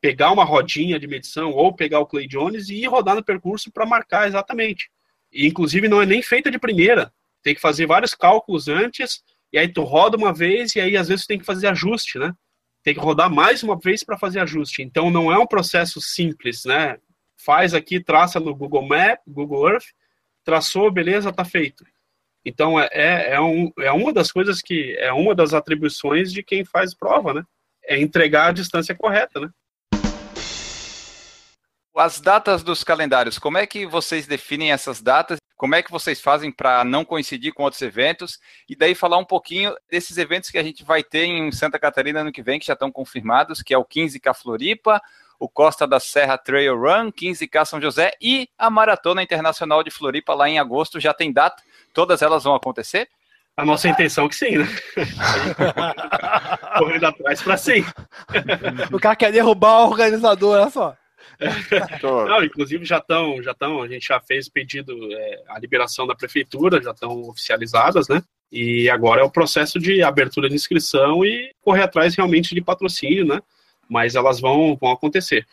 Pegar 0.00 0.32
uma 0.32 0.44
rodinha 0.44 0.98
de 0.98 1.06
medição 1.06 1.50
ou 1.52 1.72
pegar 1.74 2.00
o 2.00 2.06
Clay 2.06 2.26
Jones 2.26 2.68
e 2.70 2.76
ir 2.76 2.86
rodar 2.86 3.14
no 3.14 3.22
percurso 3.22 3.70
para 3.70 3.86
marcar 3.86 4.26
exatamente. 4.26 4.90
E, 5.32 5.46
inclusive, 5.46 5.86
não 5.88 6.02
é 6.02 6.06
nem 6.06 6.20
feita 6.22 6.50
de 6.50 6.58
primeira. 6.58 7.12
Tem 7.42 7.54
que 7.54 7.60
fazer 7.60 7.86
vários 7.86 8.14
cálculos 8.14 8.66
antes, 8.68 9.22
e 9.52 9.58
aí 9.58 9.68
tu 9.68 9.82
roda 9.82 10.16
uma 10.16 10.32
vez, 10.32 10.74
e 10.74 10.80
aí 10.80 10.96
às 10.96 11.08
vezes 11.08 11.24
tu 11.24 11.28
tem 11.28 11.38
que 11.38 11.44
fazer 11.44 11.66
ajuste, 11.68 12.18
né? 12.18 12.32
Tem 12.82 12.94
que 12.94 13.00
rodar 13.00 13.30
mais 13.30 13.62
uma 13.62 13.78
vez 13.78 14.02
para 14.02 14.18
fazer 14.18 14.40
ajuste. 14.40 14.82
Então 14.82 15.10
não 15.10 15.30
é 15.30 15.38
um 15.38 15.46
processo 15.46 16.00
simples, 16.00 16.64
né? 16.64 16.96
Faz 17.44 17.74
aqui, 17.74 18.02
traça 18.02 18.40
no 18.40 18.54
Google 18.54 18.86
Map, 18.86 19.20
Google 19.26 19.68
Earth, 19.68 19.86
traçou, 20.44 20.90
beleza, 20.90 21.32
tá 21.32 21.44
feito. 21.44 21.84
Então 22.44 22.80
é, 22.80 22.88
é, 22.92 23.34
é, 23.34 23.40
um, 23.40 23.70
é 23.78 23.92
uma 23.92 24.12
das 24.12 24.32
coisas 24.32 24.60
que 24.60 24.96
é 24.98 25.12
uma 25.12 25.34
das 25.34 25.54
atribuições 25.54 26.32
de 26.32 26.42
quem 26.42 26.64
faz 26.64 26.94
prova, 26.94 27.34
né? 27.34 27.44
É 27.84 28.00
entregar 28.00 28.48
a 28.48 28.52
distância 28.52 28.94
correta, 28.94 29.40
né? 29.40 29.50
As 31.94 32.20
datas 32.20 32.62
dos 32.62 32.82
calendários, 32.82 33.38
como 33.38 33.58
é 33.58 33.66
que 33.66 33.86
vocês 33.86 34.26
definem 34.26 34.72
essas 34.72 35.02
datas? 35.02 35.38
Como 35.56 35.74
é 35.74 35.82
que 35.82 35.92
vocês 35.92 36.20
fazem 36.20 36.50
para 36.50 36.82
não 36.84 37.04
coincidir 37.04 37.52
com 37.52 37.62
outros 37.64 37.82
eventos? 37.82 38.40
E 38.68 38.74
daí 38.74 38.94
falar 38.94 39.18
um 39.18 39.24
pouquinho 39.24 39.74
desses 39.90 40.16
eventos 40.16 40.50
que 40.50 40.56
a 40.58 40.62
gente 40.62 40.82
vai 40.82 41.04
ter 41.04 41.26
em 41.26 41.52
Santa 41.52 41.78
Catarina 41.78 42.20
ano 42.20 42.32
que 42.32 42.42
vem, 42.42 42.58
que 42.58 42.66
já 42.66 42.72
estão 42.72 42.90
confirmados, 42.90 43.62
que 43.62 43.74
é 43.74 43.78
o 43.78 43.84
15K 43.84 44.34
Floripa, 44.34 45.02
o 45.38 45.48
Costa 45.48 45.86
da 45.86 46.00
Serra 46.00 46.38
Trail 46.38 46.76
Run, 46.76 47.12
15K 47.12 47.64
São 47.66 47.80
José 47.80 48.12
e 48.20 48.48
a 48.58 48.70
Maratona 48.70 49.22
Internacional 49.22 49.84
de 49.84 49.90
Floripa 49.90 50.34
lá 50.34 50.48
em 50.48 50.58
agosto. 50.58 50.98
Já 50.98 51.12
tem 51.12 51.30
data? 51.30 51.62
Todas 51.92 52.22
elas 52.22 52.42
vão 52.42 52.54
acontecer? 52.54 53.08
A 53.54 53.66
nossa 53.66 53.86
intenção 53.86 54.24
é 54.24 54.28
que 54.30 54.36
sim, 54.36 54.56
né? 54.56 54.66
Correndo 56.78 57.04
atrás 57.04 57.42
para 57.42 57.56
sim. 57.58 57.84
O 58.90 58.98
cara 58.98 59.14
quer 59.14 59.30
derrubar 59.30 59.80
o 59.80 59.90
organizador, 59.90 60.58
olha 60.58 60.70
só. 60.70 60.96
Não, 62.28 62.44
inclusive 62.44 62.84
já 62.84 62.98
estão, 62.98 63.42
já 63.42 63.52
estão, 63.52 63.82
a 63.82 63.88
gente 63.88 64.06
já 64.06 64.20
fez 64.20 64.48
pedido, 64.48 64.96
é, 65.12 65.42
a 65.48 65.58
liberação 65.58 66.06
da 66.06 66.14
prefeitura, 66.14 66.82
já 66.82 66.90
estão 66.90 67.22
oficializadas, 67.22 68.08
né? 68.08 68.22
E 68.50 68.90
agora 68.90 69.22
é 69.22 69.24
o 69.24 69.30
processo 69.30 69.78
de 69.78 70.02
abertura 70.02 70.48
de 70.48 70.54
inscrição 70.54 71.24
e 71.24 71.52
correr 71.60 71.82
atrás 71.82 72.14
realmente 72.14 72.54
de 72.54 72.60
patrocínio, 72.60 73.24
né? 73.24 73.40
Mas 73.88 74.14
elas 74.14 74.40
vão, 74.40 74.76
vão 74.76 74.92
acontecer. 74.92 75.46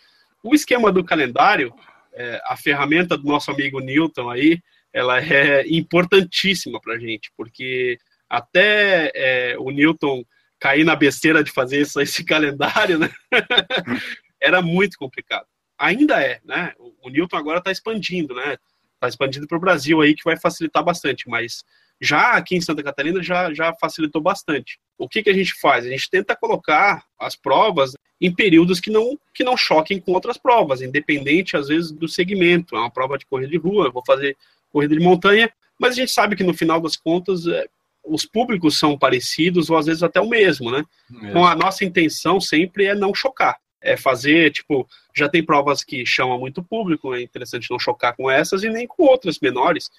O 0.44 0.54
esquema 0.54 0.92
do 0.92 1.04
calendário, 1.04 1.74
é, 2.14 2.42
a 2.46 2.58
ferramenta 2.58 3.18
do 3.18 3.26
nosso 3.26 3.52
amigo 3.52 3.80
Newton 3.80 4.30
aí, 4.30 4.60
ela 4.92 5.22
é 5.22 5.66
importantíssima 5.68 6.80
para 6.82 6.96
a 6.96 7.00
gente, 7.00 7.32
porque 7.38 7.98
até 8.30 9.12
é, 9.16 9.56
o 9.58 9.70
Newton 9.70 10.24
cair 10.60 10.84
na 10.84 10.96
besteira 10.96 11.44
de 11.44 11.52
fazer 11.52 11.82
isso, 11.82 12.02
esse 12.02 12.24
calendário, 12.26 13.00
né? 13.00 13.10
era 14.42 14.62
muito 14.62 14.98
complicado 14.98 15.48
ainda 15.80 16.22
é, 16.22 16.42
né? 16.44 16.74
O 17.02 17.10
Newton 17.10 17.38
agora 17.38 17.60
está 17.60 17.72
expandindo, 17.72 18.36
né? 18.36 18.58
Está 18.96 19.08
expandindo 19.08 19.48
para 19.48 19.58
o 19.58 19.62
Brasil 19.62 20.02
aí, 20.02 20.14
que 20.14 20.26
vai 20.26 20.38
facilitar 20.38 20.84
bastante, 20.84 21.30
mas 21.30 21.64
já 22.02 22.34
aqui 22.34 22.56
em 22.56 22.62
Santa 22.62 22.84
Catarina 22.84 23.24
já, 23.24 23.54
já 23.54 23.74
facilitou 23.74 24.22
bastante. 24.22 24.78
O 24.98 25.08
que, 25.08 25.24
que 25.24 25.30
a 25.30 25.34
gente 25.34 25.54
faz? 25.60 25.86
A 25.86 25.90
gente 25.90 26.10
tenta 26.10 26.36
colocar 26.36 27.06
as 27.18 27.36
provas 27.36 27.94
em 28.20 28.34
períodos 28.34 28.82
que 28.82 28.90
não, 28.90 29.18
que 29.34 29.44
não 29.44 29.56
choquem 29.56 30.00
com 30.00 30.12
outras 30.12 30.38
provas, 30.38 30.82
independente, 30.82 31.56
às 31.56 31.70
vezes, 31.70 31.92
do 31.92 32.08
segmento. 32.08 32.76
É 32.76 32.80
uma 32.80 32.92
prova 32.92 33.18
de 33.18 33.26
corrida 33.26 33.52
de 33.52 33.58
rua, 33.58 33.86
eu 33.86 33.92
vou 33.92 34.04
fazer 34.06 34.36
corrida 34.72 34.96
de 34.96 35.02
montanha, 35.02 35.50
mas 35.80 35.94
a 35.94 35.96
gente 35.96 36.12
sabe 36.12 36.36
que 36.36 36.44
no 36.44 36.54
final 36.54 36.82
das 36.82 36.98
contas 36.98 37.48
é, 37.48 37.66
os 38.04 38.26
públicos 38.26 38.78
são 38.78 38.98
parecidos 38.98 39.70
ou 39.70 39.78
às 39.78 39.86
vezes 39.86 40.04
até 40.04 40.20
o 40.20 40.28
mesmo, 40.28 40.70
né? 40.70 40.84
Então 41.24 41.46
a 41.46 41.56
nossa 41.56 41.86
intenção 41.86 42.40
sempre 42.40 42.86
é 42.86 42.94
não 42.94 43.16
chocar 43.16 43.58
é 43.82 43.96
fazer, 43.96 44.52
tipo, 44.52 44.88
já 45.16 45.30
tem 45.30 45.44
provas 45.44 45.84
que 45.84 46.06
chamam 46.06 46.40
muito 46.40 46.64
público, 46.64 47.14
é 47.14 47.22
interessante 47.22 47.70
não 47.70 47.80
chocar 47.80 48.16
com 48.16 48.30
essas 48.30 48.64
e 48.64 48.70
nem 48.70 48.88
com 48.88 49.04
outras 49.04 49.40
menores. 49.40 49.90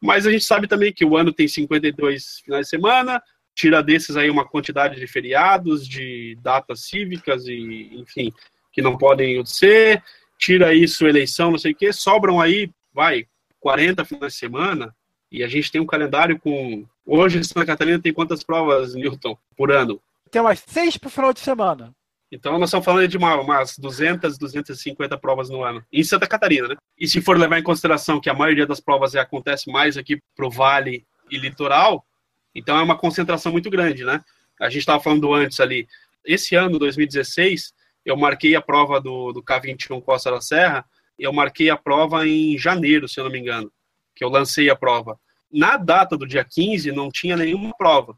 Mas 0.00 0.26
a 0.26 0.30
gente 0.30 0.44
sabe 0.44 0.66
também 0.66 0.92
que 0.92 1.04
o 1.04 1.16
ano 1.16 1.32
tem 1.32 1.46
52 1.46 2.40
finais 2.40 2.66
de 2.66 2.70
semana, 2.70 3.22
tira 3.54 3.82
desses 3.82 4.16
aí 4.16 4.30
uma 4.30 4.46
quantidade 4.46 4.98
de 4.98 5.06
feriados, 5.06 5.86
de 5.86 6.36
datas 6.42 6.84
cívicas 6.86 7.46
e, 7.46 7.90
enfim, 7.94 8.32
que 8.72 8.80
não 8.80 8.96
podem 8.96 9.44
ser, 9.44 10.02
tira 10.38 10.74
isso 10.74 11.06
eleição, 11.06 11.50
não 11.50 11.58
sei 11.58 11.72
o 11.72 11.76
quê, 11.76 11.92
sobram 11.92 12.40
aí, 12.40 12.70
vai, 12.92 13.26
40 13.60 14.04
finais 14.04 14.32
de 14.32 14.38
semana, 14.38 14.94
e 15.30 15.44
a 15.44 15.48
gente 15.48 15.70
tem 15.70 15.80
um 15.80 15.86
calendário 15.86 16.38
com. 16.40 16.84
Hoje, 17.06 17.44
Santa 17.44 17.66
Catarina 17.66 18.00
tem 18.00 18.12
quantas 18.12 18.42
provas, 18.42 18.94
Newton, 18.94 19.36
por 19.56 19.70
ano? 19.70 20.00
Tem 20.30 20.40
umas 20.40 20.60
seis 20.60 20.96
pro 20.96 21.10
final 21.10 21.32
de 21.32 21.40
semana. 21.40 21.94
Então, 22.32 22.58
nós 22.58 22.68
estamos 22.68 22.84
falando 22.84 23.08
de 23.08 23.16
uma, 23.16 23.40
umas 23.40 23.76
200, 23.76 24.38
250 24.38 25.18
provas 25.18 25.50
no 25.50 25.64
ano, 25.64 25.84
em 25.92 26.04
Santa 26.04 26.28
Catarina, 26.28 26.68
né? 26.68 26.76
E 26.96 27.08
se 27.08 27.20
for 27.20 27.36
levar 27.36 27.58
em 27.58 27.62
consideração 27.62 28.20
que 28.20 28.30
a 28.30 28.34
maioria 28.34 28.66
das 28.66 28.78
provas 28.78 29.16
acontece 29.16 29.70
mais 29.70 29.96
aqui 29.96 30.20
pro 30.36 30.48
Vale 30.48 31.04
e 31.28 31.38
Litoral, 31.38 32.06
então 32.54 32.78
é 32.78 32.82
uma 32.82 32.96
concentração 32.96 33.50
muito 33.50 33.68
grande, 33.68 34.04
né? 34.04 34.22
A 34.60 34.68
gente 34.68 34.80
estava 34.80 35.02
falando 35.02 35.32
antes 35.34 35.58
ali, 35.58 35.88
esse 36.24 36.54
ano, 36.54 36.78
2016, 36.78 37.72
eu 38.04 38.16
marquei 38.16 38.54
a 38.54 38.60
prova 38.60 39.00
do, 39.00 39.32
do 39.32 39.42
K21 39.42 40.00
Costa 40.02 40.30
da 40.30 40.40
Serra, 40.40 40.84
eu 41.18 41.32
marquei 41.32 41.68
a 41.68 41.76
prova 41.76 42.26
em 42.26 42.56
janeiro, 42.56 43.08
se 43.08 43.18
eu 43.18 43.24
não 43.24 43.32
me 43.32 43.40
engano, 43.40 43.72
que 44.14 44.22
eu 44.22 44.28
lancei 44.28 44.70
a 44.70 44.76
prova. 44.76 45.18
Na 45.52 45.76
data 45.76 46.16
do 46.16 46.26
dia 46.26 46.44
15, 46.44 46.92
não 46.92 47.10
tinha 47.10 47.36
nenhuma 47.36 47.74
prova. 47.76 48.16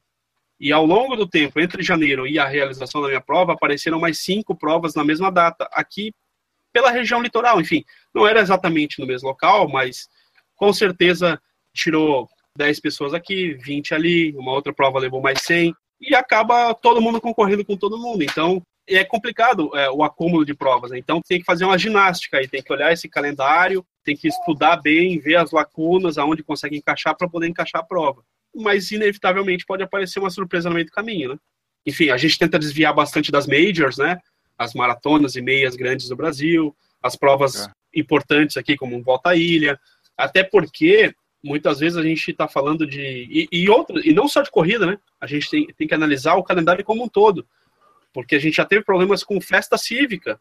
E 0.62 0.70
ao 0.72 0.86
longo 0.86 1.16
do 1.16 1.26
tempo, 1.26 1.58
entre 1.58 1.82
janeiro 1.82 2.24
e 2.24 2.38
a 2.38 2.46
realização 2.46 3.02
da 3.02 3.08
minha 3.08 3.20
prova, 3.20 3.54
apareceram 3.54 3.98
mais 3.98 4.20
cinco 4.20 4.54
provas 4.54 4.94
na 4.94 5.02
mesma 5.02 5.28
data, 5.28 5.68
aqui 5.72 6.14
pela 6.72 6.92
região 6.92 7.20
litoral. 7.20 7.60
Enfim, 7.60 7.84
não 8.14 8.28
era 8.28 8.40
exatamente 8.40 9.00
no 9.00 9.06
mesmo 9.06 9.28
local, 9.28 9.68
mas 9.68 10.08
com 10.54 10.72
certeza 10.72 11.36
tirou 11.74 12.28
10 12.56 12.78
pessoas 12.78 13.12
aqui, 13.12 13.54
20 13.54 13.92
ali, 13.92 14.32
uma 14.36 14.52
outra 14.52 14.72
prova 14.72 15.00
levou 15.00 15.20
mais 15.20 15.42
100, 15.42 15.74
e 16.00 16.14
acaba 16.14 16.72
todo 16.74 17.02
mundo 17.02 17.20
concorrendo 17.20 17.64
com 17.64 17.76
todo 17.76 17.98
mundo. 17.98 18.22
Então, 18.22 18.62
é 18.88 19.02
complicado 19.02 19.68
é, 19.76 19.90
o 19.90 20.04
acúmulo 20.04 20.44
de 20.46 20.54
provas. 20.54 20.92
Né? 20.92 20.98
Então, 20.98 21.20
tem 21.26 21.40
que 21.40 21.44
fazer 21.44 21.64
uma 21.64 21.76
ginástica 21.76 22.38
aí, 22.38 22.46
tem 22.46 22.62
que 22.62 22.72
olhar 22.72 22.92
esse 22.92 23.08
calendário, 23.08 23.84
tem 24.04 24.16
que 24.16 24.28
estudar 24.28 24.76
bem, 24.76 25.18
ver 25.18 25.36
as 25.36 25.50
lacunas, 25.50 26.18
aonde 26.18 26.44
consegue 26.44 26.76
encaixar 26.76 27.16
para 27.16 27.28
poder 27.28 27.48
encaixar 27.48 27.80
a 27.80 27.84
prova 27.84 28.22
mas 28.54 28.90
inevitavelmente 28.90 29.64
pode 29.66 29.82
aparecer 29.82 30.18
uma 30.18 30.30
surpresa 30.30 30.68
no 30.68 30.74
meio 30.74 30.86
do 30.86 30.92
caminho, 30.92 31.30
né? 31.30 31.38
Enfim, 31.86 32.10
a 32.10 32.16
gente 32.16 32.38
tenta 32.38 32.58
desviar 32.58 32.94
bastante 32.94 33.32
das 33.32 33.46
majors, 33.46 33.98
né? 33.98 34.18
As 34.56 34.74
maratonas 34.74 35.34
e 35.34 35.42
meias 35.42 35.74
grandes 35.74 36.08
do 36.08 36.16
Brasil, 36.16 36.76
as 37.02 37.16
provas 37.16 37.66
é. 37.66 37.72
importantes 37.94 38.56
aqui, 38.56 38.76
como 38.76 39.02
Volta 39.02 39.30
à 39.30 39.36
Ilha, 39.36 39.78
até 40.16 40.44
porque 40.44 41.14
muitas 41.42 41.80
vezes 41.80 41.98
a 41.98 42.02
gente 42.02 42.30
está 42.30 42.46
falando 42.46 42.86
de. 42.86 43.00
E, 43.00 43.48
e, 43.50 43.68
outro, 43.68 43.98
e 44.06 44.12
não 44.12 44.28
só 44.28 44.42
de 44.42 44.50
corrida, 44.50 44.86
né? 44.86 44.98
A 45.20 45.26
gente 45.26 45.50
tem, 45.50 45.66
tem 45.66 45.88
que 45.88 45.94
analisar 45.94 46.34
o 46.36 46.44
calendário 46.44 46.84
como 46.84 47.02
um 47.02 47.08
todo, 47.08 47.46
porque 48.12 48.36
a 48.36 48.38
gente 48.38 48.56
já 48.56 48.64
teve 48.64 48.84
problemas 48.84 49.24
com 49.24 49.40
festa 49.40 49.76
cívica, 49.76 50.40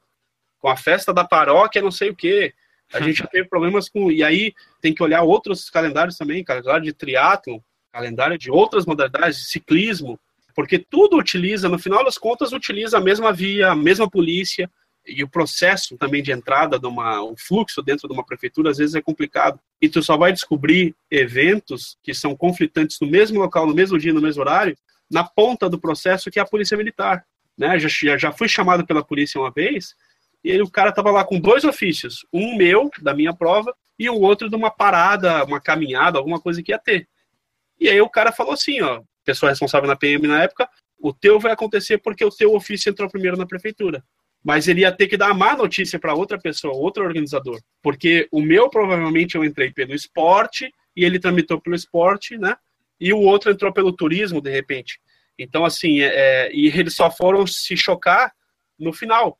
com 0.60 0.68
a 0.70 0.78
festa 0.78 1.14
da 1.14 1.24
paróquia, 1.24 1.82
não 1.82 1.92
sei 1.92 2.12
o 2.12 2.16
quê. 2.16 2.54
A 2.94 3.02
gente 3.02 3.18
já 3.20 3.28
teve 3.28 3.48
problemas 3.50 3.90
com. 3.90 4.12
E 4.12 4.24
aí 4.24 4.54
tem 4.80 4.94
que 4.94 5.02
olhar 5.02 5.24
outros 5.24 5.70
calendários 5.70 6.18
também, 6.18 6.44
calendário 6.44 6.84
de 6.84 6.94
triatlon, 6.94 7.60
calendário 7.92 8.38
de 8.38 8.50
outras 8.50 8.86
modalidades, 8.86 9.38
de 9.38 9.46
ciclismo, 9.46 10.20
porque 10.56 10.80
tudo 10.80 11.18
utiliza, 11.18 11.70
no 11.70 11.80
final 11.80 12.04
das 12.04 12.18
contas, 12.18 12.52
utiliza 12.52 12.98
a 12.98 13.02
mesma 13.02 13.32
via, 13.32 13.72
a 13.72 13.76
mesma 13.76 14.10
polícia, 14.10 14.70
e 15.06 15.24
o 15.24 15.30
processo 15.30 15.98
também 15.98 16.22
de 16.22 16.32
entrada 16.32 16.78
de 16.78 16.86
uma, 16.86 17.22
o 17.24 17.36
fluxo 17.36 17.82
dentro 17.82 18.08
de 18.08 18.14
uma 18.14 18.26
prefeitura 18.26 18.70
às 18.70 18.78
vezes 18.78 18.96
é 18.96 19.02
complicado. 19.02 19.60
E 19.82 19.90
tu 19.90 20.02
só 20.04 20.16
vai 20.16 20.32
descobrir 20.32 20.96
eventos 21.10 21.98
que 22.04 22.14
são 22.14 22.36
conflitantes 22.36 23.00
no 23.02 23.08
mesmo 23.08 23.40
local, 23.40 23.66
no 23.66 23.74
mesmo 23.74 23.98
dia, 23.98 24.14
no 24.14 24.22
mesmo 24.22 24.42
horário, 24.42 24.78
na 25.10 25.24
ponta 25.24 25.70
do 25.70 25.80
processo 25.80 26.30
que 26.30 26.40
é 26.40 26.42
a 26.42 26.46
polícia 26.46 26.78
militar. 26.78 27.26
Né? 27.58 27.80
Já, 27.80 28.18
já 28.18 28.32
fui 28.32 28.48
chamado 28.48 28.86
pela 28.86 29.04
polícia 29.04 29.42
uma 29.42 29.52
vez, 29.52 29.96
e 30.44 30.52
aí 30.52 30.62
o 30.62 30.70
cara 30.70 30.90
estava 30.90 31.12
lá 31.12 31.24
com 31.24 31.40
dois 31.40 31.64
ofícios, 31.64 32.26
um 32.32 32.56
meu, 32.56 32.90
da 33.02 33.14
minha 33.14 33.34
prova, 33.34 33.76
e 33.98 34.10
o 34.10 34.20
outro 34.20 34.50
de 34.50 34.56
uma 34.56 34.72
parada, 34.72 35.44
uma 35.46 35.60
caminhada, 35.60 36.18
alguma 36.18 36.40
coisa 36.40 36.62
que 36.64 36.72
ia 36.72 36.80
ter. 36.80 37.08
E 37.82 37.90
aí 37.90 38.00
o 38.00 38.10
cara 38.10 38.32
falou 38.32 38.54
assim, 38.54 38.80
ó, 38.82 39.02
pessoa 39.26 39.50
responsável 39.50 39.88
na 39.88 39.96
PM 39.96 40.28
na 40.28 40.44
época, 40.44 40.70
o 41.00 41.12
teu 41.12 41.40
vai 41.40 41.52
acontecer 41.52 41.98
porque 41.98 42.24
o 42.24 42.30
teu 42.30 42.54
ofício 42.54 42.92
entrou 42.92 43.10
primeiro 43.10 43.36
na 43.36 43.48
prefeitura. 43.48 44.04
Mas 44.44 44.68
ele 44.68 44.82
ia 44.82 44.92
ter 44.92 45.08
que 45.08 45.18
dar 45.18 45.32
a 45.32 45.34
má 45.34 45.56
notícia 45.56 46.00
para 46.00 46.14
outra 46.14 46.40
pessoa, 46.40 46.76
outro 46.76 47.04
organizador. 47.04 47.60
Porque 47.82 48.28
o 48.32 48.40
meu, 48.40 48.70
provavelmente, 48.70 49.36
eu 49.36 49.44
entrei 49.44 49.72
pelo 49.72 49.94
esporte, 49.96 50.72
e 50.96 51.04
ele 51.04 51.20
tramitou 51.20 51.60
pelo 51.60 51.76
esporte, 51.76 52.38
né? 52.38 52.56
E 53.00 53.14
o 53.14 53.20
outro 53.20 53.52
entrou 53.52 53.74
pelo 53.74 53.92
turismo, 53.92 54.42
de 54.42 54.52
repente. 54.52 55.00
Então, 55.38 55.66
assim, 55.66 56.02
é, 56.02 56.52
e 56.54 56.68
eles 56.68 56.96
só 56.96 57.10
foram 57.10 57.48
se 57.48 57.76
chocar 57.76 58.32
no 58.78 58.94
final. 58.94 59.40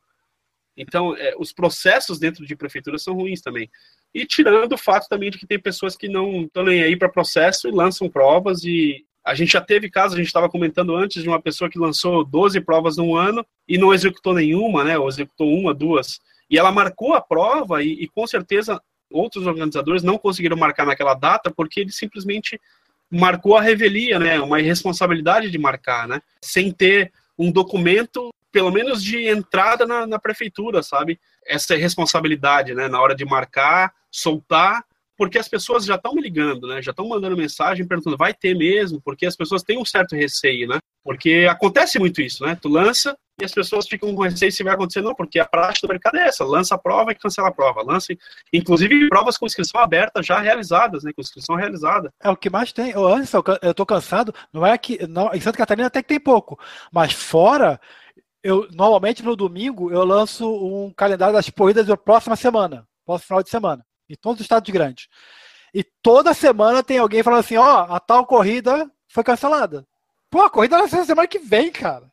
Então, 0.76 1.16
é, 1.16 1.34
os 1.38 1.52
processos 1.52 2.18
dentro 2.18 2.44
de 2.44 2.56
prefeitura 2.56 2.98
são 2.98 3.14
ruins 3.14 3.40
também. 3.40 3.70
E 4.14 4.26
tirando 4.26 4.72
o 4.72 4.78
fato 4.78 5.08
também 5.08 5.30
de 5.30 5.38
que 5.38 5.46
tem 5.46 5.58
pessoas 5.58 5.96
que 5.96 6.08
não 6.08 6.42
estão 6.42 6.64
nem 6.64 6.82
aí 6.82 6.96
para 6.96 7.08
processo 7.08 7.68
e 7.68 7.72
lançam 7.72 8.08
provas 8.08 8.62
e 8.64 9.04
a 9.24 9.34
gente 9.34 9.52
já 9.52 9.60
teve 9.60 9.88
casos, 9.88 10.14
a 10.14 10.18
gente 10.18 10.26
estava 10.26 10.48
comentando 10.48 10.94
antes 10.94 11.22
de 11.22 11.28
uma 11.28 11.40
pessoa 11.40 11.70
que 11.70 11.78
lançou 11.78 12.24
12 12.24 12.60
provas 12.60 12.96
num 12.96 13.16
ano 13.16 13.46
e 13.68 13.78
não 13.78 13.94
executou 13.94 14.34
nenhuma, 14.34 14.82
né? 14.82 14.98
Ou 14.98 15.08
executou 15.08 15.48
uma, 15.48 15.72
duas. 15.72 16.20
E 16.50 16.58
ela 16.58 16.72
marcou 16.72 17.14
a 17.14 17.20
prova 17.20 17.82
e, 17.82 17.92
e 17.92 18.08
com 18.08 18.26
certeza 18.26 18.82
outros 19.10 19.46
organizadores 19.46 20.02
não 20.02 20.18
conseguiram 20.18 20.56
marcar 20.56 20.86
naquela 20.86 21.14
data 21.14 21.50
porque 21.50 21.80
ele 21.80 21.92
simplesmente 21.92 22.60
marcou 23.10 23.56
a 23.56 23.62
revelia, 23.62 24.18
né? 24.18 24.40
Uma 24.40 24.60
irresponsabilidade 24.60 25.50
de 25.50 25.58
marcar, 25.58 26.08
né? 26.08 26.20
Sem 26.40 26.72
ter 26.72 27.12
um 27.38 27.50
documento, 27.52 28.30
pelo 28.52 28.70
menos 28.70 29.02
de 29.02 29.28
entrada 29.28 29.86
na, 29.86 30.06
na 30.06 30.18
prefeitura, 30.18 30.82
sabe? 30.82 31.18
Essa 31.44 31.74
responsabilidade, 31.74 32.74
né? 32.74 32.86
Na 32.88 33.00
hora 33.00 33.14
de 33.14 33.24
marcar, 33.24 33.92
soltar 34.10 34.84
porque 35.16 35.38
as 35.38 35.46
pessoas 35.46 35.84
já 35.84 35.94
estão 35.94 36.14
me 36.14 36.22
ligando, 36.22 36.66
né? 36.66 36.82
Já 36.82 36.90
estão 36.90 37.08
mandando 37.08 37.36
mensagem 37.36 37.86
perguntando, 37.86 38.16
vai 38.16 38.34
ter 38.34 38.56
mesmo? 38.56 39.00
Porque 39.00 39.24
as 39.24 39.36
pessoas 39.36 39.62
têm 39.62 39.78
um 39.78 39.84
certo 39.84 40.16
receio, 40.16 40.66
né? 40.66 40.80
Porque 41.04 41.46
acontece 41.48 41.98
muito 41.98 42.20
isso, 42.20 42.44
né? 42.44 42.58
Tu 42.60 42.68
lança 42.68 43.16
e 43.40 43.44
as 43.44 43.52
pessoas 43.52 43.86
ficam 43.86 44.14
com 44.14 44.22
receio 44.22 44.52
se 44.52 44.62
vai 44.62 44.74
acontecer, 44.74 45.00
não, 45.00 45.14
porque 45.14 45.38
a 45.38 45.44
prática 45.44 45.86
do 45.86 45.90
mercado 45.90 46.16
é 46.16 46.26
essa, 46.26 46.44
lança 46.44 46.74
a 46.74 46.78
prova 46.78 47.12
e 47.12 47.14
cancela 47.14 47.48
a 47.48 47.52
prova, 47.52 47.82
lança, 47.82 48.12
inclusive 48.52 49.08
provas 49.08 49.38
com 49.38 49.46
inscrição 49.46 49.80
aberta 49.80 50.22
já 50.22 50.38
realizadas, 50.38 51.02
né, 51.02 51.12
com 51.12 51.20
inscrição 51.20 51.56
realizada. 51.56 52.12
É 52.22 52.28
o 52.28 52.36
que 52.36 52.50
mais 52.50 52.72
tem, 52.72 52.90
eu, 52.90 53.06
antes, 53.06 53.32
eu 53.62 53.74
tô 53.74 53.86
cansado, 53.86 54.34
não 54.52 54.66
é 54.66 54.76
que, 54.76 55.06
não, 55.06 55.32
em 55.32 55.40
Santa 55.40 55.58
Catarina 55.58 55.86
até 55.86 56.02
que 56.02 56.08
tem 56.08 56.20
pouco, 56.20 56.58
mas 56.92 57.12
fora, 57.12 57.80
eu, 58.42 58.68
normalmente 58.72 59.22
no 59.22 59.36
domingo 59.36 59.90
eu 59.90 60.04
lanço 60.04 60.46
um 60.46 60.92
calendário 60.92 61.34
das 61.34 61.48
corridas 61.48 61.86
da 61.86 61.96
próxima 61.96 62.36
semana, 62.36 62.86
próximo 63.04 63.26
final 63.26 63.42
de 63.42 63.50
semana 63.50 63.86
em 64.12 64.16
todos 64.16 64.40
os 64.40 64.44
estados 64.44 64.70
grandes. 64.70 65.08
E 65.74 65.82
toda 66.02 66.34
semana 66.34 66.82
tem 66.82 66.98
alguém 66.98 67.22
falando 67.22 67.40
assim: 67.40 67.56
ó, 67.56 67.86
oh, 67.88 67.94
a 67.94 67.98
tal 67.98 68.26
corrida 68.26 68.90
foi 69.08 69.24
cancelada. 69.24 69.86
Pô, 70.30 70.42
a 70.42 70.50
corrida 70.50 70.78
vai 70.78 70.88
ser 70.88 71.04
semana 71.04 71.26
que 71.26 71.38
vem, 71.38 71.70
cara. 71.70 72.10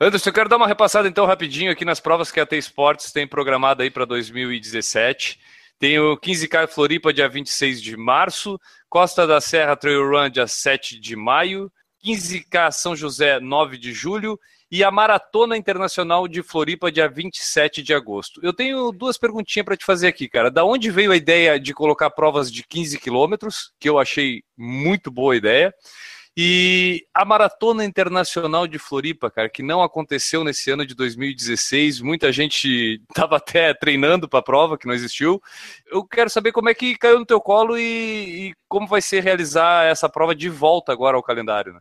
Anderson, 0.00 0.28
eu 0.28 0.32
quero 0.32 0.48
dar 0.48 0.56
uma 0.56 0.68
repassada 0.68 1.08
então 1.08 1.26
rapidinho 1.26 1.72
aqui 1.72 1.84
nas 1.84 1.98
provas 1.98 2.30
que 2.30 2.38
a 2.38 2.46
T-Sports 2.46 3.10
tem 3.10 3.26
programada 3.26 3.82
aí 3.82 3.90
para 3.90 4.04
2017. 4.04 5.40
Tem 5.76 5.98
o 5.98 6.16
15K 6.16 6.68
Floripa 6.68 7.12
dia 7.12 7.28
26 7.28 7.82
de 7.82 7.96
março, 7.96 8.60
Costa 8.88 9.26
da 9.26 9.40
Serra 9.40 9.76
Trail 9.76 10.08
Run 10.08 10.30
dia 10.30 10.46
7 10.46 11.00
de 11.00 11.16
maio, 11.16 11.70
15K 12.04 12.72
São 12.72 12.96
José 12.96 13.40
9 13.40 13.76
de 13.76 13.92
julho 13.92 14.38
e 14.70 14.84
a 14.84 14.90
Maratona 14.90 15.56
Internacional 15.56 16.28
de 16.28 16.42
Floripa, 16.42 16.92
dia 16.92 17.08
27 17.08 17.82
de 17.82 17.94
agosto. 17.94 18.40
Eu 18.42 18.52
tenho 18.52 18.92
duas 18.92 19.16
perguntinhas 19.16 19.64
para 19.64 19.76
te 19.76 19.84
fazer 19.84 20.08
aqui, 20.08 20.28
cara. 20.28 20.50
Da 20.50 20.64
onde 20.64 20.90
veio 20.90 21.10
a 21.10 21.16
ideia 21.16 21.58
de 21.58 21.72
colocar 21.72 22.10
provas 22.10 22.52
de 22.52 22.62
15 22.62 22.98
quilômetros, 22.98 23.72
que 23.80 23.88
eu 23.88 23.98
achei 23.98 24.42
muito 24.56 25.10
boa 25.10 25.34
ideia, 25.34 25.72
e 26.40 27.04
a 27.12 27.24
Maratona 27.24 27.84
Internacional 27.84 28.68
de 28.68 28.78
Floripa, 28.78 29.28
cara, 29.28 29.48
que 29.48 29.60
não 29.60 29.82
aconteceu 29.82 30.44
nesse 30.44 30.70
ano 30.70 30.86
de 30.86 30.94
2016, 30.94 32.00
muita 32.00 32.30
gente 32.30 33.02
estava 33.10 33.38
até 33.38 33.74
treinando 33.74 34.28
para 34.28 34.38
a 34.38 34.42
prova, 34.42 34.78
que 34.78 34.86
não 34.86 34.94
existiu. 34.94 35.42
Eu 35.90 36.04
quero 36.04 36.30
saber 36.30 36.52
como 36.52 36.68
é 36.68 36.74
que 36.74 36.96
caiu 36.96 37.18
no 37.18 37.26
teu 37.26 37.40
colo 37.40 37.76
e, 37.76 38.50
e 38.50 38.54
como 38.68 38.86
vai 38.86 39.02
ser 39.02 39.20
realizar 39.20 39.86
essa 39.86 40.08
prova 40.08 40.32
de 40.32 40.48
volta 40.48 40.92
agora 40.92 41.16
ao 41.16 41.24
calendário, 41.24 41.72
né? 41.72 41.80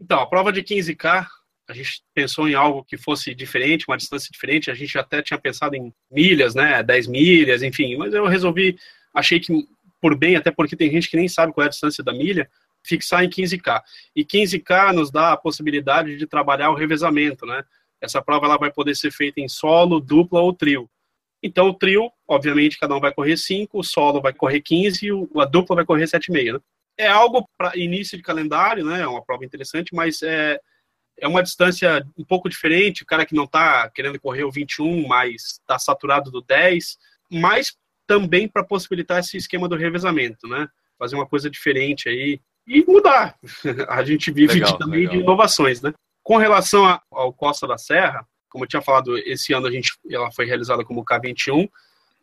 Então, 0.00 0.20
a 0.20 0.26
prova 0.26 0.52
de 0.52 0.62
15K 0.62 1.26
a 1.68 1.72
gente 1.72 2.00
pensou 2.14 2.48
em 2.48 2.54
algo 2.54 2.84
que 2.84 2.96
fosse 2.96 3.34
diferente, 3.34 3.86
uma 3.88 3.96
distância 3.96 4.30
diferente. 4.30 4.70
A 4.70 4.74
gente 4.74 4.96
até 4.96 5.20
tinha 5.20 5.36
pensado 5.36 5.74
em 5.74 5.92
milhas, 6.08 6.54
né? 6.54 6.80
10 6.80 7.08
milhas, 7.08 7.60
enfim. 7.60 7.96
Mas 7.96 8.14
eu 8.14 8.24
resolvi, 8.26 8.78
achei 9.12 9.40
que 9.40 9.66
por 10.00 10.16
bem, 10.16 10.36
até 10.36 10.52
porque 10.52 10.76
tem 10.76 10.90
gente 10.92 11.10
que 11.10 11.16
nem 11.16 11.26
sabe 11.26 11.52
qual 11.52 11.64
é 11.64 11.66
a 11.66 11.70
distância 11.70 12.04
da 12.04 12.12
milha, 12.12 12.48
fixar 12.86 13.24
em 13.24 13.28
15K. 13.28 13.82
E 14.14 14.24
15K 14.24 14.92
nos 14.92 15.10
dá 15.10 15.32
a 15.32 15.36
possibilidade 15.36 16.16
de 16.16 16.26
trabalhar 16.26 16.70
o 16.70 16.74
revezamento, 16.74 17.44
né? 17.44 17.64
Essa 18.00 18.22
prova 18.22 18.46
ela 18.46 18.58
vai 18.58 18.70
poder 18.70 18.94
ser 18.94 19.10
feita 19.10 19.40
em 19.40 19.48
solo, 19.48 20.00
dupla 20.00 20.40
ou 20.40 20.52
trio. 20.52 20.88
Então, 21.42 21.68
o 21.68 21.74
trio, 21.74 22.10
obviamente, 22.26 22.78
cada 22.78 22.94
um 22.94 23.00
vai 23.00 23.12
correr 23.12 23.36
5, 23.36 23.78
o 23.78 23.82
solo 23.82 24.20
vai 24.20 24.32
correr 24.32 24.60
15 24.60 25.06
e 25.06 25.40
a 25.40 25.44
dupla 25.44 25.76
vai 25.76 25.84
correr 25.84 26.04
7,5. 26.04 26.54
Né? 26.54 26.60
É 26.98 27.08
algo 27.08 27.48
para 27.56 27.76
início 27.76 28.16
de 28.16 28.22
calendário, 28.22 28.84
né? 28.84 29.02
É 29.02 29.06
uma 29.06 29.24
prova 29.24 29.44
interessante, 29.44 29.94
mas 29.94 30.22
é, 30.22 30.58
é 31.18 31.28
uma 31.28 31.42
distância 31.42 32.06
um 32.16 32.24
pouco 32.24 32.48
diferente, 32.48 33.02
o 33.02 33.06
cara 33.06 33.26
que 33.26 33.34
não 33.34 33.44
está 33.44 33.90
querendo 33.90 34.20
correr 34.20 34.44
o 34.44 34.50
21, 34.50 35.06
mas 35.06 35.58
está 35.60 35.78
saturado 35.78 36.30
do 36.30 36.42
10, 36.42 36.96
mas 37.30 37.76
também 38.06 38.48
para 38.48 38.64
possibilitar 38.64 39.18
esse 39.18 39.36
esquema 39.36 39.68
do 39.68 39.76
revezamento, 39.76 40.46
né? 40.46 40.68
Fazer 40.98 41.16
uma 41.16 41.26
coisa 41.26 41.50
diferente 41.50 42.08
aí 42.08 42.40
e 42.66 42.84
mudar. 42.84 43.36
A 43.88 44.02
gente 44.04 44.30
vive 44.30 44.54
legal, 44.54 44.78
também 44.78 45.00
legal. 45.00 45.14
de 45.14 45.20
inovações, 45.20 45.80
né? 45.80 45.92
Com 46.22 46.36
relação 46.36 47.00
ao 47.10 47.32
Costa 47.32 47.66
da 47.66 47.78
Serra, 47.78 48.26
como 48.48 48.64
eu 48.64 48.68
tinha 48.68 48.82
falado, 48.82 49.16
esse 49.18 49.52
ano 49.52 49.66
a 49.66 49.70
gente, 49.70 49.92
ela 50.10 50.32
foi 50.32 50.46
realizada 50.46 50.84
como 50.84 51.04
K21, 51.04 51.68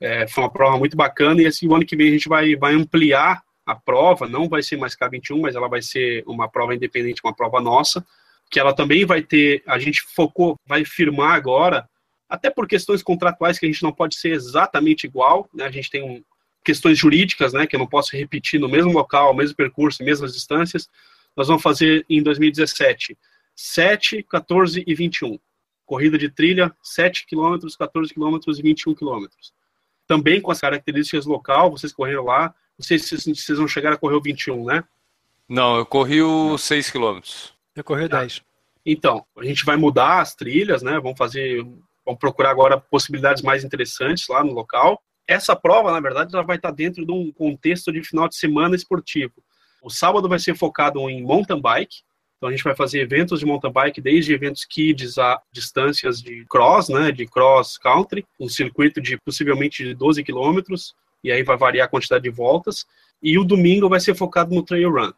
é, 0.02 0.28
foi 0.28 0.44
uma 0.44 0.52
prova 0.52 0.78
muito 0.78 0.98
bacana 0.98 1.42
e 1.42 1.46
esse 1.46 1.66
ano 1.68 1.86
que 1.86 1.96
vem 1.96 2.10
a 2.10 2.12
gente 2.12 2.28
vai, 2.28 2.56
vai 2.56 2.74
ampliar 2.74 3.44
a 3.66 3.76
prova, 3.76 4.28
não 4.28 4.50
vai 4.50 4.62
ser 4.62 4.76
mais 4.76 4.96
K21, 4.96 5.40
mas 5.40 5.56
ela 5.56 5.70
vai 5.70 5.82
ser 5.82 6.24
uma 6.28 6.50
prova 6.50 6.76
independente, 6.76 7.22
uma 7.24 7.36
prova 7.36 7.62
nossa, 7.62 8.06
que 8.50 8.60
ela 8.60 8.74
também 8.74 9.06
vai 9.06 9.22
ter, 9.22 9.64
a 9.66 9.80
gente 9.80 10.02
focou, 10.02 10.58
vai 10.68 10.84
firmar 10.84 11.36
agora, 11.36 11.88
até 12.28 12.50
por 12.50 12.68
questões 12.68 13.04
contratuais 13.04 13.60
que 13.60 13.66
a 13.66 13.70
gente 13.70 13.84
não 13.84 13.94
pode 13.94 14.16
ser 14.16 14.32
exatamente 14.32 15.06
igual, 15.06 15.48
né? 15.54 15.66
A 15.66 15.72
gente 15.72 15.90
tem 15.90 16.04
um, 16.04 16.24
questões 16.64 16.98
jurídicas, 16.98 17.54
né, 17.54 17.68
que 17.68 17.76
eu 17.76 17.80
não 17.80 17.88
posso 17.88 18.16
repetir 18.16 18.60
no 18.60 18.70
mesmo 18.70 18.92
local, 18.92 19.34
mesmo 19.36 19.56
percurso, 19.56 20.04
mesmas 20.04 20.34
distâncias. 20.34 20.90
Nós 21.36 21.48
vamos 21.48 21.64
fazer 21.64 22.06
em 22.10 22.22
2017 22.22 23.18
7, 23.56 24.24
14 24.24 24.84
e 24.86 24.96
21. 24.96 25.40
Corrida 25.86 26.18
de 26.18 26.30
trilha, 26.30 26.76
7 26.82 27.26
km, 27.28 27.58
14 27.78 28.14
km 28.14 28.40
e 28.48 28.62
21 28.62 28.96
km. 28.96 29.26
Também 30.08 30.42
com 30.42 30.52
as 30.52 30.60
características 30.60 31.26
local, 31.26 31.72
vocês 31.72 31.94
correram 31.94 32.26
lá, 32.26 32.54
não 32.78 32.86
sei 32.86 32.98
se 32.98 33.18
vocês 33.18 33.58
vão 33.58 33.68
chegar 33.68 33.94
a 33.94 33.98
correr 33.98 34.16
o 34.16 34.22
21, 34.22 34.66
né? 34.66 34.84
Não, 35.48 35.78
eu 35.78 35.86
corri 35.86 36.22
os 36.22 36.62
6 36.64 36.90
quilômetros. 36.90 37.54
Recorrer 37.76 38.10
tá. 38.10 38.22
10. 38.22 38.42
Então, 38.86 39.26
a 39.38 39.46
gente 39.46 39.64
vai 39.64 39.78
mudar 39.78 40.22
as 40.22 40.36
trilhas, 40.36 40.82
né? 40.82 41.00
Vamos 41.00 41.18
fazer, 41.18 41.64
vamos 42.06 42.20
procurar 42.20 42.50
agora 42.50 42.80
possibilidades 42.80 43.44
mais 43.44 43.64
interessantes 43.64 44.28
lá 44.28 44.44
no 44.44 44.54
local. 44.54 45.02
Essa 45.28 45.56
prova, 45.56 45.92
na 45.92 46.00
verdade, 46.00 46.34
ela 46.34 46.44
vai 46.44 46.58
estar 46.58 46.72
dentro 46.72 47.06
de 47.06 47.12
um 47.12 47.32
contexto 47.32 47.92
de 47.92 48.04
final 48.04 48.28
de 48.28 48.36
semana 48.36 48.76
esportivo. 48.76 49.34
O 49.82 49.90
sábado 49.90 50.28
vai 50.30 50.40
ser 50.40 50.56
focado 50.56 51.10
em 51.10 51.22
mountain 51.22 51.60
bike, 51.60 52.04
então 52.38 52.50
a 52.50 52.52
gente 52.52 52.64
vai 52.64 52.76
fazer 52.76 53.00
eventos 53.00 53.40
de 53.40 53.46
mountain 53.46 53.72
bike, 53.72 54.02
desde 54.02 54.34
eventos 54.34 54.66
kids 54.66 55.18
a 55.18 55.42
distâncias 55.52 56.22
de 56.22 56.46
cross, 56.46 56.90
né, 56.90 57.12
de 57.12 57.26
cross 57.26 57.78
country, 57.78 58.26
um 58.40 58.50
circuito 58.50 59.02
de 59.02 59.18
possivelmente 59.18 59.84
de 59.84 59.94
12 59.94 60.24
quilômetros, 60.24 60.94
e 61.24 61.32
aí 61.32 61.42
vai 61.42 61.56
variar 61.56 61.86
a 61.86 61.90
quantidade 61.90 62.24
de 62.24 62.30
voltas. 62.30 62.86
E 63.22 63.38
o 63.38 63.46
domingo 63.46 63.88
vai 63.88 64.02
ser 64.02 64.14
focado 64.14 64.54
no 64.54 64.62
trail 64.62 64.92
run. 64.92 65.14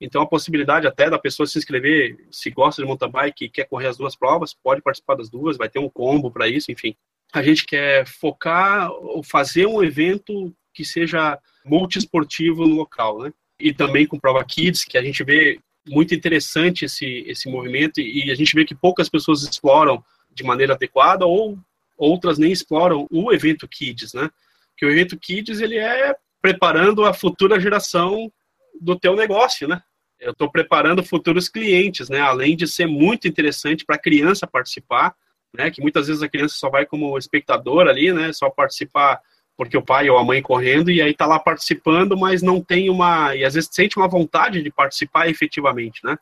Então, 0.00 0.22
a 0.22 0.26
possibilidade 0.26 0.86
até 0.86 1.10
da 1.10 1.18
pessoa 1.18 1.46
se 1.46 1.58
inscrever, 1.58 2.16
se 2.30 2.50
gosta 2.50 2.80
de 2.80 2.88
mountain 2.88 3.10
bike 3.10 3.44
e 3.44 3.50
quer 3.50 3.66
correr 3.66 3.88
as 3.88 3.98
duas 3.98 4.16
provas, 4.16 4.54
pode 4.54 4.80
participar 4.80 5.16
das 5.16 5.28
duas, 5.28 5.58
vai 5.58 5.68
ter 5.68 5.78
um 5.78 5.90
combo 5.90 6.30
para 6.30 6.48
isso, 6.48 6.72
enfim. 6.72 6.96
A 7.32 7.42
gente 7.42 7.64
quer 7.64 8.06
focar 8.06 8.90
ou 8.90 9.22
fazer 9.22 9.66
um 9.66 9.82
evento 9.82 10.54
que 10.72 10.84
seja 10.84 11.38
multiesportivo 11.64 12.66
no 12.66 12.74
local, 12.74 13.22
né? 13.22 13.32
E 13.58 13.72
também 13.72 14.06
com 14.06 14.18
prova 14.18 14.44
kids, 14.44 14.84
que 14.84 14.96
a 14.96 15.02
gente 15.02 15.22
vê 15.22 15.60
muito 15.86 16.14
interessante 16.14 16.84
esse, 16.84 17.24
esse 17.26 17.48
movimento 17.48 18.00
e 18.00 18.30
a 18.30 18.34
gente 18.34 18.54
vê 18.54 18.64
que 18.64 18.74
poucas 18.74 19.08
pessoas 19.08 19.42
exploram 19.42 20.02
de 20.30 20.42
maneira 20.42 20.74
adequada 20.74 21.26
ou 21.26 21.58
outras 21.96 22.38
nem 22.38 22.50
exploram 22.50 23.06
o 23.10 23.32
evento 23.32 23.68
kids, 23.68 24.14
né? 24.14 24.30
Que 24.76 24.86
o 24.86 24.90
evento 24.90 25.18
kids 25.18 25.60
ele 25.60 25.76
é 25.76 26.14
preparando 26.40 27.04
a 27.04 27.12
futura 27.12 27.60
geração 27.60 28.32
do 28.80 28.98
teu 28.98 29.14
negócio, 29.14 29.68
né? 29.68 29.82
eu 30.20 30.32
estou 30.32 30.50
preparando 30.50 31.02
futuros 31.02 31.48
clientes, 31.48 32.08
né? 32.08 32.20
Além 32.20 32.54
de 32.54 32.66
ser 32.68 32.86
muito 32.86 33.26
interessante 33.26 33.84
para 33.84 33.96
a 33.96 34.00
criança 34.00 34.46
participar, 34.46 35.14
né? 35.54 35.70
Que 35.70 35.80
muitas 35.80 36.06
vezes 36.06 36.22
a 36.22 36.28
criança 36.28 36.54
só 36.56 36.68
vai 36.68 36.86
como 36.86 37.16
espectador 37.18 37.88
ali, 37.88 38.12
né? 38.12 38.32
Só 38.32 38.48
participar 38.50 39.20
porque 39.56 39.76
o 39.76 39.82
pai 39.82 40.08
ou 40.08 40.16
a 40.16 40.24
mãe 40.24 40.40
correndo 40.40 40.90
e 40.90 41.02
aí 41.02 41.10
está 41.10 41.26
lá 41.26 41.38
participando, 41.38 42.16
mas 42.16 42.40
não 42.40 42.62
tem 42.62 42.88
uma 42.88 43.36
e 43.36 43.44
às 43.44 43.54
vezes 43.54 43.68
sente 43.70 43.98
uma 43.98 44.08
vontade 44.08 44.62
de 44.62 44.70
participar 44.70 45.28
efetivamente, 45.28 46.00
né? 46.02 46.16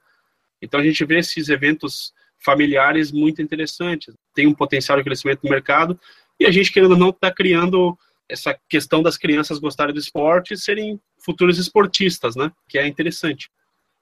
Então 0.60 0.80
a 0.80 0.82
gente 0.82 1.04
vê 1.04 1.18
esses 1.18 1.48
eventos 1.48 2.12
familiares 2.44 3.12
muito 3.12 3.40
interessantes, 3.40 4.12
tem 4.34 4.46
um 4.46 4.54
potencial 4.54 4.98
de 4.98 5.04
crescimento 5.04 5.44
no 5.44 5.50
mercado 5.50 5.98
e 6.40 6.46
a 6.46 6.50
gente 6.50 6.72
querendo 6.72 6.92
ou 6.92 6.98
não 6.98 7.10
está 7.10 7.30
criando 7.30 7.96
essa 8.28 8.58
questão 8.68 9.02
das 9.02 9.16
crianças 9.16 9.58
gostarem 9.58 9.94
do 9.94 10.00
esporte 10.00 10.54
e 10.54 10.58
serem 10.58 11.00
futuros 11.24 11.58
esportistas, 11.58 12.34
né? 12.34 12.50
Que 12.68 12.78
é 12.78 12.86
interessante. 12.86 13.50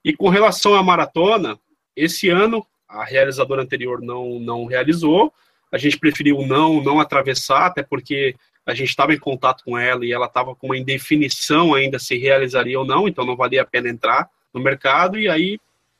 E 0.04 0.14
com 0.14 0.28
relação 0.28 0.74
à 0.74 0.82
maratona, 0.82 1.58
esse 1.94 2.28
ano 2.28 2.66
a 2.88 3.04
realizadora 3.04 3.62
anterior 3.62 4.00
não, 4.00 4.38
não 4.38 4.64
realizou, 4.64 5.32
a 5.70 5.78
gente 5.78 5.98
preferiu 5.98 6.46
não, 6.46 6.82
não 6.82 7.00
atravessar, 7.00 7.66
até 7.66 7.82
porque 7.82 8.34
a 8.64 8.74
gente 8.74 8.88
estava 8.88 9.14
em 9.14 9.18
contato 9.18 9.62
com 9.64 9.78
ela 9.78 10.04
e 10.04 10.12
ela 10.12 10.26
estava 10.26 10.54
com 10.54 10.66
uma 10.66 10.76
indefinição 10.76 11.74
ainda 11.74 11.98
se 11.98 12.16
realizaria 12.16 12.78
ou 12.78 12.84
não, 12.84 13.06
então 13.06 13.24
não 13.24 13.36
valia 13.36 13.62
a 13.62 13.66
pena 13.66 13.88
entrar 13.88 14.28
no 14.52 14.60
mercado, 14.60 15.18
e 15.18 15.28
aí 15.28 15.58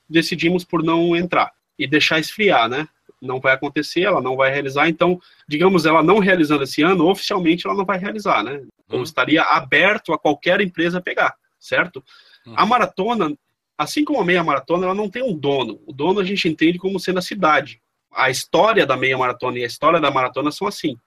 decidimos 0.09 0.63
por 0.63 0.83
não 0.83 1.15
entrar 1.15 1.51
e 1.77 1.87
deixar 1.87 2.19
esfriar, 2.19 2.67
né? 2.67 2.87
Não 3.21 3.39
vai 3.39 3.53
acontecer, 3.53 4.01
ela 4.01 4.21
não 4.21 4.35
vai 4.35 4.51
realizar, 4.51 4.89
então, 4.89 5.19
digamos, 5.47 5.85
ela 5.85 6.03
não 6.03 6.19
realizando 6.19 6.63
esse 6.63 6.81
ano, 6.81 7.07
oficialmente 7.07 7.65
ela 7.65 7.75
não 7.75 7.85
vai 7.85 7.97
realizar, 7.97 8.43
né? 8.43 8.61
Ou 8.89 8.97
uhum. 8.97 9.03
estaria 9.03 9.43
aberto 9.43 10.13
a 10.13 10.19
qualquer 10.19 10.61
empresa 10.61 11.01
pegar, 11.01 11.35
certo? 11.59 12.03
Uhum. 12.45 12.53
A 12.55 12.65
maratona, 12.65 13.33
assim 13.77 14.03
como 14.03 14.19
a 14.19 14.25
meia 14.25 14.43
maratona, 14.43 14.85
ela 14.85 14.95
não 14.95 15.09
tem 15.09 15.21
um 15.21 15.37
dono. 15.37 15.79
O 15.85 15.93
dono 15.93 16.19
a 16.19 16.23
gente 16.23 16.47
entende 16.49 16.79
como 16.79 16.99
sendo 16.99 17.19
a 17.19 17.21
cidade. 17.21 17.81
A 18.11 18.29
história 18.29 18.85
da 18.85 18.97
meia 18.97 19.17
maratona 19.17 19.59
e 19.59 19.63
a 19.63 19.67
história 19.67 19.99
da 19.99 20.09
maratona 20.09 20.51
são 20.51 20.67
assim. 20.67 20.97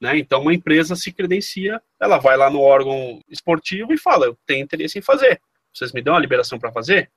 Né? 0.00 0.18
Então, 0.18 0.42
uma 0.42 0.54
empresa 0.54 0.94
se 0.94 1.12
credencia, 1.12 1.80
ela 2.00 2.18
vai 2.18 2.36
lá 2.36 2.50
no 2.50 2.60
órgão 2.60 3.20
esportivo 3.28 3.92
e 3.92 3.98
fala: 3.98 4.26
Eu 4.26 4.38
tenho 4.46 4.64
interesse 4.64 4.98
em 4.98 5.02
fazer. 5.02 5.40
Vocês 5.72 5.92
me 5.92 6.02
dão 6.02 6.14
a 6.14 6.20
liberação 6.20 6.58
para 6.58 6.72
fazer? 6.72 7.10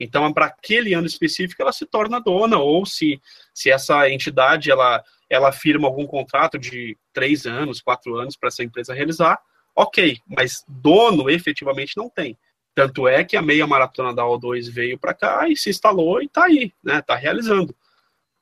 Então, 0.00 0.32
para 0.32 0.46
aquele 0.46 0.94
ano 0.94 1.06
específico, 1.06 1.60
ela 1.60 1.72
se 1.72 1.84
torna 1.84 2.20
dona, 2.20 2.58
ou 2.58 2.86
se, 2.86 3.20
se 3.52 3.70
essa 3.70 4.08
entidade 4.08 4.70
ela, 4.70 5.02
ela 5.28 5.50
firma 5.50 5.88
algum 5.88 6.06
contrato 6.06 6.58
de 6.58 6.96
três 7.12 7.46
anos, 7.46 7.80
quatro 7.80 8.16
anos 8.16 8.36
para 8.36 8.48
essa 8.48 8.62
empresa 8.62 8.94
realizar, 8.94 9.40
ok, 9.74 10.18
mas 10.26 10.64
dono 10.68 11.28
efetivamente 11.28 11.96
não 11.96 12.08
tem. 12.08 12.36
Tanto 12.78 13.08
é 13.08 13.24
que 13.24 13.36
a 13.36 13.42
meia 13.42 13.66
maratona 13.66 14.14
da 14.14 14.22
O2 14.22 14.70
veio 14.70 14.96
para 14.96 15.12
cá 15.12 15.48
e 15.48 15.56
se 15.56 15.68
instalou 15.68 16.22
e 16.22 16.26
está 16.26 16.44
aí, 16.44 16.72
né? 16.80 17.00
Está 17.00 17.16
realizando. 17.16 17.74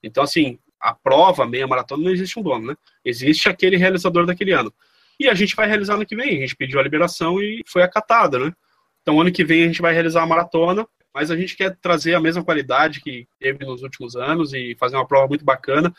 Então, 0.03 0.23
assim, 0.23 0.59
a 0.79 0.93
prova, 0.93 1.47
meia 1.47 1.67
maratona, 1.67 2.05
não 2.05 2.11
existe 2.11 2.39
um 2.39 2.43
dono, 2.43 2.67
né? 2.67 2.77
Existe 3.03 3.49
aquele 3.49 3.79
realizador 3.79 4.27
daquele 4.27 4.53
ano. 4.53 4.71
E 5.19 5.27
a 5.27 5.33
gente 5.33 5.57
vai 5.57 5.67
realizar 5.67 5.97
no 5.97 6.05
que 6.05 6.15
vem. 6.15 6.37
A 6.37 6.41
gente 6.41 6.55
pediu 6.55 6.79
a 6.79 6.83
liberação 6.83 7.41
e 7.41 7.65
foi 7.67 7.83
acatada, 7.83 8.39
né? 8.39 8.53
Então, 9.01 9.19
ano 9.19 9.33
que 9.33 9.43
vem 9.43 9.63
a 9.63 9.67
gente 9.69 9.81
vai 9.81 9.95
realizar 9.95 10.23
a 10.23 10.27
maratona, 10.27 10.87
mas 11.15 11.31
a 11.31 11.37
gente 11.37 11.57
quer 11.57 11.75
trazer 11.77 12.15
a 12.15 12.21
mesma 12.21 12.45
qualidade 12.45 13.01
que 13.01 13.27
teve 13.41 13.65
nos 13.65 13.83
últimos 13.83 14.17
anos 14.17 14.53
e 14.53 14.77
fazer 14.79 14.97
uma 14.97 15.09
prova 15.09 15.29
muito 15.29 15.47
bacana. 15.47 15.91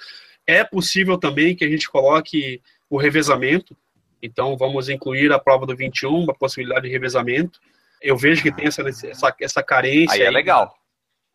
É 0.46 0.64
possível 0.64 1.18
também 1.18 1.56
que 1.56 1.66
a 1.66 1.70
gente 1.70 1.90
coloque 1.90 2.62
o 2.88 2.98
revezamento. 2.98 3.76
Então, 4.22 4.56
vamos 4.56 4.90
incluir 4.90 5.34
a 5.34 5.40
prova 5.40 5.66
do 5.66 5.76
21, 5.76 6.20
uma 6.20 6.36
possibilidade 6.36 6.86
de 6.86 6.94
revezamento 6.94 7.60
eu 8.02 8.18
vejo 8.18 8.42
que 8.42 8.52
tem 8.52 8.68
essa, 8.68 8.82
essa, 8.82 9.36
essa 9.40 9.64
carência. 9.64 10.16
Aí 10.16 10.22
é 10.22 10.30
legal. 10.30 10.74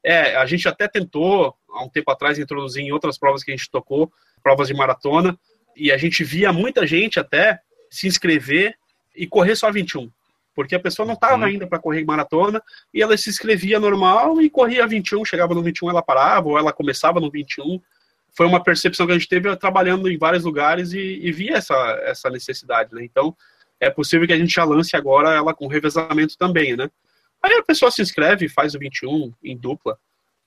É, 0.05 0.37
a 0.37 0.47
gente 0.47 0.67
até 0.69 0.89
tentou, 0.89 1.55
há 1.71 1.85
um 1.85 1.89
tempo 1.89 2.11
atrás, 2.11 2.39
introduzir 2.39 2.83
em 2.83 2.93
outras 2.93 3.19
provas 3.19 3.45
que 3.45 3.53
a 3.53 3.57
gente 3.57 3.71
tocou, 3.71 4.13
provas 4.43 4.69
de 4.69 4.75
maratona, 4.75 5.39
e 5.77 5.93
a 5.93 5.97
gente 5.97 6.25
via 6.25 6.53
muita 6.53 6.87
gente 6.87 7.21
até 7.21 7.61
se 7.91 8.07
inscrever 8.07 8.75
e 9.15 9.27
correr 9.27 9.55
só 9.55 9.71
21. 9.71 10.11
Porque 10.55 10.75
a 10.75 10.81
pessoa 10.81 11.07
não 11.07 11.15
estava 11.15 11.37
uhum. 11.37 11.45
ainda 11.45 11.67
para 11.67 11.79
correr 11.79 12.05
maratona 12.05 12.63
e 12.93 13.01
ela 13.03 13.17
se 13.17 13.31
inscrevia 13.31 13.81
normal 13.81 14.41
e 14.41 14.51
corria 14.51 14.87
21, 14.87 15.25
chegava 15.25 15.55
no 15.55 15.63
21 15.63 15.91
ela 15.91 16.03
parava, 16.03 16.49
ou 16.49 16.59
ela 16.59 16.73
começava 16.73 17.21
no 17.21 17.31
21. 17.31 17.81
Foi 18.35 18.47
uma 18.47 18.63
percepção 18.63 19.07
que 19.07 19.13
a 19.13 19.19
gente 19.19 19.29
teve 19.29 19.55
trabalhando 19.57 20.11
em 20.11 20.19
vários 20.19 20.45
lugares 20.45 20.93
e, 20.93 21.21
e 21.23 21.33
via 21.33 21.57
essa, 21.57 21.75
essa 22.05 22.31
necessidade, 22.31 22.95
né? 22.95 23.03
Então, 23.05 23.35
é 23.83 23.91
possível 23.91 24.29
que 24.29 24.33
a 24.33 24.39
gente 24.39 24.55
já 24.55 24.63
lance 24.63 24.97
agora 24.97 25.35
ela 25.35 25.53
com 25.53 25.67
revezamento 25.67 26.39
também, 26.39 26.77
né? 26.77 26.89
Aí 27.43 27.53
a 27.55 27.63
pessoa 27.65 27.91
se 27.91 28.01
inscreve, 28.01 28.49
faz 28.49 28.77
o 28.77 28.79
21 28.79 29.33
em 29.43 29.57
dupla. 29.57 29.99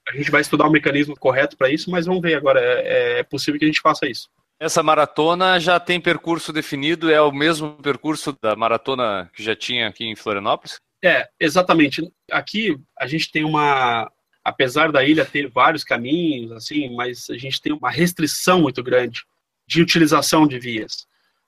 A 0.07 0.15
gente 0.15 0.31
vai 0.31 0.39
estudar 0.39 0.65
o 0.65 0.71
mecanismo 0.71 1.17
correto 1.17 1.57
para 1.57 1.69
isso, 1.69 1.91
mas 1.91 2.05
vamos 2.05 2.21
ver 2.21 2.35
agora. 2.35 2.61
É, 2.61 3.19
é, 3.19 3.23
possível 3.23 3.59
que 3.59 3.65
a 3.65 3.67
gente 3.67 3.81
faça 3.81 4.07
isso. 4.07 4.29
Essa 4.57 4.81
maratona 4.81 5.59
já 5.59 5.77
tem 5.81 5.99
percurso 5.99 6.53
definido? 6.53 7.11
É 7.11 7.19
o 7.19 7.31
mesmo 7.31 7.73
percurso 7.83 8.37
da 8.41 8.55
maratona 8.55 9.29
que 9.33 9.43
já 9.43 9.53
tinha 9.53 9.89
aqui 9.89 10.05
em 10.05 10.15
Florianópolis? 10.15 10.79
É, 11.03 11.27
exatamente. 11.37 12.09
Aqui 12.31 12.77
a 12.97 13.05
gente 13.05 13.29
tem 13.29 13.43
uma. 13.43 14.09
Apesar 14.41 14.93
da 14.93 15.03
ilha 15.03 15.25
ter 15.25 15.49
vários 15.49 15.83
caminhos, 15.83 16.53
assim, 16.53 16.95
mas 16.95 17.29
a 17.29 17.37
gente 17.37 17.59
tem 17.59 17.73
uma 17.73 17.91
restrição 17.91 18.61
muito 18.61 18.81
grande 18.81 19.23
de 19.67 19.81
utilização 19.81 20.47
de 20.47 20.57
vias 20.57 21.05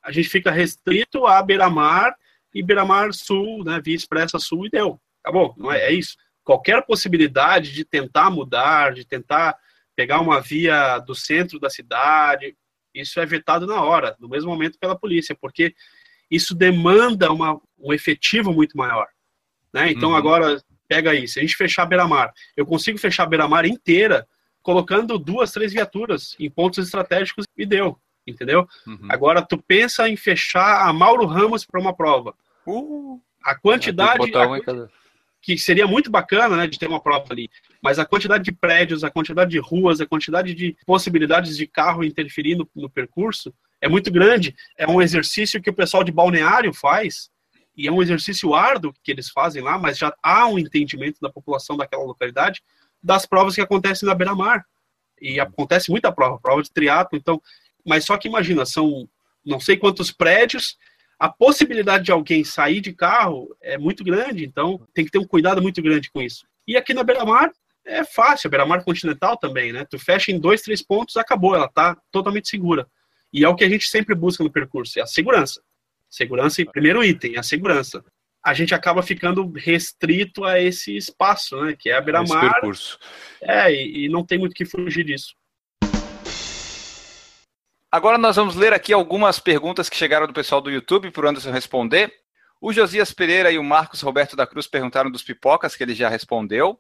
a 0.07 0.11
gente 0.13 0.29
fica 0.29 0.49
restrito 0.49 1.27
a 1.27 1.43
Beira-Mar 1.43 2.15
e 2.53 2.63
Beira-Mar 2.63 3.13
Sul, 3.13 3.61
né, 3.65 3.81
Via 3.84 3.93
Expressa 3.93 4.39
Sul 4.39 4.65
e 4.65 4.69
deu. 4.69 4.97
Acabou, 5.21 5.53
não 5.57 5.69
é, 5.69 5.88
é 5.88 5.91
isso. 5.91 6.15
Qualquer 6.45 6.81
possibilidade 6.85 7.73
de 7.73 7.84
tentar 7.84 8.29
mudar, 8.29 8.93
de 8.93 9.03
tentar 9.03 9.57
pegar 9.97 10.21
uma 10.21 10.39
via 10.39 10.97
do 10.99 11.13
centro 11.13 11.59
da 11.59 11.69
cidade, 11.69 12.55
isso 12.95 13.19
é 13.19 13.25
vetado 13.25 13.67
na 13.67 13.84
hora, 13.84 14.15
no 14.17 14.29
mesmo 14.29 14.49
momento 14.49 14.79
pela 14.79 14.97
polícia, 14.97 15.35
porque 15.35 15.75
isso 16.31 16.55
demanda 16.55 17.29
uma, 17.29 17.59
um 17.77 17.91
efetivo 17.91 18.53
muito 18.53 18.77
maior. 18.77 19.07
Né? 19.73 19.91
Então, 19.91 20.11
uhum. 20.11 20.15
agora, 20.15 20.63
pega 20.88 21.11
aí, 21.11 21.27
se 21.27 21.38
a 21.38 21.41
gente 21.41 21.57
fechar 21.57 21.84
a 21.84 21.88
Beira-Mar, 21.88 22.31
eu 22.55 22.65
consigo 22.65 22.97
fechar 22.97 23.23
a 23.23 23.27
Beira-Mar 23.27 23.65
inteira 23.65 24.25
colocando 24.61 25.19
duas, 25.19 25.51
três 25.51 25.73
viaturas 25.73 26.34
em 26.39 26.49
pontos 26.49 26.85
estratégicos 26.85 27.45
e 27.57 27.65
deu 27.65 27.99
entendeu? 28.27 28.67
Uhum. 28.85 29.07
Agora, 29.09 29.41
tu 29.41 29.57
pensa 29.57 30.07
em 30.07 30.15
fechar 30.15 30.87
a 30.87 30.93
Mauro 30.93 31.25
Ramos 31.25 31.65
para 31.65 31.79
uma 31.79 31.95
prova. 31.95 32.35
Uh, 32.65 33.21
a 33.41 33.55
quantidade. 33.55 34.35
A 34.35 34.87
que 35.41 35.57
seria 35.57 35.87
muito 35.87 36.11
bacana, 36.11 36.57
né, 36.57 36.67
de 36.67 36.77
ter 36.77 36.89
uma 36.89 36.99
prova 36.99 37.25
ali. 37.29 37.49
Mas 37.81 37.99
a 37.99 38.05
quantidade 38.05 38.43
de 38.43 38.51
prédios, 38.51 39.03
a 39.03 39.09
quantidade 39.09 39.51
de 39.51 39.59
ruas, 39.59 40.01
a 40.01 40.05
quantidade 40.05 40.53
de 40.53 40.75
possibilidades 40.85 41.55
de 41.55 41.65
carro 41.65 42.03
interferir 42.03 42.55
no, 42.55 42.69
no 42.75 42.89
percurso 42.89 43.53
é 43.79 43.87
muito 43.87 44.11
grande. 44.11 44.53
É 44.77 44.85
um 44.85 45.01
exercício 45.01 45.61
que 45.61 45.69
o 45.69 45.73
pessoal 45.73 46.03
de 46.03 46.11
balneário 46.11 46.73
faz, 46.73 47.29
e 47.77 47.87
é 47.87 47.91
um 47.91 48.01
exercício 48.01 48.55
árduo 48.55 48.91
que 49.03 49.11
eles 49.11 49.29
fazem 49.29 49.61
lá, 49.61 49.77
mas 49.77 49.97
já 49.97 50.13
há 50.21 50.47
um 50.47 50.57
entendimento 50.57 51.19
da 51.21 51.29
população 51.29 51.77
daquela 51.77 52.03
localidade 52.03 52.61
das 53.01 53.25
provas 53.25 53.53
que 53.53 53.61
acontecem 53.61 54.07
na 54.07 54.15
beira-mar. 54.15 54.65
E 55.21 55.39
acontece 55.39 55.89
muita 55.91 56.11
prova, 56.11 56.39
prova 56.39 56.61
de 56.61 56.71
triatlo, 56.71 57.17
então 57.17 57.41
mas 57.88 58.05
só 58.05 58.18
que 58.18 58.27
imagina, 58.27 58.65
são 58.65 59.09
não 59.45 59.59
sei 59.59 59.77
quantos 59.77 60.11
prédios, 60.11 60.77
a 61.18 61.30
possibilidade 61.30 62.03
de 62.03 62.11
alguém 62.11 62.43
sair 62.43 62.81
de 62.81 62.93
carro 62.93 63.55
é 63.61 63.77
muito 63.77 64.03
grande, 64.03 64.45
então 64.45 64.85
tem 64.93 65.05
que 65.05 65.11
ter 65.11 65.18
um 65.18 65.26
cuidado 65.26 65.61
muito 65.61 65.81
grande 65.81 66.11
com 66.11 66.22
isso. 66.22 66.45
E 66.68 66.76
aqui 66.76 66.93
na 66.93 67.03
Beira-Mar 67.03 67.51
é 67.85 68.03
fácil, 68.03 68.47
a 68.47 68.51
Beira-Mar 68.51 68.84
Continental 68.84 69.38
também, 69.38 69.72
né? 69.72 69.85
Tu 69.89 69.97
fecha 69.97 70.31
em 70.31 70.39
dois, 70.39 70.61
três 70.61 70.84
pontos, 70.84 71.15
acabou, 71.15 71.55
ela 71.55 71.69
tá 71.69 71.97
totalmente 72.11 72.49
segura. 72.49 72.85
E 73.31 73.43
é 73.43 73.49
o 73.49 73.55
que 73.55 73.64
a 73.64 73.69
gente 73.69 73.88
sempre 73.88 74.14
busca 74.14 74.43
no 74.43 74.51
percurso, 74.51 74.99
é 74.99 75.01
a 75.01 75.07
segurança. 75.07 75.61
Segurança, 76.09 76.64
primeiro 76.65 77.03
item, 77.03 77.38
a 77.38 77.43
segurança. 77.43 78.03
A 78.43 78.53
gente 78.53 78.76
acaba 78.76 79.01
ficando 79.01 79.49
restrito 79.53 80.43
a 80.43 80.59
esse 80.61 80.95
espaço, 80.95 81.59
né? 81.61 81.76
Que 81.77 81.89
é 81.89 81.97
a 81.97 82.01
beira-mar. 82.01 82.59
É, 83.41 83.72
e, 83.73 84.05
e 84.05 84.09
não 84.09 84.26
tem 84.26 84.38
muito 84.38 84.53
que 84.53 84.65
fugir 84.65 85.03
disso. 85.03 85.34
Agora 87.89 88.18
nós 88.18 88.35
vamos 88.35 88.55
ler 88.55 88.73
aqui 88.73 88.91
algumas 88.91 89.39
perguntas 89.39 89.88
que 89.88 89.95
chegaram 89.95 90.27
do 90.27 90.34
pessoal 90.34 90.59
do 90.59 90.69
YouTube 90.69 91.09
para 91.09 91.26
o 91.26 91.30
Anderson 91.30 91.51
responder. 91.51 92.14
O 92.59 92.73
Josias 92.73 93.14
Pereira 93.14 93.49
e 93.49 93.57
o 93.57 93.64
Marcos 93.64 94.01
Roberto 94.01 94.35
da 94.35 94.45
Cruz 94.45 94.68
perguntaram 94.68 95.09
dos 95.09 95.23
pipocas, 95.23 95.73
que 95.73 95.84
ele 95.84 95.95
já 95.95 96.09
respondeu. 96.09 96.77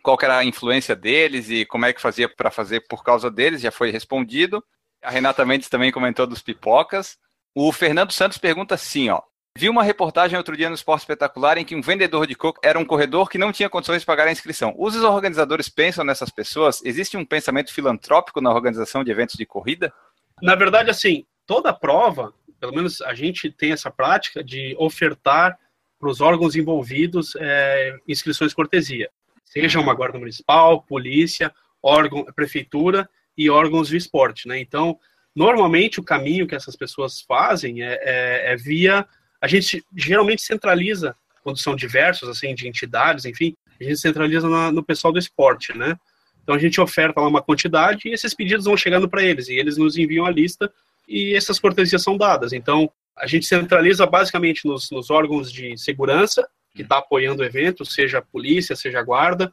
Qual 0.00 0.16
era 0.22 0.38
a 0.38 0.44
influência 0.44 0.94
deles 0.94 1.50
e 1.50 1.66
como 1.66 1.86
é 1.86 1.92
que 1.92 2.00
fazia 2.00 2.28
para 2.28 2.52
fazer 2.52 2.86
por 2.88 3.02
causa 3.02 3.28
deles, 3.28 3.62
já 3.62 3.72
foi 3.72 3.90
respondido. 3.90 4.64
A 5.02 5.10
Renata 5.10 5.44
Mendes 5.44 5.68
também 5.68 5.90
comentou 5.90 6.24
dos 6.24 6.40
pipocas. 6.40 7.18
O 7.52 7.72
Fernando 7.72 8.12
Santos 8.12 8.38
pergunta 8.38 8.76
assim, 8.76 9.10
ó. 9.10 9.20
Vi 9.56 9.68
uma 9.68 9.82
reportagem 9.82 10.38
outro 10.38 10.56
dia 10.56 10.68
no 10.68 10.76
Esporte 10.76 11.00
Espetacular 11.00 11.58
em 11.58 11.64
que 11.64 11.74
um 11.74 11.82
vendedor 11.82 12.28
de 12.28 12.36
coco 12.36 12.60
era 12.62 12.78
um 12.78 12.84
corredor 12.84 13.28
que 13.28 13.38
não 13.38 13.50
tinha 13.50 13.68
condições 13.68 14.02
de 14.02 14.06
pagar 14.06 14.28
a 14.28 14.32
inscrição. 14.32 14.72
Os 14.78 14.94
organizadores 15.02 15.68
pensam 15.68 16.04
nessas 16.04 16.30
pessoas? 16.30 16.80
Existe 16.84 17.16
um 17.16 17.24
pensamento 17.24 17.74
filantrópico 17.74 18.40
na 18.40 18.52
organização 18.52 19.02
de 19.02 19.10
eventos 19.10 19.34
de 19.34 19.44
corrida? 19.44 19.92
Na 20.42 20.54
verdade, 20.54 20.90
assim, 20.90 21.24
toda 21.46 21.72
prova, 21.72 22.32
pelo 22.60 22.74
menos 22.74 23.00
a 23.02 23.14
gente 23.14 23.50
tem 23.50 23.72
essa 23.72 23.90
prática 23.90 24.42
de 24.42 24.74
ofertar 24.78 25.58
para 25.98 26.08
os 26.08 26.20
órgãos 26.20 26.54
envolvidos 26.54 27.34
é, 27.36 27.96
inscrições 28.06 28.54
cortesia, 28.54 29.10
seja 29.44 29.80
uma 29.80 29.94
guarda 29.94 30.18
municipal, 30.18 30.82
polícia, 30.82 31.52
órgão, 31.82 32.24
prefeitura 32.36 33.08
e 33.36 33.50
órgãos 33.50 33.88
de 33.88 33.96
esporte, 33.96 34.46
né? 34.46 34.58
Então, 34.60 34.98
normalmente 35.34 35.98
o 35.98 36.04
caminho 36.04 36.46
que 36.46 36.54
essas 36.54 36.76
pessoas 36.76 37.20
fazem 37.22 37.82
é, 37.82 37.98
é, 38.02 38.52
é 38.52 38.56
via 38.56 39.06
a 39.40 39.46
gente 39.46 39.84
geralmente 39.96 40.42
centraliza 40.42 41.16
quando 41.42 41.58
são 41.58 41.76
diversos 41.76 42.28
assim 42.28 42.54
de 42.54 42.68
entidades, 42.68 43.24
enfim, 43.24 43.56
a 43.80 43.84
gente 43.84 43.98
centraliza 43.98 44.48
na, 44.48 44.72
no 44.72 44.82
pessoal 44.82 45.12
do 45.12 45.18
esporte, 45.18 45.76
né? 45.76 45.96
Então 46.48 46.56
a 46.56 46.58
gente 46.58 46.80
oferta 46.80 47.20
lá 47.20 47.28
uma 47.28 47.42
quantidade 47.42 48.08
e 48.08 48.12
esses 48.14 48.32
pedidos 48.32 48.64
vão 48.64 48.74
chegando 48.74 49.06
para 49.06 49.22
eles 49.22 49.50
e 49.50 49.54
eles 49.56 49.76
nos 49.76 49.98
enviam 49.98 50.24
a 50.24 50.30
lista 50.30 50.72
e 51.06 51.34
essas 51.34 51.58
cortesias 51.58 52.02
são 52.02 52.16
dadas. 52.16 52.54
Então 52.54 52.90
a 53.14 53.26
gente 53.26 53.44
centraliza 53.44 54.06
basicamente 54.06 54.66
nos, 54.66 54.90
nos 54.90 55.10
órgãos 55.10 55.52
de 55.52 55.76
segurança 55.76 56.48
que 56.74 56.80
está 56.80 56.96
apoiando 56.96 57.42
o 57.42 57.44
evento, 57.44 57.84
seja 57.84 58.20
a 58.20 58.22
polícia, 58.22 58.74
seja 58.74 58.98
a 58.98 59.02
guarda, 59.02 59.52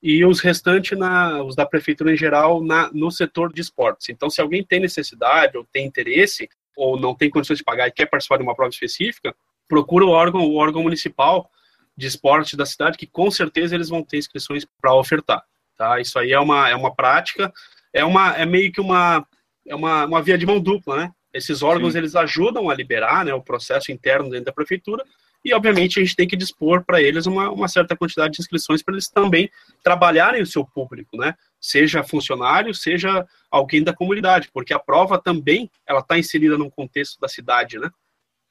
e 0.00 0.24
os 0.24 0.38
restantes, 0.38 0.96
na, 0.96 1.42
os 1.42 1.56
da 1.56 1.66
prefeitura 1.66 2.12
em 2.12 2.16
geral, 2.16 2.62
na, 2.62 2.88
no 2.92 3.10
setor 3.10 3.52
de 3.52 3.60
esportes. 3.60 4.08
Então, 4.08 4.30
se 4.30 4.40
alguém 4.40 4.62
tem 4.62 4.78
necessidade 4.78 5.58
ou 5.58 5.66
tem 5.72 5.86
interesse, 5.86 6.48
ou 6.76 6.96
não 6.96 7.16
tem 7.16 7.28
condições 7.28 7.58
de 7.58 7.64
pagar 7.64 7.88
e 7.88 7.92
quer 7.92 8.06
participar 8.06 8.36
de 8.36 8.44
uma 8.44 8.54
prova 8.54 8.70
específica, 8.70 9.34
procura 9.66 10.04
o 10.04 10.10
órgão, 10.10 10.42
o 10.42 10.54
órgão 10.54 10.84
municipal 10.84 11.50
de 11.96 12.06
esporte 12.06 12.56
da 12.56 12.64
cidade, 12.64 12.96
que 12.96 13.08
com 13.08 13.28
certeza 13.28 13.74
eles 13.74 13.88
vão 13.88 14.04
ter 14.04 14.18
inscrições 14.18 14.64
para 14.80 14.94
ofertar. 14.94 15.42
Tá? 15.78 16.00
Isso 16.00 16.18
aí 16.18 16.32
é 16.32 16.40
uma, 16.40 16.68
é 16.68 16.74
uma 16.74 16.92
prática, 16.92 17.52
é, 17.92 18.04
uma, 18.04 18.36
é 18.36 18.44
meio 18.44 18.72
que 18.72 18.80
uma, 18.80 19.24
é 19.64 19.74
uma, 19.74 20.04
uma 20.04 20.20
via 20.20 20.36
de 20.36 20.44
mão 20.44 20.60
dupla, 20.60 20.96
né? 20.96 21.12
Esses 21.32 21.62
órgãos, 21.62 21.92
Sim. 21.92 21.98
eles 21.98 22.16
ajudam 22.16 22.68
a 22.68 22.74
liberar 22.74 23.24
né, 23.24 23.32
o 23.32 23.40
processo 23.40 23.92
interno 23.92 24.28
dentro 24.28 24.46
da 24.46 24.52
prefeitura, 24.52 25.04
e 25.44 25.54
obviamente 25.54 25.98
a 25.98 26.02
gente 26.02 26.16
tem 26.16 26.26
que 26.26 26.36
dispor 26.36 26.84
para 26.84 27.00
eles 27.00 27.26
uma, 27.26 27.48
uma 27.48 27.68
certa 27.68 27.96
quantidade 27.96 28.34
de 28.34 28.40
inscrições 28.40 28.82
para 28.82 28.94
eles 28.94 29.08
também 29.08 29.48
trabalharem 29.84 30.42
o 30.42 30.46
seu 30.46 30.64
público, 30.64 31.16
né? 31.16 31.34
Seja 31.60 32.02
funcionário, 32.02 32.74
seja 32.74 33.24
alguém 33.48 33.84
da 33.84 33.94
comunidade, 33.94 34.50
porque 34.52 34.74
a 34.74 34.80
prova 34.80 35.16
também 35.16 35.70
ela 35.86 36.00
está 36.00 36.18
inserida 36.18 36.58
num 36.58 36.68
contexto 36.68 37.20
da 37.20 37.28
cidade, 37.28 37.78
né? 37.78 37.88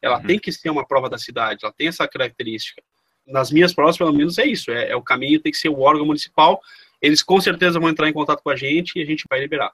Ela 0.02 0.18
uhum. 0.18 0.24
tem 0.24 0.40
que 0.40 0.52
ser 0.52 0.70
uma 0.70 0.88
prova 0.88 1.10
da 1.10 1.18
cidade, 1.18 1.60
ela 1.64 1.74
tem 1.74 1.90
essa 1.90 2.08
característica. 2.08 2.82
Nas 3.26 3.52
minhas 3.52 3.74
provas, 3.74 3.98
pelo 3.98 4.14
menos, 4.14 4.38
é 4.38 4.46
isso. 4.46 4.72
É, 4.72 4.92
é 4.92 4.96
o 4.96 5.02
caminho 5.02 5.42
tem 5.42 5.52
que 5.52 5.58
ser 5.58 5.68
o 5.68 5.82
órgão 5.82 6.06
municipal. 6.06 6.62
Eles 7.02 7.24
com 7.24 7.40
certeza 7.40 7.80
vão 7.80 7.90
entrar 7.90 8.10
em 8.10 8.14
contato 8.14 8.42
com 8.42 8.50
a 8.50 8.56
gente 8.56 8.98
e 8.98 9.02
a 9.02 9.06
gente 9.06 9.26
vai 9.30 9.40
liberar. 9.40 9.72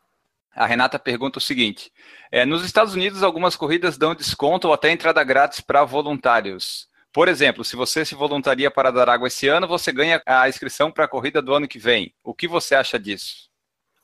A 0.56 0.66
Renata 0.66 1.00
pergunta 1.00 1.40
o 1.40 1.42
seguinte: 1.42 1.92
é, 2.32 2.46
nos 2.46 2.64
Estados 2.64 2.94
Unidos, 2.94 3.24
algumas 3.24 3.56
corridas 3.56 3.98
dão 3.98 4.14
desconto 4.14 4.68
ou 4.68 4.74
até 4.74 4.92
entrada 4.92 5.24
grátis 5.24 5.62
para 5.62 5.84
voluntários. 5.84 6.88
Por 7.12 7.28
exemplo, 7.28 7.64
se 7.64 7.76
você 7.76 8.04
se 8.04 8.16
voluntaria 8.16 8.72
para 8.72 8.92
dar 8.92 9.08
água 9.08 9.28
esse 9.28 9.48
ano, 9.48 9.68
você 9.68 9.92
ganha 9.92 10.22
a 10.26 10.50
inscrição 10.50 10.92
para 10.92 11.06
a 11.06 11.08
corrida 11.08 11.42
do 11.42 11.54
ano 11.54 11.68
que 11.68 11.78
vem. 11.78 12.12
O 12.24 12.34
que 12.34 12.48
você 12.48 12.74
acha 12.74 13.00
disso? 13.00 13.50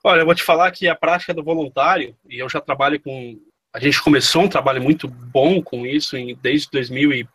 Olha, 0.04 0.22
eu 0.22 0.26
vou 0.26 0.36
te 0.36 0.44
falar 0.44 0.72
que 0.72 0.88
a 0.88 0.96
prática 0.96 1.34
do 1.34 1.44
voluntário, 1.44 2.16
e 2.30 2.40
eu 2.40 2.48
já 2.48 2.62
trabalho 2.62 3.00
com. 3.00 3.40
A 3.74 3.80
gente 3.80 4.02
começou 4.02 4.44
um 4.44 4.50
trabalho 4.50 4.82
muito 4.82 5.08
bom 5.08 5.62
com 5.62 5.86
isso 5.86 6.18
em, 6.18 6.36
desde 6.36 6.70
2000 6.72 7.14
e, 7.14 7.28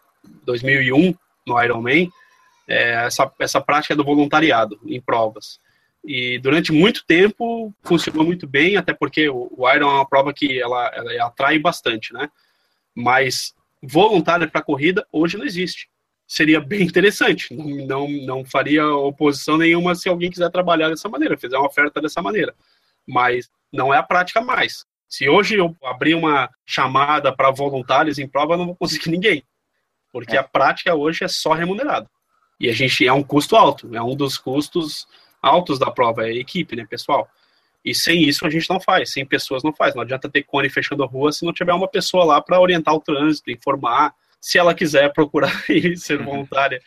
2001 0.45 1.15
no 1.47 1.63
Ironman, 1.63 2.11
é, 2.67 3.07
essa, 3.07 3.31
essa 3.39 3.61
prática 3.61 3.95
do 3.95 4.05
voluntariado 4.05 4.81
em 4.87 5.01
provas. 5.01 5.61
E 6.05 6.39
durante 6.39 6.71
muito 6.71 7.05
tempo 7.07 7.73
funcionou 7.83 8.25
muito 8.25 8.47
bem, 8.47 8.77
até 8.77 8.93
porque 8.93 9.29
o, 9.29 9.51
Iron 9.75 9.91
é 9.91 9.95
uma 9.95 10.07
prova 10.07 10.35
que 10.35 10.61
ela, 10.61 10.89
ela 10.95 11.27
atrai 11.27 11.59
bastante, 11.59 12.13
né? 12.13 12.31
Mas 12.95 13.55
voluntária 13.83 14.47
para 14.47 14.63
corrida 14.63 15.07
hoje 15.11 15.39
não 15.39 15.47
existe. 15.47 15.89
Seria 16.27 16.61
bem 16.61 16.83
interessante, 16.83 17.55
não, 17.55 17.87
não, 17.87 18.09
não 18.09 18.45
faria 18.45 18.87
oposição 18.87 19.57
nenhuma 19.57 19.95
se 19.95 20.09
alguém 20.09 20.31
quiser 20.31 20.51
trabalhar 20.51 20.91
dessa 20.91 21.09
maneira, 21.09 21.39
fizer 21.39 21.57
uma 21.57 21.69
oferta 21.69 22.01
dessa 22.01 22.21
maneira. 22.21 22.55
Mas 23.07 23.51
não 23.73 23.93
é 23.93 23.97
a 23.97 24.03
prática 24.03 24.41
mais. 24.41 24.87
Se 25.09 25.29
hoje 25.29 25.57
eu 25.57 25.75
abrir 25.83 26.15
uma 26.15 26.51
chamada 26.67 27.35
para 27.35 27.51
voluntários 27.51 28.19
em 28.19 28.29
prova, 28.29 28.55
eu 28.55 28.59
não 28.59 28.67
vou 28.67 28.77
conseguir 28.77 29.11
ninguém. 29.11 29.43
Porque 30.13 30.37
é. 30.37 30.39
a 30.39 30.45
prática 30.45 30.95
hoje 30.95 31.25
é 31.25 31.29
só 31.29 31.53
remunerada. 31.53 32.09
E 32.61 32.69
a 32.69 32.73
gente 32.73 33.07
é 33.07 33.13
um 33.13 33.23
custo 33.23 33.57
alto, 33.57 33.95
é 33.95 34.03
um 34.03 34.15
dos 34.15 34.39
custos 34.39 35.07
altos 35.45 35.79
da 35.79 35.91
prova, 35.91 36.27
é 36.27 36.33
equipe, 36.33 36.77
né, 36.77 36.87
pessoal? 36.89 37.29
E 37.85 37.95
sem 37.95 38.23
isso 38.23 38.47
a 38.47 38.51
gente 38.51 38.69
não 38.71 38.81
faz, 38.81 39.13
sem 39.13 39.27
pessoas 39.27 39.63
não 39.63 39.73
faz. 39.73 39.95
Não 39.95 40.03
adianta 40.03 40.29
ter 40.29 40.43
cone 40.43 40.71
fechando 40.71 41.05
a 41.05 41.07
rua 41.07 41.33
se 41.33 41.45
não 41.45 41.53
tiver 41.53 41.75
uma 41.75 41.87
pessoa 41.87 42.25
lá 42.25 42.41
para 42.41 42.59
orientar 42.59 42.95
o 42.95 43.01
trânsito, 43.01 43.51
informar. 43.51 44.15
Se 44.41 44.59
ela 44.59 44.75
quiser 44.75 45.13
procurar 45.13 45.53
e 45.69 45.97
ser 45.97 46.19
uhum. 46.19 46.25
voluntária 46.27 46.81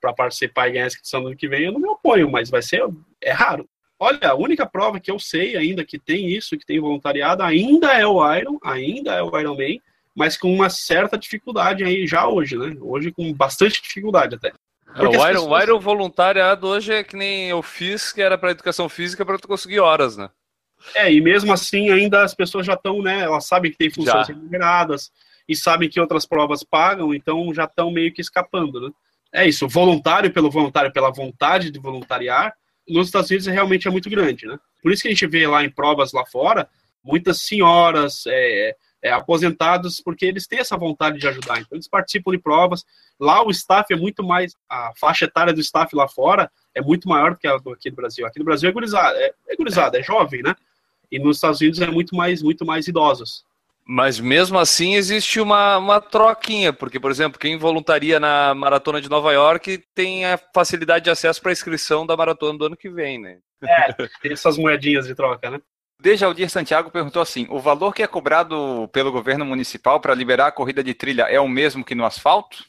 para 0.00 0.12
participar 0.12 0.68
e 0.68 0.72
ganhar 0.72 0.84
a 0.84 0.86
inscrição 0.86 1.20
no 1.20 1.28
ano 1.28 1.36
que 1.36 1.48
vem, 1.48 1.64
eu 1.64 1.72
não 1.72 1.80
me 1.80 1.88
oponho, 1.88 2.30
mas 2.30 2.50
vai 2.50 2.62
ser 2.62 2.84
é 3.20 3.32
raro. 3.32 3.68
Olha, 3.98 4.30
a 4.30 4.34
única 4.34 4.66
prova 4.66 5.00
que 5.00 5.10
eu 5.10 5.18
sei 5.18 5.56
ainda 5.56 5.84
que 5.84 5.98
tem 5.98 6.28
isso, 6.28 6.58
que 6.58 6.66
tem 6.66 6.78
voluntariado, 6.78 7.42
ainda 7.42 7.92
é 7.92 8.06
o 8.06 8.34
Iron, 8.34 8.58
ainda 8.62 9.14
é 9.14 9.22
o 9.22 9.38
Iron 9.38 9.56
Man, 9.56 9.80
mas 10.14 10.36
com 10.36 10.52
uma 10.52 10.68
certa 10.68 11.16
dificuldade 11.16 11.82
aí 11.82 12.06
já 12.06 12.28
hoje, 12.28 12.56
né? 12.56 12.76
Hoje 12.80 13.10
com 13.10 13.32
bastante 13.32 13.80
dificuldade 13.82 14.34
até. 14.34 14.52
É, 14.94 15.02
o, 15.02 15.12
Iron, 15.12 15.22
pessoas... 15.24 15.46
o 15.46 15.62
Iron 15.62 15.80
voluntariado 15.80 16.66
hoje 16.68 16.92
é 16.92 17.04
que 17.04 17.16
nem 17.16 17.48
eu 17.48 17.62
fiz, 17.62 18.12
que 18.12 18.22
era 18.22 18.38
para 18.38 18.52
educação 18.52 18.88
física 18.88 19.24
para 19.24 19.38
tu 19.38 19.48
conseguir 19.48 19.80
horas, 19.80 20.16
né? 20.16 20.30
É, 20.94 21.12
e 21.12 21.20
mesmo 21.20 21.52
assim, 21.52 21.90
ainda 21.90 22.22
as 22.22 22.34
pessoas 22.34 22.66
já 22.66 22.74
estão, 22.74 23.02
né? 23.02 23.20
Elas 23.20 23.46
sabem 23.46 23.70
que 23.70 23.78
tem 23.78 23.90
funções 23.90 24.28
remuneradas 24.28 25.10
e 25.48 25.56
sabem 25.56 25.88
que 25.88 26.00
outras 26.00 26.26
provas 26.26 26.62
pagam, 26.62 27.14
então 27.14 27.52
já 27.54 27.64
estão 27.64 27.90
meio 27.90 28.12
que 28.12 28.20
escapando, 28.20 28.80
né? 28.80 28.90
É 29.32 29.48
isso, 29.48 29.66
voluntário 29.66 30.32
pelo 30.32 30.50
voluntário, 30.50 30.92
pela 30.92 31.10
vontade 31.10 31.70
de 31.70 31.78
voluntariar, 31.80 32.54
nos 32.88 33.08
Estados 33.08 33.30
Unidos 33.30 33.46
realmente 33.46 33.88
é 33.88 33.90
muito 33.90 34.08
grande, 34.08 34.46
né? 34.46 34.58
Por 34.82 34.92
isso 34.92 35.02
que 35.02 35.08
a 35.08 35.10
gente 35.10 35.26
vê 35.26 35.46
lá 35.46 35.64
em 35.64 35.70
provas 35.70 36.12
lá 36.12 36.24
fora, 36.26 36.68
muitas 37.02 37.40
senhoras, 37.40 38.24
é, 38.26 38.76
é, 39.04 39.12
aposentados, 39.12 40.00
porque 40.02 40.24
eles 40.24 40.46
têm 40.46 40.60
essa 40.60 40.78
vontade 40.78 41.18
de 41.18 41.28
ajudar. 41.28 41.60
Então, 41.60 41.76
eles 41.76 41.86
participam 41.86 42.32
de 42.32 42.38
provas. 42.38 42.86
Lá, 43.20 43.46
o 43.46 43.50
staff 43.50 43.92
é 43.92 43.96
muito 43.96 44.24
mais. 44.24 44.56
A 44.66 44.92
faixa 44.98 45.26
etária 45.26 45.52
do 45.52 45.60
staff 45.60 45.94
lá 45.94 46.08
fora 46.08 46.50
é 46.74 46.80
muito 46.80 47.06
maior 47.06 47.32
do 47.32 47.38
que 47.38 47.46
a 47.46 47.58
do 47.58 47.70
aqui 47.70 47.90
no 47.90 47.96
Brasil. 47.96 48.26
Aqui 48.26 48.38
no 48.38 48.46
Brasil 48.46 48.70
é 48.70 48.72
gurizada, 48.72 49.18
é, 49.18 49.34
é 49.48 49.56
gurizada, 49.56 49.98
é 49.98 50.02
jovem, 50.02 50.42
né? 50.42 50.56
E 51.12 51.18
nos 51.18 51.36
Estados 51.36 51.60
Unidos 51.60 51.82
é 51.82 51.86
muito 51.86 52.16
mais, 52.16 52.42
muito 52.42 52.64
mais 52.64 52.88
idosos. 52.88 53.44
Mas 53.86 54.18
mesmo 54.18 54.58
assim 54.58 54.94
existe 54.94 55.38
uma, 55.38 55.76
uma 55.76 56.00
troquinha, 56.00 56.72
porque, 56.72 56.98
por 56.98 57.10
exemplo, 57.10 57.38
quem 57.38 57.58
voluntaria 57.58 58.18
na 58.18 58.54
Maratona 58.54 59.02
de 59.02 59.10
Nova 59.10 59.30
York 59.34 59.84
tem 59.94 60.24
a 60.24 60.38
facilidade 60.54 61.04
de 61.04 61.10
acesso 61.10 61.42
para 61.42 61.50
a 61.50 61.52
inscrição 61.52 62.06
da 62.06 62.16
maratona 62.16 62.58
do 62.58 62.64
ano 62.64 62.76
que 62.76 62.88
vem, 62.88 63.20
né? 63.20 63.40
É, 63.62 63.92
tem 64.22 64.32
essas 64.32 64.56
moedinhas 64.56 65.06
de 65.06 65.14
troca, 65.14 65.50
né? 65.50 65.60
Dejaldir 66.00 66.50
Santiago 66.50 66.90
perguntou 66.90 67.22
assim: 67.22 67.46
o 67.50 67.60
valor 67.60 67.94
que 67.94 68.02
é 68.02 68.06
cobrado 68.06 68.88
pelo 68.92 69.12
governo 69.12 69.44
municipal 69.44 70.00
para 70.00 70.14
liberar 70.14 70.48
a 70.48 70.52
corrida 70.52 70.82
de 70.82 70.94
trilha 70.94 71.22
é 71.22 71.40
o 71.40 71.48
mesmo 71.48 71.84
que 71.84 71.94
no 71.94 72.04
asfalto? 72.04 72.64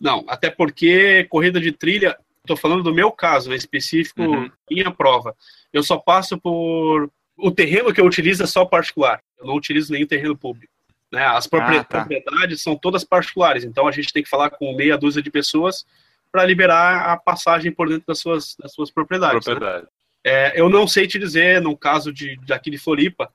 Não, 0.00 0.24
até 0.28 0.48
porque 0.48 1.24
corrida 1.24 1.60
de 1.60 1.72
trilha, 1.72 2.16
estou 2.40 2.56
falando 2.56 2.82
do 2.82 2.94
meu 2.94 3.10
caso, 3.10 3.50
né, 3.50 3.56
específico, 3.56 4.22
uhum. 4.22 4.50
minha 4.70 4.90
prova. 4.90 5.34
Eu 5.72 5.82
só 5.82 5.96
passo 5.98 6.38
por 6.38 7.10
o 7.36 7.50
terreno 7.50 7.92
que 7.92 8.00
eu 8.00 8.06
utilizo 8.06 8.42
é 8.42 8.46
só 8.46 8.64
particular. 8.64 9.22
Eu 9.38 9.46
não 9.46 9.54
utilizo 9.54 9.92
nenhum 9.92 10.06
terreno 10.06 10.36
público. 10.36 10.72
Né? 11.12 11.24
As 11.24 11.46
propriedades, 11.46 11.86
ah, 11.90 11.92
tá. 11.92 12.04
propriedades 12.04 12.62
são 12.62 12.76
todas 12.76 13.04
particulares, 13.04 13.64
então 13.64 13.86
a 13.86 13.92
gente 13.92 14.12
tem 14.12 14.22
que 14.22 14.28
falar 14.28 14.50
com 14.50 14.74
meia 14.76 14.98
dúzia 14.98 15.22
de 15.22 15.30
pessoas 15.30 15.86
para 16.30 16.44
liberar 16.44 17.10
a 17.10 17.16
passagem 17.16 17.72
por 17.72 17.88
dentro 17.88 18.06
das 18.06 18.18
suas, 18.18 18.54
das 18.56 18.72
suas 18.72 18.90
propriedades. 18.90 19.46
Né? 19.46 19.54
Propriedade. 19.54 19.84
Né? 19.84 19.88
É, 20.28 20.52
eu 20.60 20.68
não 20.68 20.86
sei 20.86 21.06
te 21.06 21.18
dizer, 21.18 21.58
no 21.62 21.74
caso 21.74 22.12
de, 22.12 22.36
daqui 22.46 22.70
de 22.70 22.76
Floripa, 22.76 23.32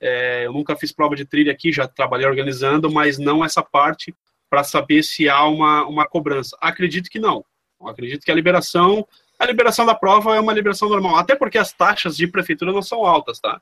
é, 0.00 0.44
eu 0.44 0.52
nunca 0.52 0.74
fiz 0.74 0.90
prova 0.90 1.14
de 1.14 1.24
trilha 1.24 1.52
aqui, 1.52 1.70
já 1.70 1.86
trabalhei 1.86 2.26
organizando, 2.26 2.90
mas 2.90 3.16
não 3.16 3.44
essa 3.44 3.62
parte 3.62 4.12
para 4.50 4.64
saber 4.64 5.04
se 5.04 5.28
há 5.28 5.44
uma, 5.44 5.86
uma 5.86 6.04
cobrança. 6.04 6.58
Acredito 6.60 7.08
que 7.08 7.20
não. 7.20 7.44
Acredito 7.80 8.24
que 8.24 8.30
a 8.32 8.34
liberação 8.34 9.06
a 9.38 9.46
liberação 9.46 9.84
da 9.86 9.94
prova 9.94 10.36
é 10.36 10.40
uma 10.40 10.52
liberação 10.52 10.88
normal, 10.88 11.16
até 11.16 11.34
porque 11.34 11.58
as 11.58 11.72
taxas 11.72 12.16
de 12.16 12.28
prefeitura 12.28 12.72
não 12.72 12.82
são 12.82 13.04
altas, 13.04 13.40
tá? 13.40 13.60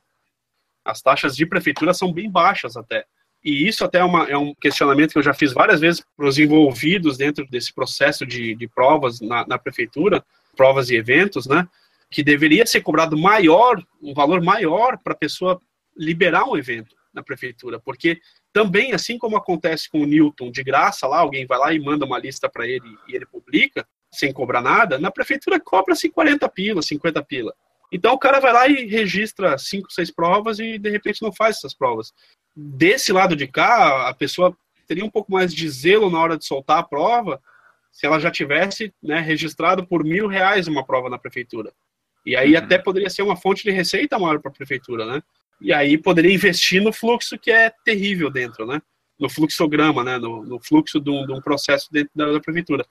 As 0.85 1.01
taxas 1.01 1.35
de 1.35 1.45
prefeitura 1.45 1.93
são 1.93 2.11
bem 2.11 2.29
baixas 2.29 2.77
até. 2.77 3.05
E 3.43 3.67
isso 3.67 3.83
até 3.83 3.99
é, 3.99 4.03
uma, 4.03 4.25
é 4.25 4.37
um 4.37 4.53
questionamento 4.55 5.11
que 5.11 5.17
eu 5.17 5.23
já 5.23 5.33
fiz 5.33 5.53
várias 5.53 5.79
vezes 5.79 6.03
para 6.15 6.27
os 6.27 6.37
envolvidos 6.37 7.17
dentro 7.17 7.47
desse 7.47 7.73
processo 7.73 8.25
de, 8.25 8.53
de 8.53 8.67
provas 8.67 9.19
na, 9.21 9.45
na 9.47 9.57
prefeitura, 9.57 10.23
provas 10.55 10.89
e 10.91 10.95
eventos, 10.95 11.47
né? 11.47 11.67
Que 12.11 12.21
deveria 12.21 12.65
ser 12.65 12.81
cobrado 12.81 13.17
maior, 13.17 13.81
um 14.01 14.13
valor 14.13 14.43
maior 14.43 14.97
para 14.97 15.13
a 15.13 15.17
pessoa 15.17 15.59
liberar 15.97 16.45
um 16.45 16.57
evento 16.57 16.95
na 17.13 17.23
prefeitura, 17.23 17.79
porque 17.79 18.21
também, 18.53 18.93
assim 18.93 19.17
como 19.17 19.35
acontece 19.35 19.89
com 19.89 20.01
o 20.01 20.05
Newton 20.05 20.51
de 20.51 20.63
graça 20.63 21.07
lá, 21.07 21.19
alguém 21.19 21.45
vai 21.45 21.57
lá 21.57 21.73
e 21.73 21.79
manda 21.79 22.05
uma 22.05 22.19
lista 22.19 22.49
para 22.49 22.67
ele 22.67 22.97
e 23.07 23.15
ele 23.15 23.25
publica, 23.25 23.87
sem 24.11 24.31
cobrar 24.31 24.61
nada, 24.61 24.97
na 24.99 25.11
prefeitura 25.11 25.59
cobra-se 25.59 26.09
40 26.09 26.47
pila, 26.49 26.81
50 26.81 27.23
pila. 27.23 27.53
Então 27.91 28.13
o 28.13 28.19
cara 28.19 28.39
vai 28.39 28.53
lá 28.53 28.67
e 28.67 28.85
registra 28.85 29.57
cinco, 29.57 29.91
seis 29.91 30.09
provas 30.09 30.59
e 30.59 30.77
de 30.77 30.89
repente 30.89 31.21
não 31.21 31.31
faz 31.31 31.57
essas 31.57 31.73
provas. 31.73 32.13
Desse 32.55 33.11
lado 33.11 33.35
de 33.35 33.47
cá, 33.47 34.07
a 34.07 34.13
pessoa 34.13 34.55
teria 34.87 35.05
um 35.05 35.09
pouco 35.09 35.31
mais 35.31 35.53
de 35.53 35.69
zelo 35.69 36.09
na 36.09 36.19
hora 36.19 36.37
de 36.37 36.45
soltar 36.45 36.79
a 36.79 36.83
prova 36.83 37.41
se 37.91 38.05
ela 38.05 38.19
já 38.19 38.31
tivesse 38.31 38.93
né, 39.03 39.19
registrado 39.19 39.85
por 39.85 40.03
mil 40.03 40.27
reais 40.27 40.67
uma 40.67 40.85
prova 40.85 41.09
na 41.09 41.17
prefeitura. 41.17 41.73
E 42.25 42.35
aí 42.35 42.51
uhum. 42.51 42.59
até 42.59 42.77
poderia 42.77 43.09
ser 43.09 43.21
uma 43.21 43.35
fonte 43.35 43.63
de 43.63 43.71
receita 43.71 44.19
maior 44.19 44.39
para 44.39 44.51
a 44.51 44.53
prefeitura, 44.53 45.05
né? 45.05 45.21
E 45.59 45.71
aí 45.71 45.97
poderia 45.97 46.33
investir 46.33 46.81
no 46.81 46.91
fluxo 46.91 47.37
que 47.37 47.51
é 47.51 47.71
terrível 47.83 48.29
dentro, 48.29 48.65
né? 48.65 48.81
No 49.19 49.29
fluxograma, 49.29 50.03
né? 50.03 50.17
No, 50.17 50.43
no 50.43 50.59
fluxo 50.59 50.99
de 50.99 51.09
um, 51.09 51.25
de 51.25 51.33
um 51.33 51.41
processo 51.41 51.87
dentro 51.91 52.11
da, 52.15 52.31
da 52.31 52.39
prefeitura 52.39 52.85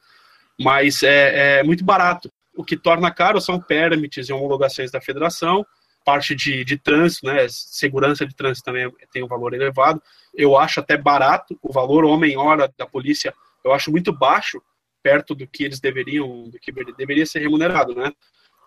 mas 0.60 1.02
é, 1.02 1.58
é 1.58 1.62
muito 1.62 1.84
barato. 1.84 2.30
O 2.54 2.62
que 2.62 2.76
torna 2.76 3.10
caro 3.10 3.40
são 3.40 3.58
permits 3.58 4.28
e 4.28 4.32
homologações 4.32 4.90
da 4.90 5.00
federação, 5.00 5.64
parte 6.04 6.34
de, 6.34 6.64
de 6.64 6.76
trânsito, 6.76 7.26
né, 7.26 7.46
segurança 7.48 8.26
de 8.26 8.34
trânsito 8.34 8.64
também 8.64 8.92
tem 9.10 9.22
um 9.22 9.28
valor 9.28 9.54
elevado. 9.54 10.02
Eu 10.34 10.58
acho 10.58 10.80
até 10.80 10.96
barato 10.96 11.58
o 11.62 11.72
valor 11.72 12.04
homem-hora 12.04 12.70
da 12.76 12.86
polícia, 12.86 13.32
eu 13.64 13.72
acho 13.72 13.90
muito 13.90 14.12
baixo, 14.12 14.60
perto 15.02 15.34
do 15.34 15.46
que 15.46 15.64
eles 15.64 15.80
deveriam, 15.80 16.50
do 16.50 16.58
que 16.58 16.70
deveria 16.94 17.24
ser 17.24 17.38
remunerado, 17.38 17.94
né? 17.94 18.12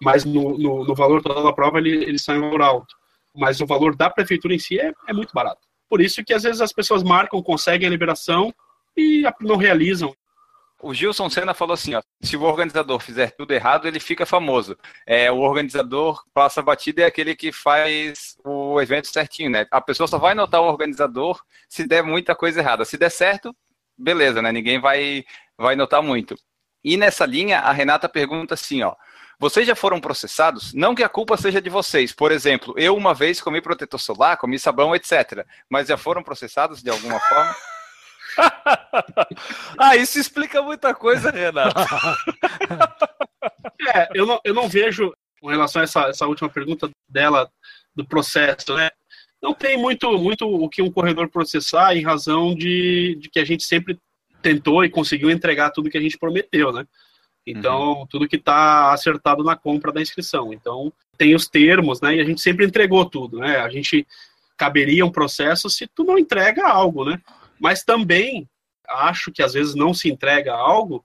Mas 0.03 0.25
no, 0.25 0.57
no, 0.57 0.83
no 0.85 0.95
valor 0.95 1.21
total 1.21 1.43
da 1.43 1.53
prova 1.53 1.79
ele, 1.79 2.03
ele 2.03 2.19
sai 2.19 2.37
um 2.37 2.41
valor 2.41 2.61
alto. 2.61 2.95
Mas 3.35 3.61
o 3.61 3.65
valor 3.65 3.95
da 3.95 4.09
prefeitura 4.09 4.53
em 4.53 4.59
si 4.59 4.79
é, 4.79 4.91
é 5.07 5.13
muito 5.13 5.33
barato. 5.33 5.61
Por 5.89 6.01
isso 6.01 6.23
que 6.23 6.33
às 6.33 6.43
vezes 6.43 6.61
as 6.61 6.73
pessoas 6.73 7.03
marcam, 7.03 7.41
conseguem 7.41 7.87
a 7.87 7.91
liberação 7.91 8.53
e 8.95 9.23
não 9.41 9.55
realizam. 9.55 10.13
O 10.83 10.93
Gilson 10.93 11.29
Senna 11.29 11.53
falou 11.53 11.73
assim: 11.73 11.95
ó, 11.95 12.01
se 12.21 12.35
o 12.35 12.41
organizador 12.41 12.99
fizer 12.99 13.31
tudo 13.31 13.53
errado, 13.53 13.87
ele 13.87 14.01
fica 14.01 14.25
famoso. 14.25 14.77
É, 15.07 15.31
o 15.31 15.37
organizador 15.37 16.21
passa 16.33 16.61
batida 16.61 17.03
é 17.03 17.05
aquele 17.05 17.35
que 17.35 17.53
faz 17.53 18.35
o 18.43 18.79
evento 18.81 19.07
certinho, 19.07 19.49
né? 19.49 19.65
A 19.71 19.79
pessoa 19.79 20.07
só 20.07 20.17
vai 20.17 20.35
notar 20.35 20.61
o 20.61 20.65
organizador 20.65 21.41
se 21.69 21.87
der 21.87 22.03
muita 22.03 22.35
coisa 22.35 22.59
errada. 22.59 22.83
Se 22.83 22.97
der 22.97 23.09
certo, 23.09 23.55
beleza, 23.97 24.41
né? 24.41 24.51
Ninguém 24.51 24.79
vai, 24.79 25.23
vai 25.57 25.75
notar 25.75 26.03
muito. 26.03 26.35
E 26.83 26.97
nessa 26.97 27.25
linha, 27.25 27.59
a 27.59 27.71
Renata 27.71 28.09
pergunta 28.09 28.53
assim: 28.53 28.83
ó. 28.83 28.93
Vocês 29.39 29.67
já 29.67 29.75
foram 29.75 29.99
processados? 29.99 30.73
Não 30.73 30.95
que 30.95 31.03
a 31.03 31.09
culpa 31.09 31.37
seja 31.37 31.61
de 31.61 31.69
vocês. 31.69 32.11
Por 32.11 32.31
exemplo, 32.31 32.73
eu 32.77 32.95
uma 32.95 33.13
vez 33.13 33.41
comi 33.41 33.61
protetor 33.61 33.99
solar, 33.99 34.37
comi 34.37 34.57
sabão, 34.57 34.95
etc. 34.95 35.45
Mas 35.69 35.87
já 35.87 35.97
foram 35.97 36.23
processados 36.23 36.81
de 36.81 36.89
alguma 36.89 37.19
forma? 37.19 37.55
ah, 39.77 39.95
isso 39.95 40.19
explica 40.19 40.61
muita 40.61 40.93
coisa, 40.93 41.29
Renato. 41.29 41.79
é, 43.93 44.09
eu 44.13 44.25
não, 44.25 44.39
eu 44.43 44.53
não 44.53 44.67
vejo, 44.67 45.13
com 45.41 45.49
relação 45.49 45.81
a 45.81 45.83
essa, 45.83 46.01
essa 46.07 46.27
última 46.27 46.49
pergunta 46.49 46.89
dela, 47.07 47.49
do 47.95 48.05
processo, 48.05 48.75
né? 48.75 48.89
Não 49.41 49.53
tem 49.53 49.77
muito, 49.77 50.17
muito 50.17 50.47
o 50.47 50.69
que 50.69 50.81
um 50.81 50.91
corredor 50.91 51.29
processar 51.29 51.95
em 51.95 52.03
razão 52.03 52.55
de, 52.55 53.17
de 53.19 53.29
que 53.29 53.39
a 53.39 53.45
gente 53.45 53.63
sempre 53.63 53.99
tentou 54.41 54.85
e 54.85 54.89
conseguiu 54.89 55.29
entregar 55.29 55.71
tudo 55.71 55.89
que 55.89 55.97
a 55.97 56.01
gente 56.01 56.17
prometeu, 56.17 56.71
né? 56.71 56.85
Então, 57.45 57.99
uhum. 57.99 58.07
tudo 58.07 58.27
que 58.27 58.37
está 58.37 58.93
acertado 58.93 59.43
na 59.43 59.55
compra 59.55 59.91
da 59.91 60.01
inscrição. 60.01 60.53
Então, 60.53 60.91
tem 61.17 61.35
os 61.35 61.47
termos, 61.47 62.01
né? 62.01 62.15
E 62.15 62.21
a 62.21 62.23
gente 62.23 62.41
sempre 62.41 62.65
entregou 62.65 63.05
tudo, 63.05 63.39
né? 63.39 63.57
A 63.57 63.69
gente 63.69 64.07
caberia 64.55 65.05
um 65.05 65.11
processo 65.11 65.69
se 65.69 65.87
tu 65.87 66.03
não 66.03 66.17
entrega 66.17 66.67
algo, 66.67 67.03
né? 67.03 67.19
Mas 67.59 67.83
também 67.83 68.47
acho 68.87 69.31
que 69.31 69.41
às 69.41 69.53
vezes 69.53 69.75
não 69.75 69.93
se 69.93 70.09
entrega 70.09 70.53
algo 70.53 71.03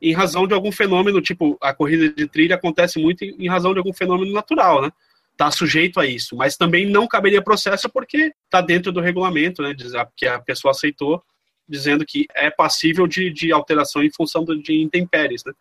em 0.00 0.12
razão 0.12 0.46
de 0.46 0.54
algum 0.54 0.70
fenômeno, 0.70 1.20
tipo, 1.20 1.56
a 1.60 1.74
corrida 1.74 2.08
de 2.10 2.26
trilha 2.26 2.54
acontece 2.54 3.00
muito 3.00 3.24
em 3.24 3.48
razão 3.48 3.72
de 3.72 3.78
algum 3.78 3.92
fenômeno 3.92 4.32
natural, 4.32 4.82
né? 4.82 4.92
Tá 5.36 5.50
sujeito 5.50 6.00
a 6.00 6.06
isso, 6.06 6.36
mas 6.36 6.56
também 6.56 6.86
não 6.86 7.06
caberia 7.06 7.42
processo 7.42 7.88
porque 7.88 8.32
tá 8.50 8.60
dentro 8.60 8.92
do 8.92 9.00
regulamento, 9.00 9.62
né? 9.62 9.74
Que 10.16 10.26
a 10.26 10.38
pessoa 10.38 10.72
aceitou, 10.72 11.22
dizendo 11.68 12.04
que 12.04 12.26
é 12.34 12.50
passível 12.50 13.06
de, 13.06 13.30
de 13.30 13.52
alteração 13.52 14.02
em 14.02 14.10
função 14.10 14.44
de 14.44 14.80
intempéries, 14.80 15.42
né? 15.44 15.52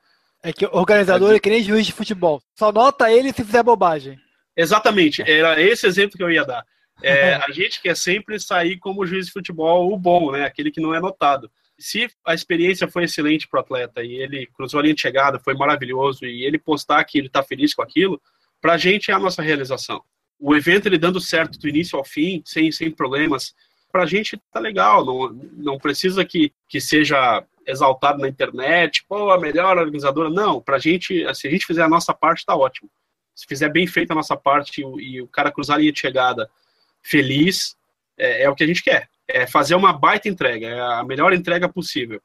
É 0.44 0.54
que 0.54 0.66
o 0.66 0.70
organizador 0.72 1.36
é 1.36 1.40
que 1.40 1.50
nem 1.50 1.64
juiz 1.64 1.86
de 1.86 1.94
futebol. 1.94 2.42
Só 2.56 2.72
nota 2.72 3.12
ele 3.12 3.34
se 3.34 3.44
fizer 3.44 3.64
bobagem. 3.64 4.20
Exatamente, 4.56 5.22
era 5.22 5.62
esse 5.62 5.86
exemplo 5.86 6.18
que 6.18 6.24
eu 6.24 6.32
ia 6.32 6.44
dar. 6.44 6.66
É, 7.04 7.36
a 7.48 7.52
gente 7.52 7.82
quer 7.82 7.96
sempre 7.96 8.40
sair 8.40 8.78
como 8.78 9.06
juiz 9.06 9.28
de 9.28 9.32
futebol 9.32 9.92
o 9.92 9.98
bom, 9.98 10.32
né? 10.32 10.46
Aquele 10.46 10.72
que 10.72 10.82
não 10.82 10.94
é 10.94 11.00
notado. 11.00 11.50
Se 11.78 12.10
a 12.26 12.34
experiência 12.34 12.88
foi 12.88 13.04
excelente 13.04 13.48
para 13.48 13.60
o 13.60 13.62
atleta 13.62 14.04
e 14.04 14.16
ele 14.16 14.48
cruzou 14.48 14.80
a 14.80 14.84
linha 14.84 14.96
de 14.96 15.02
chegada, 15.02 15.40
foi 15.40 15.54
maravilhoso, 15.54 16.26
e 16.26 16.44
ele 16.44 16.58
postar 16.58 17.04
que 17.04 17.20
ele 17.20 17.28
está 17.28 17.44
feliz 17.44 17.76
com 17.76 17.84
aquilo, 17.84 18.20
para 18.60 18.74
a 18.74 18.78
gente 18.78 19.12
é 19.12 19.14
a 19.14 19.20
nossa 19.20 19.44
realização. 19.44 20.04
O 20.40 20.56
evento 20.56 20.88
ele 20.88 20.98
dando 20.98 21.22
certo 21.22 21.60
do 21.60 21.68
início 21.68 21.98
ao 21.98 22.04
fim, 22.04 22.42
sem, 22.46 22.72
sem 22.72 22.90
problemas, 22.90 23.54
para 23.92 24.04
a 24.04 24.06
gente 24.08 24.40
tá 24.52 24.60
legal. 24.60 25.06
Não, 25.06 25.30
não 25.56 25.78
precisa 25.78 26.26
que, 26.26 26.52
que 26.68 26.82
seja 26.82 27.44
exaltado 27.68 28.20
na 28.20 28.30
internet, 28.30 29.04
pô, 29.08 29.30
a 29.30 29.40
melhor 29.40 29.78
organizadora. 29.78 30.30
Não, 30.30 30.62
para 30.62 30.78
a 30.78 30.80
gente, 30.80 31.24
se 31.36 31.48
a 31.48 31.52
gente 31.52 31.66
fizer 31.66 31.84
a 31.84 31.90
nossa 31.90 32.14
parte, 32.14 32.46
tá 32.46 32.56
ótimo. 32.56 32.90
Se 33.36 33.46
fizer 33.46 33.70
bem 33.70 33.86
feita 33.86 34.14
a 34.14 34.16
nossa 34.16 34.38
parte 34.38 34.82
e, 34.82 35.16
e 35.16 35.22
o 35.22 35.28
cara 35.28 35.52
cruzar 35.52 35.76
a 35.76 35.80
linha 35.80 35.92
de 35.92 36.00
chegada 36.00 36.50
feliz, 37.04 37.76
é, 38.18 38.44
é, 38.44 38.50
o 38.50 38.56
que 38.56 38.64
a 38.64 38.68
gente 38.68 38.82
quer. 38.82 39.10
É 39.28 39.46
fazer 39.46 39.76
uma 39.76 39.92
baita 39.92 40.30
entrega, 40.30 40.68
é 40.68 40.80
a 40.80 41.04
melhor 41.04 41.34
entrega 41.34 41.68
possível. 41.68 42.22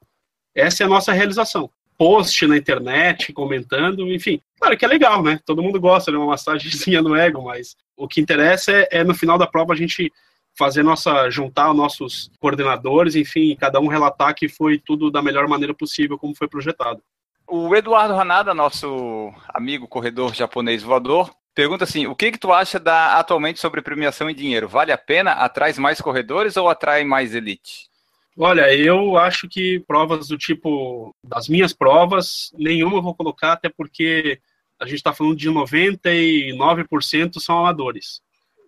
Essa 0.55 0.83
é 0.83 0.85
a 0.85 0.89
nossa 0.89 1.11
realização. 1.11 1.69
Post 1.97 2.47
na 2.47 2.57
internet, 2.57 3.33
comentando, 3.33 4.11
enfim. 4.11 4.41
Claro 4.57 4.77
que 4.77 4.85
é 4.85 4.87
legal, 4.87 5.21
né? 5.21 5.39
Todo 5.45 5.61
mundo 5.61 5.79
gosta 5.79 6.09
de 6.09 6.17
uma 6.17 6.27
massagenzinha 6.27 7.01
no 7.01 7.15
ego, 7.15 7.43
mas 7.43 7.75
o 7.97 8.07
que 8.07 8.21
interessa 8.21 8.71
é, 8.71 8.87
é 8.91 9.03
no 9.03 9.13
final 9.13 9.37
da 9.37 9.45
prova 9.45 9.73
a 9.73 9.75
gente 9.75 10.11
fazer 10.57 10.83
nossa 10.83 11.29
juntar 11.29 11.73
nossos 11.73 12.31
coordenadores, 12.39 13.15
enfim, 13.15 13.55
cada 13.55 13.79
um 13.79 13.87
relatar 13.87 14.35
que 14.35 14.47
foi 14.47 14.77
tudo 14.77 15.11
da 15.11 15.21
melhor 15.21 15.47
maneira 15.47 15.73
possível 15.73 16.17
como 16.17 16.35
foi 16.35 16.47
projetado. 16.47 17.01
O 17.47 17.75
Eduardo 17.75 18.13
Hanada, 18.13 18.53
nosso 18.53 19.33
amigo 19.49 19.87
corredor 19.87 20.33
japonês 20.33 20.81
voador, 20.81 21.31
Pergunta 21.55 21.83
assim: 21.83 22.07
o 22.07 22.15
que, 22.15 22.31
que 22.31 22.39
tu 22.39 22.51
acha 22.51 22.79
da 22.79 23.19
atualmente 23.19 23.59
sobre 23.59 23.81
premiação 23.81 24.29
em 24.29 24.33
dinheiro? 24.33 24.67
Vale 24.67 24.91
a 24.91 24.97
pena? 24.97 25.33
Atrai 25.33 25.71
mais 25.73 26.01
corredores 26.01 26.57
ou 26.57 26.67
atrai 26.67 27.03
mais 27.03 27.35
elite? 27.35 27.87
Olha, 28.35 28.73
eu 28.75 29.15
acho 29.17 29.47
que 29.47 29.79
provas 29.81 30.27
do 30.27 30.37
tipo 30.37 31.15
das 31.23 31.47
minhas 31.47 31.71
provas, 31.71 32.51
nenhuma 32.57 32.97
eu 32.97 33.01
vou 33.03 33.13
colocar, 33.13 33.53
até 33.53 33.69
porque 33.69 34.39
a 34.79 34.85
gente 34.85 34.95
está 34.95 35.13
falando 35.13 35.35
de 35.35 35.47
99% 35.47 37.39
são 37.39 37.59
amadores. 37.59 38.19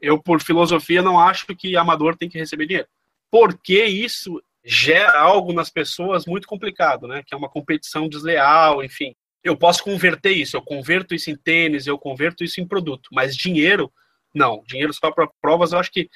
Eu, 0.06 0.22
por 0.22 0.42
filosofia, 0.42 1.02
não 1.02 1.20
acho 1.20 1.48
que 1.56 1.76
amador 1.76 2.16
tem 2.16 2.30
que 2.30 2.38
receber 2.38 2.66
dinheiro. 2.66 2.88
Porque 3.32 3.84
isso 3.84 4.42
gera 4.64 5.20
algo 5.20 5.54
nas 5.54 5.70
pessoas 5.70 6.26
muito 6.26 6.48
complicado, 6.48 7.08
né? 7.08 7.24
Que 7.26 7.34
é 7.34 7.38
uma 7.38 7.50
competição 7.50 8.08
desleal, 8.08 8.84
enfim 8.84 9.16
eu 9.46 9.56
posso 9.56 9.84
converter 9.84 10.32
isso, 10.32 10.58
eu 10.58 10.62
converto 10.62 11.14
isso 11.14 11.30
em 11.30 11.36
tênis, 11.36 11.86
eu 11.86 12.00
converto 12.00 12.44
isso 12.44 12.60
em 12.60 12.68
produto, 12.68 13.10
mas 13.12 13.38
dinheiro, 13.38 13.94
não. 14.34 14.64
Dinheiro 14.66 14.92
só 14.92 15.12
para 15.12 15.30
provas, 15.40 15.72
eu 15.72 15.78
acho 15.78 15.92
que 15.92 16.10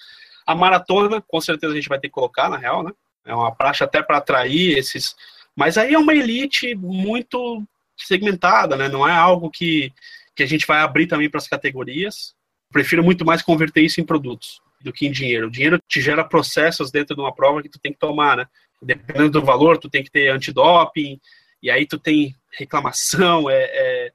a 0.47 0.55
maratona, 0.55 1.21
com 1.21 1.39
certeza 1.39 1.71
a 1.71 1.75
gente 1.75 1.87
vai 1.87 1.99
ter 1.99 2.07
que 2.07 2.13
colocar, 2.13 2.49
na 2.49 2.57
real, 2.57 2.81
né? 2.83 2.91
É 3.23 3.33
uma 3.33 3.53
praxe 3.53 3.83
até 3.83 4.01
para 4.01 4.17
atrair 4.17 4.75
esses. 4.75 5.15
Mas 5.55 5.77
aí 5.77 5.93
é 5.93 5.99
uma 5.99 6.15
elite 6.15 6.73
muito 6.73 7.63
segmentada, 7.95 8.75
né? 8.75 8.89
Não 8.89 9.07
é 9.07 9.11
algo 9.11 9.51
que, 9.51 9.93
que 10.35 10.41
a 10.41 10.47
gente 10.47 10.65
vai 10.65 10.79
abrir 10.79 11.05
também 11.05 11.29
para 11.29 11.37
as 11.37 11.47
categorias. 11.47 12.33
Prefiro 12.71 13.03
muito 13.03 13.25
mais 13.25 13.41
converter 13.41 13.81
isso 13.81 13.99
em 13.99 14.05
produtos 14.05 14.61
do 14.81 14.93
que 14.93 15.07
em 15.07 15.11
dinheiro. 15.11 15.47
O 15.47 15.51
dinheiro 15.51 15.79
te 15.87 15.99
gera 16.01 16.23
processos 16.23 16.91
dentro 16.91 17.15
de 17.15 17.21
uma 17.21 17.33
prova 17.33 17.61
que 17.61 17.69
tu 17.69 17.79
tem 17.79 17.91
que 17.91 17.99
tomar, 17.99 18.37
né? 18.37 18.47
Dependendo 18.81 19.31
do 19.31 19.45
valor, 19.45 19.77
tu 19.77 19.89
tem 19.89 20.03
que 20.03 20.11
ter 20.11 20.29
antidoping, 20.29 21.19
e 21.61 21.69
aí 21.69 21.85
tu 21.85 21.99
tem 21.99 22.35
reclamação, 22.51 23.49
é, 23.49 23.63
é... 23.63 24.11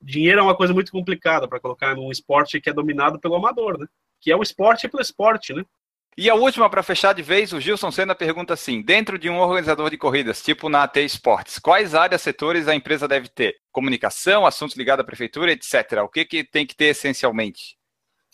dinheiro 0.00 0.40
é 0.40 0.42
uma 0.42 0.56
coisa 0.56 0.72
muito 0.72 0.90
complicada 0.90 1.46
para 1.46 1.60
colocar 1.60 1.94
num 1.94 2.10
esporte 2.10 2.60
que 2.60 2.70
é 2.70 2.72
dominado 2.72 3.18
pelo 3.18 3.34
amador, 3.34 3.78
né? 3.78 3.86
Que 4.20 4.30
é 4.30 4.36
o 4.36 4.42
esporte 4.42 4.88
pelo 4.88 5.02
esporte, 5.02 5.52
né? 5.52 5.64
E 6.18 6.30
a 6.30 6.34
última, 6.34 6.70
para 6.70 6.82
fechar 6.82 7.12
de 7.12 7.20
vez, 7.20 7.52
o 7.52 7.60
Gilson 7.60 7.90
Senna 7.90 8.14
pergunta 8.14 8.54
assim: 8.54 8.80
dentro 8.80 9.18
de 9.18 9.28
um 9.28 9.36
organizador 9.36 9.90
de 9.90 9.98
corridas, 9.98 10.42
tipo 10.42 10.70
na 10.70 10.84
AT 10.84 10.96
Esportes, 10.96 11.58
quais 11.58 11.94
áreas, 11.94 12.22
setores 12.22 12.68
a 12.68 12.74
empresa 12.74 13.06
deve 13.06 13.28
ter? 13.28 13.56
Comunicação, 13.70 14.46
assuntos 14.46 14.76
ligados 14.76 15.02
à 15.02 15.06
prefeitura, 15.06 15.52
etc. 15.52 16.02
O 16.02 16.08
que, 16.08 16.24
que 16.24 16.42
tem 16.42 16.66
que 16.66 16.74
ter 16.74 16.86
essencialmente? 16.86 17.76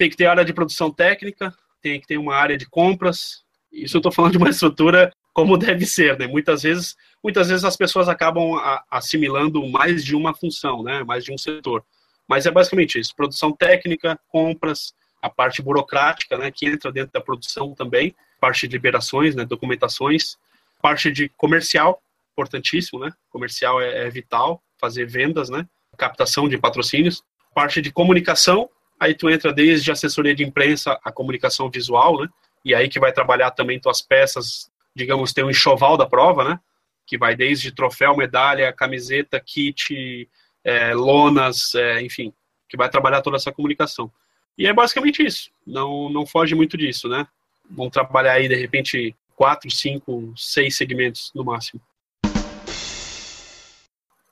Tem 0.02 0.10
que 0.10 0.16
ter 0.16 0.26
área 0.26 0.44
de 0.44 0.52
produção 0.52 0.90
técnica, 0.90 1.54
tem 1.80 2.00
que 2.00 2.08
ter 2.08 2.18
uma 2.18 2.34
área 2.34 2.58
de 2.58 2.66
compras. 2.66 3.44
Isso 3.72 3.96
eu 3.96 4.00
estou 4.00 4.10
falando 4.10 4.32
de 4.32 4.38
uma 4.38 4.50
estrutura 4.50 5.12
como 5.32 5.56
deve 5.56 5.86
ser, 5.86 6.18
né? 6.18 6.26
Muitas 6.26 6.64
vezes, 6.64 6.96
muitas 7.22 7.48
vezes 7.48 7.64
as 7.64 7.76
pessoas 7.76 8.08
acabam 8.08 8.60
assimilando 8.90 9.64
mais 9.68 10.04
de 10.04 10.16
uma 10.16 10.34
função, 10.34 10.82
né? 10.82 11.04
Mais 11.04 11.22
de 11.22 11.32
um 11.32 11.38
setor. 11.38 11.84
Mas 12.26 12.46
é 12.46 12.50
basicamente 12.50 12.98
isso: 12.98 13.14
produção 13.14 13.52
técnica, 13.52 14.18
compras, 14.26 14.92
a 15.22 15.30
parte 15.30 15.62
burocrática, 15.62 16.36
né? 16.36 16.50
Que 16.50 16.66
entra 16.66 16.90
dentro 16.90 17.12
da 17.12 17.20
produção 17.20 17.72
também, 17.72 18.12
parte 18.40 18.66
de 18.66 18.72
liberações, 18.72 19.36
né? 19.36 19.44
Documentações, 19.44 20.36
parte 20.82 21.12
de 21.12 21.28
comercial, 21.28 22.02
importantíssimo, 22.32 22.98
né? 22.98 23.12
Comercial 23.30 23.80
é, 23.80 24.08
é 24.08 24.10
vital, 24.10 24.60
fazer 24.80 25.06
vendas, 25.06 25.48
né? 25.48 25.64
Captação 25.96 26.48
de 26.48 26.58
patrocínios, 26.58 27.22
parte 27.54 27.80
de 27.80 27.92
comunicação, 27.92 28.68
aí 29.02 29.14
tu 29.14 29.28
entra 29.28 29.52
desde 29.52 29.90
assessoria 29.90 30.34
de 30.34 30.44
imprensa 30.44 30.98
a 31.04 31.10
comunicação 31.12 31.70
visual, 31.70 32.20
né? 32.20 32.28
E 32.64 32.74
aí 32.74 32.88
que 32.88 33.00
vai 33.00 33.12
trabalhar 33.12 33.50
também 33.50 33.80
tuas 33.80 34.00
peças 34.00 34.70
digamos, 34.94 35.32
tem 35.32 35.44
um 35.44 35.50
enxoval 35.50 35.96
da 35.96 36.06
prova, 36.06 36.44
né? 36.44 36.60
Que 37.06 37.18
vai 37.18 37.34
desde 37.34 37.72
troféu, 37.72 38.16
medalha, 38.16 38.72
camiseta, 38.72 39.40
kit, 39.40 40.28
é, 40.64 40.94
lonas, 40.94 41.74
é, 41.74 42.02
enfim, 42.02 42.32
que 42.68 42.76
vai 42.76 42.88
trabalhar 42.88 43.22
toda 43.22 43.36
essa 43.36 43.52
comunicação. 43.52 44.10
E 44.56 44.66
é 44.66 44.72
basicamente 44.72 45.24
isso. 45.24 45.50
Não, 45.66 46.08
não 46.08 46.26
foge 46.26 46.54
muito 46.54 46.76
disso, 46.76 47.08
né? 47.08 47.26
Vão 47.70 47.88
trabalhar 47.88 48.34
aí, 48.34 48.48
de 48.48 48.54
repente, 48.54 49.16
quatro, 49.34 49.70
cinco, 49.70 50.32
seis 50.36 50.76
segmentos 50.76 51.32
no 51.34 51.44
máximo. 51.44 51.80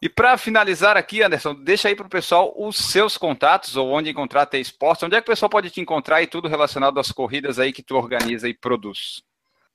E 0.02 0.08
para 0.08 0.38
finalizar 0.38 0.96
aqui, 0.96 1.22
Anderson, 1.22 1.54
deixa 1.54 1.88
aí 1.88 1.94
para 1.94 2.06
o 2.06 2.10
pessoal 2.10 2.54
os 2.56 2.76
seus 2.76 3.18
contatos 3.18 3.76
ou 3.76 3.90
onde 3.90 4.08
encontrar 4.08 4.42
a 4.42 4.46
T-Sports. 4.46 5.02
Onde 5.02 5.14
é 5.14 5.20
que 5.20 5.28
o 5.28 5.32
pessoal 5.32 5.50
pode 5.50 5.68
te 5.68 5.80
encontrar 5.80 6.22
e 6.22 6.26
tudo 6.26 6.48
relacionado 6.48 6.98
às 6.98 7.12
corridas 7.12 7.58
aí 7.58 7.70
que 7.70 7.82
tu 7.82 7.96
organiza 7.96 8.48
e 8.48 8.54
produz? 8.54 9.22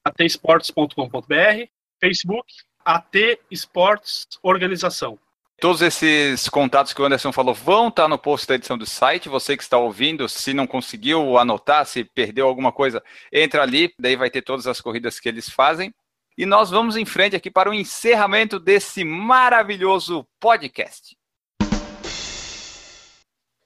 atesports.com.br, 0.04 1.68
Facebook, 2.00 2.54
AT 2.84 3.40
Esportes 3.52 4.28
Organização. 4.42 5.20
Todos 5.60 5.82
esses 5.82 6.50
contatos 6.50 6.92
que 6.92 7.02
o 7.02 7.06
Anderson 7.06 7.32
falou 7.32 7.54
vão 7.54 7.88
estar 7.88 8.08
no 8.08 8.18
post 8.18 8.48
da 8.48 8.56
edição 8.56 8.78
do 8.78 8.86
site. 8.86 9.30
Você 9.30 9.56
que 9.56 9.64
está 9.64 9.78
ouvindo, 9.78 10.28
se 10.28 10.54
não 10.54 10.68
conseguiu 10.68 11.38
anotar, 11.38 11.86
se 11.86 12.04
perdeu 12.04 12.48
alguma 12.48 12.72
coisa, 12.72 13.02
entra 13.32 13.62
ali, 13.62 13.94
daí 13.98 14.16
vai 14.16 14.30
ter 14.30 14.42
todas 14.42 14.68
as 14.68 14.82
corridas 14.82 15.20
que 15.20 15.30
eles 15.30 15.50
fazem. 15.50 15.94
E 16.38 16.46
nós 16.46 16.70
vamos 16.70 16.98
em 16.98 17.06
frente 17.06 17.36
aqui 17.36 17.50
para 17.50 17.70
o 17.70 17.74
encerramento 17.74 18.60
desse 18.60 19.04
maravilhoso 19.04 20.28
podcast. 20.40 21.16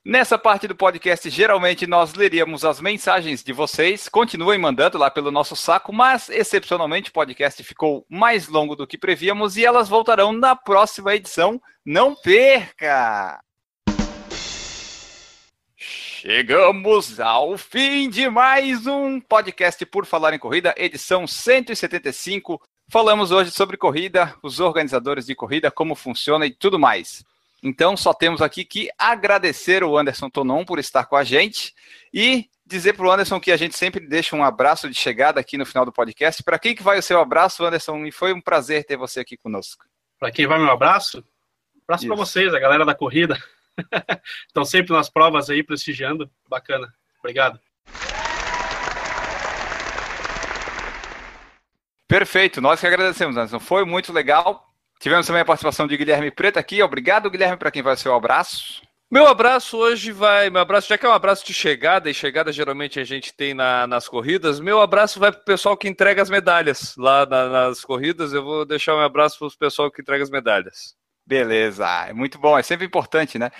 Nessa 0.05 0.37
parte 0.37 0.67
do 0.67 0.75
podcast, 0.75 1.29
geralmente 1.29 1.85
nós 1.85 2.13
leríamos 2.13 2.63
as 2.63 2.79
mensagens 2.79 3.43
de 3.43 3.51
vocês. 3.51 4.07
Continuem 4.07 4.57
mandando 4.57 4.97
lá 4.97 5.11
pelo 5.11 5.29
nosso 5.29 5.55
saco, 5.55 5.91
mas 5.91 6.29
excepcionalmente 6.29 7.09
o 7.09 7.13
podcast 7.13 7.63
ficou 7.63 8.05
mais 8.09 8.47
longo 8.47 8.75
do 8.75 8.87
que 8.87 8.97
prevíamos 8.97 9.57
e 9.57 9.65
elas 9.65 9.89
voltarão 9.89 10.31
na 10.31 10.55
próxima 10.55 11.13
edição. 11.13 11.61
Não 11.85 12.15
perca! 12.15 13.39
Chegamos 16.21 17.17
ao 17.17 17.57
fim 17.57 18.09
de 18.09 18.29
mais 18.29 18.85
um 18.85 19.21
podcast 19.21 19.85
por 19.85 20.05
falar 20.05 20.33
em 20.33 20.37
corrida, 20.37 20.75
edição 20.75 21.25
175. 21.25 22.61
Falamos 22.89 23.31
hoje 23.31 23.51
sobre 23.51 23.77
corrida, 23.77 24.35
os 24.43 24.59
organizadores 24.59 25.25
de 25.25 25.33
corrida, 25.33 25.71
como 25.71 25.95
funciona 25.95 26.45
e 26.45 26.51
tudo 26.51 26.77
mais. 26.77 27.23
Então, 27.63 27.95
só 27.95 28.13
temos 28.13 28.41
aqui 28.41 28.65
que 28.65 28.89
agradecer 28.97 29.81
o 29.81 29.97
Anderson 29.97 30.29
Tonon 30.29 30.65
por 30.65 30.77
estar 30.77 31.05
com 31.05 31.15
a 31.15 31.23
gente 31.23 31.73
e 32.13 32.49
dizer 32.65 32.97
para 32.97 33.07
o 33.07 33.11
Anderson 33.11 33.39
que 33.39 33.53
a 33.53 33.57
gente 33.57 33.77
sempre 33.77 34.05
deixa 34.05 34.35
um 34.35 34.43
abraço 34.43 34.89
de 34.89 34.95
chegada 34.95 35.39
aqui 35.39 35.57
no 35.57 35.65
final 35.65 35.85
do 35.85 35.93
podcast. 35.93 36.43
Para 36.43 36.59
quem 36.59 36.75
que 36.75 36.83
vai 36.83 36.99
o 36.99 37.01
seu 37.01 37.21
abraço, 37.21 37.63
Anderson? 37.63 38.05
E 38.05 38.11
foi 38.11 38.33
um 38.33 38.41
prazer 38.41 38.83
ter 38.83 38.97
você 38.97 39.21
aqui 39.21 39.37
conosco. 39.37 39.85
Para 40.19 40.31
quem 40.31 40.45
vai 40.45 40.59
meu 40.59 40.69
abraço? 40.69 41.23
Abraço 41.87 42.05
para 42.05 42.15
vocês, 42.17 42.53
a 42.53 42.59
galera 42.59 42.83
da 42.83 42.93
corrida. 42.93 43.41
Estão 44.47 44.65
sempre 44.65 44.93
nas 44.93 45.09
provas 45.09 45.49
aí, 45.49 45.63
prestigiando. 45.63 46.29
Bacana. 46.47 46.93
Obrigado. 47.19 47.59
Perfeito, 52.07 52.59
nós 52.59 52.79
que 52.79 52.87
agradecemos, 52.87 53.37
Anderson. 53.37 53.59
Foi 53.59 53.85
muito 53.85 54.11
legal. 54.11 54.67
Tivemos 54.99 55.27
também 55.27 55.43
a 55.43 55.45
participação 55.45 55.87
de 55.87 55.95
Guilherme 55.95 56.31
Preto 56.31 56.57
aqui. 56.57 56.81
Obrigado, 56.81 57.29
Guilherme, 57.29 57.55
para 57.55 57.71
quem 57.71 57.83
vai 57.83 57.95
ser 57.95 58.09
o 58.09 58.15
abraço. 58.15 58.81
Meu 59.11 59.27
abraço 59.27 59.77
hoje 59.77 60.11
vai. 60.11 60.49
Meu 60.49 60.61
abraço, 60.61 60.87
já 60.87 60.97
que 60.97 61.05
é 61.05 61.09
um 61.09 61.13
abraço 61.13 61.45
de 61.45 61.53
chegada, 61.53 62.09
e 62.09 62.13
chegada 62.13 62.51
geralmente 62.51 62.99
a 62.99 63.03
gente 63.03 63.33
tem 63.33 63.53
na, 63.53 63.87
nas 63.87 64.07
corridas, 64.07 64.59
meu 64.59 64.81
abraço 64.81 65.19
vai 65.19 65.31
para 65.31 65.41
o 65.41 65.45
pessoal 65.45 65.77
que 65.77 65.87
entrega 65.87 66.21
as 66.21 66.29
medalhas 66.29 66.95
lá 66.97 67.25
na, 67.25 67.47
nas 67.47 67.83
corridas. 67.83 68.33
Eu 68.33 68.43
vou 68.43 68.65
deixar 68.65 68.95
um 68.95 69.01
abraço 69.01 69.39
para 69.39 69.47
o 69.47 69.57
pessoal 69.57 69.89
que 69.89 70.01
entrega 70.01 70.23
as 70.23 70.29
medalhas. 70.29 70.95
Beleza, 71.29 71.85
é 72.07 72.11
muito 72.11 72.37
bom, 72.39 72.57
é 72.57 72.63
sempre 72.63 72.87
importante, 72.87 73.37
né? 73.37 73.51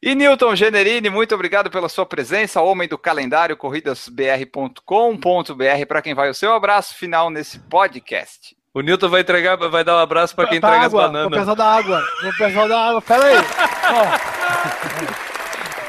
E 0.00 0.14
Newton 0.14 0.54
Generini, 0.54 1.10
muito 1.10 1.34
obrigado 1.34 1.68
pela 1.68 1.88
sua 1.88 2.06
presença, 2.06 2.60
homem 2.60 2.86
do 2.86 2.96
calendário 2.96 3.56
corridasbr.com.br, 3.56 5.86
para 5.88 6.00
quem 6.00 6.14
vai 6.14 6.30
o 6.30 6.34
seu 6.34 6.54
abraço 6.54 6.94
final 6.94 7.28
nesse 7.28 7.58
podcast. 7.58 8.56
O 8.72 8.80
Newton 8.80 9.08
vai 9.08 9.22
entregar, 9.22 9.56
vai 9.56 9.82
dar 9.82 9.96
um 9.96 9.98
abraço 9.98 10.36
para 10.36 10.46
quem 10.46 10.58
entrega 10.58 10.82
água, 10.82 10.86
as 10.86 10.92
bananas. 11.10 11.26
O 11.26 11.30
pessoal 11.30 11.56
da 11.56 11.66
água. 11.66 12.00
O 12.22 12.32
pessoal 12.36 12.68
da 12.68 12.80
água. 12.80 13.02
Pera 13.02 13.24
aí. 13.24 13.38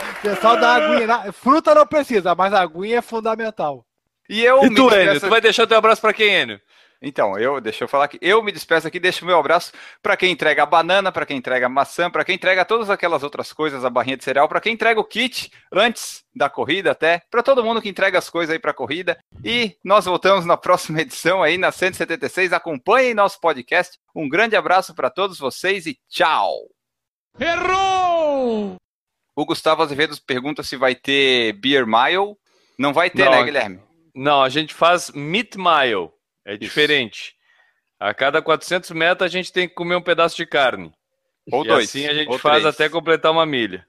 o 0.10 0.16
pessoal 0.24 0.58
da 0.58 0.74
aguinha. 0.74 1.32
Fruta 1.34 1.76
não 1.76 1.86
precisa, 1.86 2.34
mas 2.34 2.52
a 2.52 2.62
aguinha 2.62 2.98
é 2.98 3.02
fundamental. 3.04 3.86
E 4.28 4.44
eu 4.44 4.64
e 4.64 4.74
tu, 4.74 4.92
Enio? 4.92 5.20
Tu 5.20 5.30
vai 5.30 5.40
deixar 5.40 5.68
teu 5.68 5.78
abraço 5.78 6.02
para 6.02 6.14
quem, 6.14 6.34
Enio? 6.34 6.60
Então, 7.02 7.38
eu, 7.38 7.62
deixa 7.62 7.84
eu 7.84 7.88
falar 7.88 8.06
aqui, 8.06 8.18
eu 8.22 8.42
me 8.42 8.52
despeço 8.52 8.88
aqui, 8.88 9.00
deixo 9.00 9.24
o 9.24 9.28
meu 9.28 9.38
abraço 9.38 9.72
para 10.02 10.18
quem 10.18 10.32
entrega 10.32 10.64
a 10.64 10.66
banana, 10.66 11.12
para 11.12 11.26
quem 11.26 11.38
entrega 11.38 11.68
a 11.68 11.70
maçã, 11.70 12.10
para 12.10 12.26
quem 12.26 12.36
entrega 12.36 12.66
todas 12.66 12.90
aquelas 12.90 13.24
outras 13.24 13.54
coisas, 13.54 13.86
a 13.86 13.90
barrinha 13.90 14.18
de 14.18 14.24
cereal, 14.24 14.48
para 14.48 14.62
quem 14.62 14.74
entrega 14.74 15.00
o 15.00 15.04
kit 15.04 15.52
antes 15.72 16.24
da 16.36 16.50
corrida 16.50 16.92
até, 16.92 17.22
para 17.30 17.44
todo 17.44 17.64
mundo 17.64 17.82
que 17.82 17.90
entrega 17.90 18.18
as 18.18 18.30
coisas 18.30 18.54
aí 18.54 18.60
para 18.60 18.72
a 18.72 18.74
corrida. 18.74 19.18
E 19.44 19.76
nós 19.84 20.06
voltamos 20.06 20.46
na 20.46 20.58
próxima 20.58 21.02
edição 21.02 21.44
aí, 21.44 21.58
na 21.58 21.72
176. 21.72 22.54
Acompanhem 22.54 23.14
nosso 23.14 23.40
podcast. 23.40 23.98
Um 24.16 24.28
grande 24.28 24.56
abraço 24.56 24.96
para 24.96 25.10
todos 25.10 25.38
vocês 25.38 25.86
e 25.86 25.98
tchau! 26.10 26.54
Errou! 27.40 28.76
O 29.36 29.46
Gustavo 29.46 29.84
Azevedo 29.84 30.18
pergunta 30.26 30.64
se 30.64 30.76
vai 30.76 30.96
ter 30.96 31.54
Beer 31.54 31.86
Mile. 31.86 32.36
Não 32.78 32.92
vai 32.92 33.10
ter, 33.10 33.26
não, 33.26 33.32
né, 33.32 33.44
Guilherme? 33.44 33.80
Não, 34.16 34.42
a 34.42 34.50
gente 34.50 34.74
faz 34.74 35.12
Meat 35.12 35.56
Mile. 35.56 36.10
É 36.48 36.56
diferente. 36.56 37.36
A 38.00 38.14
cada 38.14 38.42
400 38.42 38.92
metros 38.92 39.26
a 39.26 39.32
gente 39.32 39.52
tem 39.52 39.68
que 39.68 39.76
comer 39.76 39.98
um 39.98 40.02
pedaço 40.02 40.38
de 40.38 40.46
carne. 40.46 40.94
Ou 41.52 41.66
e 41.66 41.68
dois. 41.68 41.90
assim 41.90 42.08
a 42.08 42.14
gente 42.14 42.38
faz 42.40 42.62
três. 42.62 42.76
até 42.76 42.88
completar 42.90 43.34
uma 43.34 43.46
milha. 43.46 43.86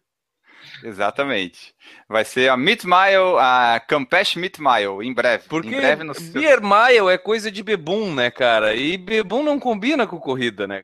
Exatamente. 0.82 1.72
Vai 2.08 2.24
ser 2.24 2.50
a 2.50 2.56
Meat 2.56 2.84
Mile, 2.84 3.38
a 3.38 3.80
Campeche 3.86 4.38
Meat 4.38 4.58
Mile, 4.58 5.06
em 5.06 5.14
breve. 5.14 5.44
Porque 5.48 5.68
em 5.68 5.76
breve 5.76 6.02
no 6.02 6.14
Beer 6.32 6.60
Mile 6.60 7.12
é 7.12 7.16
coisa 7.18 7.50
de 7.50 7.62
bebum, 7.62 8.12
né, 8.12 8.30
cara? 8.30 8.74
E 8.74 8.96
bebum 8.96 9.42
não 9.42 9.58
combina 9.60 10.06
com 10.06 10.18
corrida, 10.18 10.66
né? 10.66 10.82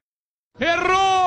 Errou! 0.60 1.23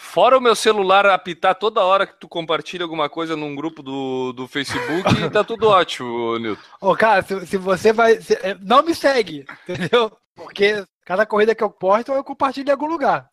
Fora 0.00 0.38
o 0.38 0.40
meu 0.40 0.54
celular 0.54 1.04
apitar 1.06 1.56
toda 1.56 1.82
hora 1.82 2.06
que 2.06 2.14
tu 2.20 2.28
compartilha 2.28 2.84
alguma 2.84 3.08
coisa 3.08 3.34
num 3.34 3.56
grupo 3.56 3.82
do, 3.82 4.32
do 4.32 4.46
Facebook, 4.46 5.02
tá 5.32 5.42
tudo 5.42 5.66
ótimo, 5.66 6.38
Nilton. 6.38 6.62
Ô, 6.80 6.94
cara, 6.94 7.20
se, 7.20 7.44
se 7.48 7.56
você 7.56 7.92
vai. 7.92 8.20
Se, 8.20 8.34
é, 8.34 8.56
não 8.62 8.84
me 8.84 8.94
segue, 8.94 9.44
entendeu? 9.68 10.16
Porque 10.36 10.84
cada 11.04 11.26
corrida 11.26 11.52
que 11.52 11.64
eu 11.64 11.68
posto, 11.68 12.12
eu 12.12 12.22
compartilho 12.22 12.68
em 12.68 12.70
algum 12.70 12.86
lugar. 12.86 13.28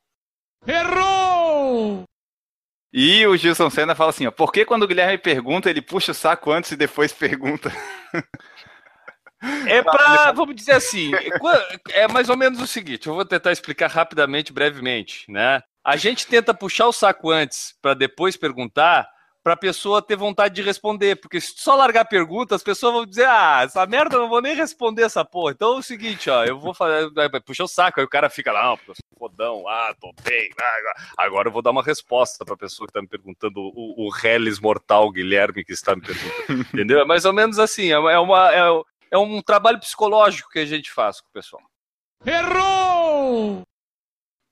Errou! 0.66 2.04
E 2.92 3.28
o 3.28 3.38
Gilson 3.38 3.70
Senna 3.70 3.94
fala 3.94 4.10
assim: 4.10 4.26
ó, 4.26 4.32
por 4.32 4.52
que 4.52 4.66
quando 4.66 4.84
o 4.84 4.88
Guilherme 4.88 5.20
pergunta, 5.20 5.70
ele 5.70 5.84
puxa 5.84 6.14
o 6.14 6.16
saco 6.16 6.52
antes 6.52 6.72
e 6.72 6.76
depois 6.76 7.14
pergunta? 7.14 7.72
É 9.68 9.84
pra, 9.84 10.32
vamos 10.32 10.56
dizer 10.56 10.72
assim, 10.72 11.12
é 11.92 12.08
mais 12.08 12.28
ou 12.28 12.36
menos 12.36 12.60
o 12.60 12.66
seguinte, 12.66 13.06
eu 13.06 13.14
vou 13.14 13.24
tentar 13.24 13.52
explicar 13.52 13.92
rapidamente, 13.92 14.52
brevemente, 14.52 15.30
né? 15.30 15.62
A 15.86 15.96
gente 15.98 16.26
tenta 16.26 16.52
puxar 16.52 16.88
o 16.88 16.92
saco 16.92 17.30
antes 17.30 17.76
para 17.80 17.94
depois 17.94 18.36
perguntar, 18.36 19.08
para 19.44 19.54
a 19.54 19.58
pessoa 19.58 20.02
ter 20.02 20.16
vontade 20.16 20.56
de 20.56 20.64
responder, 20.64 21.18
porque 21.18 21.40
se 21.40 21.54
só 21.56 21.76
largar 21.76 22.02
a 22.02 22.06
pergunta, 22.06 22.56
as 22.56 22.64
pessoas 22.64 22.92
vão 22.92 23.06
dizer: 23.06 23.28
"Ah, 23.28 23.62
essa 23.64 23.86
merda 23.86 24.16
eu 24.16 24.22
não 24.22 24.28
vou 24.28 24.42
nem 24.42 24.56
responder 24.56 25.04
essa 25.04 25.24
porra". 25.24 25.52
Então 25.52 25.76
é 25.76 25.78
o 25.78 25.84
seguinte, 25.84 26.28
ó, 26.28 26.44
eu 26.44 26.60
vou 26.60 26.74
fazer, 26.74 27.12
puxar 27.46 27.66
o 27.66 27.68
saco, 27.68 28.00
aí 28.00 28.06
o 28.06 28.10
cara 28.10 28.32
fica 28.32 28.52
lá, 28.52 28.64
não, 28.64 28.80
eu 28.88 28.96
sou 28.96 29.20
fodão, 29.20 29.68
ah, 29.68 29.94
tô 30.02 30.12
bem, 30.24 30.50
ah, 30.60 30.94
agora 31.20 31.50
eu 31.50 31.52
vou 31.52 31.62
dar 31.62 31.70
uma 31.70 31.84
resposta 31.84 32.44
para 32.44 32.56
a 32.56 32.58
pessoa 32.58 32.88
que 32.88 32.90
está 32.90 33.02
me 33.04 33.08
perguntando, 33.08 33.60
o, 33.60 34.08
o 34.08 34.10
Hellis 34.18 34.60
mortal 34.60 35.12
Guilherme 35.12 35.64
que 35.64 35.74
está 35.74 35.96
me 35.96 36.02
perguntando. 36.02 36.66
Entendeu? 36.74 37.00
É 37.00 37.06
mais 37.06 37.26
ou 37.26 37.34
menos 37.34 37.60
assim, 37.60 37.92
é 37.92 38.00
uma 38.18 38.52
é, 38.52 38.82
é 39.12 39.18
um 39.20 39.40
trabalho 39.40 39.80
psicológico 39.80 40.50
que 40.50 40.58
a 40.58 40.66
gente 40.66 40.92
faz 40.92 41.22
com 41.22 41.28
o 41.28 41.32
pessoal. 41.32 41.62
Errou! 42.26 43.62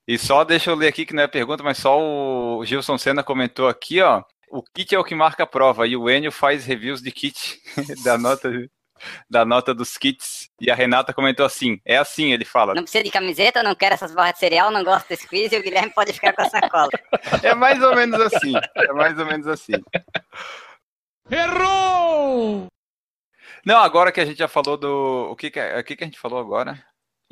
E 0.07 0.17
só 0.17 0.43
deixa 0.43 0.69
eu 0.69 0.75
ler 0.75 0.87
aqui 0.87 1.05
que 1.05 1.13
não 1.13 1.23
é 1.23 1.27
pergunta, 1.27 1.63
mas 1.63 1.77
só 1.77 1.97
o 1.99 2.65
Gilson 2.65 2.97
Senna 2.97 3.23
comentou 3.23 3.67
aqui, 3.67 4.01
ó. 4.01 4.23
O 4.49 4.61
kit 4.61 4.93
é 4.93 4.99
o 4.99 5.03
que 5.03 5.15
marca 5.15 5.43
a 5.43 5.47
prova 5.47 5.87
e 5.87 5.95
o 5.95 6.09
Enio 6.09 6.31
faz 6.31 6.65
reviews 6.65 7.01
de 7.01 7.11
kit 7.11 7.59
da 8.03 8.17
nota 8.17 8.51
da 9.29 9.43
nota 9.45 9.73
dos 9.73 9.97
kits. 9.97 10.49
E 10.59 10.69
a 10.69 10.75
Renata 10.75 11.13
comentou 11.13 11.45
assim: 11.45 11.79
é 11.85 11.97
assim, 11.97 12.31
ele 12.33 12.45
fala. 12.45 12.73
Não 12.73 12.83
precisa 12.83 13.03
de 13.03 13.11
camiseta, 13.11 13.63
não 13.63 13.75
quero 13.75 13.95
essas 13.95 14.13
barras 14.13 14.33
de 14.33 14.39
cereal, 14.39 14.71
não 14.71 14.83
gosto 14.83 15.07
desse 15.07 15.27
quiz 15.27 15.51
e 15.51 15.57
o 15.57 15.63
Guilherme 15.63 15.93
pode 15.93 16.13
ficar 16.13 16.33
com 16.33 16.41
a 16.41 16.49
sacola. 16.49 16.89
é 17.41 17.55
mais 17.55 17.81
ou 17.81 17.95
menos 17.95 18.19
assim. 18.19 18.53
É 18.75 18.93
mais 18.93 19.17
ou 19.17 19.25
menos 19.25 19.47
assim. 19.47 19.73
Errou! 21.29 22.67
Não, 23.65 23.77
agora 23.77 24.11
que 24.11 24.19
a 24.19 24.25
gente 24.25 24.37
já 24.37 24.47
falou 24.47 24.77
do. 24.77 25.29
O 25.31 25.35
que, 25.35 25.49
que, 25.49 25.59
o 25.59 25.83
que, 25.83 25.95
que 25.95 26.03
a 26.03 26.07
gente 26.07 26.19
falou 26.19 26.39
agora? 26.39 26.83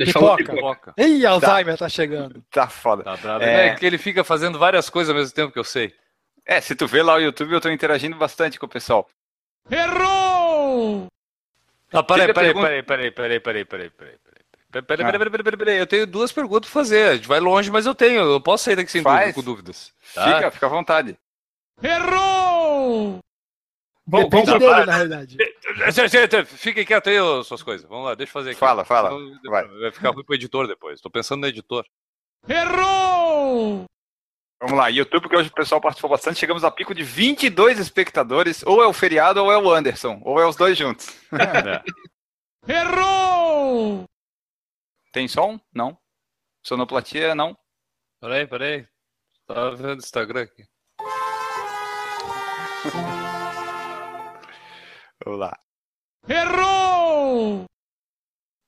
Pipoca. 0.06 0.44
pipoca. 0.44 0.94
Ih, 0.98 1.26
Alzheimer 1.26 1.78
tá, 1.78 1.86
tá 1.86 1.90
chegando. 1.90 2.44
Tá 2.52 2.68
foda. 2.68 3.04
Tá 3.04 3.18
bravo. 3.18 3.44
É... 3.44 3.68
é 3.68 3.76
que 3.76 3.86
ele 3.86 3.98
fica 3.98 4.24
fazendo 4.24 4.60
várias 4.60 4.90
coisas 4.90 5.10
ao 5.10 5.20
mesmo 5.20 5.34
tempo 5.34 5.52
que 5.52 5.60
eu 5.60 5.64
sei. 5.64 5.94
É, 6.46 6.60
se 6.60 6.76
tu 6.76 6.88
vê 6.88 7.02
lá 7.04 7.16
o 7.16 7.20
YouTube, 7.20 7.54
eu 7.54 7.62
tô 7.62 7.70
interagindo 7.70 8.16
bastante 8.16 8.60
com 8.60 8.66
o 8.66 8.70
pessoal. 8.70 9.08
Errou! 9.70 11.08
Não, 11.94 12.04
peraí, 12.04 12.34
peraí, 12.34 12.54
peraí, 12.54 12.84
peraí, 12.84 13.12
peraí, 13.12 13.40
peraí, 13.40 13.66
peraí, 13.66 13.66
peraí, 13.66 13.90
peraí. 13.90 14.22
Peraí, 14.72 14.86
peraí, 14.86 15.20
peraí, 15.20 15.44
peraí, 15.44 15.58
peraí, 15.58 15.78
Eu 15.78 15.88
tenho 15.88 16.08
duas 16.08 16.32
perguntas 16.32 16.70
pra 16.70 16.82
fazer. 16.82 17.10
A 17.10 17.16
gente 17.16 17.28
vai 17.28 17.40
longe, 17.40 17.70
mas 17.70 17.86
eu 17.86 17.94
tenho. 17.94 18.22
Eu 18.22 18.40
posso 18.40 18.64
sair 18.64 18.76
daqui 18.76 18.92
sem 18.92 19.04
dúvida, 19.04 19.34
com 19.34 19.44
dúvidas. 19.44 19.92
Tá? 20.16 20.36
Fica, 20.36 20.52
fica 20.52 20.66
à 20.66 20.70
vontade. 20.70 21.18
Errou! 21.84 22.51
Bom, 24.06 24.24
Depende 24.24 24.52
vamos 24.52 24.68
dele, 24.68 24.86
na 24.86 24.96
realidade. 24.96 25.38
Fiquem 26.46 26.86
quieto 26.86 27.10
aí, 27.10 27.18
suas 27.44 27.62
coisas. 27.62 27.88
Vamos 27.88 28.06
lá, 28.06 28.16
deixa 28.16 28.30
eu 28.30 28.34
fazer 28.34 28.50
aqui. 28.52 28.60
Fala, 28.60 28.84
fala. 28.84 29.12
Vai. 29.46 29.68
vai 29.68 29.92
ficar 29.92 30.10
ruim 30.12 30.24
pro 30.24 30.36
editor 30.36 30.68
depois. 30.68 31.00
Tô 31.00 31.10
pensando 31.10 31.42
no 31.42 31.48
editor. 31.48 31.86
Errou! 32.48 33.86
Vamos 34.60 34.78
lá, 34.78 34.90
YouTube, 34.90 35.28
que 35.28 35.36
hoje 35.36 35.50
o 35.50 35.54
pessoal 35.54 35.82
participou 35.82 36.10
bastante. 36.10 36.40
Chegamos 36.40 36.64
a 36.64 36.72
pico 36.72 36.94
de 36.94 37.04
22 37.04 37.80
espectadores. 37.80 38.64
Ou 38.64 38.84
é 38.84 38.88
o 38.88 38.94
feriado 38.94 39.44
ou 39.44 39.52
é 39.52 39.58
o 39.58 39.72
Anderson. 39.72 40.20
Ou 40.24 40.40
é 40.40 40.48
os 40.48 40.56
dois 40.56 40.78
juntos. 40.78 41.08
É. 42.68 42.72
Errou! 42.74 44.06
Tem 45.12 45.28
som? 45.28 45.60
Não. 45.74 45.98
Sonoplatia? 46.64 47.34
Não. 47.34 47.58
Peraí, 48.20 48.46
peraí. 48.46 48.88
Tava 49.48 49.76
vendo 49.76 49.96
o 49.96 50.04
Instagram 50.04 50.44
aqui. 50.44 50.64
Vamos 55.24 55.40
lá. 55.40 55.58
Errou! 56.28 57.66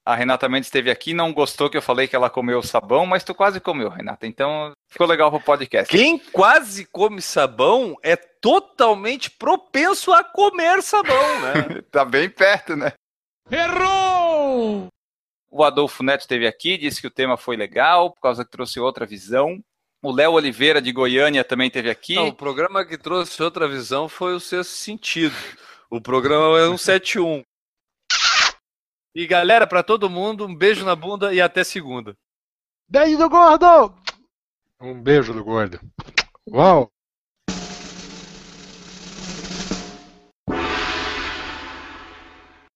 A 0.05 0.15
Renata 0.15 0.49
Mendes 0.49 0.67
esteve 0.67 0.91
aqui 0.91 1.11
e 1.11 1.13
não 1.13 1.31
gostou 1.31 1.69
que 1.69 1.77
eu 1.77 1.81
falei 1.81 2.09
que 2.09 2.15
ela 2.15 2.30
comeu 2.30 2.61
sabão, 2.61 3.05
mas 3.05 3.23
tu 3.23 3.34
quase 3.34 3.61
comeu, 3.61 3.88
Renata. 3.88 4.27
Então 4.27 4.73
ficou 4.89 5.07
legal 5.07 5.31
pro 5.31 5.39
podcast. 5.39 5.89
Quem 5.89 6.19
quase 6.19 6.85
come 6.85 7.21
sabão 7.21 7.95
é 8.03 8.17
totalmente 8.17 9.31
propenso 9.31 10.11
a 10.11 10.21
comer 10.21 10.81
sabão, 10.81 11.39
né? 11.39 11.81
tá 11.89 12.03
bem 12.03 12.30
perto, 12.30 12.75
né? 12.75 12.91
Errou! 13.49 14.88
O 15.49 15.63
Adolfo 15.63 16.03
Neto 16.03 16.21
esteve 16.21 16.47
aqui, 16.47 16.77
disse 16.77 16.99
que 16.99 17.07
o 17.07 17.11
tema 17.11 17.38
foi 17.38 17.55
legal, 17.55 18.11
por 18.11 18.19
causa 18.19 18.43
que 18.43 18.51
trouxe 18.51 18.80
outra 18.80 19.05
visão. 19.05 19.59
O 20.03 20.11
Léo 20.11 20.34
Oliveira, 20.34 20.81
de 20.81 20.91
Goiânia, 20.91 21.45
também 21.45 21.67
esteve 21.67 21.89
aqui. 21.89 22.15
Não, 22.15 22.27
o 22.27 22.35
programa 22.35 22.84
que 22.84 22.97
trouxe 22.97 23.41
outra 23.41 23.69
visão 23.69 24.09
foi 24.09 24.34
o 24.34 24.39
Sexto 24.39 24.71
Sentido. 24.71 25.35
O 25.95 26.02
programa 26.02 26.57
é 26.57 26.65
171. 26.76 27.44
E 29.14 29.28
galera, 29.28 29.68
pra 29.68 29.84
todo 29.84 30.10
mundo, 30.10 30.48
um 30.48 30.56
beijo 30.56 30.84
na 30.84 30.95
bunda 30.95 31.32
e 31.32 31.40
até 31.40 31.64
segunda. 31.64 32.18
Beijo 32.90 33.15
do 33.15 33.30
gordo! 33.30 33.95
Um 34.82 34.99
beijo 34.99 35.34
do 35.34 35.44
gordo. 35.44 35.80
Uau! 36.49 36.91